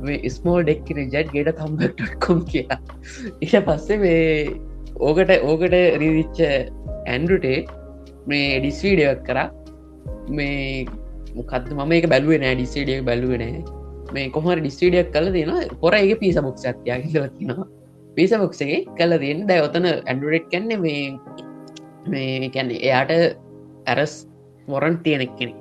මේ 0.00 0.30
ස්මෝල් 0.36 0.62
ඩෙක් 0.62 0.88
ජට් 0.88 1.32
ගෙට 1.34 1.52
තම්බකොම් 1.60 2.44
කියලා. 2.52 2.80
ඉට 3.44 3.56
පස්සේ 3.68 3.98
මේ 4.04 4.22
ඕකට 5.00 5.32
ඕකට 5.42 5.76
රිවිච්ච 6.02 6.38
ඇන්ඩුටේ 7.06 7.58
මේ 8.28 8.60
ඩිස්වීඩියක් 8.60 9.24
කරා. 9.24 9.48
මේ 10.30 10.86
මොකත් 11.34 11.72
මම 11.72 11.92
එක 11.92 12.08
බැලුව 12.08 12.32
නෑ. 12.36 12.54
ඩිස්සිඩියක් 12.54 13.04
බැලුවනෑ 13.04 13.78
මේ 14.14 14.30
කොහම 14.30 14.48
ඩිස්ටිඩියක් 14.54 15.10
කල 15.12 15.26
තියෙන 15.32 15.76
පොර 15.80 15.92
එක 15.94 16.12
පිස 16.20 16.36
බොක්ෂ 16.38 16.68
අත්තියා 16.70 16.98
කියලතිනවා 17.04 17.66
පිස 18.16 18.32
බොක්සගේ 18.34 18.78
කල 18.98 19.12
තියෙන් 19.22 19.46
දැ 19.46 19.60
ඔතන 19.60 19.88
ඇන්ඩුරෙට් 19.88 20.46
කන්න 20.52 20.84
මේ 20.84 21.02
මේ 22.06 22.50
කැන්න 22.54 22.70
එයාට 22.78 23.12
ඇරස් 23.86 24.14
මොරන් 24.68 24.96
තියෙනෙක් 25.04 25.34
කෙනෙ 25.38 25.54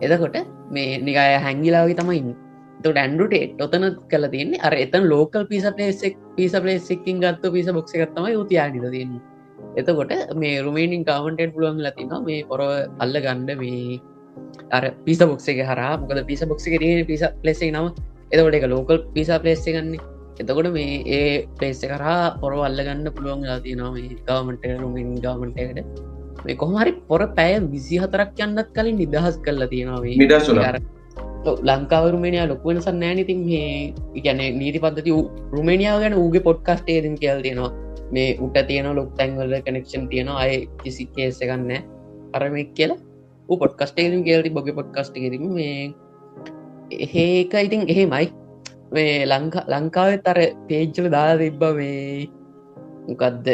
එදකොට 0.00 0.38
මේ 0.70 1.00
නිකාය 1.00 1.34
හැංගිලාවගේ 1.46 1.98
තමයි 2.00 2.36
තොට 2.84 3.00
ඇන්ඩුටේට් 3.02 3.64
ඔතන 3.66 3.88
කල 4.12 4.28
තියන්නේ 4.34 4.62
අර 4.62 4.76
එතන් 4.76 5.10
ලෝකල් 5.12 5.48
පිස 5.50 5.66
පලේසෙක් 5.76 6.14
පිස 6.36 6.54
පලේසිකින් 6.56 7.24
ගත්ත 7.24 7.52
පිස 7.56 7.72
බොක්ෂ 7.78 7.96
එකත්තම 7.96 8.30
යුතියානිද 8.30 8.86
තියන්නේ. 8.94 9.22
එතකොට 9.76 10.12
මේ 10.34 10.62
රුමේනින් 10.62 11.04
කාමටෙන්් 11.04 11.52
පුළුවන් 11.52 11.80
ලතිනවා 11.80 12.20
මේ 12.24 12.44
පොර 12.44 12.60
අල්ල 12.98 13.16
ගණ්ඩ 13.16 13.58
මේ 13.58 14.00
අර 14.72 14.84
පිස 15.04 15.18
බොක්ස 15.22 15.48
හර 15.48 15.80
මොකද 16.00 16.22
පිස 16.26 16.44
බොක්ස 16.44 16.64
තියෙන 16.64 17.06
පිස 17.06 17.24
පලෙසේ 17.42 17.72
නම. 17.72 17.88
එතකොට 18.32 18.54
එක 18.54 18.68
ලෝකල් 18.68 18.98
පිස 19.14 19.28
පලේස්සෙ 19.28 19.70
ගන්නේ 19.72 20.00
එතකොට 20.38 20.70
මේ 20.72 21.02
ඒ 21.08 21.46
පලේස්ස 21.58 21.82
කරා 21.84 22.36
පොර 22.40 22.52
අල්ලගන්න 22.52 23.08
පුළුවන් 23.16 23.48
තියනවා 23.62 23.90
මේ 23.92 24.18
ගවමට 24.28 24.78
රුමින් 24.80 25.10
ගවමටකට 25.16 26.44
මේ 26.44 26.54
කොහමරි 26.54 26.92
පොර 27.08 27.22
පැය 27.34 27.58
විසි 27.66 27.98
හතරක් 27.98 28.38
යන්නත් 28.38 28.70
කලින් 28.74 28.96
නිදහස් 28.96 29.36
කරලා 29.38 29.68
තියෙනවා 29.68 30.00
නිදහස් 30.22 30.48
වුණා. 30.48 30.78
ලංකාවරුමේනයා 31.68 32.46
ලොකුවෙන 32.48 32.80
සන්නෑන 32.82 33.18
ඉතින් 33.18 33.42
මේ 33.46 34.22
ගැන 34.24 34.40
නීති 34.58 34.78
පද්ධති 34.78 35.12
රුමේනියාව 35.52 36.00
ගැන 36.00 36.14
ූගේ 36.14 36.40
පොඩ්කස්ට 36.40 36.88
ඒදම් 36.88 37.14
කියල් 37.14 37.42
තියෙනවා 37.42 37.87
මේ 38.12 38.38
උට 38.38 38.58
තියෙන 38.68 38.88
ලොක් 38.96 39.10
තැන්වල 39.16 39.54
කනෙක්ෂන් 39.66 40.08
තියෙන 40.08 40.28
අය 40.36 40.52
කිසි 40.82 41.04
කේස 41.14 41.40
ගන්න 41.40 41.72
අරමක් 42.34 42.74
කියලා 42.74 42.98
පොට්කස්ටේම් 43.48 44.24
කියලති 44.24 44.50
බොග 44.50 44.68
පොඩ්කස්ට 44.74 45.14
කිරීම 45.14 45.54
මේ 45.54 45.94
එහෙක 46.90 47.54
ඉතින් 47.56 47.82
එහෙමයි. 47.88 48.26
මේ 48.92 49.26
ලංකා 49.26 49.64
ලංකාව 49.68 50.10
තර 50.26 50.40
පේජ්ජල 50.68 51.08
දාලා 51.16 51.40
තිබ්බ 51.42 51.62
මේ 51.76 52.28
මොකක්ද 53.08 53.46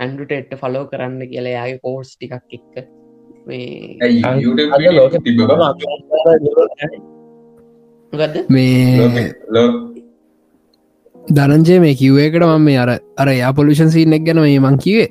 ඇන්ඩුටෙට්ට 0.00 0.60
ෆලෝ 0.62 0.84
කරන්න 0.86 1.22
කියලා 1.32 1.56
යාගේ 1.56 1.82
කෝර්ස් 1.84 2.10
ටිකක් 2.14 2.56
එක්ක. 2.58 2.74
මේ 3.46 3.96
ගද 8.12 8.36
මේ 8.48 9.24
දරංජය 11.28 11.80
මේ 11.80 11.94
කිව්වකට 11.94 12.42
මම 12.42 12.62
මේ 12.62 12.78
අර 12.78 12.90
අර 13.16 13.28
යා 13.32 13.52
පොලිෂන් 13.52 13.90
සිීනෙක් 13.90 14.24
ගැන 14.24 14.40
මේ 14.40 14.58
මං 14.60 14.78
කිවේ 14.78 15.08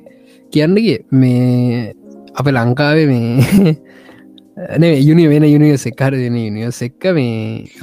කියන්නගේ 0.52 0.98
මේ 1.12 1.94
අප 2.34 2.46
ලංකාවේ 2.48 3.06
මේ 3.06 3.76
නේ 4.82 4.94
යුනි 5.00 5.24
වෙන 5.28 5.46
යුනිවස් 5.46 5.84
එක්හර 5.90 6.12
දෙන 6.14 6.36
යුනිවස් 6.38 6.80
එක්ක 6.82 7.04
මේ 7.14 7.30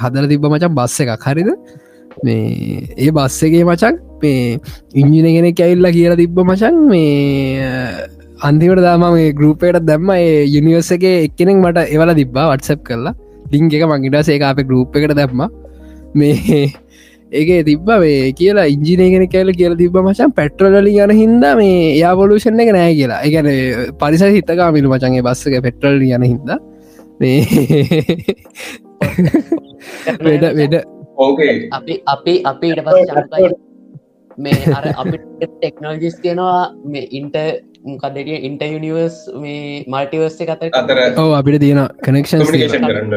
හදර 0.02 0.28
තිබ 0.32 0.46
මචන් 0.46 0.76
බස්ස 0.80 1.00
එකක්. 1.04 1.26
හරිද? 1.28 1.50
මේ 2.26 2.84
ඒ 2.98 3.12
බස්සගේ 3.12 3.64
මචක් 3.64 3.96
මේ 4.22 4.60
ඉංජින 4.94 5.28
ගෙන 5.36 5.50
කැවිල්ලා 5.54 5.96
කියලා 5.98 6.22
තිබ්බ 6.22 6.40
මචන් 6.46 6.80
මේ 6.92 7.04
අන්තිවට 8.42 8.84
දාම 8.88 9.06
මේ 9.10 9.34
ගරුපයට 9.34 9.80
දැම්ම. 9.82 10.10
ඒ 10.12 10.44
යුනිවර්ස 10.48 10.92
එක 10.92 11.06
එක්කෙනෙක් 11.08 11.62
මට 11.64 11.88
එවල 11.90 12.16
තිබ්බා 12.22 12.50
වටසප් 12.52 12.82
කරලා. 12.90 13.16
ලිං 13.52 13.72
එක 13.72 13.86
මංගිටස 13.92 14.30
ඒ 14.30 14.42
අප 14.46 14.60
ගරුප් 14.72 15.00
එකට 15.00 15.16
දැම්ම. 15.22 15.46
මේ 16.14 16.66
ඒක 17.42 17.50
තිබ්බ 17.70 17.90
මේ 18.04 18.32
කියලා 18.40 18.68
ඉංජිනයගෙන 18.76 19.26
කැල 19.34 19.50
කියල 19.60 19.76
තිබ 19.82 19.98
මචන් 20.04 20.32
පෙට්‍රලලි 20.40 20.94
යන 21.06 21.14
හින්ද 21.22 21.44
මේ 21.60 21.76
යා 22.02 22.14
පොලූෂණ 22.22 22.64
එක 22.64 22.72
නෑ 22.78 22.94
කියලා. 23.00 23.20
එකන 23.28 23.48
පරිස 24.02 24.24
හිතකාමිලු 24.38 24.88
මචන්ගේ 24.94 25.26
බස්සක 25.28 25.62
පෙට්‍රල් 25.68 26.02
යන 26.10 26.26
හින්ද. 26.32 26.50
මේ 27.20 27.40
වෙඩ 30.26 30.44
වෙඩ 30.60 30.74
ඕකේ 31.26 31.54
අපි 31.78 31.94
අපි 32.14 32.34
අපි 32.52 32.68
ඉට 32.74 32.82
පස 32.88 33.54
මේ 34.46 34.74
අර 34.78 34.86
අපි 35.02 35.18
ටෙක්නෝජිස් 35.44 36.16
තියෙනවා 36.24 36.64
මේ 36.94 37.06
ඉන්ට 37.20 37.38
මොකදටිය 37.90 38.40
ඉන්ට 38.48 38.64
යනිවර්ස් 38.68 39.18
මේ 39.44 39.62
මල්ටිවර්ස් 39.94 40.38
එක 40.44 40.52
අතර 40.56 41.00
ඕ 41.24 41.32
අපිට 41.40 41.58
තියෙන 41.64 41.82
කනෙක්ෂන් 42.08 42.44
කමිනිකේෂන් 42.44 42.84
කරන්න. 42.90 43.14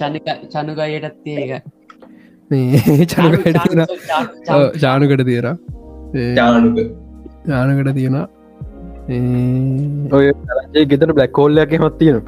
චනික 0.00 0.28
චනුගයටත් 0.52 1.16
තියක 1.24 1.52
මේ 2.50 3.06
චනුකට 3.12 3.58
තියෙන 3.64 3.82
චානුකට 4.82 5.24
තියෙන 5.24 5.48
ජානුක. 6.38 6.78
ජානකට 7.46 7.90
තියෙන 7.98 8.16
ඔය 10.12 10.24
ඒ 10.74 10.84
ගෙතර 10.92 11.10
බ්ලක් 11.12 11.32
කෝල්ලයක් 11.32 11.76
මත් 11.80 11.94
තියෙන 11.98 12.22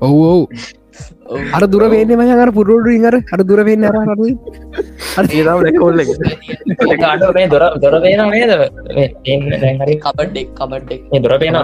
ඔව් 0.00 0.16
ඔව්. 0.24 0.40
අර 1.56 1.62
දුර 1.66 1.84
වේන්න 1.92 2.12
මය 2.20 2.26
අර 2.34 2.50
පුරුඩු 2.58 2.90
ඉඟර 2.96 3.16
අර. 3.32 3.40
දුර 3.42 3.60
වෙන්න 3.68 3.84
අර 3.84 3.96
අර 5.18 5.24
ඒදාව 5.30 5.58
ලැකෝල්ල 5.66 6.00
දොර 7.54 7.64
දොර 7.84 7.94
පේන 8.02 8.22
නේද? 8.30 8.52
කබඩ්ඩෙක් 10.04 10.48
කබඩ්ඩෙක් 10.54 11.00
දොර 11.22 11.34
පේන 11.38 11.54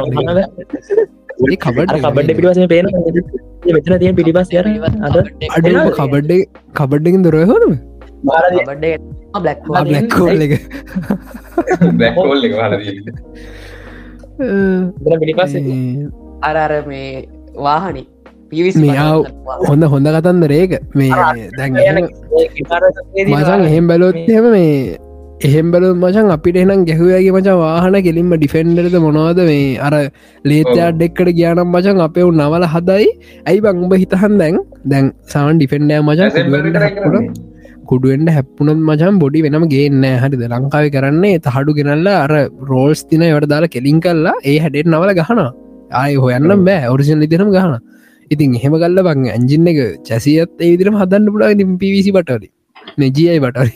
කබඩ් 1.58 1.94
කබඩ 1.98 2.30
පිටිවස 2.30 2.60
පේන 2.68 2.86
මෙතන 3.68 3.98
තිය 3.98 4.12
පිටිපස් 4.12 4.52
අද 4.54 4.68
අඩ 5.06 5.68
කබඩ්ඩ 5.98 6.32
කබඩ්ඩකින් 6.74 7.22
දොරය 7.22 7.44
හොනම 7.44 7.74
බඩ්ඩ 8.22 8.86
බ්ලක් 9.36 9.58
බ්ලක්කෝල් 9.82 10.42
එක 10.46 10.54
බැක්කෝල් 11.94 12.40
එක. 12.44 12.54
පිටිපස් 15.20 15.54
අර 16.42 16.56
අර 16.58 16.72
මේ 16.86 17.28
වාහනි. 17.58 18.04
පිවිස් 18.50 18.76
මෙයාව 18.76 19.24
හොඳ 19.64 19.84
හොඳ 19.86 20.06
කතන්ද 20.08 20.44
රේක 20.46 20.72
මේ 20.92 21.10
දැන් 21.56 21.72
මසන් 23.26 23.62
එහෙම් 23.62 23.88
බැලොත්හෙම 23.88 24.48
මේ 24.54 24.74
එහෙම් 25.46 25.66
බැලු 25.72 25.88
මචන් 25.94 26.26
අපිට 26.34 26.56
එනම් 26.62 26.82
ගැහුවගේ 26.88 27.32
මචා? 27.36 27.54
වාහන 27.62 27.96
කෙලින්ම 28.06 28.32
ඩිෆෙන්ඩරද 28.34 28.96
මොනවද 29.06 29.40
මේ? 29.48 29.78
අර 29.86 29.94
ලේතයාඩ් 30.50 31.02
එක්කට 31.06 31.30
ගියානම් 31.38 31.72
මචන් 31.74 32.02
අපේ 32.06 32.26
නවල 32.40 32.66
හදයි. 32.74 33.08
ඇයි 33.48 33.62
බං 33.64 33.82
උඹ 33.84 33.94
හිතහන් 34.02 34.36
දැන්? 34.42 34.58
දැන් 34.92 35.08
සවන් 35.32 35.58
ඩිෆෙන්ඩෑ 35.60 36.02
මචන් 36.08 37.26
කුඩුවෙන්ට 37.90 38.30
හැප්පුනත් 38.36 38.82
මචන් 38.88 39.18
බොඩි 39.22 39.44
වෙනම 39.46 39.66
ගේන්න 39.74 40.06
හරිද? 40.24 40.44
ලංකාව 40.54 40.86
කරන්නේ 40.96 41.42
තහඩු 41.46 41.76
ගෙනල්ල 41.78 42.08
අර 42.14 42.32
රෝල්ස් 42.72 43.02
තින 43.10 43.24
වට 43.28 43.52
දාලා 43.54 43.74
කෙලින් 43.76 44.00
කල්ලා 44.06 44.36
ඒ 44.50 44.58
හැඩෙන් 44.64 44.94
නවල 44.94 45.12
ගහන 45.20 45.40
ආය 46.02 46.14
හොයන්න 46.24 46.50
බෑ. 46.68 46.82
ඔරිසින් 46.94 47.22
ලිතිරම 47.24 47.50
ගහන 47.56 47.78
ඉතින් 48.30 48.58
එහෙම 48.58 48.74
ගල්ල 48.82 48.98
බං 49.08 49.30
ඇංජින්න 49.36 49.70
එක 49.72 49.80
චැසියත් 50.08 50.52
ඒ 50.64 50.68
විදිරම 50.74 50.98
හදන්න 51.02 51.32
පුඩා 51.34 51.72
පිවිසි 51.82 52.12
බටරි 52.18 52.48
නෙජියයි 53.02 53.40
බටරි 53.46 53.72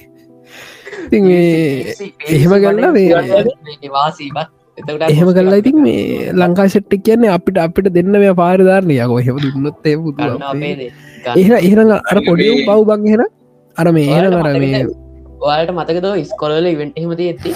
ඉතින් 1.07 1.27
එහෙම 2.31 2.55
ගල්ලා 2.59 2.93
වාසීබත් 3.97 4.55
එහෙම 5.09 5.29
කල්ලා 5.31 5.61
ඉතින් 5.63 5.79
මේ 5.83 6.33
ලංකා 6.35 6.69
සෙට්ටක් 6.69 7.05
කියන්නේ 7.07 7.33
අපිට 7.37 7.59
අපිට 7.59 7.89
දෙන්න 7.93 8.13
මේ 8.17 8.35
පාරිධාරණයකෝ 8.35 9.21
හෙම 9.27 9.39
දුන්නොත් 9.45 9.87
ඒ 9.87 9.97
පුතු 9.99 10.31
එහ 11.35 11.49
එහෙන 11.61 11.93
අර 11.95 12.19
පොඩියම් 12.29 12.59
බව් 12.67 12.81
බං 12.91 13.09
හෙන 13.13 13.25
අර 13.77 13.87
මේ 13.93 14.09
ඒන 14.11 14.37
කර 14.37 14.59
මේ 14.59 14.83
ඔයාලට 15.43 15.73
මතකද 15.73 16.13
ස්කොලල 16.27 16.69
ඉවෙන්ට 16.73 17.01
හෙමති 17.03 17.31
ඇති 17.31 17.55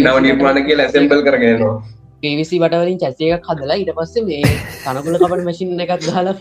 නව 0.00 0.16
නිර්මාණ 0.26 0.62
කියලා 0.68 0.86
ඇසෙම්බල් 0.86 1.24
කරගෙනවා 1.26 1.74
පිවිසි 2.22 2.60
බටවලින් 2.60 3.00
චැසයක 3.00 3.50
හදලා 3.50 3.80
ඉට 3.82 3.92
පස්සේ 3.96 4.24
මේ 4.24 4.54
තනකුල 4.84 5.16
කපට 5.16 5.44
මැසින් 5.44 5.84
එකත් 5.84 6.06
ගහලා 6.06 6.34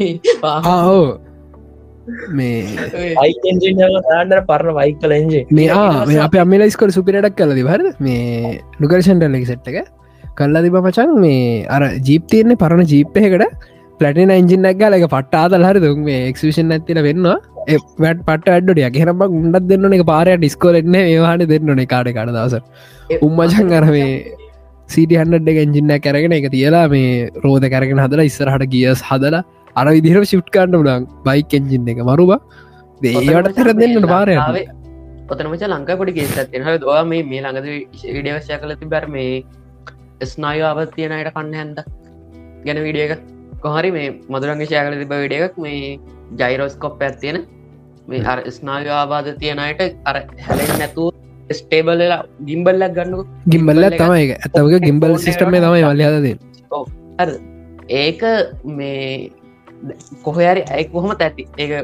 ආහෝ 0.52 1.04
මේ 2.32 2.60
න්ඩර 3.56 4.42
පරණ 4.50 4.78
වයි 4.80 4.94
කල 5.02 5.16
එන්ජේ 5.18 5.44
මේ 5.52 6.20
අප 6.20 6.38
අම්මල 6.44 6.66
ස්කොල 6.70 6.94
සුපිරටක් 6.98 7.40
කලද 7.40 7.64
හර 7.68 7.82
මේ 8.00 8.54
නුකර්ෂන්ටල්ලෙක් 8.80 9.46
සෙට් 9.48 9.70
එක 9.74 9.90
කල්ලා 10.38 10.64
තිබ 10.66 10.80
මචන් 10.82 11.14
මේ 11.26 11.44
අර 11.70 11.84
ජීප් 12.08 12.26
තියන්නේ 12.34 12.62
පරණ 12.64 12.90
ජීප්පයකට 12.94 13.46
පලටින 14.00 14.32
ඉංජිනක් 14.32 14.68
ගලක 14.82 15.08
පට්ට 15.08 15.40
ආදල් 15.40 15.66
හරි 15.70 15.80
දුම් 15.86 16.04
මේ 16.04 16.20
එක්ෂෂන් 16.28 16.76
ඇතිල 16.76 17.00
වෙන්නවා. 17.08 17.38
වැට 18.00 18.22
පට 18.28 18.54
අඩ්ඩිය 18.58 18.90
ගෙනම 18.96 19.24
උන්ඩත් 19.26 19.66
දෙන්න 19.72 19.96
එක 19.98 20.04
පාරය 20.06 20.36
ඩිස්කෝලෙන්න 20.38 20.96
ඒවාට 21.00 21.44
දෙන්නන 21.52 21.82
කාඩ 21.94 22.12
කඩ 22.12 22.36
දවස 22.38 23.20
උම්මචන් 23.28 23.74
අර 23.80 23.86
මේ 23.96 24.08
සිටිහන්ඩ 24.90 25.50
එන්ජින්න 25.64 25.94
කැරගෙන 26.06 26.36
එක 26.38 26.48
තියලා 26.56 26.86
මේ 26.94 27.30
රෝධ 27.46 27.68
කැරගෙන 27.74 28.02
හදලා 28.06 28.28
ඉස්සරහට 28.32 28.66
ගියස් 28.74 29.04
හදලා 29.10 29.44
අර 29.80 29.88
විදිහර 29.96 30.26
ශිප් 30.32 30.52
කාන්න 30.56 30.76
ුලන් 30.82 31.08
බයික් 31.28 31.56
එන්ජින්න 31.60 31.90
එක. 31.94 32.04
මරුබ 32.10 32.32
ඒවට 33.02 33.56
තර 33.58 33.72
දෙන්නට 33.82 34.10
පාරය 34.14 34.36
ඔතනමච 35.32 35.64
ලංකා 35.68 36.00
පොඩි 36.02 36.18
ගෙසත් 36.20 36.56
හ 36.60 36.78
දවා 36.84 37.02
මේ 37.12 37.24
මේ 37.32 37.42
ළඟද 37.46 37.68
විඩියවශය 38.16 38.62
කලති 38.64 38.92
බැර 38.94 39.06
මේ 39.16 39.34
ස්නායෝ 40.32 40.72
අවත් 40.72 40.96
තියෙනයට 40.96 41.34
කන්න 41.36 41.54
හැන්ද? 41.60 41.78
ගැන 42.66 42.82
විඩිය 42.88 43.06
එක. 43.08 43.22
කොහරි 43.64 43.92
මේ 43.98 44.10
මදුරංග 44.34 44.66
ශයකල 44.66 45.00
තිබ 45.02 45.16
විඩිය 45.16 45.46
එකක් 45.48 45.58
මේ 45.66 45.80
ජයිරෝස්කොප් 46.40 47.02
ඇත්තියෙන 47.08 47.40
මේ 48.08 48.26
අර 48.34 48.40
ස්නායෝ 48.58 48.98
ආබාධ 49.00 49.32
තියෙනයට 49.42 49.82
අර 50.10 50.16
හැලෙන් 50.46 50.72
නැතුව 50.82 51.10
ස්ටේබල්ලා 51.52 52.20
ගිම්බල්ලක් 52.50 52.94
ගන්නු 52.98 53.20
ගිම්බල්ල 53.54 53.86
තමයි 53.96 54.26
ඇතවක 54.36 54.76
ගිම්බල් 54.88 55.18
සිිටම 55.26 55.58
තමයි 55.58 55.84
වල්ලද 55.88 56.28
හර 57.20 57.32
ඒක 58.00 58.24
මේ 58.78 59.04
කොහරි 60.26 60.46
ඇයි 60.48 60.86
කොහොම 60.94 61.12
ඇති? 61.16 61.48
ඒ 61.58 61.82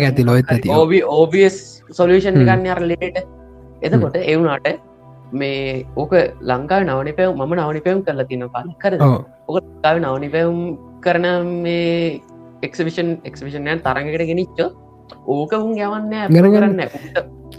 ඇති 0.00 0.26
ලොත් 0.28 0.52
ඇති. 0.54 0.68
ඕබ 0.70 0.92
ඕබස් 1.16 1.56
සොලූෂන් 1.98 2.38
ගන්න 2.40 2.70
අර 2.74 2.82
ලේට 2.90 3.18
එතකොට 3.82 4.16
එවුනාට 4.24 4.68
මේ 5.32 5.86
ඕක 5.96 6.12
ලංකා 6.42 6.80
නවනි 6.84 7.16
පැව් 7.18 7.34
මම 7.34 7.56
නවනි 7.58 7.84
පැවම් 7.86 8.04
කරලා 8.06 8.28
තින 8.30 8.46
පල 8.54 8.70
කර 8.82 8.94
ඕක 9.48 9.56
ලංකාව 9.58 10.04
නවනි 10.04 10.30
පැවම් 10.36 10.60
කරන 11.00 11.26
මේ 11.64 12.20
එක්ෂවිෂන් 12.62 13.10
එක්ෂවිෂන්යන් 13.24 13.84
තරඟකට 13.84 14.30
ගෙනනිච්චෝ 14.30 14.70
ඕක 15.34 15.52
උන් 15.58 15.76
යවන්න 15.78 16.16
ගන 16.30 16.50
කරන්න 16.56 16.80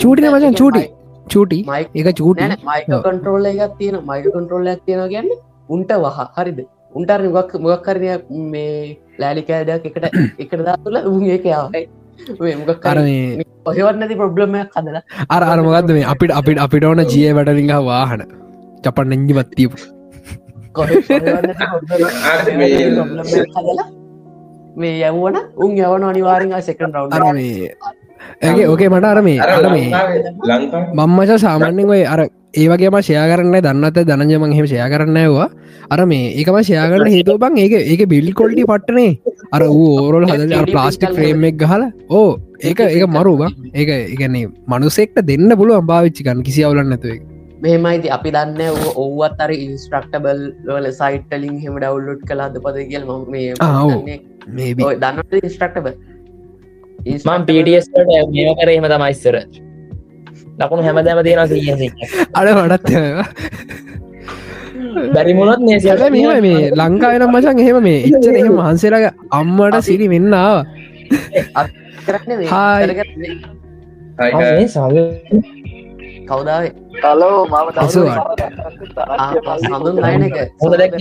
චූටින 0.02 0.32
මචන් 0.32 0.60
චූටි 0.60 0.84
චූටි. 1.28 1.64
එක 1.94 2.08
චූට. 2.16 2.40
මයික 2.40 2.86
කන්ටරෝල්ල 3.06 3.46
එකක් 3.46 3.74
තියෙන 3.80 3.98
මයික 4.04 4.28
කන්ටරෝල්ල 4.36 4.68
ඇක් 4.68 4.82
තියෙන 4.86 5.10
ගැන්න 5.10 5.30
උන්ට 5.70 5.92
වහ. 5.96 6.20
හරිද 6.38 6.60
උන්ටර් 6.96 7.24
ගක් 7.36 7.62
මොගක් 7.64 7.84
කරනය 7.86 8.10
මේ 8.54 8.98
ලෑලිකෑඩක් 9.20 9.90
එකට 9.90 10.06
එකට 10.44 10.62
දාතුල 10.68 11.02
උන් 11.14 11.26
ඒක 11.30 11.46
යාවයි. 11.46 11.88
මොකක් 12.60 12.84
කර 12.84 13.00
ඔහෙවත් 13.66 13.98
නැති 13.98 14.20
ප්‍රබ්ලමයක් 14.22 14.78
හදලා. 14.78 15.04
අර 15.30 15.44
අරමගත්ද 15.46 15.98
මේ 15.98 16.06
අපිට 16.14 16.38
අපිට 16.42 16.64
අපිට 16.68 16.88
ඕන 16.92 17.04
ජිය 17.08 17.34
වැඩලිංහ 17.40 17.82
වාහන. 17.90 18.24
චපන් 18.84 19.08
නැංජි 19.10 19.34
බත්තිීපු 19.38 19.78
මේ 24.76 24.94
යවුවන 25.04 25.38
උන් 25.58 25.72
යවන 25.78 26.04
අනිවාරෙන් 26.10 26.54
සෙකන් 26.62 26.94
රව් 26.94 27.08
ඇගේ 28.42 28.68
ඕකේ 28.68 28.90
මට 28.90 29.06
අර 29.06 29.22
මේ 29.22 29.40
අර 29.40 29.68
මේ 29.70 29.90
මංමච 30.98 31.32
සාමාන්‍යෙන් 31.46 31.90
ඔය 31.90 32.04
අර 32.06 32.22
ඒවගේම 32.54 32.96
ෂය 33.00 33.16
කරන්න 33.32 33.58
දන්නත 33.66 34.02
දනජමං 34.08 34.54
හෙම 34.56 34.66
ෂය 34.68 34.80
කරන්නයවා 34.94 35.48
අර 35.90 36.06
මේ 36.12 36.32
ඒකම 36.40 36.58
ෂයාගන්න 36.60 37.12
හේතුව 37.14 37.38
බං 37.44 37.58
ඒක 37.64 37.76
ඒක 37.94 38.04
බිල් 38.14 38.28
කොල්ටි 38.34 38.66
පට්ටනේ. 38.72 39.12
අර 39.56 39.62
ඕරල් 39.68 40.28
හද 40.28 40.60
ප්ලාස්ටික් 40.72 41.16
්‍රේම් 41.20 41.46
එක් 41.50 41.58
ගහල. 41.64 41.86
ඕ 42.10 42.40
ඒක 42.62 42.84
ඒක 42.88 43.08
මරු 43.18 43.34
බං. 43.42 43.56
ඒක 43.74 43.90
එකන්නේ 44.16 44.52
මනුසෙක්ට 44.68 45.24
දෙන්න 45.32 45.56
පුළුව 45.62 45.80
අභාවිච්චිකන් 45.84 46.44
කිසි 46.50 46.68
අවුලන්න 46.68 46.98
ඇතුව 46.98 47.24
මෙමයිති 47.64 48.14
අපි 48.18 48.36
දන්න 48.36 48.62
ඔවත් 49.06 49.42
අර 49.48 49.52
ඉන්ස්ට්‍රක්ටබල් 49.58 50.46
වල 50.68 50.92
සයිටලින් 51.02 51.58
හෙම 51.64 51.80
ඩවල්ලොඩ් 51.80 52.28
කලාද 52.30 52.62
පද 52.68 52.88
කියල් 52.92 53.06
මේ 53.34 54.96
දන්න. 55.00 55.24
ඉන්ස්ට්‍රක්ටබල් 55.44 55.94
මන් 57.02 57.46
පටස්ට 57.48 57.98
මේ 58.36 58.56
කරේම 58.62 58.94
තමයිස්සර 58.94 59.44
ලකුණු 60.62 60.84
හැමදෑම 60.88 61.20
තියෙන 61.26 61.40
අඩ 62.40 62.48
වඩත් 62.58 62.90
බැරිමුණත් 65.16 65.64
නේසිල 65.68 66.04
මේ 66.16 66.40
මේ 66.48 66.62
ලංකාවනම් 66.80 67.32
මචන් 67.36 67.58
එහෙම 67.64 67.78
මේ 67.88 68.00
එච්චර 68.08 68.36
එහෙම 68.42 68.54
මහන්සේලගේ 68.60 69.12
අම්මට 69.40 69.76
සිරි 69.88 70.08
වෙන්නාව 70.14 70.56
කවදාවේ 76.30 76.72
කලෝ 76.94 77.40
මම 77.46 77.68
සඳුන් 79.60 80.04
අයන 80.04 80.24
එක. 80.24 80.38
හොඳ 80.62 80.74
දැක් 80.80 80.94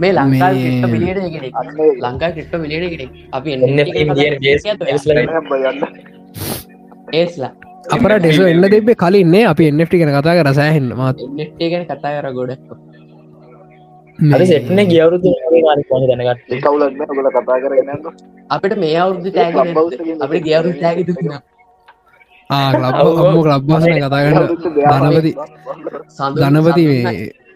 මේ 0.00 0.12
ලංකා 0.12 0.50
මිලියට 0.92 1.18
ලංකා 2.04 2.30
ක්‍රිට්ට 2.34 2.54
මිලියට 2.64 2.92
කෙනෙක්. 2.92 3.10
අපි 3.32 3.50
ඒස්ලා 7.12 7.52
අපර 7.88 8.12
ඩෙස 8.16 8.38
එල්ල 8.44 8.64
දෙබේ 8.68 8.96
කලින්නේ 8.96 9.44
අපි 9.46 9.68
එන්නටි 9.70 9.98
කෙන 9.98 10.10
කතා 10.10 10.34
කර 10.38 10.50
සෑහෙන් 10.54 10.86
මත් 10.96 11.18
ගැන 11.62 11.84
කතා 11.86 12.12
කර 12.16 12.28
ගොඩ 12.32 12.52
සෙට්න 14.44 14.80
ගියවරුදු 14.88 15.28
දැනගත් 16.10 16.40
කවුලක් 16.60 16.92
ගල 17.10 17.28
කතා 17.30 17.58
කරන්න 17.62 17.88
අපිට 18.50 18.74
මේ 18.78 18.96
අවුදු 18.98 19.30
තෑග 19.30 19.56
අපි 20.20 20.38
ගියවරු 20.40 20.72
තෑග 20.80 21.00
දුන්න. 21.08 21.32
ලබ්ම 22.50 23.36
ලබ්බාසන 23.50 23.94
කතාගන්න 24.00 24.36
ධනපති 24.86 25.32
ධනපති 26.40 26.84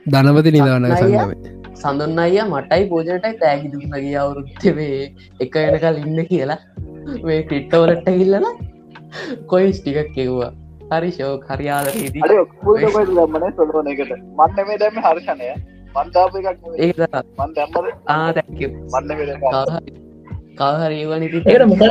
ධනපති 0.06 0.50
නිදාන 0.50 0.86
සංගම 0.92 1.30
සඳන්න 1.76 2.18
අය 2.18 2.38
මටයි 2.44 2.84
පෝජනටයි 2.92 3.34
තෑගි 3.42 3.68
දුන්න 3.72 3.92
ගිය 3.96 4.16
අවුරුත්තවේ 4.22 5.02
එක 5.40 5.56
එනකල් 5.62 6.00
ඉන්න 6.04 6.20
කියලා. 6.30 6.60
මේ 7.26 7.42
ටිට්ටවලට 7.42 8.08
හිල්ලලා 8.18 8.54
කොයිස් 9.52 9.78
ටිකක් 9.80 10.12
කිව්වා? 10.16 10.52
හරි 10.90 11.10
ශෝක 11.12 11.48
හරියාද 11.50 11.86
මන 13.28 13.48
සොලන 13.56 13.88
එකට. 13.94 14.12
මන්න 14.38 14.68
මේ 14.68 14.78
දැම 14.82 15.02
හර්ෂණය. 15.06 15.50
මන්තාප 15.96 16.34
එකක් 16.38 16.48
ඒ 16.84 16.92
ආතැක 18.14 18.60
මන්න 18.94 19.10
කවහරීවනි 20.58 21.26
ඒට 21.52 21.64
මොක 21.70 21.82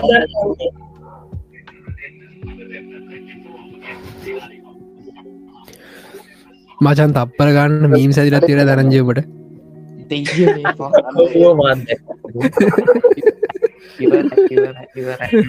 මචන් 6.79 7.11
තප්පර 7.17 7.49
ගන්න 7.57 7.85
මීම් 7.95 8.11
සැදිලත් 8.17 8.45
තිර 8.49 8.59
දරංජයපට 8.69 9.19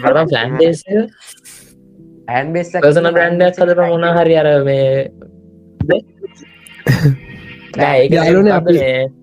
ෆලන්ඩේස් 0.03 0.81
ඇන් 2.29 2.53
බෙස් 2.53 2.71
පර්සන 2.75 3.09
බ්‍රන්ඩක් 3.11 3.59
හදර 3.61 3.81
මොන 3.85 4.05
හරි 4.13 4.37
අර 4.37 4.49
මේ 4.65 4.87
අපි 7.79 8.77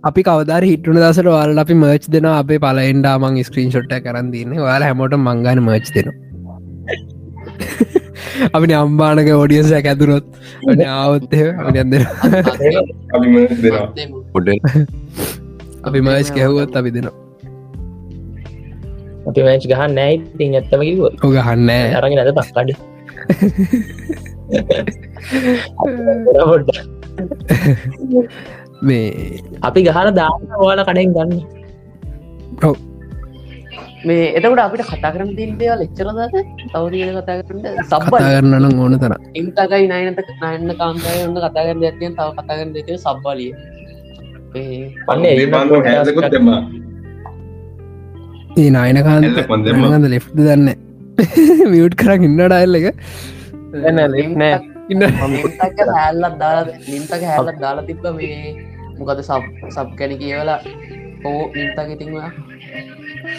අපි 0.03 0.21
කවදර 0.23 0.63
හිටුන 0.63 0.97
දසට 0.97 1.27
වල් 1.27 1.63
අපි 1.63 1.75
මර්ච් 1.75 2.05
දෙෙන 2.09 2.27
අපේ 2.31 2.59
පලෙන්ඩා 2.59 3.15
මං 3.19 3.39
ස්ක්‍රීන් 3.43 3.69
ෂොට්ට 3.69 4.05
කරන්න 4.05 4.29
දන්න 4.33 4.61
වාල 4.61 4.85
හැමෝට 4.87 5.17
මංගන 5.19 5.63
මර්ච් 5.63 5.87
දෙෙන 5.95 6.07
අපි 8.51 8.75
අම්බානක 8.75 9.33
ෝඩියන්ස 9.33 9.73
ඇතුරොත් 9.73 10.25
ආවත්තය 10.91 11.41
අද 11.63 11.75
අපි 15.83 15.99
මර්ච් 15.99 16.29
කැහුවත් 16.35 16.73
අපි 16.75 16.95
දෙනවා 16.95 17.19
අපි 19.25 19.39
මච් 19.43 19.63
ගහන්න 19.67 19.93
නෑ 19.95 20.15
ඉතින් 20.15 20.57
ඇත්තම 20.57 20.81
කිව 20.83 21.29
ගහන්න 21.35 21.69
අරගෙන 21.97 22.19
ඇද 22.19 22.33
පක්කඩ 22.35 22.92
මේ 28.81 29.39
අපි 29.61 29.83
ගහන 29.87 30.15
දාන්න 30.17 30.41
ඕල 30.59 30.83
කඩෙන් 30.83 31.13
ගන්න. 31.15 31.31
මේ 34.05 34.33
එතකට 34.37 34.59
අපිට 34.59 34.85
කතා 34.89 35.11
කරන 35.15 35.29
තින්දේවල් 35.37 35.81
එච්චරදද 35.85 36.33
තවතිය 36.71 37.05
කතා 37.17 37.35
කරන්න? 37.41 37.65
සබ්බ 37.83 38.03
කතා 38.09 38.31
කරන්නන 38.35 38.65
ඕන 38.77 38.93
තර 38.99 39.13
ඉන්තකයි 39.33 39.87
නයනත 39.87 40.19
නයන්න 40.43 40.69
කාන්තය 40.81 41.13
ඔන්න 41.25 41.37
කතා 41.37 41.53
කරන්න 41.59 41.83
ඇතියෙන් 41.89 42.13
තව 42.17 42.27
කතා 42.31 42.45
කරන්න 42.49 42.73
දෙතිය 42.77 42.97
සබ්බලිය. 42.99 43.51
ඒ 48.57 48.69
නයන 48.69 49.03
කාන්ද 49.03 49.25
ලෙෆ්ට 50.09 50.37
දන්න 50.37 50.92
මියුට් 51.71 51.95
කරක් 52.01 52.21
ඉන්නට 52.27 52.55
අල්ල 52.59 52.75
එක. 52.79 52.87
නෑ 53.97 54.55
හැල්ලත් 55.99 56.35
දාලා 56.41 56.65
නින්තක 56.89 57.21
හැල්ලත් 57.31 57.57
දාලා 57.63 57.87
තිබ්බ 57.89 58.05
මේ 58.17 58.37
මොකද 58.99 59.19
සබ් 59.27 59.43
සබ් 59.75 59.89
කැන 59.99 60.13
කියවලා. 60.21 60.59
ඕ 61.27 61.43
නින්තක 61.55 61.89
ඉතිංවා 61.95 62.29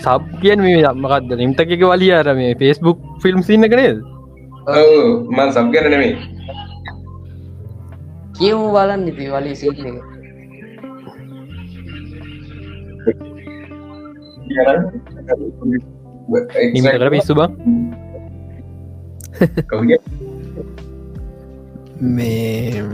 සබ් 0.02 0.22
කියෙන් 0.42 0.60
මේ 0.66 0.84
අම්මකක්ද 0.90 1.30
නිම්තකක 1.40 1.82
වලිය 1.92 2.12
අර 2.18 2.28
මේ 2.38 2.52
ෆෙස්බුක් 2.60 2.98
ෆිල්ම් 3.22 3.40
සින්න 3.48 3.66
කනේද 3.72 3.98
මන් 5.36 5.48
සබ් 5.54 5.66
ගැන 5.74 5.86
නෙමේ 5.94 6.14
කියවු 8.38 8.64
බලන්න 8.74 9.08
ඉති 9.10 9.24
වලි 9.34 9.52
සිල්න 9.62 9.86
එක. 9.90 9.98
නිමට 14.46 15.93
කර 16.94 17.10
පිස්සු 17.10 17.34
බා 17.34 17.48
මේ 22.00 22.84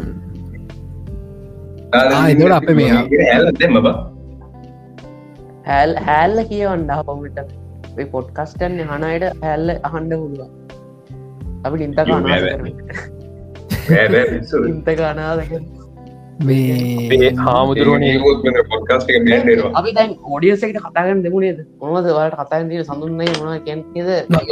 ආයිදට 1.93 2.55
අප 2.59 2.69
මේ 2.78 2.90
ඇල්ලදෙම 3.27 3.77
බා 3.86 3.97
හැල් 5.66 5.93
හැල්ල 6.07 6.39
කියවන්න 6.51 6.90
පොමිට 7.07 7.39
පොට්කස්ටන් 8.12 8.78
හනයට 8.90 9.27
හැල්ල 9.43 9.74
අහන්ඩ 9.82 10.12
පුළුව 10.15 10.51
අපි 11.65 11.77
ලින්තක 11.82 12.09
ඉන්තක 14.70 15.01
අනාදක 15.11 15.52
මේ 16.40 17.30
හාමුදුරුවනේ 17.38 18.14
අපි 19.74 19.90
දැන් 19.92 20.12
ෝඩියසකට 20.26 20.78
කතාගන්න 20.78 21.22
දෙමුණේද 21.24 21.58
මොනද 21.80 22.06
වලට 22.08 22.36
කතාග 22.40 22.62
දින 22.68 22.84
සඳුන්නේ 22.84 23.32
මොන 23.36 23.56
කැන්ද 23.66 23.84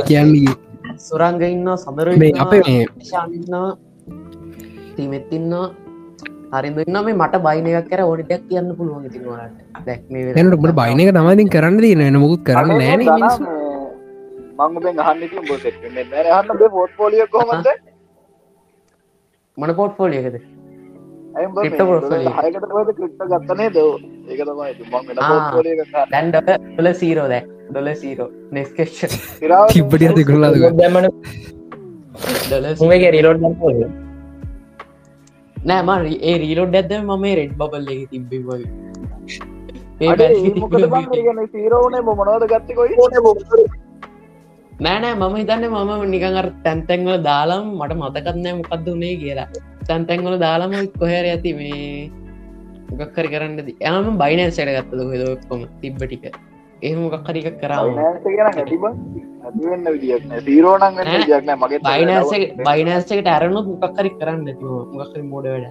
කියන්නේ 0.04 0.56
සුරංග 0.98 1.44
ඉන්න 1.46 1.70
සඳර 1.74 2.10
මේ 2.16 2.32
අපේ 2.38 2.62
මේ 2.66 2.82
ශාන්නවා 3.04 3.68
තිීමෙත්තින්නවා 4.96 5.66
හරිදන්න 6.54 6.98
මේ 7.00 7.16
මට 7.16 7.42
බයින 7.46 7.70
එකක් 7.72 7.88
කර 7.90 8.04
ඕඩිටක් 8.04 8.44
කියන්න 8.50 8.70
පුළුවන් 8.76 9.08
ඉතිවාට 9.08 9.56
දැක්මේ 9.86 10.34
දැනට 10.34 10.76
බයින 10.80 11.02
එක 11.04 11.14
තමයිතින් 11.14 11.54
කරන්න 11.54 11.80
දී 11.80 11.94
එන 12.04 12.20
මුකුත් 12.20 12.44
කරන්න 12.44 12.76
නෑන 12.76 13.00
මංගුෙන් 14.60 15.00
අහන්න 15.00 15.20
බ 15.42 15.50
හන්න 15.56 16.58
බේ. 16.58 16.68
පෝට් 16.68 16.92
පොලිය 16.96 17.26
කොමද 17.32 17.68
මන 19.56 19.74
පෝට් 19.74 19.94
පෝලියකද 19.96 20.40
හයකට 21.38 22.66
ක්‍රිට්ට 22.96 23.22
ගත්තනේ 23.32 23.70
ද 23.70 23.78
ඒක 24.28 24.40
තමයි 24.42 25.14
දැන්ඩ 26.10 26.36
ොල 26.78 26.88
සීරෝ 26.94 27.28
දැ 27.28 27.42
ඩොල 27.68 27.88
සීරෝ 27.94 28.28
නෙස්කේෂ 28.50 29.16
තිබ්බටිය 29.70 30.10
දෙකුරලාද 30.14 30.54
දැමන 30.76 31.06
උගේ 32.80 33.10
රිලෝඩ් 33.10 33.40
නෑම 35.56 35.88
ඒ 36.22 36.36
රීලෝඩ් 36.38 36.74
ඇද 36.74 36.92
මම 36.98 37.26
රෙඩ් 37.34 37.52
බබල් 37.56 37.90
එක 37.94 38.02
තිබ්බි 38.10 38.38
වගේ 38.44 38.68
සීරෝනේ 41.48 42.02
මොනවද 42.02 42.44
ගත්තකොයි 42.46 42.94
නෑනෑ 44.86 45.14
මම 45.14 45.34
හිතන්න 45.40 45.64
මම 45.68 46.02
නිකඟර 46.12 46.46
තැන්තැන්වල 46.64 47.16
දාලම් 47.28 47.64
මට 47.78 47.94
මතකත්නෑ 48.00 48.54
මොකක්ද 48.58 48.86
වනේ 48.94 49.14
කියලා. 49.22 49.48
තැන්තැන්වල 49.88 50.36
දාලාම 50.44 50.74
කොහැර 51.00 51.24
ඇති 51.30 51.52
මේ 51.60 51.80
ගක්කරි 53.00 53.28
කරන්න 53.32 53.58
යම 53.90 54.20
බයිනන්සට 54.22 54.60
ගත්තද 54.68 55.00
හොදකොම 55.24 55.64
තිබ්බ 55.82 55.98
ටික. 56.02 56.26
ඒ 56.82 56.94
මොකක් 56.96 57.28
හරික 57.28 57.48
කරාව 57.60 57.86
සීරෝනන් 60.46 60.84
මගේ 61.62 61.80
බයිනස 61.88 62.30
බයිනස්සකට 62.68 63.30
ඇරනුත් 63.34 63.66
මොකක්හරි 63.72 64.12
කරන්න 64.20 64.46
මොකක්හරි 64.92 65.22
මෝඩ 65.32 65.48
වැඩ 65.52 65.66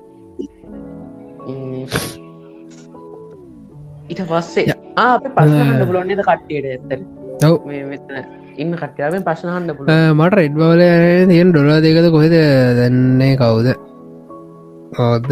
ඉට 4.11 4.21
පස්සේ 4.33 4.75
අප 5.05 5.23
පස්සන්න 5.37 5.87
පුලොන්නේද 5.87 6.21
කට්ටියට? 6.27 6.91
ඇත 6.91 8.45
ඉන්න 8.57 8.73
කට්ටයාවෙන් 8.75 9.23
ප්‍රශ්නහන්න 9.23 9.75
පුල 9.77 9.91
මට 10.15 10.33
රෙඩ්බවල 10.35 10.81
තියෙන් 11.29 11.51
ඩොලා 11.51 11.79
දෙකද 11.81 12.07
කොහෙද 12.11 12.35
දන්නේ 12.79 13.33
කවුද? 13.37 13.67
කවද්ද 14.93 15.31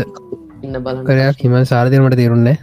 ඉන්න 0.63 0.79
බල 0.85 0.97
කරයක් 1.07 1.43
හිම 1.43 1.55
සාරතියමට 1.65 2.17
තේරුන්නේ 2.19 2.57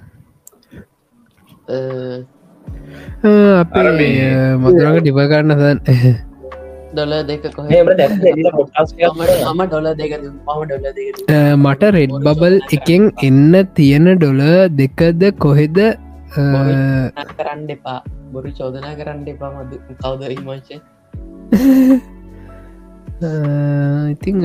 අපේ 3.63 4.21
මතුරක 4.59 5.01
ඩිපගන්න 5.01 5.55
දන්න 5.55 5.81
ඩොල 6.93 7.13
දෙක 7.25 7.45
කොහ 7.51 7.67
ම 7.67 7.91
ඩොල 9.65 9.89
දෙක 9.95 10.13
මම 10.15 10.63
ඩොල 10.65 10.87
දෙක 10.93 11.21
මට 11.59 11.93
රෙඩ් 11.97 12.17
බබල් 12.27 12.57
එකෙන් 12.79 13.05
එන්න 13.23 13.61
තියෙන 13.77 14.09
ඩොල 14.15 14.43
දෙකද 14.81 15.23
කොහෙද 15.39 15.79
කරන්න 16.33 17.71
එපා. 17.77 18.01
බොරු 18.33 18.51
චෝදනා 18.59 18.95
කරන්න 18.99 19.29
එපා 19.35 19.51
මද. 19.63 19.73
කවද 20.03 20.23
ඉමංච 20.37 20.69
ඉතිං 24.13 24.37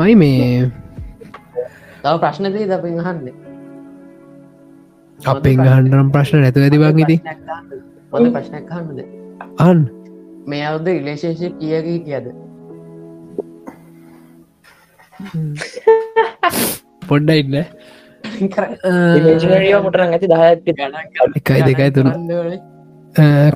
මයි 0.00 0.14
මේ. 0.22 0.70
තව 2.04 2.14
ප්‍රශ්නදී 2.22 2.66
ද 2.70 2.72
පිහන්න 2.84 3.26
අපෙන් 5.32 5.56
ගහන්ටනම් 5.64 6.08
ප්‍රශ්න 6.14 6.38
නැතු 6.44 6.58
ඇති 6.64 6.78
බංගිති 6.82 7.16
මොද 8.12 8.24
ප්‍රශ්නයක් 8.34 8.66
හන්නද 8.74 9.00
අන් 9.66 9.78
මේ 10.52 10.64
අවුද 10.70 10.86
ඉලේශේෂය 10.92 11.48
කියකී 11.60 12.00
කියද? 12.08 12.26
පොඩ්ඩ 17.08 17.30
ඉන්න 17.40 17.56
මොටරන් 19.82 20.14
ඇති 20.14 20.28
දහඇති 20.28 20.74
එකයි 21.36 21.60
දෙකයි 21.68 21.90
තුන 21.90 22.08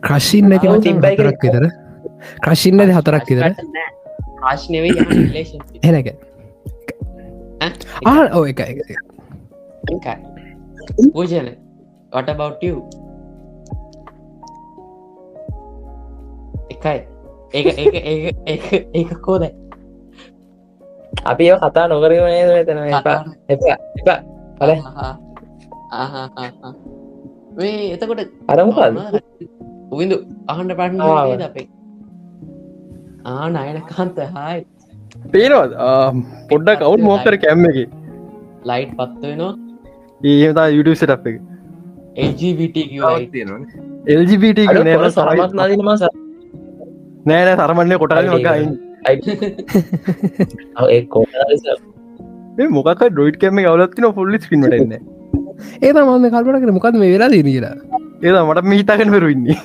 ක්‍රශින් 0.01 0.49
නැති 0.49 0.67
හතරක් 0.69 1.43
විතර. 1.43 1.65
ක්‍රශින්න 2.45 2.93
හතරක් 2.93 3.25
විතර. 3.31 3.45
එනක 5.89 6.09
ආ 8.07 8.25
ඕ 8.37 8.45
එක 8.47 8.61
එක 8.63 10.07
පූජන 11.13 11.49
what 12.13 12.29
about 12.29 12.63
you? 12.63 12.77
එකයි. 16.71 16.99
ඒ 17.55 17.61
ඒ 18.47 18.59
ඒ 18.95 19.05
කෝදයි 19.23 19.51
අපි 21.25 21.45
කතා 21.63 21.87
නොකරනේ 21.89 22.65
තන 22.65 22.79
එපා 22.91 23.25
එපා 23.49 24.19
මේ 27.59 27.77
එතකොට 27.95 28.23
අරමුකල් 28.55 28.99
උවිඳු 29.95 30.17
අහන්ඩ 30.53 30.73
පටන 30.81 31.45
අපේ? 31.49 31.67
ආ 33.31 33.47
නයන 33.55 33.79
කාන්ත 33.91 34.19
හායි 34.35 34.61
පේනවද 35.35 35.73
පොඩ්ඩක් 36.51 36.81
කවුන් 36.83 37.01
මෝකර 37.09 37.35
කැම්ම 37.45 37.65
එක 37.71 37.79
ලයිට් 38.71 38.93
පත්ව 38.99 39.23
වෙනවා. 39.23 39.53
ඒතා 40.21 40.67
YouTube 40.77 40.99
සට් 41.01 41.13
එක. 41.31 41.37
පොර 44.95 45.09
සරමත් 45.19 45.53
නදිනම 45.59 45.91
නෑන 47.29 47.49
සරමන්නේ 47.61 47.99
කොටල් 48.03 48.31
මකයි 48.35 48.63
ඒ 50.89 51.01
කෝට 51.15 51.33
මොකක් 52.79 53.03
ඩොයිට් 53.11 53.41
කැම 53.43 53.61
ගවලත්තින 53.67 54.07
ෆොල්ලි 54.19 54.39
පින්ටන්න 54.51 54.95
ඒ 55.83 55.93
මම 55.93 56.25
කල්පට 56.35 56.63
කර 56.63 56.73
මොකද 56.79 56.97
මේ 57.03 57.13
වෙලා 57.15 57.31
දන 57.35 57.51
කියලා. 57.51 57.75
ඒද 58.25 58.37
මට 58.47 58.65
මිහිතාගෙන 58.73 59.15
පෙරුවන්නේ 59.15 59.59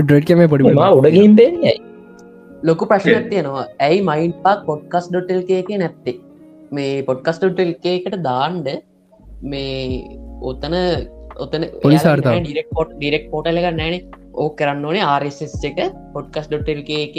ඩොයිට් 0.00 0.26
කැම 0.28 0.44
පොඩි 0.52 0.74
උඩගින් 0.98 1.36
පේෙන්යයි 1.40 1.74
ලොකු 2.68 2.88
ප්‍රශ්නයක් 2.90 3.30
තියෙනවා. 3.32 3.66
ඇයි 3.86 4.04
මයින් 4.10 4.32
පාක් 4.44 4.60
පොඩ්කස් 4.68 5.08
ඩොටල් 5.10 5.40
එක 5.60 5.70
නැත්තේ? 5.82 6.16
මේ 6.76 7.02
පොඩ්කස් 7.08 7.40
ඩොටල් 7.42 7.72
එකට 7.94 8.16
දාන්ඩ 8.28 8.68
මේ 9.52 9.72
ඔතන 10.50 10.74
ඔතන 11.44 11.62
පොලිසාර්තාව. 11.84 12.42
ඩිරෙක්පොට් 12.44 12.90
ඩිරෙක් 12.98 13.24
පෝටල 13.32 13.60
එක 13.62 13.68
නෑන 13.80 13.96
ඕ 14.34 14.48
කරන්න 14.58 14.84
ඕනේ 14.88 15.04
ආරස් 15.14 15.40
එක 15.70 15.78
පොඩ්කස් 16.14 16.46
ඩොටල් 16.48 16.80
එක 16.98 17.16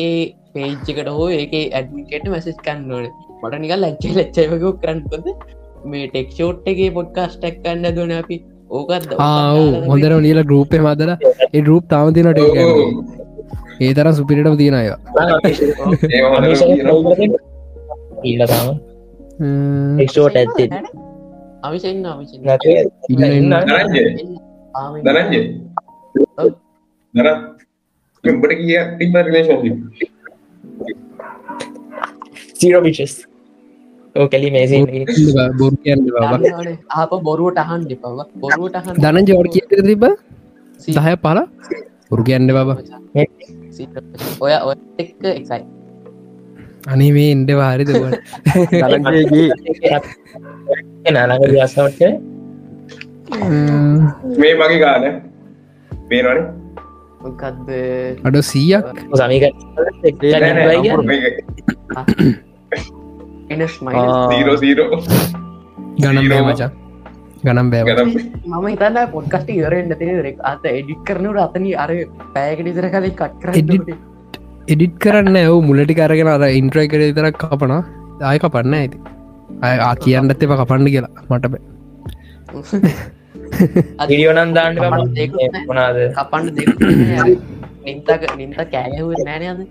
පේච්චකට 0.53 1.10
හෝ 1.18 1.27
ඒක 1.41 1.53
ඇඩමිකට 1.60 2.26
මැසිස් 2.34 2.57
කන්න 2.65 2.91
ඕන. 2.91 3.06
මට 3.41 3.53
නිකල් 3.64 3.81
ලච්චේ 3.84 4.14
ලච්චයක 4.18 4.52
කරන්නකොද 4.84 5.26
මේ 5.91 6.07
ටෙක්ෂෝට් 6.07 6.65
එක 6.72 6.80
පොඩ්කාස්ටක් 6.98 7.56
කන්න 7.65 7.95
දුන 7.99 8.11
අපි. 8.22 8.38
ඕකත් 8.77 9.11
හොඳර 9.90 10.14
ලියල 10.26 10.40
ගරුප්පය 10.49 10.77
මදර 10.80 11.10
ඒ 11.53 11.61
රූප් 11.69 11.85
තාම 11.91 12.07
තිනට 12.15 12.40
ඒ 13.81 13.91
තරම් 13.98 14.14
සුපිරිටම 14.19 14.56
තියෙන 14.61 14.76
අය 14.80 14.88
ඉල්ලතාම 18.23 18.68
එක්ෂෝට 20.03 20.35
ඇත්තේ 20.41 20.68
අවිශන්න 21.68 22.06
අවිශ 22.14 22.34
දරජය 25.07 25.41
දර 27.14 27.27
උඹට 28.23 28.53
කිය 28.60 28.77
තිබ 28.99 29.15
රිලේශන්ශිප් 29.27 29.76
සීරෝබිචස් 32.60 33.14
ඕ 34.15 34.26
කැලි 34.31 34.49
මේසි 34.56 34.77
බොරු 35.60 35.76
කියන්න 35.84 36.02
බා. 36.15 36.38
ආප 36.99 37.11
බොරුවට 37.27 37.60
අහන් 37.64 37.81
දෙපව 37.91 38.18
බොරුවට 38.44 38.76
අහන් 38.80 38.94
දන 39.03 39.18
ජෝඩ් 39.30 39.48
කිය 39.53 39.65
තිබ 39.90 40.03
දහය 40.98 41.14
පල 41.26 41.40
උරු 42.11 42.23
කියන්න 42.30 42.52
බබ 42.57 42.69
ඔය 44.44 44.53
ඔය 44.68 44.76
එක්ක 45.03 45.22
එකයි 45.31 45.61
අනි 46.94 47.07
මේ 47.18 47.30
එන්ඩ 47.35 47.49
වාරිද 47.61 47.90
නළඟ 51.06 51.45
දස්සවට 51.53 52.02
මේ 54.41 54.53
මගේ 54.60 54.80
ගාන. 54.84 55.03
පේනවනේ 56.10 56.62
මොකක්ද 57.23 57.67
අඩ 58.23 58.37
සීයක්? 58.43 58.85
සමීක 59.13 59.43
බෑ 66.29 66.43
මචා. 66.47 66.69
ගනම් 67.43 67.67
බෑ 67.71 68.05
මම 68.05 68.67
හිතන්න 68.67 68.99
පොඩ්කස්ට 69.11 69.49
ඉවරෙන්න්න 69.51 69.95
තිරෙක් 69.99 70.37
අත 70.43 70.65
එඩික් 70.71 71.01
කරනට 71.07 71.39
අතන 71.39 71.65
අර 71.77 71.91
පෑකට 72.35 72.67
ඉතර 72.67 72.87
කලින් 72.89 73.13
කට් 73.13 73.33
කර 73.41 73.49
එඩිට් 74.67 74.95
කරන්න 74.99 75.35
ඇව 75.37 75.57
මුලටි 75.63 75.95
කරගෙන 75.95 76.29
අර 76.29 76.45
ඉන්ට්‍රයි 76.51 76.87
කර 76.87 77.01
තරක් 77.13 77.41
කපන 77.45 77.73
ආය 78.23 78.37
කපන්න 78.39 78.75
ඇති 78.75 78.97
ආ 79.81 79.93
කියන්නත් 79.97 80.31
එප 80.39 80.53
කපන්න 80.53 80.87
කියලා. 80.87 81.11
මට 81.29 81.45
බෑ 81.47 81.61
අදිරියෝනන් 84.02 84.53
දාන්න 84.53 84.80
මොනාද 85.68 85.98
කපන්න 86.15 86.48
දෙ 86.56 86.64
නිතක 87.85 88.23
නිත 88.38 88.57
කෑගහුව 88.72 89.11
නෑනයද 89.22 89.61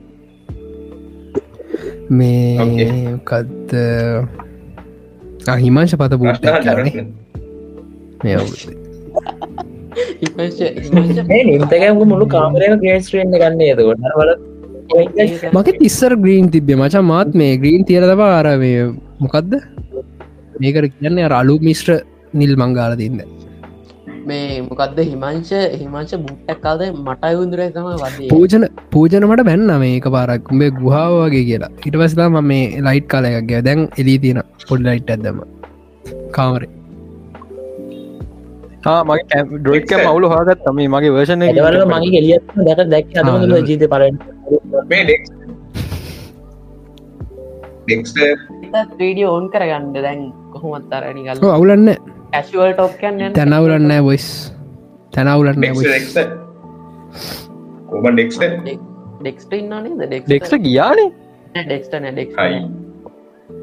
මේ 2.12 3.18
කත්ත 3.24 3.70
හිමංශ 5.58 5.94
පත 5.96 6.12
බූට් 6.16 6.46
කරන්නේ 6.60 7.04
මේ 8.22 8.36
නිතක 11.50 11.84
මුළු 12.04 12.26
කාමරය 12.28 12.72
ගේස්ට්‍රෙන්න්න 12.78 13.34
ගන්න 13.34 13.62
ඒදකොට 13.62 14.08
වල 14.14 14.32
මගේ 15.52 15.78
තිස්සර 15.78 16.12
ග්‍රීන් 16.16 16.50
තිබ්බේ 16.50 16.76
මචා. 16.76 17.02
මාත් 17.04 17.30
මේ 17.34 17.52
ග්‍රීන් 17.56 17.84
තියර 17.84 18.04
තබ 18.04 18.20
ආරවේ 18.30 18.80
මොකක්ද 19.20 19.52
මේකට 20.60 20.92
කියන්නේ 20.94 21.30
අලු 21.34 21.54
මිස්ට්‍ර 21.60 21.92
නිල් 22.34 22.54
මංගාල 22.56 22.96
තින්න 22.96 23.22
මේ 24.28 24.60
මොකක්ද 24.68 24.98
හිමංශ? 25.10 25.52
හිමංශ 25.80 26.14
බුට්ටක් 26.26 26.60
කාද 26.66 26.82
මට 26.90 27.32
යුන්දුරේ 27.38 27.70
තම 27.76 27.88
වදේ 28.02 28.28
පූජන 28.34 28.68
පූජනමට 28.92 29.42
බැන්න 29.50 29.72
මේක 29.84 30.06
පාරක්. 30.16 30.52
උඹේ 30.52 30.70
ගුහාව 30.82 31.16
වගේ 31.22 31.44
කියලා. 31.48 31.72
ඉට 31.88 31.98
පස්ලා 32.02 32.28
ම 32.28 32.38
මේ 32.52 32.84
ලයිට් 32.88 33.08
කාලයක් 33.14 33.50
ගැ 33.50 33.64
දැන් 33.68 33.88
එලී 34.04 34.18
තියෙන 34.26 34.40
පොඩ් 34.68 34.86
ලයිට් 34.88 35.12
ඇදම 35.16 35.42
කාමරේ. 36.38 36.70
මගේ 39.08 39.42
ඩොයික 39.58 39.92
මවුලු 40.06 40.26
හගත් 40.32 40.58
තම 40.64 40.78
මගේ 40.94 41.12
වර්ෂණ 41.16 41.42
මගේ 41.92 42.12
ගෙලියත් 42.16 42.44
දැක 42.66 42.80
දැක් 42.94 43.06
ජීත 43.68 43.84
පර 43.92 44.02
්‍රීඩිය 48.98 49.26
ඕන් 49.26 49.46
කරගන්න 49.52 49.94
දැන් 50.06 50.20
කොහොමත් 50.52 50.92
අරනි 50.96 51.22
ගල් 51.26 51.46
අවුලන්න 51.56 51.88
ඇශුවල් 52.38 52.72
ටොක්කන්න 52.76 53.34
තැනවුලන්න 53.38 53.92
බොයිස් 54.06 54.28
තැනවුලන්න 55.16 55.56
ඔබ 57.96 58.06
ඩෙක්ට 58.10 58.70
ඩෙක්ට 59.20 59.52
ඉන්නනේ 59.58 60.08
ඩෙක්ට 60.22 60.54
ගියානේ 60.66 61.10
ඩෙක්ටන 61.66 62.08
ඩෙක් 62.12 62.32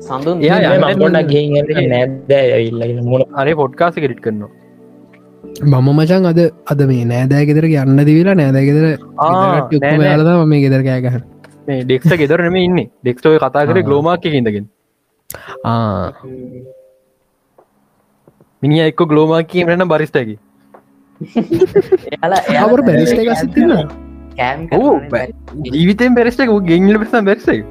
සඳුන් 0.08 0.46
ගොඩක් 1.02 1.30
ගේ 1.32 1.88
නැද්ද 1.94 2.32
ඉල්ල 2.62 3.02
මුණ 3.12 3.24
අරේ 3.42 3.56
පොඩ්කාස 3.62 3.96
කෙරිට් 4.04 4.22
කරනවා. 4.26 4.52
මම 5.72 5.88
මචන් 5.96 6.30
අද 6.32 6.40
අද 6.72 6.82
මේ 6.92 7.06
නෑදෑ 7.12 7.44
ගෙදර 7.50 7.66
යන්න 7.70 8.00
දිවිලා 8.10 8.40
නෑදෑ 8.42 8.66
ගෙදර 8.70 8.86
යාලද 10.06 10.30
මේ 10.54 10.62
ගෙදර 10.66 10.82
කෑගහන්න 10.90 11.24
මේ 11.68 11.86
ඩෙක්ට 11.86 12.12
ගෙදරනම 12.22 12.60
ඉන්න. 12.66 12.78
ඩෙක්ටෝය 13.04 13.40
කතා 13.46 13.66
කර 13.70 13.82
ගලෝමක් 13.88 14.30
ඉඳගෙන 14.32 14.68
මිනි 18.62 18.80
එක්ක 18.84 19.02
ගලෝමක් 19.12 19.50
කියීමට 19.52 19.90
බරිස්ටකි 19.92 20.36
එයාට 22.12 22.86
බැරිස්ට 22.88 23.22
එක. 23.24 23.30
සිතින්න 23.38 23.72
ජීවිතෙන් 25.70 26.18
බැරිස්ටක 26.18 26.52
ගෙංගල 26.70 27.00
පිසම් 27.04 27.30
බැරිසයි 27.30 27.62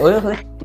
ඔය 0.00 0.12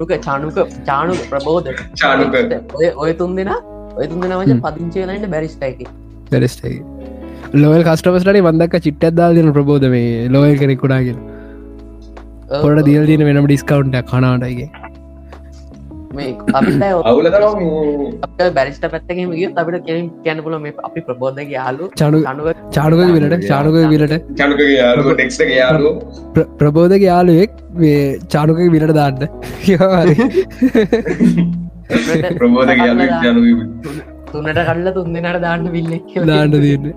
ක 0.10 0.20
චානුක 0.28 0.60
චානුක 0.86 1.20
ප්‍රබෝධ. 1.32 1.70
චානුක. 1.96 2.34
ඔය 2.76 2.88
ඔය 2.98 3.14
තුන් 3.14 3.36
දෙෙන 3.36 3.52
ඔය 3.96 4.08
තුන් 4.08 4.20
දෙෙන 4.22 4.38
වච 4.42 4.60
පදිංචේලයිට 4.68 5.28
බැරිස්ටකි 5.30 5.90
බැරිස්ටයි 6.32 6.78
ලෝල් 7.56 7.84
කස්ටමස්ලට 7.84 8.42
වදක් 8.42 8.84
චිට්ටත් 8.86 9.16
දා 9.16 9.32
දෙන 9.34 9.54
ප්‍රබෝධ 9.54 9.90
මේ 9.90 10.30
ලෝයල් 10.30 10.58
කෙනෙකුඩාගෙන 10.58 11.18
පොට 12.54 12.86
දියල් 12.86 13.06
තින 13.06 13.26
වෙනම 13.28 13.48
ඩිස්කවන්ට 13.48 13.98
කනාටගේ 14.12 14.70
මේ 16.10 16.38
අවුල 17.10 17.28
බැරිස්ට 18.56 18.86
පැත්තකම 18.94 19.32
ගිය 19.34 19.48
අපිට 19.56 19.86
කෙන 19.88 20.10
කියන්න 20.24 20.42
පුල 20.46 20.56
මේ 20.64 20.74
අපි 20.88 21.00
ප්‍රබෝධක 21.02 21.50
යාලු 21.58 21.84
චනු 21.96 22.22
චානුක 22.72 23.00
විලට 23.16 23.48
චානුක 23.50 23.76
විලට. 23.94 24.14
චනුක 24.40 24.60
යාලු 25.54 25.92
ප්‍රබෝධක 26.60 27.02
යාලුවෙක් 27.02 27.52
මේ 27.76 28.20
චානුක 28.28 28.58
විලට 28.76 28.94
දාන්න. 28.94 29.28
ජනු 29.68 29.80
තුනට 34.32 34.60
කල්ල 34.66 34.88
තුන් 34.94 35.14
දෙනට 35.16 35.42
දාන්න 35.42 35.72
විල්ලෙක් 35.72 36.26
දාන්න 36.26 36.52
තියන්න 36.58 36.94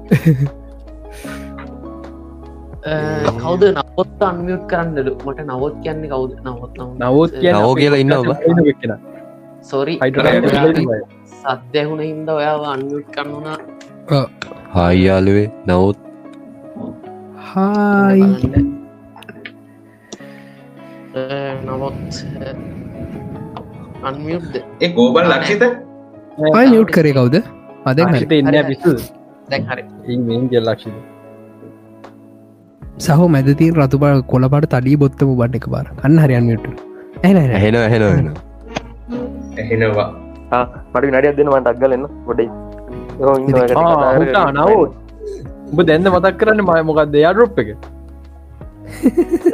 කවද 2.83 3.63
නවත් 3.73 4.23
අන්මියුට් 4.23 4.65
කරන්නලු 4.67 5.13
මට 5.17 5.41
නවත් 5.47 5.75
කියන්නේ 5.83 6.09
කවුද 6.09 6.33
නවත් 6.45 6.79
නවත් 7.01 7.33
කිය 7.35 7.53
නවෝ 7.53 7.75
කියලා 7.75 8.01
ඉන්න 8.01 8.15
සොරි 9.63 9.95
සත්‍යහුණ 11.43 12.01
හින්ද 12.01 12.29
ඔයාව 12.29 12.65
අන්මියුට් 12.67 13.09
කරන්නුනා 13.15 13.59
හායියාලුවේ 14.73 15.47
නවත් 15.67 15.99
හායි 17.47 18.27
නවත් 21.63 22.13
අන්මියුට්ද 24.03 24.61
ඒ 24.81 24.91
ගෝබල් 24.91 25.27
ලක්ෂිත 25.31 25.63
මියුට් 26.51 26.91
කරේ 26.91 27.15
කවුද 27.15 27.41
අද 27.87 28.05
ඉන්න 28.33 28.63
පිසු 28.67 28.99
දැන් 29.49 29.73
හරි 29.73 30.21
මේන් 30.27 30.51
ගෙල් 30.51 30.67
ලක්ෂිත 30.67 31.12
සහ 33.05 33.21
මැදතින් 33.35 33.79
රතුබා 33.83 34.15
කොලපට 34.33 34.67
තඩී 34.73 34.97
බොත්තම 35.03 35.31
බඩ් 35.41 35.55
එක 35.61 35.67
බාර. 35.75 35.87
අන්න 36.07 36.19
හරියන්මිට 36.25 36.65
ඇන 37.27 37.37
හෙන 37.43 37.53
හෙන 37.63 38.03
වෙන 38.03 38.29
ඇහෙනවා 39.63 40.09
මට 40.95 41.05
නඩියක් 41.15 41.35
දෙනවට 41.39 41.71
අක්ගලන්න 41.73 42.05
ගොඩයි 42.27 42.49
නව. 44.59 44.71
උඹ 45.73 45.81
දැන්න 45.89 46.07
මතක් 46.15 46.35
කරන්න 46.41 46.61
මය 46.69 46.81
මොකක් 46.89 47.01
දෙයා 47.15 47.33
රුප් 47.41 47.59
එක. 47.63 47.71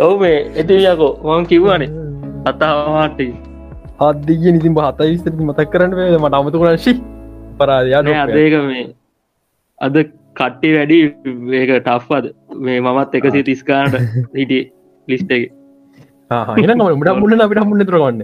ඔව 0.07 0.13
මේ 0.23 0.39
එතියකෝ 0.61 1.13
මං 1.27 1.47
කිව්වානේ. 1.53 1.91
අතාවාට 2.51 3.21
අදදිය 4.07 4.53
නිතින් 4.55 4.75
හත 4.87 5.01
විස්තරති 5.13 5.43
මතක් 5.49 5.69
කරන්න 5.73 5.93
වේ 5.99 6.19
මට 6.23 6.35
අමතු 6.41 6.59
කරශි 6.63 6.93
පරාදයා 7.59 8.01
අදක 8.25 8.55
මේ 8.71 8.87
අද 9.87 9.97
කට්ටි 10.39 10.75
වැඩි 10.75 10.99
ඒක 11.59 11.71
ටෆ්වද 11.79 12.27
මේ 12.61 12.81
මමත් 12.81 13.15
එකසි 13.15 13.45
තිස්කාට 13.45 13.95
හිටිය 14.35 14.65
ලිස්ට 15.09 15.33
එක. 15.33 15.45
එන 16.31 16.81
උට 16.81 17.13
මුන්න 17.17 17.41
අපිට 17.41 17.65
මුන්න 17.65 17.83
තරගන්න 17.83 18.21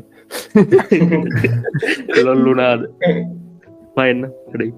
ලොල්ලුනාද 2.26 2.80
පයන්න 3.96 4.20
කඩයි 4.50 4.70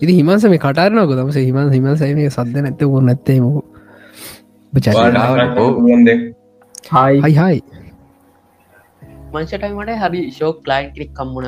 ඉදි 0.00 0.12
හිමන්ස 0.12 0.44
මේ 0.46 0.60
කටරනක 0.60 1.12
දම 1.12 1.30
හිමන් 1.38 1.72
හිමන්සයි 1.72 2.14
මේ 2.14 2.30
සද්ද 2.30 2.56
නැත 2.60 2.82
ෝ 2.82 3.00
නැත්තේම 3.00 3.44
හයි 6.92 7.34
හයි 7.34 7.56
මංශටයිමට 9.34 9.92
හරි 10.02 10.22
ශෝක් 10.38 10.70
ලයින් 10.70 10.90
කෙනෙක් 10.94 11.12
කම්මුණ 11.16 11.46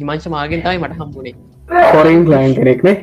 හිමංශ 0.00 0.28
මාගෙන් 0.34 0.66
තමයි 0.66 0.82
මට 0.82 1.00
හම්බුණේ 1.00 1.34
පොරින් 1.94 2.20
ලයින් 2.32 2.54
කෙනෙක්නේ 2.58 2.96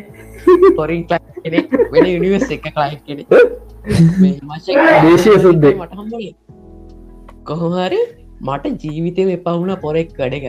පොරින් 0.77 1.03
කෙනෙක් 1.09 1.75
වෙන 1.93 2.07
යනිවස් 2.13 2.47
එක 2.57 2.69
කලයින් 2.69 2.99
කෙනෙ 3.07 3.23
දේශය 5.03 5.35
සුද්දේ 5.45 5.73
මට 5.75 5.99
හම්බුලේ 5.99 6.33
කොහොහරි 7.45 8.01
මට 8.41 8.83
ජීවිතය 8.83 9.23
එපවුණ 9.35 9.73
පොරෙක් 9.85 10.09
වැඩ 10.19 10.35
ග 10.41 10.45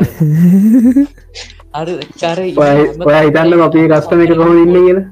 අර 1.74 1.86
චර 2.20 2.38
හිතන්න 2.46 3.62
අපේ 3.66 3.86
රස්ටම 3.88 4.20
එක 4.24 4.34
කොහොම 4.40 4.58
ඉන්න 4.62 4.76
කියලා. 4.76 5.06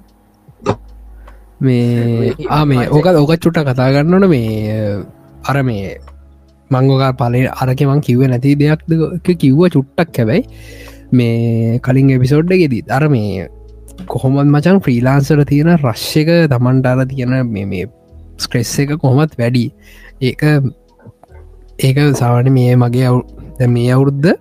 මේ 1.61 2.35
ආ 2.51 2.65
මේ 2.71 2.89
ඕක 2.91 3.07
ඕක 3.13 3.33
චුට්ට 3.45 3.65
කතා 3.69 3.89
ගන්නන 3.95 4.29
මේ 4.29 4.83
අර 5.51 5.57
මේ 5.63 5.97
මංගෝකා 6.71 7.13
පලේ 7.15 7.47
අරකමං 7.57 8.01
කිව්ව 8.01 8.23
නැති 8.27 8.55
දෙයක්ද 8.57 8.91
කිව්ව 9.37 9.61
චුට්ටක් 9.69 10.19
හැබැයි 10.19 10.43
මේ 11.13 11.79
කලින් 11.81 12.11
එපිසෝඩ්ඩ 12.13 12.57
ගෙදී 12.57 12.83
අර 12.91 13.05
මේ 13.09 13.47
කොහොමත් 14.07 14.47
මචන් 14.47 14.81
ෆ්‍රීලාන්සර 14.81 15.45
තියෙන 15.45 15.71
රශ්්‍යක 15.79 16.33
තමන්ටාර 16.49 17.07
තියෙන 17.07 17.35
මේ 17.49 17.87
ස්ක්‍රෙස් 18.39 18.73
එක 18.79 18.97
කොහොමත් 18.97 19.39
වැඩි. 19.39 19.65
ඒක 20.23 20.43
ඒක 21.81 21.99
සාවන 22.15 22.53
මේ 22.53 22.77
මගේ 22.77 23.07
අවු 23.07 23.21
මේ 23.69 23.93
අවුරුද්ධ 23.93 24.33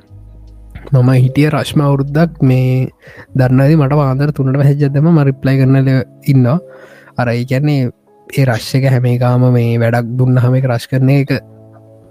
මම 0.93 1.09
හිටිය 1.15 1.49
රශ්ම 1.49 1.81
අවුරුද්දක් 1.81 2.41
මේ 2.43 2.89
දන්නද 3.35 3.77
මට 3.77 3.93
වාදර 3.93 4.31
තුනට 4.31 4.61
හැජදම 4.61 5.07
මරිප්ලයි 5.09 5.57
කරනල 5.59 5.89
ඉන්නවා. 6.25 6.59
අරයි 7.17 7.45
කැන්නේ 7.45 7.91
ඒ 8.27 8.45
රශ්්‍යක 8.45 8.85
හැමේකාම 8.85 9.43
මේ 9.53 9.77
වැඩක් 9.77 10.15
දුන්න 10.17 10.37
හම 10.37 10.55
එක 10.55 10.67
රශ් 10.67 10.87
කරන 10.91 11.09
එක 11.11 11.31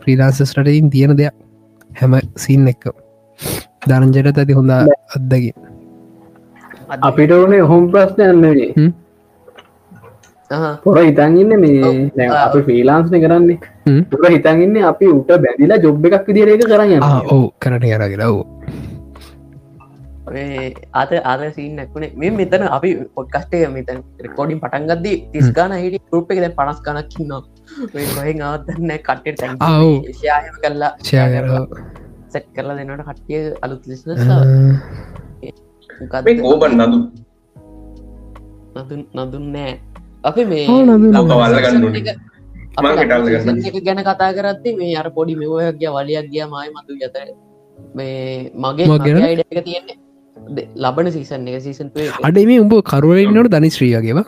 ෆ්‍රීලාන්සස්ටයින් 0.05 0.91
තියෙන 0.95 1.17
දෙයක්. 1.21 1.35
හැම 1.91 2.13
සින් 2.37 2.67
එක්ක 2.73 2.85
දරංජයට 3.89 4.39
ඇති 4.43 4.59
හොඳ 4.59 4.73
අත්දකි 5.17 5.51
අපිට 7.03 7.33
ඕනේ 7.33 7.63
හොම්. 7.71 7.91
ප්‍රශ්නයන්නේ 7.93 8.93
පොර 10.85 10.97
හිතන්ගන්න 10.99 11.53
මේ 11.61 12.29
අපි 12.39 12.63
ෆීලාන්ස්න 12.63 13.21
කරන්නේ. 13.21 13.59
පුර 14.11 14.25
හිතන්ගන්න 14.29 14.77
අපි 14.85 15.07
උට 15.11 15.31
බැඳිලා 15.45 15.79
ජොබ් 15.79 16.07
එකක් 16.11 16.27
විදිරේක 16.29 16.65
කරන්න 16.65 17.03
ඕ 17.29 17.45
කරට 17.59 17.87
කරගෙන 17.93 18.25
ඕ 18.27 18.43
අත 20.95 21.11
අද 21.25 21.43
සිීන් 21.57 21.77
නැක්ුණේ 21.77 22.13
මේ 22.17 22.31
මෙතන 22.33 22.65
අපි 22.69 22.91
පොඩ්කස්ටේ 23.17 23.69
මෙතන 23.69 24.01
රෙකෝඩින් 24.21 24.61
පටන්ගදදි 24.61 25.15
තිස්ගාන 25.33 25.77
හිට 25.77 26.01
රුප් 26.13 26.33
එක 26.33 26.41
පනස් 26.57 26.81
කනක්කින්න 26.87 27.35
කොහෙන් 28.15 28.43
අවදන්න 28.43 28.93
කට්ට 29.01 29.43
කල්ලා 30.63 30.91
ෂයාකර 31.01 31.47
සැට් 32.29 32.49
කරලා 32.57 32.77
දෙන්නට 32.79 33.05
කට්ටිය 33.05 33.43
අලුත් 33.63 33.83
ලිස්න 33.87 34.11
ඕබන් 36.45 36.73
නදු 36.79 36.99
නදුන් 38.77 39.03
නදුන්නෑ 39.17 39.73
අපි 40.25 40.43
මේ 40.45 40.67
ගැන 43.81 44.01
කතා 44.03 44.31
කරත්ති 44.33 44.71
මේ 44.77 44.95
අර 44.97 45.09
පොඩි 45.11 45.35
මෙවයක්ගේ 45.37 45.91
වලියක් 45.91 46.31
ගිය 46.31 46.47
මයි 46.47 46.71
මතු 46.71 46.93
යත 47.01 47.17
මේ 47.95 48.51
මගේ 48.57 48.87
මගේ 48.89 49.63
තියෙන්නේ. 49.63 49.97
ලබන 50.77 51.11
සීසන් 51.11 51.47
එක 51.49 51.63
සීසන් 51.63 51.89
අඩේ 52.23 52.47
මේ 52.47 52.61
උඹ 52.61 52.75
කරුවරන්නට 52.85 53.51
ධනි 53.51 53.71
ශ්‍රියගේවා 53.71 54.27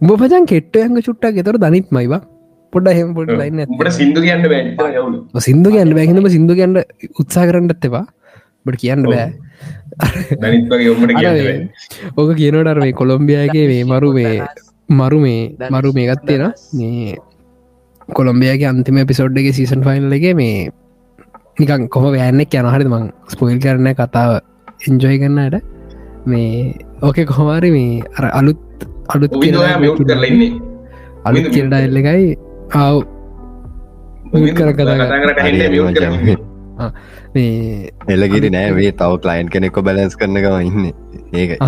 උඹ 0.00 0.12
පචන් 0.20 0.44
කෙට්ට 0.52 0.76
ඇඟ 0.76 0.98
චුට්ටක් 1.00 1.36
ගෙතර 1.38 1.56
දනිත් 1.64 1.88
මයිවා. 1.90 2.22
පොඩ 2.72 2.88
හෙම 2.98 3.08
පොඩ 3.16 3.30
ලයින්න 3.40 3.60
සිින්දු 3.98 4.20
කියන්න 4.20 4.42
සිින්දු 5.46 5.68
කියන්න 5.74 5.92
බැහිනම 5.98 6.28
සිින්දු 6.34 6.54
කියන්න 6.58 6.74
උත්සා 7.22 7.44
කරන්නත් 7.48 7.86
එවා 7.88 8.04
බට 8.66 8.80
කියන්න 8.82 9.02
බෑ. 9.06 9.28
ඕක 12.16 12.30
කියනට 12.40 12.80
මේ 12.82 12.92
කොළොම්බියගේ 13.00 13.66
මේ 13.72 13.84
මරු 13.92 14.10
මේ 14.18 14.34
මරු 14.88 15.18
මේ 15.20 15.40
මරු 15.74 15.90
මේ 15.92 16.06
ගත්තේන 16.10 16.44
මේ 16.72 17.14
කොළොම්බියගේ 18.08 18.68
අන්තිම 18.72 18.98
පිසෝඩ්ඩගේ 19.12 19.56
සීසන් 19.58 19.80
ෆයිල් 19.86 20.16
එක 20.18 20.26
මේ 20.42 20.68
නිකන් 21.60 21.88
කොම 21.88 22.04
වැෑන්නෙක් 22.06 22.54
යනහරි 22.54 22.86
මං 22.86 23.08
ස්පොයිල් 23.32 23.58
කරන 23.58 23.88
කතාව 23.94 24.30
එන්ජොයි 24.80 25.18
කරන්නට 25.22 25.56
මේ 26.26 26.74
ඕක 27.02 27.18
කොහමාරි 27.30 27.70
මේ 27.76 28.02
අර 28.18 28.24
අලුත් 28.40 28.60
අලුත් 29.14 29.32
අලුත් 31.26 31.46
කියරට 31.54 31.74
එල්ල 31.78 31.98
එකයි. 32.02 32.36
ආව් 32.74 32.96
කර 34.58 34.70
කතා 34.78 34.96
එලගිරි 38.14 38.50
නෑ 38.50 38.70
මේ 38.78 38.92
තව 38.92 39.12
කලයින් 39.24 39.48
කෙනෙක්කො 39.48 39.82
බැලස් 39.82 40.16
කරනකම 40.16 40.56
ඉන්න. 40.68 40.92
ඒක. 41.32 41.58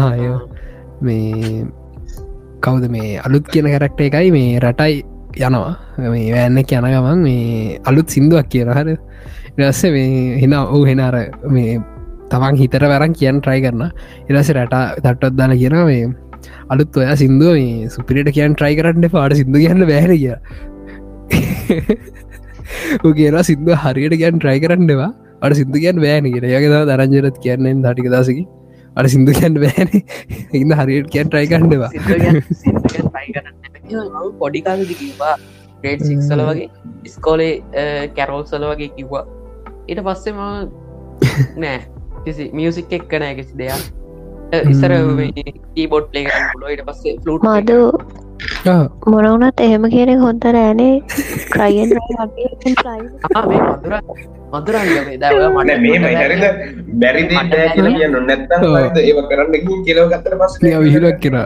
මේ 1.00 1.66
කවුද 2.60 2.84
මේ 2.90 3.20
අලුත් 3.26 3.44
කියන 3.52 3.70
කරක්ට 3.74 4.00
එකයි 4.08 4.30
මේ 4.36 4.58
රටයි 4.60 5.04
යනවා. 5.40 5.74
මේ 6.14 6.32
වැන්න 6.34 6.64
කියන 6.64 6.88
ගමන් 6.94 7.22
මේ 7.28 7.78
අලුත් 7.84 8.08
සිින්දුවක් 8.14 8.48
කියන 8.54 8.74
හර 8.78 8.88
ඉරස්ස 9.58 9.84
මේ 9.94 10.40
හෙන 10.42 10.52
ඔහු 10.54 10.84
හෙනර 10.86 11.16
මේ 11.54 11.78
තමන් 12.30 12.56
හිතර 12.60 12.82
වැරන් 12.92 13.12
කියන් 13.14 13.36
ට්‍රයි 13.40 13.60
කරන. 13.64 13.82
ඉරස 14.28 14.50
රට 14.54 14.76
තට්ටත් 14.96 15.36
දාල 15.36 15.52
කියන 15.60 15.76
මේ 15.84 16.08
අලුත් 16.72 16.96
ඔයා 16.96 17.16
සිින්දුව 17.22 17.54
මේ 17.54 17.88
සුපිරිට 17.94 18.30
කියන් 18.36 18.52
ට්‍රයි 18.54 18.74
කරන්න 18.78 19.06
පාට 19.14 19.34
සිින්දු 19.40 19.58
කියන්න 19.64 19.82
බෑර 19.90 20.12
කිය 20.14 20.36
කියලා 23.18 23.44
සිින්දුව 23.48 23.76
හරියට 23.84 24.14
කියන් 24.22 24.34
ට්‍රයි 24.38 24.58
කරන්නවා 24.64 25.10
අට 25.42 25.54
සිින්දු 25.54 25.78
කියන්න 25.84 25.98
බෑන 26.04 26.24
කියෙන 26.26 26.48
යගේ 26.50 26.80
දරංජරත් 26.90 27.36
කියන්නෙන් 27.44 27.84
දටික 27.84 28.08
දසකි 28.14 28.44
අට 28.96 29.06
සිින්දු 29.14 29.32
කියන්න 29.32 29.56
බෑන. 29.56 29.88
ඉන්න 30.60 30.72
හරියට 30.72 31.08
කියන් 31.14 31.26
ට්‍රයි 31.28 31.46
කරන්නවා 31.52 31.90
පොඩිකාලදි 34.40 34.94
කිවා 34.94 35.36
ටේට් 35.76 36.02
සික්සල 36.04 36.40
වගේ 36.48 36.68
ස්කෝලේ 37.08 37.54
කැරෝල්සල 38.16 38.64
වගේ 38.72 38.90
කිව්වා. 38.96 39.24
ඊට 39.88 40.00
පස්සෙම 40.04 40.38
නෑ 41.62 41.78
කිසි 42.24 42.50
මියසික් 42.52 42.92
එක්ක 42.92 43.12
නෑ 43.16 43.34
කිසි 43.34 43.54
දෙයක් 43.56 43.82
ඉස්සර 44.66 44.92
කීබොඩ් 45.74 46.06
ලේ 46.14 46.26
පුල 46.52 46.70
ඉට 46.70 46.84
පස්සේ 46.86 47.16
ෆලුට් 47.20 47.42
මදු 47.44 47.78
මොනවනත් 49.06 49.60
එහෙම 49.60 49.84
කියන 49.90 50.14
හොන්ත 50.18 50.44
රෑනේ 50.50 50.94
ක්‍රයින් 51.50 51.90
මදුරන්ගේ 54.52 55.02
මට 55.02 55.80
මේ 55.82 56.14
හරිද 56.20 56.44
බැරිද 57.00 57.34
කියල 57.74 57.90
කිය 57.90 58.08
නොනැත්ත 58.08 58.56
ඒව 59.02 59.20
කරන්න 59.26 59.84
කියලව 59.84 60.08
ගත්තර 60.08 60.38
පස් 60.38 60.56
විහිලක් 60.62 61.20
කෙන 61.22 61.36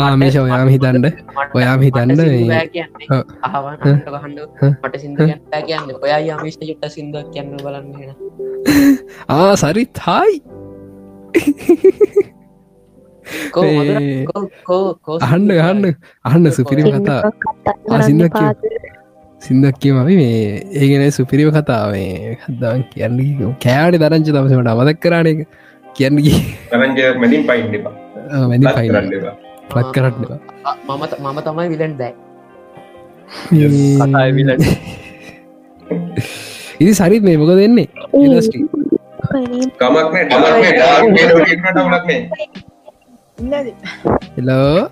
ආමේශ 0.00 0.38
ඔයාම 0.38 0.68
හිතන්ඩ 0.74 1.06
ඔයාම 1.54 1.80
හිතන්න? 1.86 2.10
මට 4.82 4.94
සිින්ද 4.98 5.18
කියන්න. 5.62 5.92
ඔයා 5.98 6.20
යාමේෂ 6.20 6.58
යුට 6.62 6.84
සිින්ද 6.88 7.16
කියන්න. 7.32 7.56
බලන්න 7.58 7.88
ආ 9.36 9.52
සරිත් 9.56 10.02
හයි. 10.06 10.32
අහන්න 15.22 15.48
ගහන්න 15.50 15.94
අහන්න 16.24 16.52
සුපිරිම 16.52 16.86
කතා. 16.96 17.20
සිින්දක් 18.02 18.38
සිින්දක් 19.42 19.78
කියමවි 19.78 20.14
මේ 20.16 20.60
ඒගෙන 20.74 21.06
සුපිරිම 21.12 21.50
කතාවේ 21.52 22.36
හදවන් 22.42 22.84
කියන්න 22.92 23.56
කෑඩි 23.62 24.02
දරංච 24.02 24.28
තමසට 24.28 24.70
අමදක් 24.74 25.00
කරන 25.00 25.32
එක 25.32 25.40
කියන්න 25.96 26.22
තරජ 26.70 27.10
මැදින් 27.16 27.42
පයින් 27.48 27.66
මැදි 28.30 28.66
පයි 28.70 28.88
පත් 29.70 29.86
කරන්න 29.94 30.14
මම 30.86 31.02
මම 31.20 31.38
තමයි 31.42 31.68
විලන් 31.72 31.94
දැයි 31.98 32.14
කතාවිලට 33.98 34.62
ඉදි 36.80 36.92
සරිත් 36.92 37.22
මේ 37.22 37.36
මොක 37.36 37.52
දෙන්නේ 37.52 37.88
ඉලස්ටි 38.16 38.58
කමක් 39.76 40.14
නෑ 43.40 43.72
එලෝ 44.38 44.88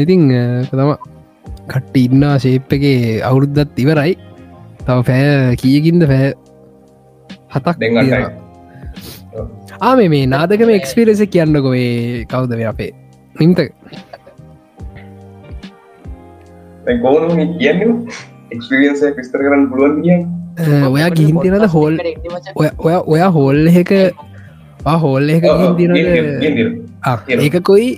ඉතිං 0.00 0.22
තම 0.66 0.90
කට්ට 1.68 1.96
ඉන්නා 1.98 2.34
ශේප් 2.38 2.72
එක 2.72 2.84
අවුරුද්ධත් 3.22 3.78
ඉවරයි 3.82 4.14
තව 4.88 4.98
පෑ 5.08 5.56
කියකින්ද 5.62 6.02
පෑ 6.12 6.28
හතක් 7.54 7.76
තියෙනවා. 7.80 8.30
ආම 9.88 9.98
මේ 10.14 10.24
නාදකම 10.32 10.70
එක්ස්පිරෙස 10.78 11.20
කියන්නකොේ 11.34 11.90
කවුද 12.32 12.52
මේ 12.60 12.68
අපේ? 12.72 12.90
නිම්ත 13.36 13.58
ගෝනු 17.04 17.46
කියන්න 17.58 17.80
එක්ස්පිරියන්ස 18.54 19.00
විස්තර 19.18 19.40
කරන්න 19.44 19.64
පුළුවන් 19.72 20.00
කිය 20.06 20.18
ඔයා 20.88 21.10
ගිහින් 21.18 21.36
තිනද 21.42 21.66
හෝල් 21.74 21.94
ඔය 22.62 22.94
ඔයා 23.14 23.30
හෝල් 23.36 23.60
එක 23.82 23.92
හෝල් 25.02 25.30
එක 25.34 25.44
ඒක 27.44 27.56
කොයි 27.70 27.88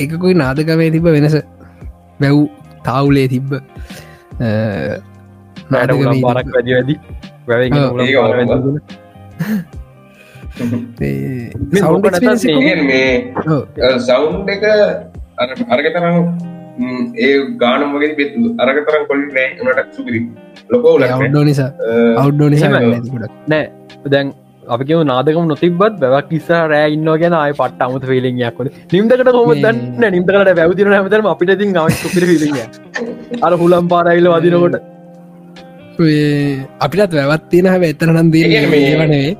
ඒකකොයි 0.00 0.34
නාදකමේ 0.42 0.90
තිබ 0.96 1.06
වෙනස? 1.18 1.36
බැව් 2.20 2.38
තාවුලේ 2.88 3.28
තිබ්බ 3.34 3.50
පාරක් 6.22 6.48
වැඩි 6.54 6.72
වැඩි. 6.74 6.94
සෞන්් 14.08 14.48
එක 14.54 14.64
අරගතරම් 15.74 16.16
ඒ 17.18 17.30
ගානම් 17.62 17.94
වගේ 17.94 18.16
පෙතු 18.18 18.50
අරගතරම් 18.58 19.06
කොලි 19.06 19.24
නට 19.28 19.88
සුපිරි. 19.96 20.20
ලොකෝ 20.70 20.98
අව්ඩෝ 21.12 21.44
නිසා. 21.44 21.70
අව්ඩෝ 22.16 22.48
නිසා 22.48 22.70
නෑ 23.48 23.64
දැන් 24.06 24.34
අපිකව 24.68 25.00
නාදකම 25.04 25.48
නොතිබත් 25.52 25.96
බැවක් 26.02 26.28
නිසා 26.30 26.62
රෑ 26.66 26.92
ඉන්න 26.96 27.08
ගැන 27.22 27.38
අය 27.38 27.52
පට 27.52 27.88
අමුත 27.88 28.04
පිලිියක් 28.10 28.60
නිම්දකට 28.92 29.32
හොම 29.38 29.50
දන්න? 29.56 30.06
නිම්දකට 30.16 30.54
බැවතින 30.60 30.92
හැමතරම 30.92 31.32
අපිට 31.34 31.58
ති 31.58 31.66
පිර 32.14 33.42
අර 33.42 33.52
හුලම් 33.54 33.88
පාරයිල 33.88 34.30
වදිනකොට 34.36 34.97
අපිටත් 35.98 37.12
වැවත්තින 37.12 37.66
හැ 37.66 37.88
එතරනම් 37.88 38.28
දී 38.30 38.44
වනේ 38.96 39.36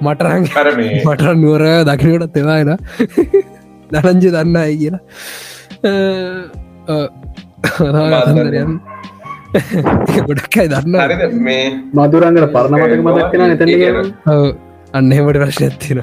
මටරං 0.00 0.44
මට 1.04 1.22
නුවර 1.42 1.64
දකිනටත් 1.84 2.36
එවාෙන 2.36 2.70
දනංජ 3.92 4.26
දන්න 4.28 4.56
අයි 4.56 4.76
කියලා. 4.76 5.02
ගොඩක්යි 10.26 10.66
දන්න 10.68 11.38
මේ 11.40 11.64
මදුරංගල 11.94 12.46
පරණමතක 12.54 13.02
මදක්ෙන 13.06 13.42
එතැ 13.48 13.74
අන්නහෙමට 14.92 15.36
ප්‍රශ්න 15.36 15.64
ඇත්තින 15.66 16.00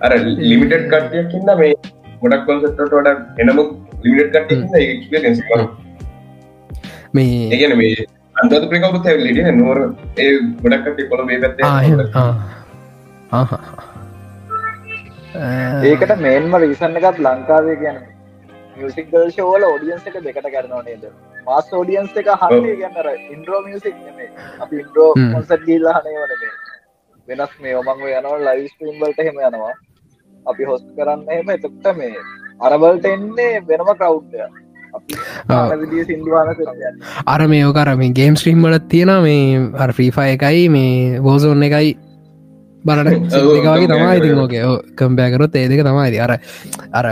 අර 0.00 0.12
ලිමිටඩ් 0.42 0.88
කට්ටයක්කින්න 0.88 1.52
මේ 1.58 1.72
ගොඩක් 2.22 2.42
කොන්සටට 2.46 2.80
වට 2.94 3.40
එනම 3.40 3.58
ලිමිට 4.04 4.34
කට්ට 4.34 4.66
මේ 7.14 7.48
ඒගන 7.52 7.74
මේ 7.78 7.94
අන්ත 8.42 8.54
ප්‍රකවුත් 8.70 9.06
ලිට 9.18 9.50
නොර 9.56 9.78
ඒ 10.18 10.30
ගොඩක්ට 10.62 11.02
කොළ 11.10 11.24
බේගත්ත 11.28 11.60
ඒකට 15.82 16.14
මේන්ම 16.24 16.56
රීසන්න 16.62 16.98
එකත් 17.00 17.20
ලංකාවේ 17.26 17.76
කියන 17.82 18.00
මියසික් 18.76 19.14
ෂෝල 19.28 19.68
ෝඩියන්ස් 19.68 20.08
එක 20.10 20.18
දෙකට 20.26 20.48
කරනවා 20.48 20.82
නේද? 20.88 21.04
මාස් 21.46 21.70
ෝඩියන්ස් 21.72 22.18
එක 22.22 22.32
හන්නේ 22.42 22.74
ගන්නර 22.80 23.08
ඉන්ද්‍රෝ 23.36 23.62
මියසික් 23.68 23.96
නෙමේ 24.00 24.28
අපි 24.60 24.82
ඉන්ද්‍රෝ 24.82 25.08
මොසට 25.28 25.64
ගීල්ලා 25.68 25.94
හනේ 26.00 26.18
වනේ 26.24 26.52
වෙනස් 27.28 27.54
මේ 27.62 27.78
ඔමංව 27.80 28.04
යනවා 28.10 28.42
ලයිස් 28.48 28.74
ටීම් 28.74 28.98
වලට 29.00 29.28
හෙම 29.28 29.40
යනවා. 29.40 29.74
අපි 30.46 30.64
හොස් 30.64 30.82
කරන්න 30.96 31.24
එහෙම. 31.28 31.48
එතක්ට 31.56 31.86
මේ 31.96 32.26
අරබල්ට 32.60 33.06
එන්නේ 33.06 33.64
වෙනම 33.68 33.94
කවු්ඩය 34.00 34.46
අර 37.26 37.48
මේ 37.48 37.66
ඕකරම 37.66 38.02
ගේම් 38.12 38.36
ස්ට්‍රීම් 38.36 38.64
වලත් 38.64 38.88
තියෙන 38.88 39.12
මේ 39.22 39.92
ෆ්‍රීෆා 39.92 40.26
එකයි 40.28 40.64
මේ 40.68 41.20
බෝසෝන්න 41.20 41.62
එකයි 41.62 41.92
බලට 42.84 43.12
එකගේ 43.34 43.86
තමයි 43.88 44.16
ඉතින් 44.16 44.38
ෝකේ 44.38 44.64
කම්පෑකරොත් 44.96 45.56
ඒ 45.56 45.68
දෙක 45.68 45.84
තමයි 45.84 46.18
අර 46.20 46.34
අර 46.92 47.06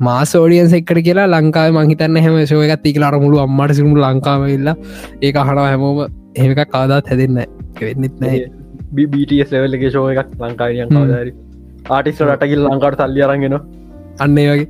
මාසෝඩියන් 0.00 0.70
එක්කට 0.74 1.02
කියලා 1.02 1.26
ලංකාව 1.28 1.74
මහිතන්න 1.76 2.18
හැම 2.18 2.38
ශෝ 2.46 2.62
එකත් 2.62 2.82
තිකල 2.82 3.02
අර 3.02 3.16
මුළු 3.18 3.42
අම්මට 3.44 3.74
සිරුණු 3.74 4.00
ලංකාවවෙල්ලා 4.00 4.76
ඒ 5.22 5.32
අහනවා 5.34 5.66
හැමෝම. 5.66 5.98
එහෙක 6.36 6.70
කාදාත් 6.70 7.10
හැදන්න 7.10 7.42
වෙන්නෙත් 7.80 8.20
නෑ 8.20 8.38
බීටස් 8.94 9.52
ලෙවල්ලගේ 9.52 9.90
ශෝ 9.90 10.06
එකක් 10.12 10.30
ලංකාවියන් 10.40 10.88
කවදාරි 10.90 11.32
ආටිස්ට 11.88 12.24
රටකිල් 12.26 12.64
ලංකාට 12.64 13.00
සල්ලි 13.00 13.24
අරගෙන 13.26 13.58
අන්න 14.18 14.36
වගේ 14.36 14.68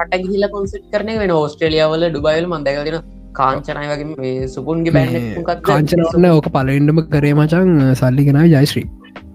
හට 0.00 0.22
ගිල 0.24 0.44
කොන්සට් 0.54 0.84
කරන 0.92 1.10
වෙන 1.22 1.32
ඕස්ට්‍රලියාවල 1.38 2.02
ඩුබයිල් 2.08 2.46
මන්දකතින 2.50 2.96
කාංචනය 3.38 3.86
වගේ 3.92 4.48
සුපුන්ගේ 4.54 4.94
බැන්න 4.96 5.46
කාංචනන්න 5.68 6.26
ඕක 6.30 6.48
පලෙන්ඩම 6.56 6.98
කරේ 7.14 7.34
මචන් 7.38 7.70
සල්ලි 8.00 8.22
කෙනයි 8.28 8.48
ජයිශ්‍රී. 8.54 8.86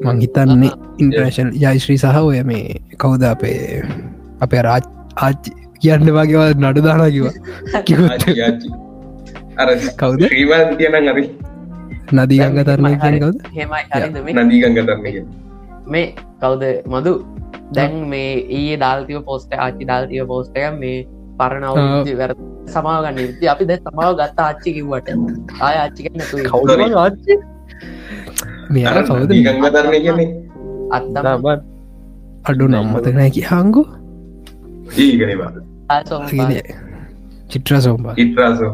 මං 0.05 0.17
හිතන්නේ 0.23 0.71
ඉන්ට්‍රේෂන් 1.03 1.49
ජයිශ්‍රී 1.63 1.99
සහ 2.03 2.21
ඔය 2.21 2.39
මේ 2.51 2.65
කවුද 3.03 3.23
අපේ 3.31 3.57
අපේ 4.41 4.61
රාජ් 4.67 4.85
ආච් 5.27 5.41
කියන්න 5.81 6.07
වගේව 6.17 6.63
නඩු 6.63 6.81
දානා 6.87 7.09
කිව 7.11 7.25
කවුද? 9.97 10.21
තියන 10.77 10.95
හරි. 11.09 11.25
නදීගංග 12.13 12.59
තරණය 12.63 12.93
කියන 13.01 13.15
කවුද 13.21 13.37
නදීගංග 14.39 14.79
තරණය 14.81 15.11
මේ 15.93 16.07
කවුද? 16.41 16.63
මදු. 16.93 17.13
දැන් 17.75 17.93
මේ 18.11 18.31
ඒ 18.59 18.73
දාල්තිව 18.83 19.19
පෝස්ට 19.27 19.51
ආච්චි 19.65 19.83
දාල්තිව 19.91 20.27
පෝස්ටය 20.31 20.65
මේ 20.81 20.97
පරණව 21.39 21.75
වැර 22.21 22.31
සමාගන්න 22.73 23.33
ති 23.39 23.45
අපි 23.53 23.63
දැ 23.69 23.79
සමාව 23.85 24.11
ගත්ත 24.19 24.39
ආච්චි 24.47 24.69
කිව්වට. 24.77 25.09
ආය 25.67 25.75
ආච්චි 25.83 26.09
නැතු 26.17 26.37
කවුද 26.51 26.69
ආච්චි? 27.03 27.33
මෙ 28.71 28.79
කවුද 29.09 29.31
ගංග 29.45 29.65
තරණය 29.75 29.99
කියන්නේ. 30.05 30.29
අත්දබ 30.97 31.45
අඩු 32.49 32.65
නම්මතනැ 32.73 33.29
කි 33.35 33.41
හංගු 33.51 33.83
චිත්‍ර 37.51 37.73
සෝම්බා 37.85 38.13
ඉත්‍රාසෝ 38.23 38.73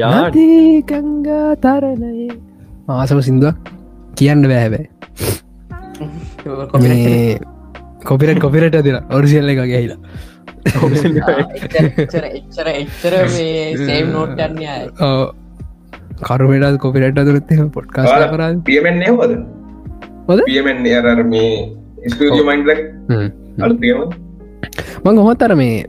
යාගංගා 0.00 1.50
තරණය. 1.64 2.28
ආසම 2.88 3.18
සිින්දුවක් 3.28 3.56
කියන්න 4.16 4.42
බෑබෑ 4.50 4.84
කොපිරට 8.04 8.38
කොපිරට 8.40 8.76
දෙන 8.86 8.96
ඔරිසිල්ල 9.10 9.48
එක. 9.48 9.58
ගැහිලා 9.62 9.98
කරුමටත් 16.22 16.78
කොපිරට 16.78 17.18
දුරත් 17.18 17.50
පොට්කා 17.72 18.04
කර 18.32 18.42
පියමෙන්නේ 18.66 19.12
හොද 19.12 19.32
හොද 20.28 20.40
පියමෙන් 20.46 20.86
අර 21.02 21.22
මේ 21.24 21.50
ස්ටඩිය 22.06 22.44
මයින්ල 22.44 22.70
මං 25.04 25.16
හොත්තර 25.18 25.54
මේ 25.56 25.84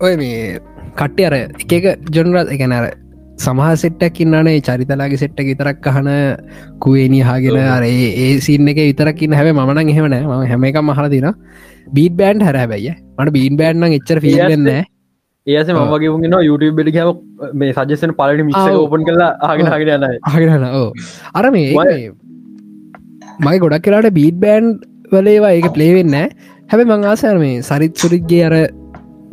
ඔය 0.00 0.14
මේ 0.16 0.60
කට්ටි 0.96 1.22
අර 1.28 1.34
එක 1.36 1.86
ජොනරත් 2.10 2.48
එකනර 2.50 2.86
සමහ 3.36 3.68
සෙට්ටක් 3.82 4.18
ඉන්නනේ 4.24 4.56
චරිතලාගේ 4.60 5.20
සෙට්ට 5.22 5.40
විතරක් 5.48 5.86
අහන 5.90 6.08
කුවේනි 6.82 7.20
හාගෙන 7.28 7.58
අර 7.68 7.84
ඒ 7.84 8.28
සින්න 8.40 8.68
එක 8.72 8.80
විතරකින්න 8.82 9.36
හැබ 9.38 9.48
මන 9.54 9.80
එහෙමන 9.84 10.16
ම 10.20 10.34
හැම 10.50 10.66
එක 10.70 10.78
මහල 10.82 11.08
තින 11.14 11.28
බීට 11.92 12.16
බෑන්් 12.20 12.44
හැරැබැයි 12.46 12.92
මට 13.16 13.34
බීන් 13.36 13.58
බෑන්්න 13.60 13.88
එච්චර 13.90 14.20
ෆිල්න්න 14.24 14.70
ඒස 15.46 15.72
මගේ 15.72 16.12
වුගෙන 16.12 16.36
YouTube 16.40 16.76
බෙඩි 16.78 16.96
හැව 16.98 17.10
මේ 17.54 17.74
සජසන 17.74 18.14
පලට 18.20 18.46
මිස 18.48 18.60
ඕපන් 18.74 19.04
කලා 19.08 19.30
ආගෙන 19.48 19.72
හගෙන 19.74 20.06
ආගෙන 20.06 20.68
ඕ 20.72 20.86
අර 21.34 21.50
මේ 21.50 21.88
මයි 23.40 23.58
ගොඩක් 23.64 23.84
කියලාට 23.84 24.12
බීට 24.12 24.38
බෑන්් 24.46 24.72
වලේවා 25.12 25.52
ඒක 25.58 25.68
පලේවෙන්න 25.76 26.16
හැබ 26.70 26.86
මං 26.86 27.04
ආසර 27.12 27.36
මේ 27.38 27.60
සරිත් 27.62 27.94
සුරික්ගේ 27.96 28.42
අර 28.48 28.56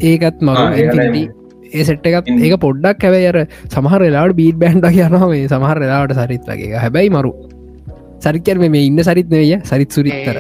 ඒකත් 0.02 0.38
මග 0.42 1.34
ඒ 1.74 1.84
සෙට් 1.84 2.06
එකත් 2.10 2.30
ඒක 2.40 2.56
පොඩ්ඩක් 2.60 3.04
හැබයි 3.08 3.28
අර 3.32 3.40
සමහර 3.70 4.02
වෙලාට 4.06 4.38
බීට 4.40 4.62
බෑන්ඩ 4.62 4.88
කියනවා 4.92 5.28
මේ 5.34 5.44
සමහර 5.48 5.78
වෙලාවට 5.84 6.16
සරිත් 6.22 6.48
වගේ 6.52 6.74
හැබැයි 6.78 7.14
මරු. 7.18 7.34
සරිකර 8.22 8.58
මේ 8.64 8.84
ඉන්න 8.90 9.00
සරිත් 9.08 9.30
නය 9.30 9.44
සරිත් 9.64 9.92
සුරිත්තර 9.92 10.38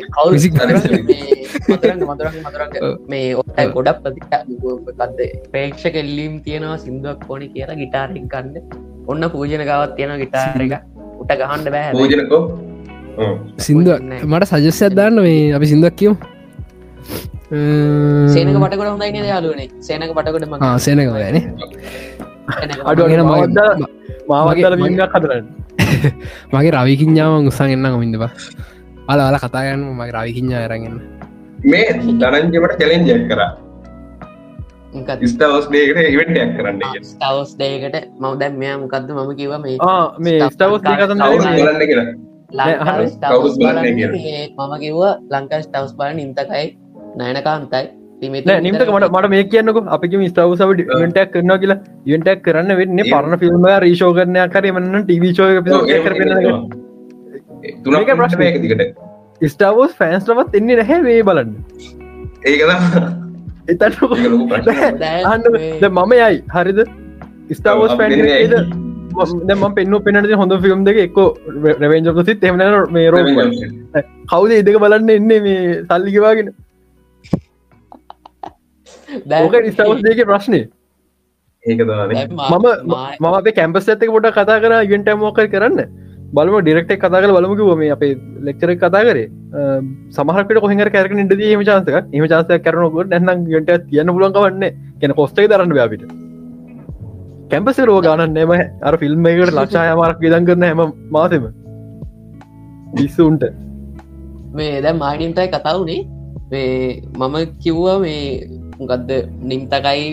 මේ 3.09 3.67
ගොඩක් 3.69 3.99
ප්‍රතිකක්ද 4.03 5.21
ප්‍රේක්ෂක 5.51 5.95
එල්ලීම් 6.03 6.33
තියෙනවා 6.45 6.77
සිින්දුවක් 6.77 7.25
කොනි 7.29 7.47
කියලා 7.55 7.79
ගිටාරෙක් 7.81 8.27
කන්න 8.27 8.55
ඔන්න 9.07 9.29
පූජන 9.33 9.65
ගවත් 9.69 9.95
තියෙන 9.97 10.13
ගිටාර 10.19 10.63
එක 10.67 10.75
උට 11.21 11.33
ගහන්ඩ 11.41 11.73
බෑ 11.75 11.91
පූජනකෝ 11.93 12.41
සිින්දුව 13.59 13.97
මට 14.23 14.51
සජස්සයක් 14.53 14.95
දාන්න 15.01 15.19
මේ 15.19 15.41
අපි 15.57 15.71
සිින්දුවක් 15.73 15.95
කියව 15.95 16.13
සේනක 18.33 18.57
පටකොට 18.63 18.89
හොඳයින 18.93 19.25
යාලුවනේ 19.31 19.69
සේනක 19.87 20.11
පටකොට 20.17 20.45
ම 20.49 20.53
සේනක 20.85 21.01
ගැන 21.15 21.37
අඩුවගෙන 22.89 23.21
මවද්ද 23.25 23.59
මාවගේල 24.29 24.75
මින්ගක් 24.83 25.03
කතරන්න 25.15 25.45
මගේ. 26.53 26.71
රවිකින්ඥාව 26.77 27.31
උත්සන් 27.49 27.69
එන්න 27.75 27.87
මින්දපා 28.03 28.31
අල 29.11 29.19
අල 29.27 29.37
කතාගන්න 29.43 29.83
මගේ 29.99 30.15
රවිකින්ඥා 30.17 30.63
අරගන්න 30.67 30.95
මේ 31.71 31.89
දනන්ජමට 32.21 32.73
චලෙන්ජයක් 32.81 33.23
කර. 33.29 33.41
ස්ටවස් 35.29 35.65
ඩේකට 35.69 35.99
ඉවෙන්ටයක් 36.15 36.49
කරන්න 36.57 36.81
ස්ටවස් 37.11 37.51
ඩේකට 37.57 37.95
මව 38.21 38.33
දැම් 38.41 38.53
මෙයා 38.61 38.77
මොකක්ද 38.83 39.09
මම 39.15 39.31
කිව 39.39 39.51
මේ 39.63 39.77
මේ 40.25 40.39
ස්ටවස් 40.53 40.79
බලන්න 40.83 41.81
කියලා. 41.89 42.07
මම 44.59 44.73
කිව්ව 44.83 45.01
ලංකා 45.33 45.61
ස්ටවස් 45.65 45.93
බලන 45.99 46.17
ඉන්තකයි 46.25 46.65
නයනකාන්තයි. 47.19 47.85
නිමට 48.65 48.83
මට 48.95 49.29
මේ 49.33 49.43
කියන්නක. 49.53 49.77
අපි 49.95 50.05
ස්ටව 50.29 50.51
සව 50.59 50.69
ටක් 50.77 51.31
කරන 51.33 51.51
කියලා. 51.63 51.79
ඉවටක් 52.11 52.39
කරන්න 52.45 52.71
වෙන්න 52.79 53.03
පරණ 53.11 53.39
ෆිල්ම් 53.41 53.65
රීෂෝ 53.85 54.11
කරනය 54.19 54.39
කරමන්න 54.53 55.03
ටීවිචෝ 55.07 55.49
තුනක 57.83 58.09
ප්‍රශ්නයක 58.19 58.55
දිකට 58.63 58.81
ස්ටාවෝස් 59.51 59.91
ෆෑන්ස්ලවත් 59.99 60.55
එන්නේ 60.59 60.79
නැහැ 60.79 61.03
වේ 61.07 61.21
බලන්න. 61.29 61.51
ඒකද 62.45 62.71
එතට 63.71 63.99
මම 65.91 66.13
යයි. 66.21 66.37
හරිද? 66.55 66.79
ස්ටාවෝස් 67.57 67.93
පැන් 67.99 68.11
ම 69.55 69.73
පෙන්න 69.77 69.95
පෙනට 70.05 70.33
හොඳ 70.41 70.53
ෆිල්ම් 70.65 70.83
දෙක 70.87 70.97
එක්ක 71.05 71.17
රවෙන්ජ 71.81 72.07
සිත් 72.29 72.43
එමන 72.49 72.63
මේ 72.95 73.09
රෝ 73.13 73.23
කවුද 74.31 74.51
ඉදක 74.59 74.77
බලන්න 74.83 75.09
එන්නේ 75.15 75.39
මේ 75.47 75.81
ස්ටාවස් 75.87 76.53
දෙක 80.03 80.25
ප්‍රශ්නය 80.29 80.63
ඒක 81.63 81.79
මම 81.79 82.65
මම 83.19 83.27
අප 83.31 83.45
කැම්පස් 83.51 83.87
ඇතක 83.87 84.09
පොට 84.09 84.27
කතා 84.31 84.59
කර 84.59 84.73
ඉගෙන්ට 84.79 85.11
මෝක 85.17 85.39
කරන්න. 85.47 85.79
බලම 86.33 86.55
ඩිරෙක්ටක් 86.59 86.99
කතා 86.99 87.21
කර 87.21 87.31
බලමුකිව 87.31 87.77
මේ 87.77 87.91
අපේ 87.91 88.17
ලෙක්චර 88.41 88.75
කතා 88.75 89.03
කරේ. 89.03 89.29
සමහකට 90.11 90.59
කොහ 90.59 90.71
කැරක 90.89 91.15
ඉට 91.15 91.33
ම 91.53 91.63
චාසක 91.63 91.89
එම 92.11 92.27
චාසය 92.27 92.59
කරනකොට 92.59 93.07
නැන්නම් 93.09 93.45
ගට 93.47 93.79
තියන්න 93.89 94.07
පුලන්ක 94.09 94.37
වන්න 94.37 94.63
කෙන 94.99 95.13
කොස්ටයි 95.13 95.47
දරන්න 95.47 95.77
අපිට. 95.79 96.03
කැම්පස 97.49 97.79
රෝ 97.81 98.01
ගානන්න 98.01 98.37
එම 98.37 98.51
අර 98.81 98.97
ෆිල්ම් 98.97 99.25
එකට 99.25 99.53
ලක්ෂාය 99.53 99.95
මාරක් 99.95 100.19
විදන් 100.19 100.45
කරන 100.45 100.63
හැම 100.63 100.81
මාසම. 101.11 101.47
විස්සුන්ට. 102.95 103.47
මේ 104.53 104.81
දැ 104.81 104.93
මාඩින්ටයි 104.95 105.47
කතාවනේ 105.49 106.01
මේ 106.51 107.01
මම 107.19 107.35
කිව්වා 107.63 107.97
මේ 107.99 108.62
ගදද 108.87 109.11
නිම්තකයි 109.43 110.05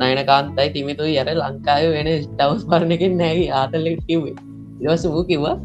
නයනකාන්තයි 0.00 0.68
තිමිතු 0.72 1.04
යර 1.12 1.28
ලංකාය 1.34 1.84
වෙන 1.92 2.08
ටවස් 2.12 2.62
පරණකින් 2.66 3.14
නෑගේ 3.18 3.50
ආතල්ලෙ 3.52 3.92
කිවේ 4.02 4.34
දවස 4.80 5.04
වූ 5.08 5.24
කිව්වා 5.24 5.56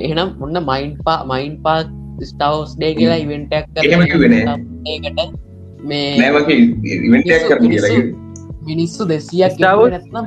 එහෙනම් 0.00 0.28
ඔන්න 0.40 0.56
මයින්් 0.62 0.92
පා 1.04 1.20
මයින්් 1.24 1.54
පාක් 1.62 1.86
ස්ටවස් 2.22 2.72
ඩේ 2.76 2.92
කියලා 2.94 3.18
ඉවෙන්ටක් 3.18 3.66
ඒකට 4.86 5.20
මේ 5.82 6.10
මිනිස්සු 8.62 9.02
දෙසියක් 9.04 9.52
මම 9.58 10.22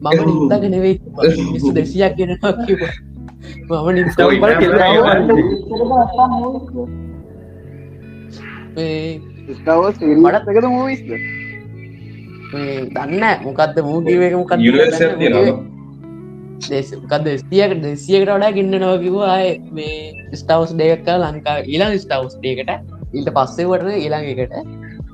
මම 0.00 0.18
නිතක 0.42 0.64
නෙවෙයි 0.66 0.94
මිනිස්සු 1.42 1.72
දෙසියක් 1.74 2.12
කිව 2.16 2.28
මම 3.66 3.86
නිස්ටව 3.96 4.28
මටත් 9.48 10.68
මූවිස්ද 10.68 11.10
දන්න 12.90 13.24
මොකක්ද 13.44 13.80
මූගීවක 13.82 14.34
මොකක් 14.34 14.52
කද 17.06 17.26
ස්තියක 17.38 17.72
දෙසියකට 17.82 18.28
වඩා 18.28 18.52
ගන්න 18.52 18.82
නොකිවවාය 18.82 19.48
මේ 19.72 19.96
ස්ටවස් 20.34 20.74
ඩේක 20.74 21.08
ලංකා 21.14 21.56
ඉලාං 21.66 21.96
ස්ටවස් 21.98 22.36
ඩේකට 22.36 22.70
ඊට 23.14 23.30
පස්සේ 23.30 23.66
වටන 23.66 24.00
ඉලාඟකට 24.00 24.54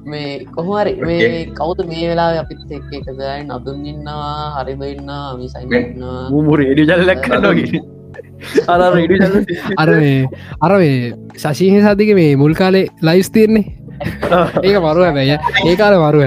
මේ 0.06 0.44
කොහමරි 0.50 0.94
මේ 1.00 1.46
කවුද 1.52 1.84
මේ 1.86 2.08
වෙලා 2.08 2.30
අපිත් 2.40 2.72
එක් 2.72 2.90
එකදයි 2.92 3.36
නදුන් 3.40 3.86
ඉන්නවා 3.86 4.32
හරිද 4.56 4.82
ඉන්න 4.84 5.12
මිසයින්න 5.38 6.04
මුර 6.40 6.60
එඩි 6.62 6.88
ජල්ලක් 6.90 7.22
කන්නගේ 7.24 7.82
අර 8.68 8.80
අර 9.78 9.90
අර 10.62 10.72
ශශීහ 11.36 11.80
සතික 11.86 12.14
මේ 12.14 12.36
මුල් 12.36 12.54
කාලේ 12.54 12.86
ලයිස් 13.02 13.30
තියන්නේ 13.30 13.83
ඒක 14.66 14.76
මරුව 14.78 15.06
බැය 15.16 15.30
ඒකාල 15.64 15.94
මරුව 15.98 16.22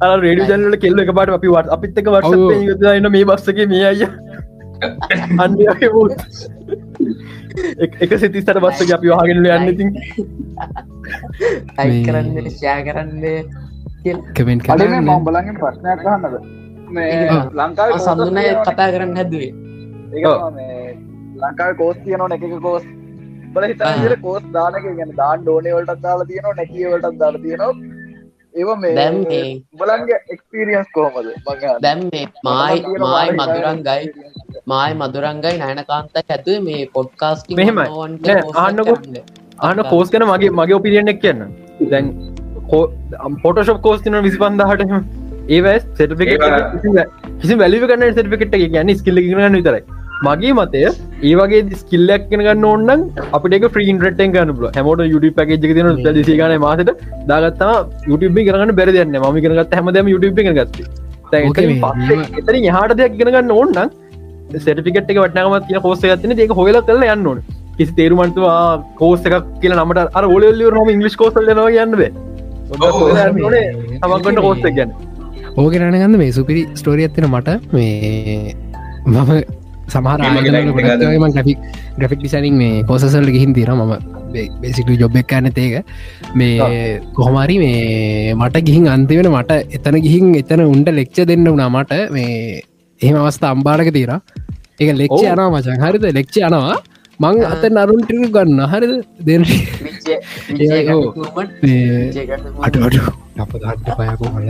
අ 0.00 0.12
රේඩි 0.16 0.48
ජල්ලට 0.50 0.80
කෙල්ල 0.82 1.04
එක 1.04 1.12
පාට 1.12 1.36
අපි 1.36 1.52
වට 1.54 1.74
අපිත් 1.76 2.02
එක 2.02 2.10
වට 2.14 2.92
න්න 2.94 3.12
මේ 3.12 3.24
බස්සක 3.24 3.58
මේ 3.68 3.86
අය 3.86 4.00
අන්න 5.38 5.56
එක 8.02 8.12
සිතිස්තර 8.18 8.58
බස්ස 8.60 8.92
අපි 8.92 9.12
වාගෙන 9.12 9.44
යන්න 9.44 9.70
ඉතින්. 9.72 9.90
අයි 11.78 12.02
කරන්න 12.04 12.50
ෂයා 12.50 12.80
කරන්න 12.84 13.24
කමෙන්ට 14.34 14.68
කල 14.68 14.84
ම 14.98 15.10
බලගෙන් 15.24 15.56
ප්‍රශ්නයක් 15.60 16.04
කහන්නද 16.04 16.34
ලංකාව 17.54 17.96
සඳුන 18.00 18.40
කතා 18.62 18.88
කරන්න 18.92 19.16
හැදුවේ. 19.16 19.52
ලංකාව 21.36 21.72
කෝස් 21.80 21.98
තියනෝ 22.04 22.28
එක 22.30 22.46
කෝස් 22.60 22.84
බල 23.56 23.66
හිතර 23.68 24.16
කෝස් 24.24 24.48
දානක 24.56 24.88
ගැන 24.98 25.12
දාන් 25.20 25.44
ඩෝනේ 25.44 25.76
වලට 25.76 26.02
දාලා 26.06 26.28
තියනවා 26.32 26.56
නැකිවලටත් 26.60 27.18
දාලා 27.22 27.42
තියනවා. 27.44 27.70
ඒව 28.54 28.70
මේ 28.82 28.92
බලන්ගේ 29.80 30.18
එක්ස්පිරියන්ස් 30.34 30.88
කොහොමද? 30.96 31.28
දැම් 31.84 32.04
මේ 32.06 32.24
මයි 32.46 32.76
මයි 33.04 33.34
මදුරන්ගයි 33.40 34.04
මයි 34.72 34.92
මදුරන්ගයි 35.02 35.54
නයනකාන්ත 35.64 36.22
ඇතුවේ 36.22 36.62
මේ 36.68 36.86
පොඩ්කාස්ට 36.96 37.52
මෙහෙම 37.60 37.82
ආන්නකො 37.84 38.96
ආන 39.66 39.84
කෝස් 39.92 40.14
කන 40.14 40.26
මගේ 40.32 40.56
මගේ 40.60 40.78
ඔපිරියෙන්ෙක් 40.80 41.22
කියන්න. 41.26 41.46
දැන් 41.92 42.10
පොටෝශප් 43.44 43.78
කෝස් 43.86 44.02
තින 44.06 44.18
විසි 44.26 44.42
පන්දාහට 44.42 44.82
ඒවස් 45.48 45.84
සෙටි 45.98 46.30
කිසි 47.40 47.54
වැලි 47.60 47.80
කන්න 47.84 48.10
සටිකට 48.12 48.56
ගැන 48.74 48.92
ස්කිල්ල 49.00 49.20
ගන්න 49.24 49.58
විතරයි 49.58 49.82
මගේ 50.24 50.52
මතය 50.58 50.82
ඒවගේ 51.30 51.78
ස්කිල්ලක් 51.80 52.22
කෙනගන්න 52.30 52.64
ඕන්න 52.68 53.02
අපිට 53.38 53.66
්‍රීන් 53.76 53.98
රටෙන් 54.04 54.32
ගන්න 54.36 54.50
හැමෝට 54.76 55.02
යුට 55.14 55.26
පැකජ 55.38 55.56
තින 55.62 55.88
දසිගන 56.06 56.54
මාසට. 56.66 56.90
දාගත්තා 57.30 57.74
යුටබ 58.10 58.38
කරන්න 58.48 58.72
බැරදන්න 58.78 59.18
ම 59.22 59.38
කරගත් 59.44 59.74
හැමදම 59.78 60.08
යුටබ 60.14 60.40
ගත්ත. 60.58 60.78
එතන 61.32 62.56
හට 62.76 62.98
දෙයක් 63.00 63.12
ගෙනගන්න 63.20 63.50
ඕන්න 63.58 63.90
සටිකට 64.56 65.12
වටනමත් 65.18 65.64
කිය 65.68 65.78
හෝස 65.84 66.04
ඇතින 66.04 66.38
ඒක 66.38 66.56
හොල 66.60 66.80
කල 66.88 67.04
යන්න 67.12 67.26
ඕන. 67.32 67.42
කිසි 67.78 67.92
තේරුමන්තුවා 67.98 68.84
කෝස 69.00 69.26
එකක් 69.28 69.52
කියල 69.62 69.74
නමට 69.76 70.16
අර 70.18 70.24
ඔලෙල්ල 70.36 70.62
නොම 70.78 70.88
ඉංගලිස් 70.94 71.16
කෝසල් 71.22 71.50
නවා 71.50 71.84
යන්නද 71.84 71.94
තමක්ගන්න 74.00 74.40
කෝස්ස 74.46 74.64
ගැන. 74.78 74.90
ඕක 75.60 75.74
රණගන්න 75.82 76.18
මේ 76.22 76.32
සුපිරි 76.38 76.62
ස්ටෝරිය 76.80 77.06
ඇතින 77.08 77.28
මට. 77.28 77.48
මේ 77.74 78.54
මම 79.06 79.30
සමහර 79.88 80.18
ග්‍රෆික් 81.36 81.58
ග්‍රෆික් 81.98 82.20
ඩිසනින් 82.20 82.56
මේ 82.62 82.84
කෝසසල්ල 82.84 83.28
ගිහින් 83.36 83.52
තිර 83.58 83.70
ම 83.72 83.82
බේසික 84.62 84.90
ජොබ් 85.02 85.16
එක් 85.16 85.32
ඇන 85.32 85.48
ඒක 85.48 85.84
මේ 86.34 87.00
කොහොමරි 87.14 87.58
මේ 87.64 88.34
මට 88.34 88.64
ගිහින් 88.68 88.88
අන්තිවෙන 88.88 89.30
මට 89.32 89.52
එතන 89.78 89.98
ගිහින් 90.06 90.34
එතන 90.42 90.64
උන්ට 90.66 90.90
ලෙක්ච 90.92 91.16
දෙන්න 91.30 91.46
වුණා 91.46 91.70
මට. 91.70 92.02
මේ 92.10 92.62
එහෙම 93.00 93.16
අවස්ථ 93.22 93.46
අම්බාරක 93.46 93.90
තීර 93.92 94.12
එක 94.80 94.88
ලෙක්ෂ 94.94 95.24
යනා 95.24 95.48
මචන් 95.50 95.82
හරිද? 95.84 96.06
ලෙක්ෂ 96.12 96.38
යනවා. 96.40 96.76
මං 97.20 97.36
අත 97.44 97.62
නරුන්ටික 97.68 98.24
ගන්න 98.30 98.60
හරිද 98.72 98.92
දෙ 99.20 99.34
අට 102.62 102.76
අඩු 103.36 103.42
අප 103.42 103.52
දට 103.54 103.96
පයකු 103.98 104.26
හය 104.34 104.44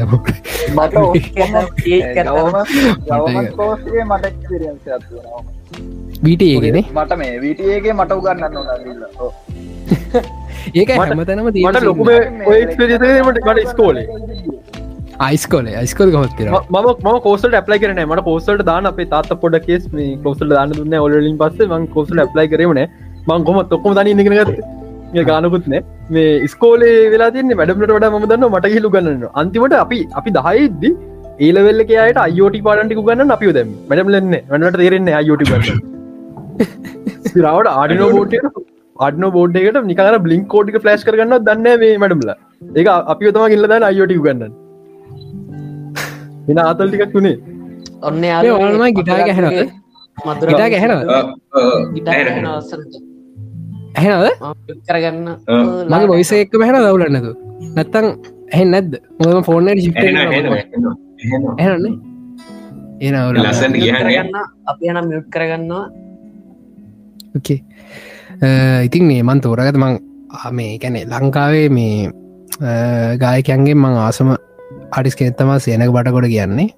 වීටඒගෙන 6.23 6.79
මට 6.95 7.17
මේ 7.17 7.35
වීටඒගේ 7.41 7.95
මට 7.95 8.13
උගන්නන්න 8.13 8.57
ඒක 10.75 10.91
හැමතැනම 10.95 11.51
මට 11.51 11.83
ලොකුම 11.83 12.13
මට 13.29 13.67
ස්කෝලේ 13.67 14.07
අයිස්කෝල 15.21 15.69
අයිස්කෝල් 15.75 16.11
ගොත් 16.11 16.41
ම 16.71 16.81
ම 16.85 17.21
කෝසල් 17.21 17.53
ඇප්ලයි 17.53 17.79
කරන 17.79 18.01
මට 18.05 18.25
කෝසල්ට 18.25 18.65
දාන 18.65 18.87
අපේ 18.87 19.11
තාත 19.13 19.31
පොඩ 19.41 19.61
කෙස් 19.67 19.93
මේ 19.93 20.17
කෝසල් 20.25 20.49
දාන්න 20.49 20.73
දුන්න 20.73 20.99
ඔලින් 21.01 21.39
පස්ස 21.39 21.71
මං 21.71 21.87
කෝසල් 21.89 22.25
ඇප්ලයි 22.25 22.49
කරන 22.49 22.83
මං 23.27 23.47
කොම 23.51 23.63
තොක්කොම 23.67 23.95
දන 23.95 24.11
ඉගනගත් 24.15 24.33
ගානකුත්න 24.35 24.86
මේ 26.11 26.49
ස්කෝලේ 26.49 26.95
වෙලා 27.11 27.31
තින්න 27.31 27.53
වැඩමට 27.55 27.85
වඩ 27.89 28.13
ම 28.13 28.25
දන්න 28.25 28.49
මට 28.49 28.73
හිලු 28.73 28.91
ගන්න 28.91 29.27
අන්තිමට 29.35 29.77
අපි 29.79 29.99
අපි 30.15 30.31
දහයිද්දි 30.31 30.91
ඒලවෙල්ල 31.41 31.83
අයට 32.01 32.19
අයෝටි 32.19 32.63
පාටි 32.63 32.99
ගන්න 33.01 33.31
අපි 33.31 33.53
දැම 33.53 33.75
මැඩම් 33.89 34.13
ලන්න 34.13 34.37
වනට 34.51 34.77
තේරෙන්නේ 34.77 35.17
අයෝටි 35.17 35.47
ඉස්රාවට 37.29 37.73
ආඩිනෝ 37.73 38.11
බෝට්ට 38.13 38.63
අඩන 38.97 39.27
බෝඩ්ඩකට 39.31 39.81
නිකර 39.85 40.19
බ්ලිින්ක් 40.21 40.47
කෝඩික 40.49 40.79
ෆලස්් 40.83 41.09
කරන්න 41.09 41.35
දන්න 41.41 41.83
මේ 41.83 41.97
මටමල 41.99 42.31
ඒක 42.75 42.93
අපි 43.07 43.33
තම 43.33 43.57
ඉල්ල 43.57 43.67
දන්න 43.67 43.89
අයෝටි 43.91 44.21
ගන්න 44.21 44.55
එන 46.49 46.63
අතල් 46.65 46.89
ටිකක් 46.89 47.13
වුණේ 47.15 47.37
ඔන්න 48.03 48.25
ඔලම 48.61 48.87
ගිටා 48.93 49.21
ගැහෙනද 49.25 49.61
ගිටා 50.45 50.71
ගැහෙනද 50.71 51.05
ඇහෙනද 53.97 54.25
කරගන්න. 54.89 55.29
මගේ 55.91 56.09
බොයිස 56.11 56.33
එක්ක 56.33 56.53
පැහෙන 56.61 56.77
දවුලන්නතු 56.87 57.33
නැත්තං 57.77 58.07
ඇහෙන් 58.53 58.69
නැද්ද? 58.75 58.93
මොම 59.21 59.43
ෆෝර්නට 59.49 59.81
ශිප් 59.85 59.97
ඇහන්නේ 60.01 61.95
එනවුල 63.01 63.37
ලස්සට 63.45 63.75
කියන්න 63.77 64.37
අපි 64.71 64.85
යනම් 64.93 65.07
මියුට් 65.11 65.29
කරගන්නවා. 65.35 65.85
ඕකේ 67.37 67.61
ඉතින් 68.87 69.05
මේ 69.11 69.23
මන් 69.23 69.41
තෝරගත 69.45 69.77
මං 69.83 69.95
මේ 70.53 70.73
කැනෙ 70.83 71.01
ලංකාවේ 71.13 71.69
මේ 71.77 72.11
ගායකයන්ගේ 73.23 73.77
මං 73.77 73.95
ආසම 74.07 74.29
අඩිස් 74.93 75.17
කෙත්තම 75.21 75.51
සේනක 75.59 75.93
බටකොට 75.97 76.29
කියන්නේ. 76.35 76.69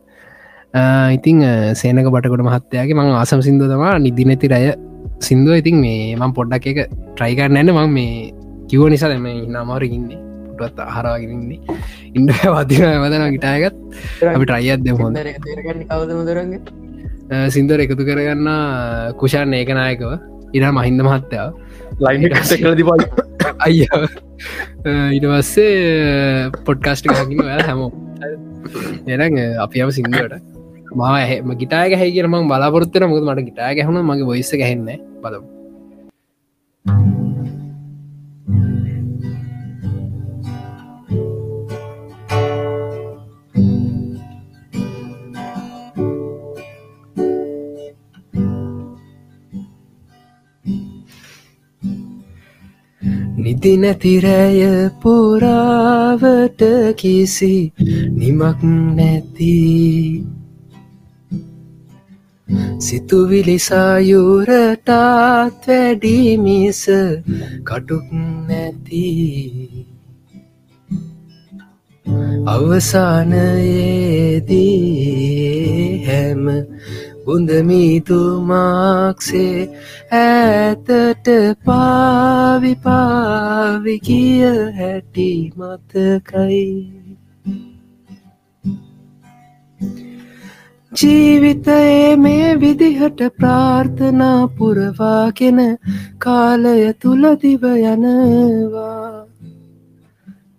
ඉතිං 1.16 1.42
සේනක 1.74 2.10
බටකොට 2.14 2.42
මහත්තයාගේ 2.48 2.98
මං 2.98 3.14
ආසම 3.20 3.40
සිින්දුව 3.46 3.70
තමා 3.72 3.94
නිදිනැති 3.98 4.50
රය 4.54 4.62
සිින්දුව 5.26 5.60
ඉතින් 5.60 5.76
මේ 5.84 6.16
මං 6.20 6.32
පොඩ්ඩක් 6.38 6.66
එක 6.72 6.78
ට්‍රයිකරන්න 7.16 7.54
නැන්න 7.56 7.74
මං 7.76 7.92
මේ 7.98 8.14
කිව 8.70 8.82
නිසා 8.94 9.10
දෙම 9.12 9.28
නමාර 9.54 9.82
ඉන්නේ. 9.88 10.20
පුටත් 10.58 10.80
හරවාගෙනන්නේ 10.94 11.60
ඉන්ඩ 12.18 12.30
වදින 12.54 12.84
වදන 13.02 13.24
ගිටායගත් 13.34 13.76
අපි 14.32 14.44
ට්‍රයියත් 14.48 14.80
දෙ 14.86 14.90
හොඳ 15.00 15.16
කවදමදරග 15.92 16.52
සිින්දර 17.54 17.78
එකතු 17.84 18.02
කරගන්න 18.08 18.48
කුෂාන් 19.20 19.54
ඒකනායකව. 19.60 20.10
ඉරා 20.58 20.72
මහින්ද 20.76 21.00
මහත්තයාව 21.06 21.50
ලයින 22.04 22.22
කල 22.62 22.74
දිපල් 22.80 23.02
අය 23.66 23.74
ඉටවස්සේ 25.16 25.72
පොඩ්කාස්ටි 26.66 27.16
හකිම 27.18 27.42
වැ 27.48 27.58
හැමෝ 27.68 27.90
එන 29.14 29.22
අපිම 29.64 29.90
සිින්දුවට 29.98 30.57
මා 30.92 31.12
ඇහම 31.18 31.52
ගිටාය 31.60 31.94
හැ 31.94 32.08
කියරම 32.14 32.34
බලාපොරත්තන 32.48 33.06
මුද 33.10 33.22
මට 33.24 33.46
ගිටා 33.48 33.76
ගැහුණ 33.76 34.02
මගේ 34.02 34.28
බොයිස 34.30 34.52
ගැහෙන්න 34.54 34.88
බලමු. 35.22 35.46
නිදි 53.38 53.72
නැතිරෑය 53.76 54.90
පොරාවට 55.02 56.62
කිසි 56.96 57.54
නිමක් 58.18 58.60
නැති 58.96 59.54
සිතුවිලිසායුරටත් 62.78 64.88
වැඩිමිස 65.68 66.86
කටුක් 67.62 68.04
නැති. 68.48 69.86
අවසානයේදී 72.46 73.18
හැම 76.06 76.44
බුඳමීතුමාක්සේ 77.24 79.68
ඇතට 80.18 81.26
පාවිපාවි 81.66 83.96
කිය 84.00 84.44
හැටි 84.78 85.52
මතකයි. 85.56 86.98
ජීවිතයේ 90.92 92.16
මේ 92.16 92.60
විදිහට 92.60 93.20
ප්‍රාර්ථනා 93.36 94.48
පුරවාගෙන 94.48 95.58
කාලය 96.18 96.94
තුළදිව 96.94 97.62
යනවා. 97.62 99.26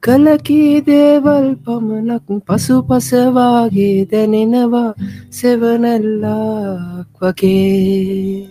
කලකී 0.04 0.86
දේවල් 0.86 1.48
පමණක් 1.56 2.28
පසු 2.48 2.78
පසවාගේ 2.84 4.06
දැනෙනවා. 4.06 4.94
සෙවනැල්ලාක් 5.32 7.08
වගේ. 7.22 8.48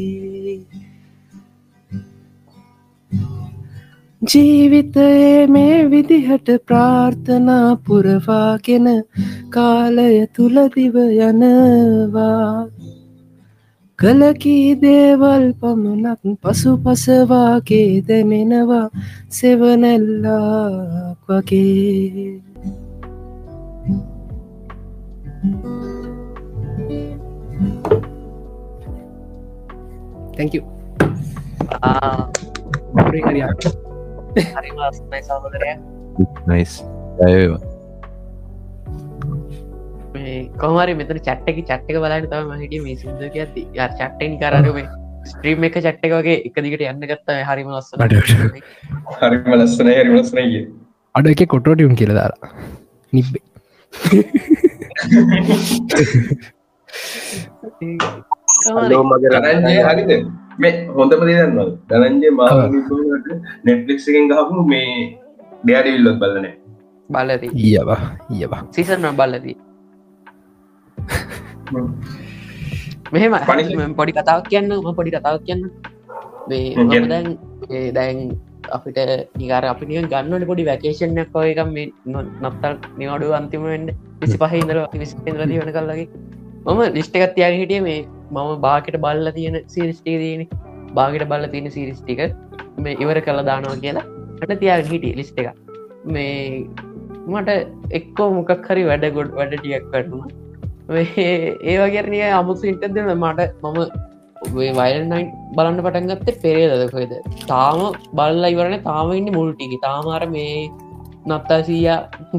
ජීවිතයේ 4.23 5.47
මේ 5.49 5.79
විදිහට 5.91 6.49
ප්‍රාර්ථනා 6.67 7.71
පුරවාගෙන 7.87 8.87
කාලය 9.51 10.27
තුළදිව 10.37 10.97
යනවා. 11.29 12.53
කලකී 14.03 14.75
දේවල් 14.83 15.45
පමණක් 15.55 16.23
පසු 16.43 16.71
පසවාගේ 16.77 18.03
දැනෙනවා 18.03 18.87
සෙවනැල්ලාක් 19.31 21.19
වගේ 21.29 22.43
Thank 30.37 30.55
you. 30.55 30.63
Ah, 31.83 32.27
හරියා 33.07 33.55
කොමරි 40.59 40.95
මෙතන 40.99 41.21
චට්ටක 41.21 41.59
චට්ක 41.69 41.97
බලන්න 42.05 42.29
තම 42.33 42.51
මහිටිය 42.53 42.83
මේ 42.87 42.99
සිදුක 43.01 43.39
ඇති 43.39 43.65
චට්ටෙන් 43.77 44.37
කරම 44.43 44.79
ස්ත්‍රීම් 45.25 45.67
එක 45.69 45.77
චට්ක 45.79 46.13
වගේ 46.15 46.39
එක 46.49 46.57
දිගට 46.67 46.85
යන්න 46.87 47.09
ගත්ත 47.11 47.39
හරිම 47.49 47.73
ලස්සන 47.75 48.01
හරිම 49.21 49.53
ලස්සන 49.57 49.93
හරිම 49.93 50.17
ලස්සනය 50.19 50.47
අඩ 51.15 51.27
එක 51.33 51.43
කොටෝටියුම් 51.47 51.95
කියල 52.01 52.13
දාලා. 52.19 52.51
නිබ්බේ. 53.13 53.45
හරිද? 59.89 60.13
මේ 60.59 60.73
හොඳම 60.97 61.23
දන්න 61.27 61.59
දනන්ජය 61.91 62.31
මා 62.39 62.51
නෙට්ලික්සිකෙන් 63.65 64.33
ගහපු 64.33 64.65
මේ 64.73 64.89
ඩයාඩවිල්ලොත් 65.65 66.17
බලනෑ 66.23 66.55
බලද. 67.11 67.43
ඒවා 67.67 68.01
ඒවා 68.33 68.63
සිසන 68.71 69.07
බලදී 69.21 69.57
මෙහෙම 73.15 73.37
පොඩි 74.01 74.17
කතාවක් 74.19 74.49
කියන්න 74.53 74.73
ම 74.79 74.95
පොඩි 75.01 75.15
කතාවක් 75.17 75.45
කියන්න. 75.49 75.63
දැන් 76.49 77.29
දැන් 77.99 78.19
අපිට 78.77 79.01
නිගර 79.41 79.65
අපි 79.73 79.91
නිය 79.91 80.03
ගන්නට 80.13 80.49
පොඩි 80.51 80.69
වැකේෂණයක් 80.71 81.39
ඔයකම් 81.43 81.73
මේ 81.77 81.89
නත්තල් 82.45 82.75
නිවඩු 83.01 83.33
අන්තිමෙන්ට 83.41 83.97
විසි 84.23 84.37
පහහිදර 84.43 84.79
විසිේන්ද්‍රදී 85.03 85.61
වන 85.63 85.73
කල්ලගේ. 85.79 86.09
මම 86.67 86.81
ලිස්්ටකත් 86.97 87.33
තියාග 87.39 87.55
හිටිය 87.61 87.81
මේ 87.89 88.01
මම 88.35 88.51
බාකට 88.67 88.97
බල්ල 89.05 89.29
තියෙන 89.39 89.57
සිරිස්ටේ 89.75 90.19
දන 90.23 90.43
බාගට 90.99 91.25
බල්ල 91.31 91.47
තියෙන 91.55 91.69
සිරිස්ටික 91.77 92.21
මේ 92.85 92.99
ඉවර 93.03 93.19
කළ 93.27 93.43
දානවා 93.51 93.81
කියලා 93.85 94.07
ට 94.41 94.59
තියාග 94.63 94.93
හිටිය 94.93 95.17
ලිස්්ට 95.21 95.41
එක 95.43 95.49
මේ 96.15 96.37
මට 97.33 97.51
එක්කෝ 97.99 98.29
මොකක් 98.39 98.69
හරි 98.69 98.85
වැඩ 98.91 99.07
ගොඩ් 99.19 99.35
වැඩ 99.39 99.57
ටියක් 99.57 99.85
කරනවා 99.93 100.29
ඒ 100.95 101.77
වගේරනය 101.81 102.23
අමුතු 102.31 102.67
ඉන්ටද 102.67 102.99
මට 103.15 103.51
මම 103.63 103.79
වයිල්නයින් 104.51 105.29
බලන්න 105.57 105.83
පටන් 105.85 106.09
ගත්තේ 106.11 106.41
පෙරේදකොයිද 106.43 107.13
තාම 107.47 107.81
බල්ල 108.13 108.45
ඉවරණ 108.45 108.83
තාම 108.83 109.13
ඉන්න 109.13 109.31
මුල්ටිකි 109.33 109.79
තාමාර 109.83 110.27
මේ 110.29 110.69
නත්තාසීය 111.27 111.89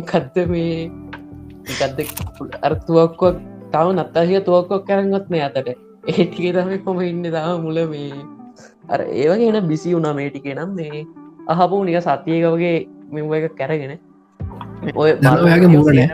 කත්ත 0.06 0.48
මේ? 0.48 0.92
එකත්ද 1.66 2.00
අර්තුවක්කොක් 2.62 3.38
තව 3.72 3.88
නත්තාසිය 3.94 4.42
තුවක්කොක් 4.42 4.86
කරගත් 4.86 5.30
මේ 5.30 5.44
අතට. 5.44 5.70
ඒටික 6.08 6.54
තම 6.54 6.72
කොම 6.86 7.00
ඉන්න 7.02 7.24
තාම 7.32 7.62
මුල 7.62 7.80
මේ. 7.88 8.24
අර 8.90 9.00
ඒවගේ 9.02 9.52
එන 9.52 9.68
බිසි 9.68 9.96
වුණා 9.96 10.14
මේටිකේ 10.14 10.56
නම් 10.56 10.76
මේ 10.76 11.06
අහපු 11.48 11.84
නික 11.84 12.02
සතියකවගේ 12.02 12.88
මෙම 13.12 13.34
එක 13.34 13.56
කැරගෙන 13.56 13.94
ඔය 13.94 14.00
ඔයාගේ 15.04 15.70
මූුණනෑ 15.74 16.10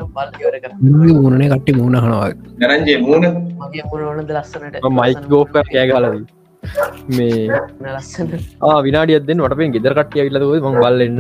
මූුණනේ 1.11 1.49
කට්ටි 1.53 1.77
මූුණ 1.79 1.99
හනවා 2.03 2.29
ගරන්ජේ 2.63 2.97
මූුණ 3.05 3.27
මගේ 3.61 3.85
මුණට 3.91 4.33
ලස්සනට 4.37 4.87
මයික් 4.99 5.21
ගෝක 5.33 5.51
කෑගලද 5.57 6.25
මේ 7.17 7.59
ලස්සන 7.95 8.31
විනාඩිය 8.87 9.19
දෙන්න 9.27 9.43
වටපෙන් 9.45 9.75
ගෙදර 9.75 9.93
කට්ටිය 9.99 10.23
විලද 10.29 10.47
ම 10.63 10.79
බල්ලන්න 10.79 11.19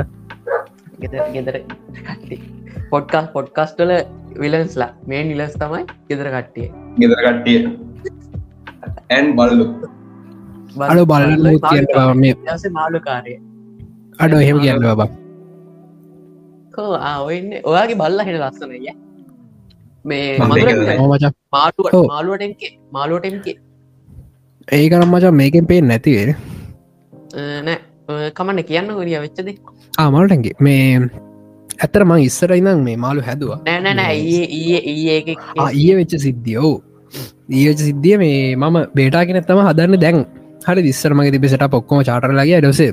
ගෙදර 1.35 1.55
පොඩ්කා 2.91 3.23
පොඩ්කස්ටල 3.35 3.91
විලන්ස්ලා. 4.41 4.91
මේ 5.09 5.21
නිලස් 5.29 5.53
තමයි 5.61 5.83
ගෙදර 6.09 6.27
කට්ටිය. 6.35 6.67
ගෙදර 6.99 7.19
කට්ටිය. 7.25 7.59
ඇන් 9.15 9.25
බල්ලු. 9.37 9.65
අඩ 10.77 11.01
බලන්න 11.11 12.19
මේ 12.21 12.33
මාලු 12.77 12.99
කාරය 13.07 13.33
අඩ 14.19 14.33
එහෙම 14.39 14.57
කියන්න 14.63 14.85
බක් 14.99 15.09
කෝ 16.79 16.89
ඔයන්න 17.27 17.49
ඔයාගේ 17.63 17.99
බල්ල 18.03 18.25
හෙන 18.27 18.39
ලස්සනය 18.41 18.93
මේ 20.05 20.23
මචා 20.39 21.33
මාටුව 21.57 21.99
මාලුවටෙන්ගේ 22.13 22.71
මාලුවටෙන්ගේ 22.97 23.57
ඒකනම් 24.67 25.13
මචා 25.15 25.37
මේකෙන් 25.41 25.69
පේ 25.71 25.81
නැතිවේ 25.83 26.35
නෑ. 27.63 27.77
කමන්න 28.35 28.63
කියන්න 28.69 28.93
ගොරිය 28.99 29.17
වෙච්චද 29.23 29.49
ආමල්ටගේ 29.97 30.53
මේ 30.67 30.85
ඇතර 31.79 32.03
මං 32.05 32.23
ඉස්සර 32.27 32.51
ඉනම් 32.57 32.83
මේ 32.87 32.97
මාලු 33.05 33.25
හැදවා. 33.27 33.59
නෑනෑ 33.67 34.15
ඒ 34.15 34.45
ඒ 34.93 35.19
ඊය 35.73 35.95
වෙච්ච 35.99 36.15
සිද්ධියෝ. 36.25 36.73
ඊච 37.61 37.83
සිද්ධිය 37.87 38.17
මේ 38.23 38.39
මම 38.55 38.77
බේටාගෙන 38.97 39.43
තම 39.49 39.61
හදන්න. 39.67 39.99
දැන් 40.05 40.17
හරි 40.67 40.81
දිස්සර 40.87 41.13
මගේ 41.13 41.33
තිබෙසට 41.35 41.65
පොක්කොම 41.75 42.03
චාටරලගේ 42.09 42.61
ඩසේ 42.65 42.91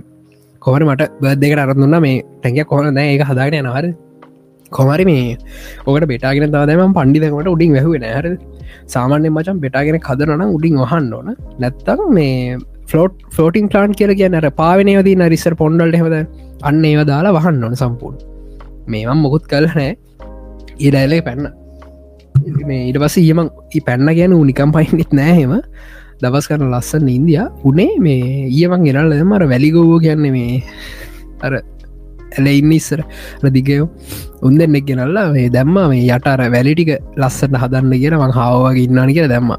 කොහර 0.67 0.83
මට 0.89 1.13
බත් 1.23 1.39
දෙකට 1.43 1.63
අරදුන්න 1.65 1.97
මේ 2.07 2.19
ටැක 2.43 2.69
කොහන 2.73 2.95
දැ 2.99 3.07
ඒක 3.13 3.25
හදාගෙන 3.31 3.59
යනහර 3.63 3.87
කොමරි 4.73 5.05
මේ 5.11 5.27
ඕකට 5.87 6.07
බෙටාගෙන 6.13 6.55
තාදම 6.55 6.95
පණ්ඩිදකට 6.97 7.51
උඩින් 7.55 7.75
වැැහුව 7.77 7.99
නෑහර 8.05 8.27
සාමාන්‍ය 8.95 9.29
මචන් 9.31 9.61
බෙටාගෙන 9.65 9.99
කදරන 10.09 10.43
උඩින් 10.49 10.81
වහන්න 10.83 11.13
ඕන. 11.19 11.29
නැත්තම් 11.63 12.03
මේ 12.19 12.57
ෆලෝට් 12.91 13.15
ෆලෝටින් 13.37 13.69
ප්ලාන් 13.73 13.95
කියල 14.01 14.13
කියන්නට 14.21 14.49
පාවනයවදී 14.63 15.17
නරිස්සර 15.21 15.55
පොන්ඩල්ට 15.63 15.99
හෙවද 16.01 16.17
අන්න 16.63 16.83
ඒව 16.91 17.03
දාලා 17.13 17.37
වහන්න 17.39 17.63
ඕන 17.69 17.77
සම්පූර්ණ. 17.83 18.25
මේවම් 18.87 19.23
මොකුත් 19.27 19.47
කල 19.53 19.69
නෑ. 19.73 19.93
ඒඩයිලේ 20.79 21.23
පැන්න. 21.29 21.47
මේ 22.71 22.83
ඉට 22.91 22.99
පස 23.05 23.19
ඒම 23.23 23.43
පැන්න 23.89 24.11
කියන 24.19 24.35
උනිකම් 24.41 24.75
පයින්නෙත් 24.77 25.13
නෑහෙම 25.21 25.55
දවස් 26.23 26.49
කරන 26.49 26.67
ලස්සන්න 26.73 27.09
ඉන්දිය. 27.09 27.41
උනේ 27.65 27.95
මේ 27.99 28.49
ඊයමන් 28.49 28.85
ගෙනල්ල 28.89 29.17
මර 29.23 29.43
වැලිගෝෝ 29.53 29.99
කියන්න 30.05 30.25
මේ 30.37 30.63
අර 31.47 31.53
ඇල 32.37 32.47
ඉන්න 32.53 32.73
ඉස්සර. 32.79 33.01
රදිගයෝ 33.45 33.89
උන් 34.43 34.59
දෙන්නෙක් 34.61 34.87
ගෙනල්ලා 34.91 35.27
මේ 35.37 35.49
දැම්ම 35.49 35.77
මේ 35.93 36.03
යටර 36.09 36.43
වැලිටික 36.57 36.93
ලස්සට 37.23 37.57
හදන්න 37.63 37.95
කියෙන 38.01 38.19
මං 38.21 38.37
හාවගේ 38.39 38.87
ඉන්නන 38.87 39.13
කිය 39.13 39.29
දැම්ම. 39.35 39.53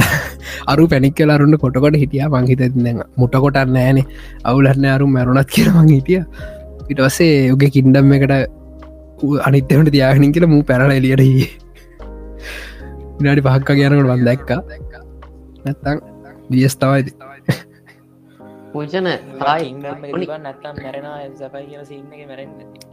අරු 0.72 0.84
පැනික් 0.92 1.16
කලාරුන්න 1.18 1.58
කොටකොට 1.64 1.98
හිටිය. 2.02 2.24
මංහිත 2.34 2.62
දෙන්න 2.62 3.02
මුටකොට 3.16 3.58
නෑනේ 3.76 4.06
අවුලන්න 4.44 4.88
අරු 4.96 5.06
මැරුණත් 5.16 5.50
කියරමං 5.56 5.92
හිටිය. 5.96 6.22
ඉටවස්සේ 6.90 7.48
යුගේ 7.50 7.70
කින්ඩම් 7.76 8.12
එකට 8.16 8.34
අනිත්තවට 9.48 9.94
තියාගනින් 9.94 10.34
කියල 10.34 10.46
මූ 10.46 10.62
පැරල 10.62 10.92
එලියට 10.92 11.24
විනාඩි 13.18 13.46
පහක්ක 13.46 13.70
කියනකට 13.78 14.10
වන් 14.12 14.24
දැක්කා. 14.28 14.60
නැත්තං 15.66 15.98
දියස් 16.50 16.76
තවයිද 16.76 17.08
පූජන 18.72 19.06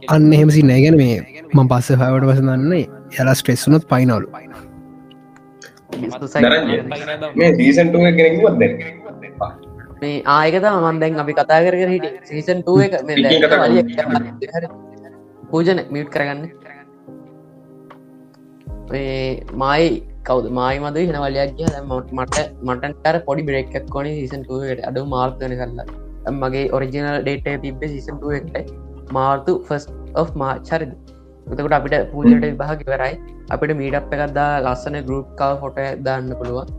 අන්න 0.08 0.32
එහෙමසි 0.32 0.62
නෑගැන 0.64 0.96
මේ 0.96 1.16
මං 1.52 1.68
පස්ස 1.68 1.90
හවට 1.94 2.30
වස 2.30 2.40
දන්නේ 2.42 2.84
යලා 3.18 3.34
ස්ට්‍රෙස්සුනොත් 3.34 3.84
පයිනවලු 3.88 4.28
මේ 10.00 10.16
ආයකත 10.26 10.66
මන් 10.70 11.00
දැන්? 11.00 11.18
අපි 11.18 11.32
කතා 11.34 11.60
කර 11.64 11.76
හිට 11.86 12.06
සීසන් 12.24 12.58
එක 12.58 12.92
පූජන 15.50 15.78
මියට් 15.90 16.10
කරගන්න. 16.10 16.42
මයි 19.54 19.86
කවද? 20.28 20.46
මයි 20.58 20.76
මද 20.82 20.96
හෙන 21.08 21.18
වලයක් 21.24 21.52
කිය 21.58 21.68
මට 22.18 22.36
මටන්ටර 22.66 23.16
පොඩි 23.26 23.46
බ්‍රේක්ක් 23.48 23.74
කොන 23.88 24.10
සිසන්ටුවට 24.20 24.82
අඩු 24.90 25.06
මාර්තන 25.14 25.54
කරලා 25.60 26.34
මගේ 26.36 26.66
ඔරිජිනල් 26.76 27.18
ඩේට 27.20 27.62
තිබ 27.64 27.82
සිසන්ටුවට 27.94 28.72
මාර්තු 29.12 29.52
ෆස් 29.66 29.84
of 30.14 30.30
මාචරිද 30.36 30.94
එතකට 31.46 31.76
අපිට 31.78 31.98
පූජට 32.12 32.44
විභාග 32.44 32.86
කරයි 32.86 33.12
අපිට 33.50 33.76
මීටප් 33.80 34.14
එකක්දා 34.14 34.48
ලස්සන 34.62 34.96
ගරුප් 35.02 35.28
කාව 35.36 35.60
ෆොට 35.60 35.78
දාන්න 36.06 36.32
පුළුවන්. 36.38 36.72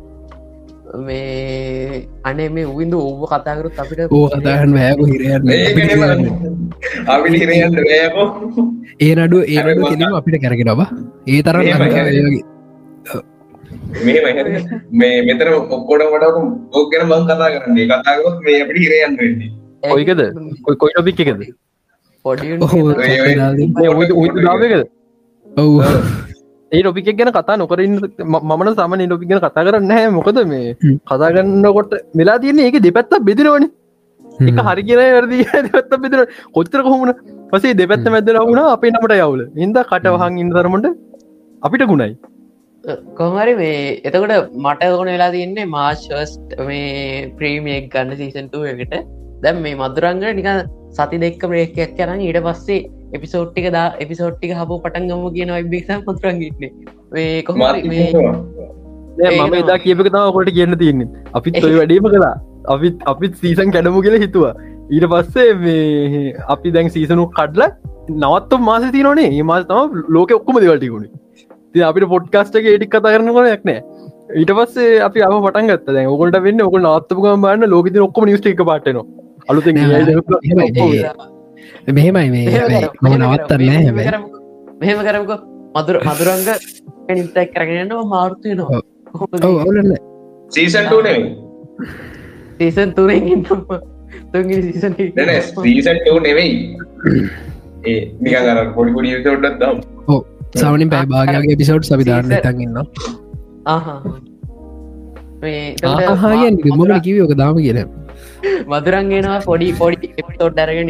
මේ 1.00 2.08
අනේ 2.24 2.50
මේ 2.50 2.66
උවින්ද 2.66 2.94
ඔබ 2.96 3.22
කතාකරුත් 3.28 3.80
අපිට 3.84 4.02
ඕහතහන් 4.12 4.74
වැෑපු 4.78 5.06
හිරයන්න 5.06 5.50
ඒ 9.00 9.14
නඩුව 9.18 9.44
ඒ 9.46 9.62
නඩු 9.64 9.84
කෙලීම 9.86 10.20
අපිට 10.20 10.42
කැරගෙන 10.42 10.74
බා 10.74 10.90
ඒ 11.28 11.42
තරම් 11.44 11.64
මේ 15.02 15.16
මෙතර 15.30 15.48
ඔක්කොට 15.60 16.04
වට 16.14 16.26
ඕකෙන 16.80 17.04
මං 17.12 17.24
කතා 17.30 17.50
කරන්නේ. 17.54 17.88
කතාගොත් 17.92 18.38
මේ 18.46 18.58
අපිට 18.64 18.82
හිරයන්න 18.84 19.18
වෙන්නේ. 19.22 19.50
ඔයිකද 19.96 20.22
කොයි 20.66 20.78
කොයි 20.84 20.94
ොපික් 21.02 21.20
එකද? 21.26 21.42
ඔව්. 25.46 25.74
ඒ 26.72 26.84
ොපික් 26.92 27.10
ගැන 27.18 27.32
කතා 27.38 27.58
නොකරන්න 27.62 27.98
මන 28.52 28.70
සමන 28.76 29.12
ොපි 29.18 29.26
ගැන 29.32 29.42
කතා 29.46 29.66
කරන්න 29.66 29.92
හැ 29.98 30.12
මොකද 30.20 30.38
මේ 30.52 30.76
කතාගන්නකොට 31.10 31.92
වෙලා 32.20 32.38
තියන්නේ 32.44 32.70
ඒක 32.70 32.78
දෙපැත්ත 32.88 33.14
බෙදිරවනි 33.30 33.68
එක 34.50 34.60
හරි 34.68 34.84
කියෙන 34.88 35.00
වැරදි 35.16 35.38
දෙපත්ත 35.68 35.94
බෙදර 36.04 36.20
කොච්චර 36.56 36.80
කොහොමන 36.88 37.12
පසේ 37.52 37.74
දෙපැත්ත 37.82 38.08
මැදර 38.16 38.40
වුණ 38.42 38.62
අපේ 38.76 38.92
නමට 38.92 39.14
යවුල. 39.26 39.42
ඉද 39.64 39.78
කටවහන් 39.92 40.40
ඉන්න 40.44 40.52
තරමට 40.56 40.88
අපිට 41.62 41.86
ගුණයි 41.92 42.16
කොහමරි 43.20 43.54
මේ 43.60 43.78
එතකොට 44.08 44.34
මට 44.64 44.90
ඕන 44.90 45.10
වෙලා 45.14 45.32
තියන්නේ 45.36 45.68
මාර්ෂස්ට 45.76 46.56
මේ 46.70 47.30
ප්‍රීමියෙක් 47.40 47.88
ගන්න 47.94 48.20
සීසන්ටුව 48.22 48.66
එකට. 48.72 48.96
දැම් 49.44 49.62
මේ 49.66 49.80
මදුරංගට 49.82 50.36
නික 50.40 50.50
සති 51.00 51.22
දෙක්ක 51.24 51.46
ප්‍රේකයක් 51.52 52.02
යන 52.06 52.22
ඊට 52.28 52.40
පස්සේ 52.48 52.82
එපිසෝට්ටික 53.14 53.70
දා 53.78 53.88
එපිසෝට්ටික 54.06 54.54
හපු 54.60 54.80
පටන්ගම 54.86 55.26
කියන 55.38 55.56
ඔයිබික් 55.58 55.90
මතුරන්ගිටන්නේ 56.02 56.72
මේ 57.14 57.42
කොහමරි 57.50 57.84
මේ 57.90 59.34
මම 59.40 59.58
එදා 59.64 59.80
කියපක 59.80 60.12
තම 60.12 60.32
කොට 60.38 60.54
කියන්න 60.60 60.80
තියන්නේ. 60.84 61.10
අපිත් 61.34 61.62
ඔය 61.64 61.76
වැඩීම 61.80 62.10
කලා 62.16 62.32
අපිත් 62.68 63.06
අපිත් 63.14 63.44
සීසන් 63.44 63.76
කැඩමු 63.76 64.06
කියලා 64.08 64.24
හිතුවා. 64.26 64.56
ඊට 64.92 65.12
පස්සේ 65.12 65.52
මේ 65.66 66.34
අපි 66.48 66.78
දැන් 66.78 66.96
සීසනු 66.96 67.30
කඩ්ල 67.38 67.70
නවත්තු 68.16 68.66
මාස 68.70 68.90
තියනේ 68.96 69.30
ඒ 69.30 69.46
මාස 69.52 69.70
තම 69.70 70.02
ලෝක 70.16 70.40
ඔක්කොම 70.40 70.60
දෙවල්ටිකුණේ 70.64 71.25
ති 71.76 71.84
අපිට 71.90 72.08
පොඩ්කාස්ට 72.14 72.58
එක 72.60 72.68
ඒටික් 72.72 72.92
කතා 72.94 73.14
කරන 73.16 73.32
කොනයක් 73.38 73.64
නෑ 73.70 73.80
ඊට 74.42 74.52
පස්සේ 74.58 75.02
අපි 75.08 75.26
අප 75.28 75.36
පටන් 75.38 75.70
ගත්ත. 75.72 75.88
දැ 75.98 76.06
ඔකොට 76.08 76.38
වෙන්න 76.48 76.66
ඔක 76.68 76.78
නත්තපුකම 76.82 77.46
බන්න 77.46 77.72
ලෝකති 77.74 78.04
ඔක්කොම 78.08 78.28
නිස්ට 78.30 78.50
එක 78.54 78.64
පාටන 78.72 79.00
අලුත 79.50 79.68
මෙහෙමයි 81.94 82.30
මේ 82.30 83.18
නවත්තන්න 83.18 83.70
හැබ 83.78 84.00
මෙහෙම 84.82 85.00
කරමක. 85.08 85.32
මදුර 85.78 85.98
මදුරංග 86.08 86.50
නිතක් 87.12 87.50
කරගෙනනවා 87.54 88.06
මාර්තුයනවා 88.14 88.82
ඔවුලන්න. 89.44 89.92
සීසන්ටනේ 90.52 91.18
සීසන් 92.58 92.92
තුරෙන් 92.92 93.44
තුන්ගි 94.32 94.58
සීසන් 94.64 94.94
නෙවෙයි 96.24 96.54
ඒ 97.86 98.00
නිකන් 98.22 98.50
අර 98.52 98.60
පොඩි 98.76 98.94
පොඩි 98.94 99.16
ොඩත් 99.34 99.60
දම් 99.60 99.82
සවනින් 100.56 100.90
පැ 100.94 101.04
භාගගේ 101.12 101.56
පිසෝට් 101.62 101.84
සවිධාරන්න 101.90 102.34
තඟන්න 102.38 102.78
ආහාගෙන් 105.94 106.56
මොකල 106.74 106.94
කිවෝක 107.08 107.34
දාම 107.42 107.56
කියන 107.60 107.80
මදුරන්ගෙනවා 108.72 109.40
පොඩි 109.48 109.68
පොඩි 109.82 110.08
එපිතෝට් 110.14 110.60
අරගෙන 110.64 110.88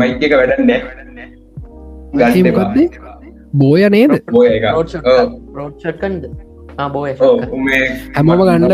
මයික 0.00 0.22
එක. 0.22 0.32
වැඩන්නෑ 0.32 0.80
ගල්කක්දේ 2.42 2.86
බෝය 3.54 3.82
නේද? 3.90 4.12
රෝඩ්ෂට්කන්ද 5.56 6.22
බෝ 6.94 7.04
හැමෝම 8.14 8.40
ගන්න 8.48 8.64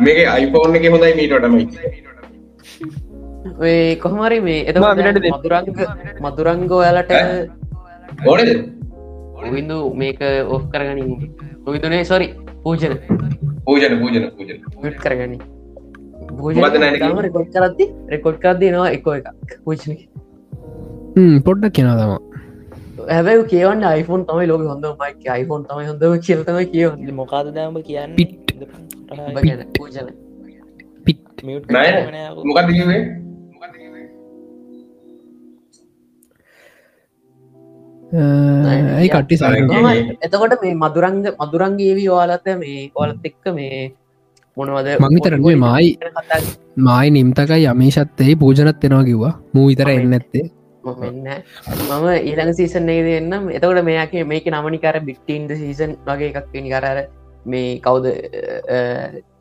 මේක 0.00 0.18
අයිපෝන් 0.28 0.76
එක 0.78 0.84
හොඳයි 0.92 1.12
මීටටමයි 1.20 1.64
ඔය 3.62 3.96
කොහමරි 4.02 4.38
මේ 4.46 4.60
එත 4.68 4.76
මදුරංග 4.78 5.68
මදුරංගෝ 6.24 6.80
ඔයාලට 6.84 7.12
ඕනද? 8.26 8.50
විදු 9.54 9.78
මේක 10.02 10.20
ඔෆ් 10.54 10.62
කරගනින්. 10.72 11.10
විදුනේ 11.66 12.04
සොරි 12.10 12.28
පූජන. 12.64 12.94
පූජන 13.66 13.94
පූජන 14.02 14.24
පූජන. 14.36 14.58
විට් 14.84 14.98
කරගනි? 15.04 15.38
රෙකොඩ් 17.26 17.48
කරද්දි 17.54 17.84
රෙකොඩ් 18.14 18.38
කරද්දී 18.44 18.70
නවා 18.74 18.90
එක 18.96 19.06
එක 19.18 19.58
පූජන. 19.64 19.98
පොඩ්ඩක් 21.46 21.74
කෙනා 21.78 21.96
තම. 22.00 22.12
හැබැයි 23.14 23.44
කියවන්න 23.52 23.84
iPhone 24.00 24.22
තමයි 24.28 24.46
ලෝක 24.50 24.62
හොඳ 24.72 24.86
මයික 25.00 25.24
iPhone 25.40 25.64
තමයි 25.70 25.86
හොඳම 25.90 26.20
කියලතම 26.26 26.58
කියවන්න. 26.74 27.14
මොකාද 27.22 27.46
දෑම 27.56 27.76
කියන්න? 27.88 28.12
ගැන 29.48 29.66
පූජන 29.78 30.23
නෑ 31.70 31.90
මොකක්ද 32.40 32.70
කිවේ 32.70 33.02
ඇයි 38.14 39.08
කට්ටි 39.10 39.36
එතකොට 40.22 40.56
මේ 40.62 40.74
මදුරංග 40.76 41.20
මදුරංගේවී 41.36 42.08
වාලත 42.10 42.46
මේ 42.56 42.90
ඔලත් 42.96 43.24
එක්ක 43.24 43.54
මේ 43.54 43.78
මොනවද 44.56 44.90
මංවිතරන්නේ 45.00 45.56
මයි 45.58 45.88
මයි 46.78 47.10
නිම්තකයි 47.12 47.64
යමේශත්තේ 47.66 48.36
පූජනත් 48.36 48.84
එෙනවා 48.84 49.04
කිව්වා. 49.04 49.32
මූ 49.52 49.66
විතර 49.68 49.90
එන්න 49.90 50.12
ඇත්තේ 50.12 50.44
මම 50.84 52.06
ඊළඟ 52.20 52.54
සීසන් 52.54 52.88
ඒ 52.88 53.02
දෙන්නම් 53.08 53.50
එතකොට 53.50 53.84
මේක 53.84 54.14
මේක 54.26 54.46
නමනිකර 54.48 54.96
බිට්ටන්ද 55.02 55.50
සීසන් 55.56 55.96
වගේ 56.06 56.30
එකක් 56.32 56.48
වෙනි 56.54 56.70
කරර 56.70 56.98
මේ 57.46 57.78
කවුද 57.80 58.06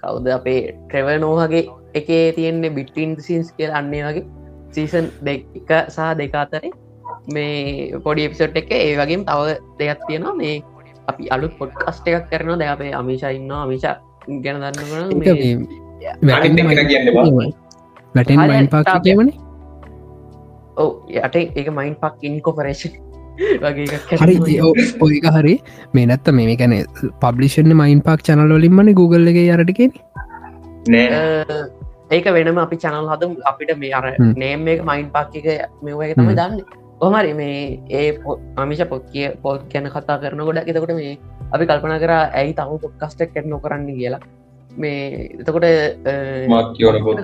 කවුද 0.02 0.26
අපේ 0.38 0.62
ට්‍රෙව 0.88 1.08
නෝහගේ 1.20 1.66
එකේ 1.94 2.26
තියෙන්නේ 2.32 2.76
බිට්ටින් 2.78 3.12
සින්ස් 3.20 3.52
කියල 3.58 3.72
අන්නේ 3.74 4.04
වගේ 4.08 4.26
සීසන් 4.72 5.06
දෙක 5.22 5.46
සහ 5.88 6.00
දෙක 6.18 6.36
අතරේ 6.36 6.72
මේ 7.28 7.94
පොඩි 8.00 8.26
එපිසොට් 8.28 8.58
එක 8.58 8.72
ඒ 8.72 8.98
වගේ 8.98 9.24
තව 9.24 9.40
දෙයක් 9.80 10.00
තියෙනවා. 10.08 10.36
මේ 10.36 10.64
අපි 11.08 11.24
අලුත් 11.30 11.54
පොඩ්කස්ට 11.60 12.08
එකක් 12.08 12.28
කරනවා. 12.32 12.60
දැ 12.60 12.70
අපේ 12.70 12.92
අමිෂා 12.94 13.32
ඉන්න 13.32 13.52
අමිෂා 13.52 13.96
ගැන 14.44 14.58
දන්නවන 14.60 15.08
වැටෙන් 18.16 18.40
මයින් 18.42 18.68
පාක් 18.70 19.04
කියවන. 19.04 19.30
ඕ 20.78 20.92
යට 21.10 21.36
එක 21.36 21.68
මයින් 21.70 21.96
පක් 21.96 22.24
ඉන්කොපරේෂන් 22.24 22.94
හරි 24.22 24.56
ඔයක 25.06 25.26
හරි. 25.38 25.56
මේ 25.94 26.06
නැත්ත 26.10 26.28
මේ 26.40 26.58
කැන 26.62 26.74
පබ්ලිෂන 27.24 27.74
මයින් 27.82 28.02
පාක් 28.08 28.20
චනල් 28.28 28.52
ොලින්මන 28.58 28.94
Google 29.00 29.32
එක 29.32 29.40
යරටිකෙන 29.44 29.92
ඒක 32.14 32.26
වෙනම 32.36 32.58
අපි 32.66 32.78
චනල් 32.84 33.08
හදම්. 33.12 33.32
අපිට 33.52 33.72
මේ 33.82 33.94
අර 34.00 34.06
නේම් 34.44 34.68
එක 34.74 34.86
මයින් 34.92 35.08
පාක් 35.16 35.36
එක 35.42 35.48
මෙවගේ 35.82 36.16
තම 36.20 36.32
දන්න. 36.40 36.62
කොහමරි 37.00 37.34
මේ 37.42 37.80
ඒ 37.90 38.10
අමිෂ 38.64 38.84
පොත් 38.92 39.04
කිය 39.14 39.28
පොත් 39.44 39.62
ගැන 39.72 39.90
කතා 39.96 40.18
කරන 40.22 40.46
ගොඩ 40.48 40.60
එතකොට 40.70 40.94
මේ 41.02 41.18
අපි 41.54 41.64
කල්පන 41.70 41.98
කර 42.04 42.14
ඇයි 42.20 42.54
තම 42.60 42.78
පොඩ්කස්ටක් 42.86 43.34
කැන 43.34 43.50
නොකරන්න 43.54 43.90
කියලා. 44.00 44.22
මේ 44.82 45.30
එතකොට 45.42 45.66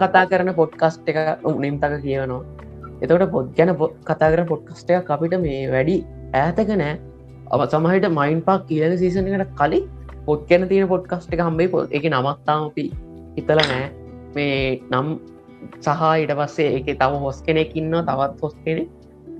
කතා 0.02 0.26
කරන 0.32 0.52
පොඩ්කස්ට 0.62 1.08
එක 1.12 1.18
නිම්තක 1.64 1.96
කියවනවා 2.04 2.44
එතකොට 3.02 3.32
පොත් 3.32 3.48
ගැන 3.58 3.72
කතා 4.08 4.32
කර 4.34 4.44
පොඩ්කස්ට 4.52 4.92
එක 4.98 5.14
අපිට 5.16 5.38
මේ 5.46 5.62
වැඩි 5.74 5.96
ඈතක 6.36 6.72
නෑ. 6.76 6.94
අව 7.52 7.62
සමහට 7.68 8.12
මයින් 8.20 8.42
පාක් 8.42 8.68
කියල 8.68 8.98
සීසනකට 8.98 9.56
කලින් 9.60 9.90
පොත් 10.26 10.46
ගැන 10.50 10.68
තියෙන 10.72 10.88
පොඩ්කස්ට 10.88 11.34
එක 11.34 11.44
හම්බේ 11.48 11.72
පොත් 11.74 11.88
එක 11.92 12.08
නමත්තාම 12.12 12.70
අපි 12.70 12.86
හිතල 13.38 13.62
නෑ. 13.64 13.90
මේ 14.36 14.82
නම් 14.92 15.08
සහ 15.78 16.02
ඉට 16.24 16.34
පස්සේ 16.40 16.70
එක 16.78 16.88
තම 16.94 17.20
හොස් 17.24 17.42
කෙනෙක් 17.42 17.76
ඉන්න 17.76 17.94
තවත් 18.02 18.42
හොස් 18.42 18.56
කෙනෙ 18.66 18.84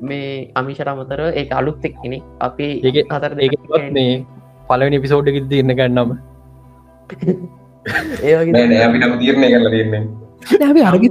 මේ 0.02 0.52
අමිෂට 0.56 0.92
අමතර 0.94 1.22
ඒ 1.32 1.46
අලුත් 1.52 1.86
එක් 1.86 1.96
කෙනෙ 2.04 2.20
අපේ 2.40 2.74
ඒ 2.84 3.04
හතර 3.06 3.34
මේ 3.92 4.10
පලවෙනි 4.70 5.02
පිසෝඩ් 5.06 5.30
එකක් 5.32 5.50
තිරන්න 5.52 5.76
ගන්නම 5.80 6.12
ඒ 8.24 8.34
අපිට 8.86 9.06
තීරණය 9.20 9.48
කරලා 9.50 9.74
තියන්නේ 9.76 10.04
අපි 10.42 10.82
අරග 10.84 11.06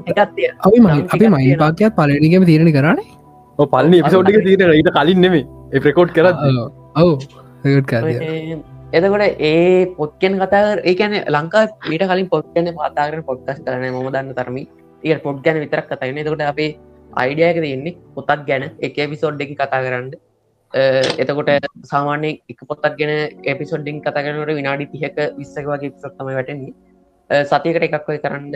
අපි 0.61 0.81
මයි 0.81 0.99
අපි 1.09 1.27
මයි 1.29 1.55
පාකයක් 1.57 1.95
පලනිගම 1.97 2.45
තීරණ 2.45 2.73
කරන්න 2.73 2.99
පලනි 3.69 4.03
පිසෝඩ් 4.03 4.31
එක 4.31 4.41
තීරණ 4.43 4.75
ඊට 4.75 4.91
කලින් 4.93 5.21
නෙමේ 5.21 5.45
ඒ 5.73 5.81
ප්‍රකෝඩ් 5.81 6.13
කර 6.13 6.27
ඔවු 6.97 7.13
කර 7.85 8.05
එතකොට 8.95 9.43
ඒ 9.45 9.87
පොත්කෙන් 9.95 10.39
කතා 10.41 10.77
ඒකන 10.85 11.17
ලංකා 11.29 11.65
ඊට 11.89 12.07
කලින් 12.07 12.29
පොත්කන 12.29 12.75
පාතාකරන 12.75 13.25
පොඩ්කස් 13.25 13.65
කරන 13.65 13.89
ම 13.89 13.99
දන්න 14.09 14.35
තරමි 14.35 14.65
ඒ 15.03 15.19
පොඩ් 15.21 15.43
ගැන 15.45 15.61
විතරක් 15.61 15.91
කතයින 15.93 16.19
එතකොට 16.19 16.47
අපේ 16.47 16.71
අයිඩියක 17.17 17.59
තියන්නේ 17.59 17.97
පොතක් 18.15 18.47
ගැන. 18.47 18.65
එක 18.81 18.97
පිසෝඩ් 19.07 19.41
එක 19.41 19.55
කතා 19.55 19.83
කරන්න. 19.83 20.11
එතකොට 21.19 21.49
සාමාන්‍ය 21.85 22.41
එක 22.47 22.61
පොත්තක් 22.63 22.97
ගැන 22.97 23.13
එපිසොඩ්ඩිං 23.45 24.01
කතාගනට 24.01 24.51
විනාඩි 24.51 24.87
තිහක 24.87 25.17
විස්සක 25.37 25.65
වගේ 25.65 25.91
පිසොත්තම 25.91 26.29
වැටන්නේ 26.29 26.75
සතියකට 27.31 27.85
එකක් 27.87 28.09
ඔය 28.09 28.19
කරන්න 28.19 28.53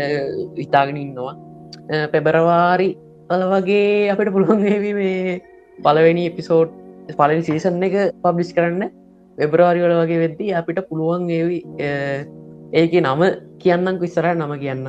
විතාගෙන 0.57 0.97
ඉන්නවා. 0.97 1.35
පෙබරවාරි 2.09 2.89
අල 3.31 3.43
වගේ 3.51 4.11
අපට 4.11 4.33
පුළුවන් 4.33 4.65
ඒවි 4.67 4.93
මේ 4.95 5.41
පලවෙනි 5.79 6.27
එපිසෝඩ් 6.31 6.71
පලනි 7.11 7.43
සීසන් 7.43 7.83
එක 7.83 7.97
පබ්ලිස් 8.23 8.53
කරන්න 8.57 8.91
වෙබ්‍රවාරිවල 9.39 9.95
වගේ 10.01 10.23
වෙද්දී 10.25 10.55
අපිට 10.55 10.81
පුළුවන් 10.89 11.29
ඒවි 11.31 11.59
ඒක 12.73 12.93
නම 13.01 13.23
කියන්නම් 13.59 14.01
විස්සර 14.01 14.29
නම 14.35 14.55
කියන්න. 14.59 14.87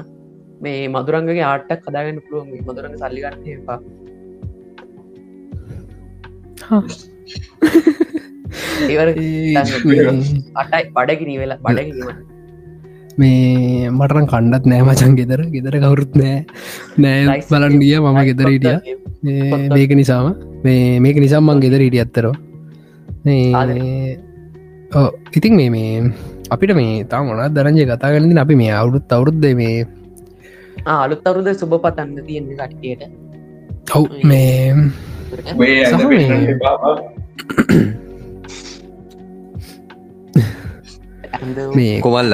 මේ 0.61 0.88
මදුරන්ගේ 0.88 1.43
ආටක් 1.43 1.84
කදාගන්න 1.85 2.23
පුළුවන් 2.26 2.64
මදුරඟ 2.65 2.95
සල්ලිගන්න 2.97 3.43
එපා. 3.53 3.80
අටයි 10.55 10.84
බඩගිනී 10.89 11.39
වෙලා 11.41 11.60
බඩගීම 11.60 12.32
මේ 13.19 13.90
මටරන් 13.90 14.26
කණ්ඩත් 14.31 14.65
නෑ 14.72 14.84
මචන් 14.88 15.14
ගෙදර. 15.19 15.41
ගෙදර 15.56 15.76
කවුරුත් 15.84 16.14
නෑ. 16.22 16.38
නෑ 17.03 17.40
බලන් 17.52 17.76
ගිය 17.84 17.95
මම 17.99 18.19
ගෙදර 18.30 18.48
හිටිය. 18.53 18.77
මේක 19.76 19.91
නිසාම. 20.02 20.34
මේ 20.65 20.99
මේක 20.99 21.18
නිසාම් 21.19 21.44
මං 21.49 21.64
ගෙදර 21.64 21.81
හිටිය 21.85 22.03
අත්තරෝ 22.06 22.35
ඉතින් 25.38 25.53
මේ 25.60 25.69
මේ 25.69 25.91
අපිට 26.53 26.72
මේ 26.76 27.03
තා 27.11 27.22
මොනත් 27.23 27.53
දරජය 27.56 27.84
කතා 27.85 28.14
කරන්න 28.14 28.40
අපි 28.44 28.56
මේ 28.61 28.72
අවුරුත් 28.80 29.14
අවුරුද්ද 29.15 29.45
මේ 29.60 29.77
අලුත් 30.85 31.27
අවරුද 31.27 31.48
සුභ 31.56 31.77
පතන්න 31.80 32.19
තියෙන 32.27 32.45
කට්ටියට. 32.60 33.03
ඔව් 33.95 34.06
මේ 34.23 34.73
මේ 41.76 42.02
කොමල්ල 42.02 42.34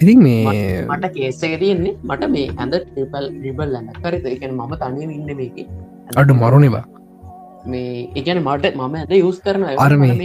ඉතින් 0.00 0.18
මේ 0.20 0.84
මට 0.86 1.12
කේසක 1.16 1.44
තියෙන්නේ 1.60 1.94
මට 2.04 2.30
මේ 2.34 2.46
ඇඳ 2.54 2.74
ටිපල් 2.78 3.26
රිබල් 3.44 3.68
ලන්න 3.72 4.00
කරත 4.00 4.24
එකන 4.32 4.54
මම 4.54 4.72
තනිය 4.80 5.10
ඉන්න 5.16 5.30
මේක. 5.40 5.58
අඩු 6.16 6.34
මරුණවා 6.34 6.84
මේ 7.66 8.08
එකන 8.14 8.40
මට 8.40 8.72
මම 8.72 8.96
ඇද 8.96 9.12
යුස් 9.16 9.38
කරන 9.44 9.68
අර 9.76 9.92
මේ 9.96 10.16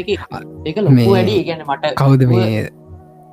එක 0.65 0.77
ලොකු 0.79 1.11
වැඩි. 1.11 1.37
ගැන 1.49 1.63
මට 1.67 1.93
කවුද 2.01 2.25
මේ? 2.31 2.65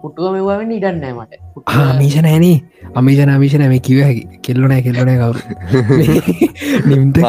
පුටුව 0.02 0.32
මෙවාවෙන්න 0.36 0.72
ඉඩන්නෑ 0.78 1.14
මට 1.16 1.32
ආමීෂණ 1.76 2.28
ඇනේ 2.30 2.56
අමිෂණ 2.94 3.30
අමිෂණ 3.30 3.68
මේ 3.68 3.82
කිව 3.89 4.01
හැකි. 4.05 4.24
කෙල්ලනෑ 4.43 4.82
කෙල්ලනෑ 4.82 5.18
කවරු. 5.22 5.40
නිම්තක 6.89 7.22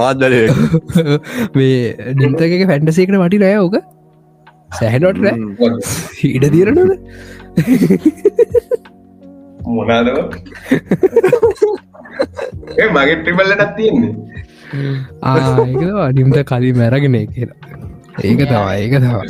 මාදල 0.00 0.34
මේ 1.56 2.14
නිම්තක 2.22 2.56
පැන්ටසේකට 2.72 3.20
වටි 3.24 3.42
රෑ 3.44 3.60
ඕක 3.64 3.76
සැහනොට 4.78 5.20
ඉඩ 6.30 6.46
දීරනද 6.52 6.80
මොනාද 9.68 10.08
මගේ 12.96 13.16
ට්‍රිබල්ල 13.16 13.52
නත් 13.54 13.70
තියෙන්නේ. 13.76 14.12
ආ 15.22 16.06
නිම්ත 16.12 16.38
කලින් 16.50 16.76
මැරගෙන 16.78 17.16
කියලා. 17.28 17.58
ඒක 18.18 18.40
තවා 18.42 18.74
ඒක 18.74 18.94
තවා 19.04 19.22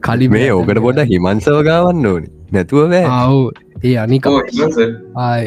කලි 0.00 0.28
මේ 0.28 0.50
ඕකට 0.52 0.82
පොට 0.86 1.00
හිමන්සව 1.12 1.62
ගාවන්න 1.70 2.06
ඕනි. 2.06 2.28
නැතුව 2.52 2.90
බෑ. 2.90 3.06
ආව් 3.12 3.34
ඒ 3.84 3.96
අනික 3.98 4.28
ආය 5.16 5.46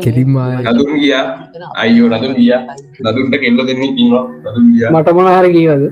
කෙලින්ම 0.00 0.38
නදුන් 0.68 0.94
ගියා. 1.00 1.26
අයියෝ 1.76 2.08
නදුන් 2.10 2.34
ගියා. 2.36 2.62
නදුන්ට 3.02 3.34
කෙල්ල 3.42 3.60
දෙන්නේ 3.68 3.92
ඉන්නවා. 3.96 4.24
නදුන් 4.44 4.66
ගියා. 4.72 4.90
මට 4.92 5.08
මොනහර 5.12 5.46
කියවද 5.50 5.84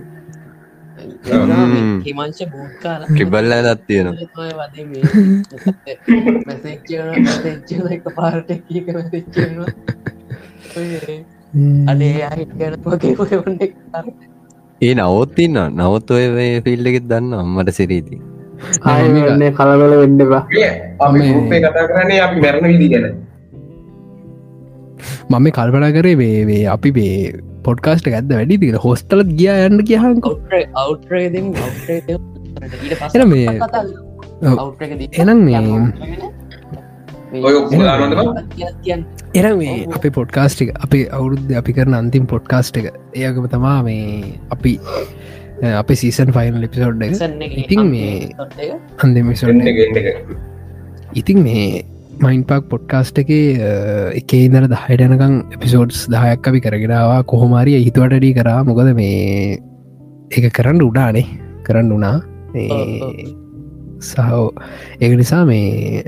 හිමංශ 2.05 2.43
වදේ 3.73 4.85
මැසේච්චන 6.47 7.09
මැසේච්චන 7.21 7.87
එක 7.97 8.07
පාරට 8.17 8.51
අනේ 11.87 12.13
ඒ 14.81 14.95
නවත්තින්න 14.97 15.59
නවත් 15.71 16.09
ඔය 16.11 16.25
ෆිල්ඩ 16.65 16.87
එකෙත් 16.91 17.07
දන්න 17.07 17.35
අම්මට 17.41 17.75
සිරීති 17.79 18.17
ආයන්නේ 18.85 19.51
කලබල 19.53 19.93
වෙන්නවා 20.03 20.43
කතා 21.61 21.87
කරන්නේ 21.91 22.21
අපි 22.27 22.37
මැරණ 22.41 22.73
විදි 22.73 22.89
ගැන 22.95 23.07
මම 25.31 25.49
කල්පනා 25.53 25.93
කරේ 25.93 26.17
වේ 26.21 26.63
අපි 26.69 26.93
වේ 26.93 27.17
පොඩ්කාස්ට 27.65 28.07
ඇද 28.11 28.31
වැඩි 28.31 28.59
තික 28.59 28.79
හොස්ටලත් 28.81 29.33
ගිය 29.39 29.51
යන්න 29.67 29.83
අවට්‍රේද 30.77 31.35
එන 33.15 33.29
මේ 33.29 33.47
එනම් 35.15 35.41
මේ 35.41 35.61
එන 39.35 39.47
මේ 39.59 39.77
අපි 39.91 40.09
පොඩ්කාස්ටික 40.11 40.73
අපි 40.79 40.99
අවුරුද්ධ 41.11 41.55
අපි 41.57 41.73
කරන 41.73 41.95
අන්තිම් 41.95 42.27
පොඩ්කාස්ට් 42.27 42.81
එක 42.81 42.89
ඒකම 43.17 43.47
තමා 43.49 43.79
මේ 43.83 44.35
අපි 44.51 44.73
අපි 45.73 45.95
සීසන් 45.95 46.33
ෆයින් 46.33 46.61
ලිපිසෝඩ් 46.61 47.03
එක. 47.03 47.13
ඉතින් 47.57 47.81
මේ 47.87 48.29
අන්දමිසො 48.99 49.47
ඉතින් 51.15 51.39
මේ 51.41 51.67
මයින් 52.23 52.43
පාක් 52.45 52.65
පොඩ්කාස්ට් 52.71 53.19
එක 53.23 53.31
එක 54.21 54.33
ඉදර 54.39 54.65
දහයටනකං 54.73 55.35
එපිසෝඩ්ස් 55.57 56.01
දහයක් 56.07 56.49
අපි 56.49 56.61
කරගෙනවා 56.61 57.21
කොහොමරිය 57.25 57.79
හිතුවටඩී 57.87 58.35
කරා. 58.39 58.61
මොකද 58.63 58.91
මේ 58.95 59.59
එක 60.31 60.47
කරන්න 60.57 60.83
උඩානේ 60.89 61.27
කරන්න 61.67 61.91
වනා 61.93 62.17
සහෝ. 64.01 64.47
ඒක 65.01 65.13
නිසා 65.21 65.43
මේ 65.45 66.05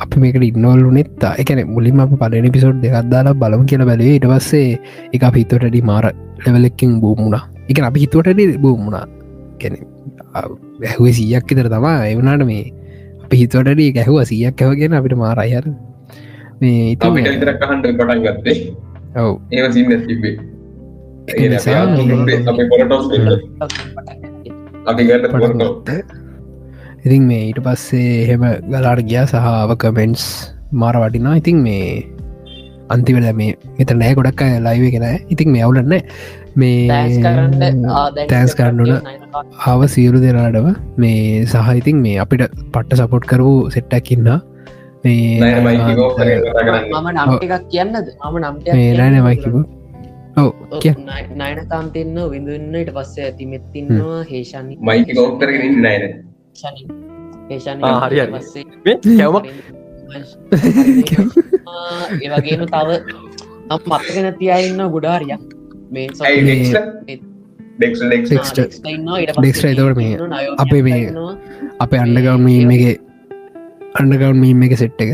අපි 0.00 0.22
මේකට 0.22 0.44
ඉන්නවල් 0.48 0.84
නෙත්තා 0.98 1.32
එකන 1.36 1.62
මුලින් 1.68 2.00
අප 2.00 2.14
පලන 2.20 2.52
පිසෝඩ් 2.56 2.82
දෙකක්දාලා 2.84 3.34
බලම 3.34 3.64
කියලා 3.70 3.90
බැලේ 3.90 4.14
ඉට 4.18 4.28
පස්සේ 4.32 4.68
එක 5.14 5.24
අපි 5.28 5.44
හිතුවටඩි 5.44 5.82
මාර 5.90 6.06
ලෙවලෙක්කින් 6.44 7.00
බූමුණා 7.02 7.44
එක 7.68 7.82
අපි 7.88 8.04
හිතුවටඩ 8.04 8.56
බූමුණා 8.64 9.04
ගැන 9.60 9.76
ඇහුවේ 10.34 11.14
සීයක් 11.18 11.52
ඉතර 11.54 11.68
තමා 11.68 11.98
එවනාට 12.06 12.46
මේ 12.50 12.64
අපි 13.32 13.40
හිතුවටඩ 13.40 13.80
ගැහුව 13.96 14.16
සියක් 14.28 14.58
ඇවගෙන 14.60 14.94
අපිට 14.96 15.14
මාරයර 15.16 15.66
මේ 16.60 16.96
අපිට 17.00 17.28
විතරක් 17.28 17.62
හන්ඩ 17.64 17.86
පටන් 17.98 18.20
ගත්තේ. 18.24 18.56
ඔව. 19.16 19.30
ගන්න 25.32 26.02
ඉතින් 27.04 27.24
මේ 27.24 27.42
ඊට 27.46 27.60
පස්සේ 27.64 28.10
එහෙම 28.18 28.44
ගලාට 28.68 29.00
ගියා 29.08 29.24
සහාව 29.26 29.72
කමෙන්ට්ස් 29.80 30.26
මාර 30.74 30.94
වටිනා 31.00 31.40
ඉතින් 31.40 31.64
මේ 31.64 31.88
අන්තිවල 32.90 33.32
මේ 33.40 33.56
මෙත 33.78 33.96
නෑ 33.96 34.14
ගොඩක් 34.20 34.44
ලයිව 34.66 34.84
කෙන 34.94 35.08
ඉතින් 35.30 35.56
මේ 35.56 35.64
අවුලන්න 35.64 35.96
මේ 36.54 36.78
තෑන්ස් 38.28 38.54
කරන්නුන 38.54 38.92
ආව 39.66 39.82
සියලු 39.88 40.18
දෙනාටව 40.20 40.66
මේ 40.96 41.44
සහහිතින් 41.46 42.00
මේ 42.04 42.16
අපිට 42.18 42.42
පට්ට 42.72 42.98
සපොට් 43.00 43.24
කරවූ 43.24 43.70
සෙට්ටැකින්න 43.70 44.28
මේ 45.04 45.40
මම 45.52 47.08
නම්ටිකක් 47.12 47.54
කියන්නද? 47.68 47.96
මම 48.22 48.36
නම්ට 48.40 48.66
නෑනමයිකිව 48.98 49.54
ඔව 50.36 50.50
කිය. 50.80 50.94
නයනකාන්තෙන්න 51.36 52.18
විඳන්නට 52.30 52.90
පස්සේ 52.94 53.24
ඇතිමෙත්තින්නවා 53.24 54.20
හේෂන්. 54.24 54.66
මයික 54.80 55.14
ගෞතරගෙන 55.14 55.80
නෑන 55.82 56.04
හේෂන්. 57.48 57.78
හරි 58.02 58.18
කැවමක්? 59.14 59.46
ඒවගේම 62.22 62.62
තව 62.68 62.88
මත්තගෙන 63.88 64.28
තියඉන්න 64.38 64.80
ගොඩාරියක් 64.94 65.42
මේ 65.92 66.06
අපේ 70.58 70.82
මේ 70.82 71.00
අපේ 71.78 72.00
අන්ඩගවම 72.04 72.46
මේගේ 72.70 72.94
අන්ඩගවන් 74.00 74.36
මීම 74.36 74.62
එක 74.66 74.74
සෙට් 74.76 75.00
එක 75.00 75.12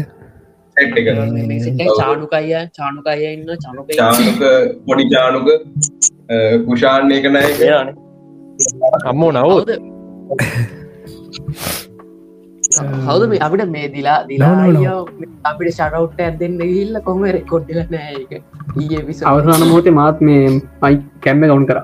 චානුකය 2.01 2.43
චානුකය 2.79 3.15
ඉන්න 3.31 3.51
චනුක 3.65 3.89
චානුක 4.01 4.43
පොඩි 4.87 5.05
චානුක 5.15 5.49
කුෂාන්න 6.67 7.13
එක 7.13 7.27
නෑ. 7.33 7.81
අම්මෝ 9.05 9.31
නවද 9.33 9.71
හවද 13.07 13.31
මේ 13.31 13.41
අපිට 13.41 13.71
මේ 13.71 13.87
දිලා 13.89 14.19
දිලා 14.27 14.95
අපිට 15.45 15.71
ශරවට් 15.73 16.21
ඇදෙන්න්න 16.21 16.63
ඉල්ල 16.69 17.01
කොම 17.01 17.27
රෙකොඩ්ඩල 17.31 17.83
නෑක 17.91 18.33
අවසාන 19.27 19.67
මෝතේ 19.67 19.95
මාත් 19.95 20.23
මේ 20.23 20.45
පයි 20.81 21.03
කැම්ම 21.21 21.45
ගවුන් 21.45 21.67
කර. 21.67 21.83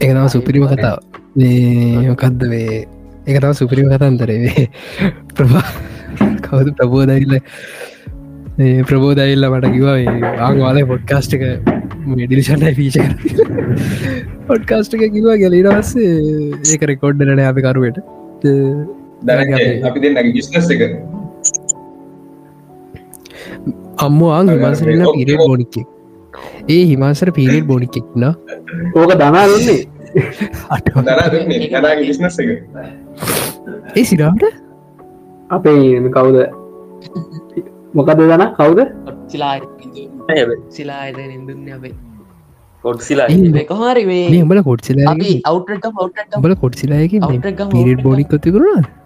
ඒකතම 0.00 0.28
සුපිරිම 0.28 0.68
කතාව. 0.68 0.98
මේකක්ද 1.36 2.44
වේ 2.48 2.82
එකතම 3.26 3.52
සුපිරිම 3.54 3.88
කතන්තරේ 3.90 4.68
ප්‍රභා 5.36 5.66
කවුද 6.44 6.70
ප්‍රබෝධයිල්ල 6.78 7.34
ප්‍රබෝධයිල්ල 8.84 9.48
මට 9.50 9.72
කිවා 9.74 9.98
ආංවාල 10.40 10.80
පොඩ්කාස්ට 10.86 11.36
එක 11.36 11.44
මෙඩිලිෂන්යි 12.12 12.72
පීච 12.78 12.98
පොඩ්කාස්ට 14.48 14.96
එක 14.98 15.04
කිවා 15.12 15.36
ගැලීටවස්සේ 15.36 16.10
ඒක 16.70 16.84
රෙකෝඩ්ඩනන 16.92 17.44
අපි 17.44 17.64
කරුවට 17.68 18.02
අපි 19.86 19.98
දෙන්න 20.02 20.32
බිස්නස් 20.34 20.70
එක. 20.74 20.82
අම්මවාන් 23.98 24.52
හිමන්සරන්න 24.52 25.04
පිරේට 25.16 25.42
බොනික්ක 25.44 25.76
ඒ 26.68 26.82
හිමාසර 26.90 27.30
පිරේට් 27.38 27.66
බොනික්ෙක්න 27.66 28.24
ඕක 28.96 29.12
දනා 29.14 29.44
දුන්නේ 29.48 29.80
බිස්නස් 32.00 32.38
එක. 32.42 32.50
ඒ 33.96 34.04
සිරාට 34.04 34.42
අපේ 35.50 36.00
කවුද? 36.10 36.38
මොකද 37.94 38.16
දන? 38.22 38.46
කවුද? 38.56 38.80
සිලා 39.28 39.52
කොට්සිලා 42.84 43.28
මේ 43.28 44.42
උඹල 44.46 44.62
කොට්සිලා 44.62 45.14
අවටක 45.50 45.86
උඹල 46.38 46.54
කොට්සිලායක 46.56 47.14
පිරේට් 47.72 48.02
බොනික් 48.02 48.28
කොතිකරුණා 48.28 48.80
එලා 48.80 49.01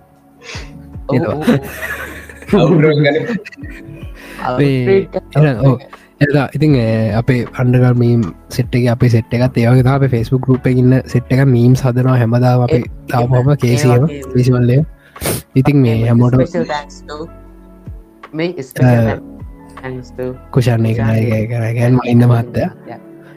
ඉතින් 6.48 6.72
අපේ 7.12 7.44
අන්ඩගර්මීම් 7.54 8.20
සෙට්ක 8.48 8.86
අප 8.88 9.02
සෙට් 9.06 9.30
එකත් 9.30 9.56
ඒවගේ 9.58 9.84
අප 9.86 10.04
ෆෙස්බුක් 10.08 10.42
ගරුප් 10.42 10.66
ඉන්න 10.66 10.92
සෙට් 11.04 11.28
එක 11.28 11.42
මීම් 11.46 11.74
සදනවා 11.74 12.16
හැමදාව 12.16 12.64
අප 12.64 12.74
තාවම 13.08 13.50
කේසිම 13.56 14.06
පිසිවල්ලය 14.32 14.78
ඉතින් 15.54 15.76
මේ 15.78 15.96
හැමෝට 16.02 16.34
කුෂන්නේ 20.50 20.94
කරගැන් 20.96 22.00
ඉන්න 22.04 22.24
මත්තය 22.26 22.64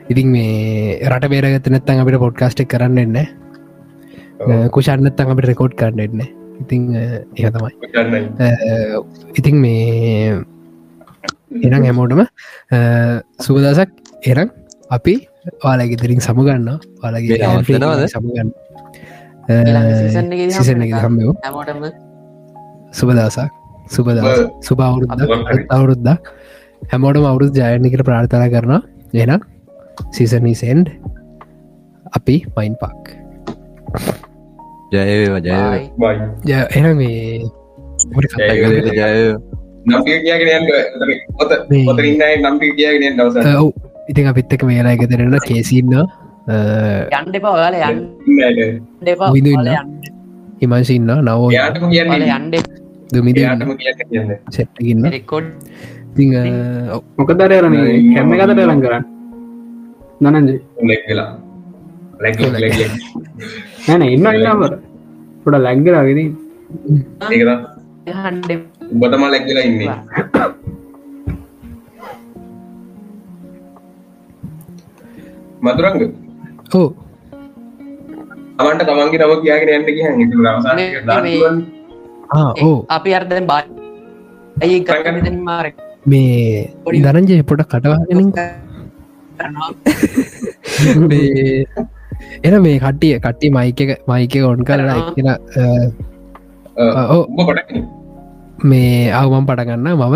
ඉතින් 0.10 0.28
මේ 0.30 1.00
රට 1.06 1.30
බේරගත 1.30 1.68
නැත්තන් 1.68 2.02
අපිට 2.02 2.20
පොඩ්කාස්ටක් 2.20 2.70
කරන්න 2.70 2.98
එන්න 3.00 3.18
කුෂන්නත්තන් 4.72 5.34
අපට 5.34 5.46
රෙකෝඩ් 5.46 5.76
කරන්න 5.76 6.00
එන්න 6.06 6.22
ඉතිං 6.62 6.82
ඒ 6.96 7.50
තමයි. 7.50 7.74
ඉතිං 9.36 9.56
මේ 9.64 10.34
එනම් 11.66 11.84
හැමෝටම 11.84 12.22
සුබදසක් 13.40 13.90
එරම් 14.26 14.50
අපි 14.90 15.14
ඔයාලගේ 15.60 16.00
තරින් 16.02 16.22
සමගන්න 16.22 16.68
ඔයාලගේ 17.02 18.08
සමගන්න 18.08 18.50
සිසන 20.58 20.84
හම්බෝ 20.98 21.34
සුබදසක් 22.94 23.50
සුබද 23.90 24.20
සුභවුරුද්ද 24.62 25.22
අවුරුද්ද 25.70 26.10
හැමෝටම. 26.84 27.24
අවුරුදු 27.32 27.52
ජයනකට 27.60 28.04
ප්‍රාර්ථනා 28.08 28.50
කරන 28.54 28.74
එනම් 29.16 29.42
සිසනීසෙන්ඩ් 30.12 30.88
අපි 32.14 32.36
මයින් 32.56 32.76
පාක් 32.82 33.04
ජයවා 34.92 35.40
ජය 36.43 36.59
එන 36.76 36.88
මේ 36.98 37.45
ජය 38.58 39.11
ඔව් 43.56 43.69
ඉතින් 44.09 44.30
අපිත්තක 44.32 44.64
මේලා 44.66 44.93
එකතරෙන 44.95 45.38
කේසින්න 45.45 45.93
යන්ඩ 45.93 47.35
එපා 47.40 47.53
ඔයාල 47.53 47.76
යන්න 47.80 48.00
හිමංසින්න 50.61 51.11
නවෝ 51.19 51.51
යාටම 51.51 51.85
කියන්න 51.90 52.26
යන්ඩ 52.30 52.56
දුමිද 53.14 53.38
සෙට්ටකින්න 54.50 55.06
රෙකොඩ් 55.09 55.53
ති 56.16 56.26
මොකදරයරම 57.19 57.77
කැම්ම 58.16 58.34
කතට 58.34 58.66
ලං 58.66 58.82
කරන්න 58.85 59.06
නනන්ජ 60.32 60.58
වෙලා 61.06 61.30
නැන 63.88 64.01
ඉන්න 64.06 64.27
ඉන්නවර 64.30 64.73
පොඩ 65.43 65.57
හන්ඩ 68.17 68.51
උබතම 68.95 69.23
ලැක්වෙලා 69.25 69.65
ඉන්නේ 69.69 69.93
මතුරංග 75.61 76.01
ඕ 76.73 76.88
තමන්ට 78.57 78.83
තමන්ගේ 78.88 79.19
නම 79.22 79.33
කියගෙන 79.43 79.89
ඉති 80.23 80.48
අවසාන 80.51 80.77
ඕ 82.61 82.77
අපි 82.89 83.15
අර්දෙන් 83.19 83.45
බා 83.45 83.61
ඇයි 84.57 84.81
කරගන්න 84.83 85.39
මාර 85.43 85.65
මේ 86.06 86.99
දරංජය 87.06 87.39
පොට 87.43 87.64
කටවාගෙන 87.65 88.19
එන 92.43 92.56
මේ 92.59 92.77
කට්ටිය 92.77 93.15
කට්ටි 93.17 93.48
මයික 93.51 93.80
මයික 94.06 94.33
ඔොන් 94.43 94.64
කරලා 94.64 94.98
එක්ෙන 95.01 95.27
මේ 98.64 99.11
අවමම් 99.14 99.45
පටගන්න 99.45 99.88
මම 99.91 100.15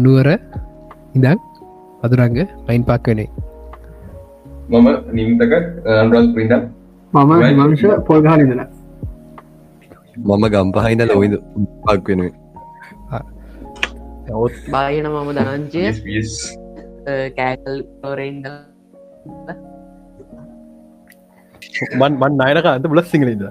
නුවර 0.00 0.28
ඉදක් 1.14 1.40
අදුරංග 2.02 2.36
පයින් 2.66 2.82
පක් 2.84 3.06
වනේ 3.08 3.28
මම 4.70 4.88
නිම්තක 5.12 5.52
අන්රල් 5.94 6.26
පිඩම් 6.34 6.62
මම 7.12 7.32
මංශ 7.60 7.84
පොල්ගහලිදලා 8.06 8.68
මම 10.18 10.44
ගම්පහයින 10.48 11.02
ලොවිද 11.06 11.34
පක් 11.84 12.06
වෙනුවේ 12.08 12.34
බායන 14.68 15.06
මම 15.08 15.28
දනංචය 15.34 15.82
කෑකල් 17.36 17.76
තෝරෙන්ඩ 17.98 18.46
මන් 22.00 22.12
මන් 22.20 22.40
අයනක 22.46 22.66
අන්ත 22.66 22.86
බුලස් 22.86 23.08
සිංහලද 23.08 23.42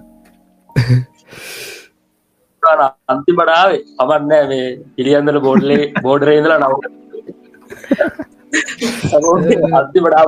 අන්ති 3.07 3.31
බඩාවේ 3.33 3.81
අමන්නෑ 3.97 4.47
මේ 4.47 4.79
පිළියන්දල 4.95 5.39
බෝඩ්ලේ 5.39 5.93
බෝඩරේදල 6.05 6.53
නව. 6.57 6.71
අන්ති 9.79 9.99
බඩා 9.99 10.25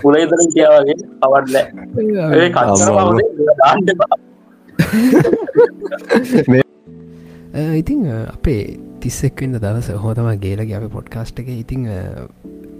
පුලේතන 0.00 0.48
කියාවගේ 0.54 0.96
අවන්න 1.22 1.56
ඒ 2.36 2.50
කච්චර 2.50 2.90
ඉතිං 7.74 8.06
අපේ 8.28 8.78
තිස්සෙක්වෙන්න 9.00 9.58
දවස 9.58 9.90
හෝතම 10.04 10.28
ගේලගේ 10.38 10.76
අප 10.78 10.90
පොඩ්කාස්ට් 10.90 11.38
එක. 11.40 11.48
ඉතිං 11.56 11.88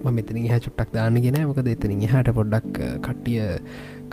මෙතන 0.09 0.37
හ 0.45 0.61
චුට්ටක් 0.61 0.93
දාන්න 0.93 1.19
ගෙන 1.19 1.43
මොකද 1.43 1.67
එතන 1.67 2.01
හට 2.05 2.33
පොඩ්ඩක් 2.33 2.81
කට්ටිය 3.01 3.41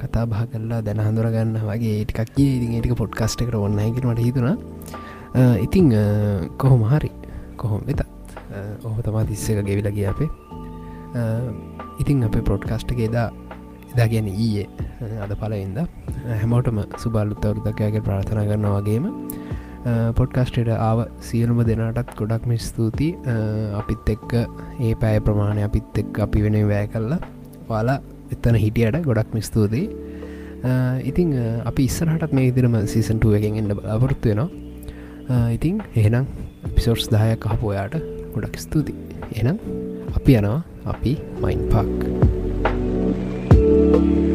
කතා 0.02 0.26
බහ 0.26 0.42
කරලා 0.52 0.82
දැන 0.82 1.02
හඳුරගන්න 1.06 1.58
වගේ 1.70 2.06
ටිකක් 2.06 2.40
ඉතින් 2.40 2.74
ඒටික 2.78 2.96
පොඩ්කාස්ට 3.02 3.44
එකට 3.44 3.60
ඔන්න 3.60 3.80
හිකරට 3.80 4.24
හිතුන 4.28 4.50
ඉතිං 5.60 5.94
කොහොම 6.58 6.84
හරි 6.92 7.12
කොහොම 7.58 7.82
වෙතත් 7.88 8.04
ඔහො 8.84 9.00
තමා 9.02 9.26
තිස්සක 9.26 9.64
ගෙවිලගේ 9.70 10.08
අපේ. 10.08 10.30
ඉතිං 12.02 12.24
අපේ 12.24 12.44
පොඩ්කාස්ට්ගේදා 12.52 13.28
එදා 13.92 14.08
ගැන 14.08 14.28
ඊයේ 14.28 14.68
අද 15.24 15.34
පලයින්ද 15.42 15.80
හැමෝටම 16.34 16.80
සුබල්ලුත්තවරුදකයාගේ 17.04 18.06
ප්‍රාථනා 18.08 18.46
කරන්න 18.48 18.70
වගේම 18.78 19.06
පොඩ්කාස්ටට 20.20 20.72
ආව 20.80 21.00
සියලුම 21.28 21.60
දෙනටත් 21.70 22.16
ගොඩක්ම 22.20 22.54
ස්තුති 22.68 23.10
අපිත් 23.82 24.10
එක්ක 24.16 24.34
ඒ 24.80 24.94
පෑ 24.96 25.20
ප්‍රමාණය 25.28 25.64
අපිත් 25.68 26.02
එක් 26.04 26.20
අපි 26.26 26.44
වෙන 26.46 26.58
වෑ 26.72 26.88
කල්ලා 26.94 27.20
පාලා 27.68 28.00
එතන 28.34 28.60
හිටියට 28.64 29.00
ගොඩක් 29.08 29.32
මිස්තුූතියි 29.38 29.86
ඉතිං 31.04 31.32
අපි 31.66 31.88
ඉස්සරහටත් 31.90 32.36
මේ 32.40 32.50
ඉදිරම 32.52 32.76
සීසන්ටුව 32.88 33.40
එකෙන් 33.40 33.58
එන්න 33.62 33.72
අවෘත්තු 33.96 34.30
වෙනවා. 34.30 34.50
ඉතිං 35.52 35.82
එහෙනම් 35.96 36.28
පිසෝට්ස් 36.76 37.10
දායක් 37.14 37.48
කහපු 37.48 37.74
ඔයාට 37.74 37.98
ගොඩක් 38.36 38.62
ස්තුති 38.66 38.94
එනම් 39.40 39.58
අපි 40.20 40.40
යනවා. 40.42 40.62
අපි 40.86 41.18
මයින් 41.42 41.60
පාක් 41.70 41.90
Thank 43.94 44.06
you 44.06 44.33